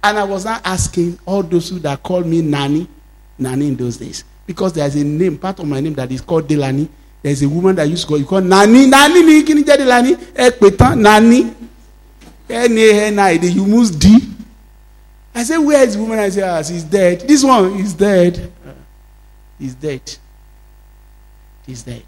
And 0.03 0.19
I 0.19 0.25
was 0.25 0.45
now 0.45 0.61
asking 0.65 1.19
all 1.27 1.43
those 1.43 1.69
who 1.71 1.79
that 1.81 2.03
call 2.03 2.23
me 2.23 2.41
nani 2.43 2.89
nani 3.39 3.69
in 3.69 3.77
those 3.77 3.97
days. 3.97 4.25
Because 4.47 4.73
there 4.73 4.87
is 4.87 4.97
a 4.97 5.05
name 5.05 5.37
part 5.39 5.59
of 5.61 5.67
my 5.67 5.81
name 5.81 5.95
that 5.95 6.11
is 6.11 6.21
called 6.21 6.49
Delani. 6.49 6.89
There 7.23 7.33
is 7.33 7.43
a 7.43 7.49
woman 7.49 7.77
that 7.77 7.89
used 7.89 8.03
to 8.03 8.09
call 8.09 8.19
you 8.19 8.25
call 8.27 8.41
nani 8.41 8.87
nani 8.87 9.23
ni 9.23 9.43
kí 9.43 9.55
ni 9.55 9.63
jẹ́ 9.65 9.77
Delani? 9.77 10.17
Ẹ 10.35 10.51
pè 10.51 10.97
nani. 10.97 11.55
N-a-n-i 12.49 13.33
you 13.49 13.67
must 13.67 13.99
d. 13.99 14.17
I 15.35 15.43
say 15.45 15.59
where 15.59 15.85
is 15.87 15.95
the 15.95 16.01
woman? 16.01 16.19
I 16.19 16.31
say 16.31 16.43
ah 16.43 16.63
she 16.63 16.81
dead. 16.81 17.21
This 17.21 17.45
one 17.45 17.75
is 17.79 17.93
dead. 17.93 18.51
He 19.59 19.67
is 19.67 19.75
dead. 19.75 20.17
He 21.67 21.73
is 21.73 21.83
dead. 21.83 22.05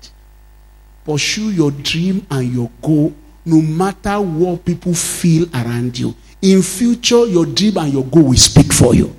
Pursue 1.04 1.50
your 1.50 1.70
dream 1.70 2.26
and 2.30 2.52
your 2.52 2.70
goal 2.80 3.12
no 3.44 3.60
matter 3.60 4.20
what 4.20 4.64
people 4.64 4.94
feel 4.94 5.46
around 5.54 5.98
you 5.98 6.14
in 6.42 6.62
future 6.62 7.26
your 7.26 7.46
dream 7.46 7.76
and 7.78 7.92
your 7.92 8.04
goal 8.04 8.24
will 8.24 8.36
speak 8.36 8.72
for 8.72 8.94
you 8.94 9.14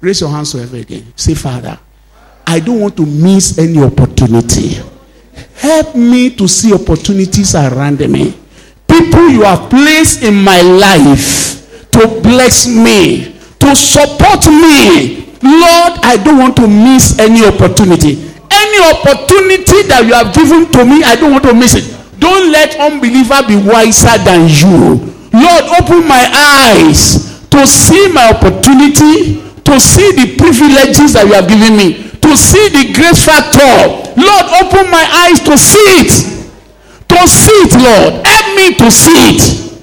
raise 0.00 0.20
your 0.20 0.30
hands 0.30 0.52
to 0.52 0.62
again 0.76 1.12
say 1.16 1.34
father 1.34 1.78
I 2.46 2.60
don't 2.60 2.80
want 2.80 2.96
to 2.98 3.06
miss 3.06 3.58
any 3.58 3.82
opportunity. 3.82 4.80
Help 5.56 5.94
me 5.94 6.30
to 6.36 6.46
see 6.46 6.74
opportunities 6.74 7.54
around 7.54 8.00
me. 8.00 8.34
People 8.86 9.28
you 9.30 9.42
have 9.42 9.70
placed 9.70 10.22
in 10.22 10.34
my 10.44 10.60
life 10.60 11.88
to 11.90 12.20
bless 12.22 12.66
me, 12.68 13.32
to 13.58 13.74
support 13.74 14.46
me. 14.46 15.24
Lord, 15.42 16.00
I 16.04 16.20
don't 16.22 16.38
want 16.38 16.56
to 16.56 16.68
miss 16.68 17.18
any 17.18 17.44
opportunity. 17.44 18.30
Any 18.50 18.78
opportunity 18.92 19.82
that 19.88 20.04
you 20.06 20.14
have 20.14 20.34
given 20.34 20.70
to 20.72 20.84
me, 20.84 21.02
I 21.02 21.16
don't 21.16 21.32
want 21.32 21.44
to 21.44 21.54
miss 21.54 21.74
it. 21.74 22.03
Don't 22.24 22.48
let 22.50 22.72
unbeliever 22.80 23.44
be 23.44 23.60
wiser 23.60 24.16
than 24.24 24.48
you. 24.48 25.12
Lord, 25.36 25.64
open 25.76 26.08
my 26.08 26.24
eyes 26.32 27.44
to 27.52 27.66
see 27.66 28.08
my 28.16 28.32
opportunity, 28.32 29.44
to 29.60 29.74
see 29.76 30.08
the 30.16 30.36
privileges 30.40 31.12
that 31.12 31.26
you 31.28 31.34
have 31.36 31.48
given 31.48 31.76
me 31.76 32.04
to 32.24 32.36
see 32.36 32.68
the 32.70 32.92
grace 32.94 33.24
factor. 33.24 33.60
Lord, 34.16 34.46
open 34.64 34.90
my 34.90 35.04
eyes 35.28 35.40
to 35.40 35.56
see 35.58 35.84
it. 36.00 36.12
To 37.08 37.28
see 37.28 37.58
it, 37.68 37.72
Lord. 37.76 38.26
Help 38.26 38.56
me 38.56 38.74
to 38.74 38.90
see 38.90 39.16
it. 39.30 39.82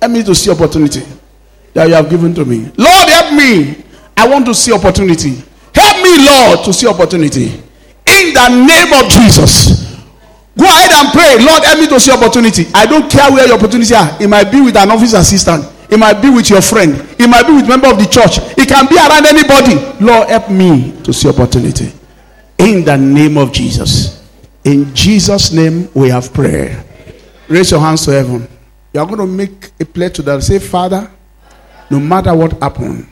Help 0.00 0.12
me 0.12 0.22
to 0.24 0.34
see 0.34 0.50
opportunity 0.50 1.02
that 1.74 1.86
you 1.86 1.94
have 1.94 2.08
given 2.08 2.34
to 2.34 2.44
me. 2.44 2.72
Lord, 2.76 3.08
help 3.08 3.34
me. 3.34 3.84
I 4.16 4.26
want 4.26 4.46
to 4.46 4.54
see 4.54 4.72
opportunity. 4.72 5.42
Help 5.74 5.96
me, 6.02 6.26
Lord, 6.26 6.64
to 6.64 6.72
see 6.72 6.88
opportunity. 6.88 7.46
In 8.06 8.34
the 8.34 8.48
name 8.48 8.92
of 9.04 9.10
Jesus. 9.12 9.79
Go 10.60 10.66
ahead 10.66 10.92
and 10.92 11.08
pray. 11.08 11.40
Lord, 11.40 11.64
help 11.64 11.80
me 11.80 11.88
to 11.88 11.98
see 11.98 12.12
opportunity. 12.12 12.66
I 12.74 12.84
don't 12.84 13.10
care 13.10 13.32
where 13.32 13.46
your 13.46 13.56
opportunity 13.56 13.94
are. 13.94 14.14
It 14.20 14.28
might 14.28 14.52
be 14.52 14.60
with 14.60 14.76
an 14.76 14.90
office 14.90 15.14
assistant. 15.14 15.64
It 15.88 15.98
might 15.98 16.20
be 16.20 16.28
with 16.28 16.50
your 16.50 16.60
friend. 16.60 17.00
It 17.18 17.28
might 17.28 17.46
be 17.46 17.54
with 17.54 17.66
member 17.66 17.88
of 17.88 17.98
the 17.98 18.04
church. 18.04 18.36
It 18.58 18.68
can 18.68 18.86
be 18.86 18.96
around 18.96 19.24
anybody. 19.24 19.80
Lord, 20.04 20.28
help 20.28 20.50
me 20.50 21.00
to 21.02 21.14
see 21.14 21.30
opportunity. 21.30 21.90
In 22.58 22.84
the 22.84 22.98
name 22.98 23.38
of 23.38 23.52
Jesus. 23.52 24.20
In 24.62 24.94
Jesus' 24.94 25.50
name 25.50 25.88
we 25.94 26.10
have 26.10 26.30
prayer. 26.34 26.84
Raise 27.48 27.70
your 27.70 27.80
hands 27.80 28.04
to 28.04 28.10
heaven. 28.12 28.46
You 28.92 29.00
are 29.00 29.06
going 29.06 29.18
to 29.20 29.26
make 29.26 29.70
a 29.80 29.86
pledge 29.86 30.16
to 30.16 30.22
that. 30.22 30.42
Say, 30.42 30.58
Father, 30.58 31.10
no 31.90 31.98
matter 31.98 32.34
what 32.34 32.52
happens, 32.60 33.06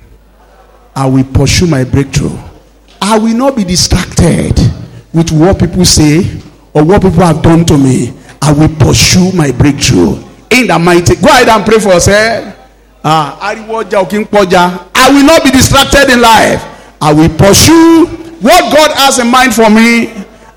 I 0.94 1.06
will 1.06 1.24
pursue 1.24 1.66
my 1.66 1.84
breakthrough. 1.84 2.36
I 3.00 3.18
will 3.18 3.34
not 3.34 3.56
be 3.56 3.64
distracted 3.64 4.52
with 5.14 5.32
what 5.32 5.58
people 5.58 5.86
say 5.86 6.42
or 6.78 6.84
what 6.84 7.02
people 7.02 7.24
have 7.26 7.42
done 7.42 7.64
to 7.66 7.76
me. 7.76 8.14
I 8.40 8.52
will 8.52 8.70
pursue 8.78 9.32
my 9.32 9.50
breakthrough. 9.50 10.14
In 10.50 10.68
the 10.68 10.78
mighty. 10.78 11.16
Go 11.16 11.26
ahead 11.28 11.48
and 11.48 11.64
pray 11.66 11.78
for. 11.82 11.90
Ah, 13.04 13.36
òkè 13.40 14.18
ń 14.18 14.26
pọjà. 14.26 14.86
I 14.94 15.10
will 15.10 15.24
not 15.24 15.42
be 15.42 15.50
distracted 15.50 16.10
in 16.10 16.20
life. 16.20 16.62
I 17.00 17.12
will 17.12 17.28
pursue 17.30 18.06
what 18.40 18.72
God 18.74 18.92
has 18.96 19.18
in 19.18 19.28
mind 19.28 19.54
for 19.54 19.68
me. 19.70 20.10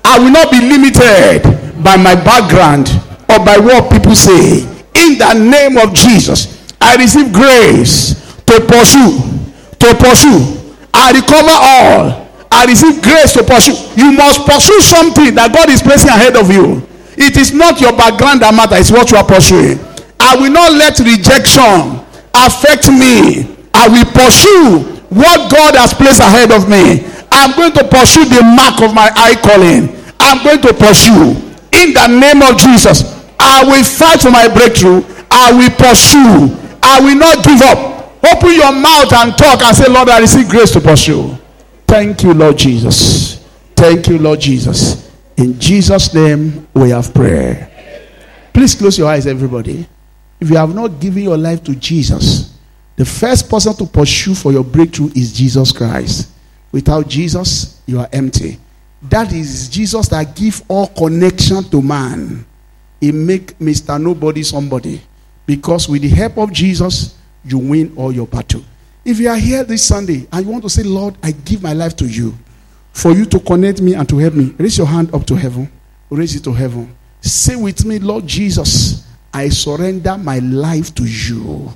I 0.04 0.18
will 0.18 0.30
not 0.30 0.50
be 0.50 0.60
limited 0.60 1.42
by 1.82 1.96
my 1.96 2.14
background 2.14 2.90
or 3.30 3.38
by 3.44 3.58
what 3.58 3.90
people 3.90 4.14
say. 4.14 4.62
In 4.94 5.18
the 5.18 5.32
name 5.34 5.76
of 5.78 5.94
Jesus, 5.94 6.66
I 6.80 6.96
receive 6.96 7.32
grace 7.32 8.14
to 8.46 8.60
pursue, 8.60 9.18
to 9.78 9.94
pursue. 9.94 10.58
I 10.92 11.12
recover 11.12 11.56
all. 11.56 12.21
I 12.52 12.68
receive 12.68 13.00
grace 13.00 13.32
to 13.32 13.42
pursue. 13.42 13.74
You 13.96 14.12
must 14.12 14.44
pursue 14.44 14.80
something 14.84 15.32
that 15.40 15.56
God 15.56 15.72
is 15.72 15.80
placing 15.80 16.12
ahead 16.12 16.36
of 16.36 16.52
you. 16.52 16.84
It 17.16 17.40
is 17.40 17.56
not 17.56 17.80
your 17.80 17.96
background 17.96 18.44
that 18.44 18.52
matters, 18.52 18.88
it's 18.88 18.92
what 18.92 19.08
you 19.08 19.16
are 19.16 19.24
pursuing. 19.24 19.80
I 20.20 20.36
will 20.36 20.52
not 20.52 20.76
let 20.76 21.00
rejection 21.00 21.98
affect 22.36 22.92
me. 22.92 23.48
I 23.72 23.88
will 23.88 24.04
pursue 24.12 24.84
what 25.08 25.48
God 25.48 25.76
has 25.80 25.96
placed 25.96 26.20
ahead 26.20 26.52
of 26.52 26.68
me. 26.68 27.08
I'm 27.32 27.56
going 27.56 27.72
to 27.72 27.84
pursue 27.88 28.28
the 28.28 28.44
mark 28.44 28.84
of 28.84 28.92
my 28.92 29.08
eye 29.16 29.36
calling. 29.40 29.88
I'm 30.20 30.44
going 30.44 30.60
to 30.62 30.72
pursue 30.76 31.32
in 31.72 31.96
the 31.96 32.06
name 32.06 32.44
of 32.44 32.60
Jesus. 32.60 33.02
I 33.40 33.64
will 33.64 33.82
fight 33.82 34.20
for 34.20 34.30
my 34.30 34.46
breakthrough. 34.46 35.02
I 35.32 35.50
will 35.56 35.72
pursue. 35.74 36.52
I 36.84 37.00
will 37.00 37.16
not 37.16 37.42
give 37.44 37.60
up. 37.64 38.12
Open 38.22 38.52
your 38.54 38.72
mouth 38.72 39.10
and 39.12 39.36
talk 39.36 39.64
and 39.64 39.74
say, 39.74 39.88
Lord, 39.88 40.08
I 40.08 40.20
receive 40.20 40.48
grace 40.48 40.70
to 40.72 40.80
pursue. 40.80 41.36
Thank 41.92 42.22
you, 42.22 42.32
Lord 42.32 42.56
Jesus. 42.56 43.36
Thank 43.76 44.08
you, 44.08 44.16
Lord 44.16 44.40
Jesus. 44.40 45.10
In 45.36 45.60
Jesus' 45.60 46.14
name 46.14 46.66
we 46.72 46.88
have 46.88 47.12
prayer. 47.12 47.70
Please 48.54 48.74
close 48.74 48.96
your 48.96 49.08
eyes, 49.08 49.26
everybody. 49.26 49.86
If 50.40 50.48
you 50.48 50.56
have 50.56 50.74
not 50.74 50.98
given 50.98 51.22
your 51.22 51.36
life 51.36 51.62
to 51.64 51.74
Jesus, 51.74 52.56
the 52.96 53.04
first 53.04 53.50
person 53.50 53.74
to 53.74 53.84
pursue 53.84 54.34
for 54.34 54.52
your 54.52 54.64
breakthrough 54.64 55.08
is 55.08 55.34
Jesus 55.34 55.70
Christ. 55.70 56.30
Without 56.72 57.08
Jesus, 57.08 57.82
you 57.84 58.00
are 58.00 58.08
empty. 58.10 58.58
That 59.02 59.30
is 59.34 59.68
Jesus 59.68 60.08
that 60.08 60.34
give 60.34 60.62
all 60.68 60.86
connection 60.86 61.62
to 61.64 61.82
man. 61.82 62.46
He 63.02 63.12
make 63.12 63.58
Mr. 63.58 64.00
Nobody 64.00 64.42
somebody. 64.44 65.02
Because 65.44 65.90
with 65.90 66.00
the 66.00 66.08
help 66.08 66.38
of 66.38 66.54
Jesus, 66.54 67.18
you 67.44 67.58
win 67.58 67.92
all 67.96 68.12
your 68.12 68.26
battle. 68.26 68.64
If 69.04 69.18
you 69.18 69.28
are 69.28 69.36
here 69.36 69.64
this 69.64 69.84
Sunday 69.84 70.28
and 70.30 70.46
you 70.46 70.52
want 70.52 70.62
to 70.64 70.70
say, 70.70 70.82
Lord, 70.84 71.16
I 71.22 71.32
give 71.32 71.62
my 71.62 71.72
life 71.72 71.96
to 71.96 72.06
you, 72.06 72.34
for 72.92 73.12
you 73.12 73.24
to 73.26 73.40
connect 73.40 73.80
me 73.80 73.94
and 73.94 74.08
to 74.08 74.18
help 74.18 74.34
me, 74.34 74.54
raise 74.58 74.78
your 74.78 74.86
hand 74.86 75.12
up 75.14 75.26
to 75.26 75.34
heaven. 75.34 75.70
Raise 76.08 76.36
it 76.36 76.44
to 76.44 76.52
heaven. 76.52 76.94
Say 77.20 77.56
with 77.56 77.84
me, 77.84 77.98
Lord 77.98 78.26
Jesus, 78.26 79.06
I 79.32 79.48
surrender 79.48 80.16
my 80.18 80.38
life 80.40 80.94
to 80.96 81.04
you. 81.04 81.72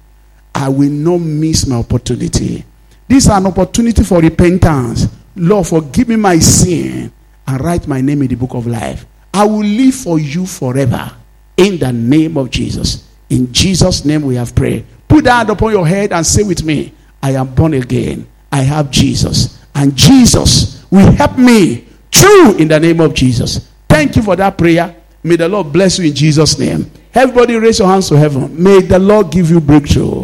I 0.55 0.69
will 0.69 0.91
not 0.91 1.19
miss 1.19 1.67
my 1.67 1.77
opportunity. 1.77 2.65
This 3.09 3.25
is 3.25 3.31
an 3.31 3.47
opportunity 3.47 4.05
for 4.05 4.21
repentance. 4.21 5.09
Lord, 5.35 5.67
forgive 5.67 6.09
me 6.09 6.17
my 6.17 6.39
sin 6.39 7.13
and 7.47 7.65
write 7.65 7.87
my 7.87 8.01
name 8.01 8.23
in 8.23 8.29
the 8.29 8.35
book 8.35 8.55
of 8.55 8.67
life. 8.67 9.07
I 9.33 9.45
will 9.45 9.65
live 9.65 9.95
for 9.95 10.19
you 10.19 10.47
forever 10.47 11.13
in 11.57 11.79
the 11.79 11.93
name 11.93 12.37
of 12.37 12.51
Jesus. 12.51 13.09
In 13.31 13.53
Jesus' 13.53 14.05
name 14.05 14.23
we 14.23 14.37
have 14.37 14.55
prayed. 14.55 14.87
Put 15.09 15.25
that 15.25 15.37
hand 15.37 15.51
upon 15.51 15.73
your 15.73 15.87
head 15.87 16.13
and 16.13 16.27
say 16.27 16.43
with 16.43 16.65
me, 16.65 16.93
I 17.27 17.31
am 17.33 17.53
born 17.53 17.75
again. 17.75 18.25
I 18.53 18.63
have 18.63 18.89
Jesus. 18.89 19.61
And 19.75 19.97
Jesus 19.97 20.87
will 20.93 21.11
help 21.11 21.37
me 21.37 21.85
through 22.13 22.55
in 22.55 22.69
the 22.69 22.79
name 22.79 23.01
of 23.01 23.15
Jesus. 23.15 23.69
Thank 23.89 24.15
you 24.15 24.23
for 24.23 24.37
that 24.37 24.57
prayer. 24.57 24.95
May 25.25 25.35
the 25.35 25.49
Lord 25.49 25.73
bless 25.73 25.99
you 25.99 26.05
in 26.07 26.15
Jesus' 26.15 26.57
name. 26.57 26.89
Everybody 27.13 27.57
raise 27.57 27.81
your 27.81 27.89
hands 27.89 28.09
to 28.11 28.17
heaven. 28.17 28.63
May 28.63 28.81
the 28.81 29.01
Lord 29.01 29.33
give 29.33 29.51
you 29.51 29.61
breakthrough. 29.61 30.23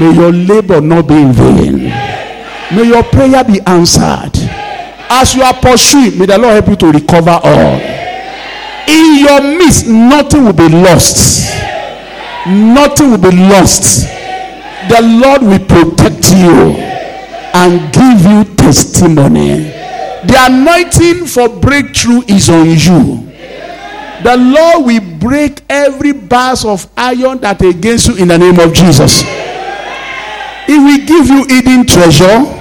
May 0.00 0.14
your 0.14 0.32
labor 0.32 0.80
not 0.80 1.06
be 1.06 1.20
in 1.20 1.32
vain. 1.34 1.76
May 2.74 2.84
your 2.84 3.02
prayer 3.02 3.44
be 3.44 3.60
answered. 3.66 4.32
As 5.12 5.34
you 5.34 5.42
are 5.42 5.52
pursuing, 5.52 6.18
may 6.18 6.24
the 6.24 6.38
Lord 6.38 6.54
help 6.54 6.68
you 6.68 6.76
to 6.76 6.90
recover 6.90 7.38
all. 7.44 7.80
In 8.88 9.18
your 9.18 9.42
midst, 9.58 9.86
nothing 9.86 10.46
will 10.46 10.54
be 10.54 10.70
lost. 10.70 11.52
Nothing 12.46 13.10
will 13.10 13.30
be 13.30 13.36
lost. 13.36 14.19
The 14.88 15.02
Lord 15.02 15.42
will 15.42 15.64
protect 15.66 16.32
you 16.32 16.76
and 17.52 17.92
give 17.92 18.24
you 18.24 18.56
testimony. 18.56 19.70
The 20.24 20.36
anointing 20.38 21.26
for 21.26 21.48
breakthrough 21.48 22.22
is 22.28 22.48
on 22.48 22.66
you. 22.70 23.26
The 24.22 24.36
Lord 24.36 24.86
will 24.86 25.18
break 25.18 25.62
every 25.68 26.12
bars 26.12 26.64
of 26.64 26.86
iron 26.96 27.38
that 27.40 27.62
against 27.62 28.08
you 28.08 28.16
in 28.16 28.28
the 28.28 28.38
name 28.38 28.58
of 28.60 28.72
Jesus. 28.72 29.22
He 30.66 30.78
will 30.78 31.04
give 31.04 31.26
you 31.26 31.44
hidden 31.48 31.86
treasure 31.86 32.56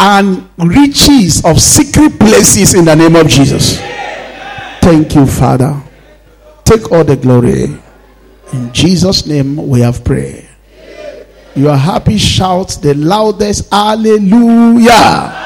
and 0.00 0.48
riches 0.58 1.44
of 1.44 1.60
secret 1.60 2.18
places 2.18 2.74
in 2.74 2.86
the 2.86 2.96
name 2.96 3.16
of 3.16 3.28
Jesus. 3.28 3.78
Thank 4.80 5.14
you, 5.14 5.26
Father. 5.26 5.80
Take 6.64 6.90
all 6.90 7.04
the 7.04 7.16
glory. 7.16 7.64
In 8.52 8.72
Jesus' 8.72 9.26
name 9.26 9.56
we 9.68 9.80
have 9.80 10.02
prayed. 10.02 10.49
You 11.56 11.68
are 11.68 11.76
happy, 11.76 12.16
shout 12.16 12.78
the 12.80 12.94
loudest 12.94 13.68
hallelujah. 13.72 15.39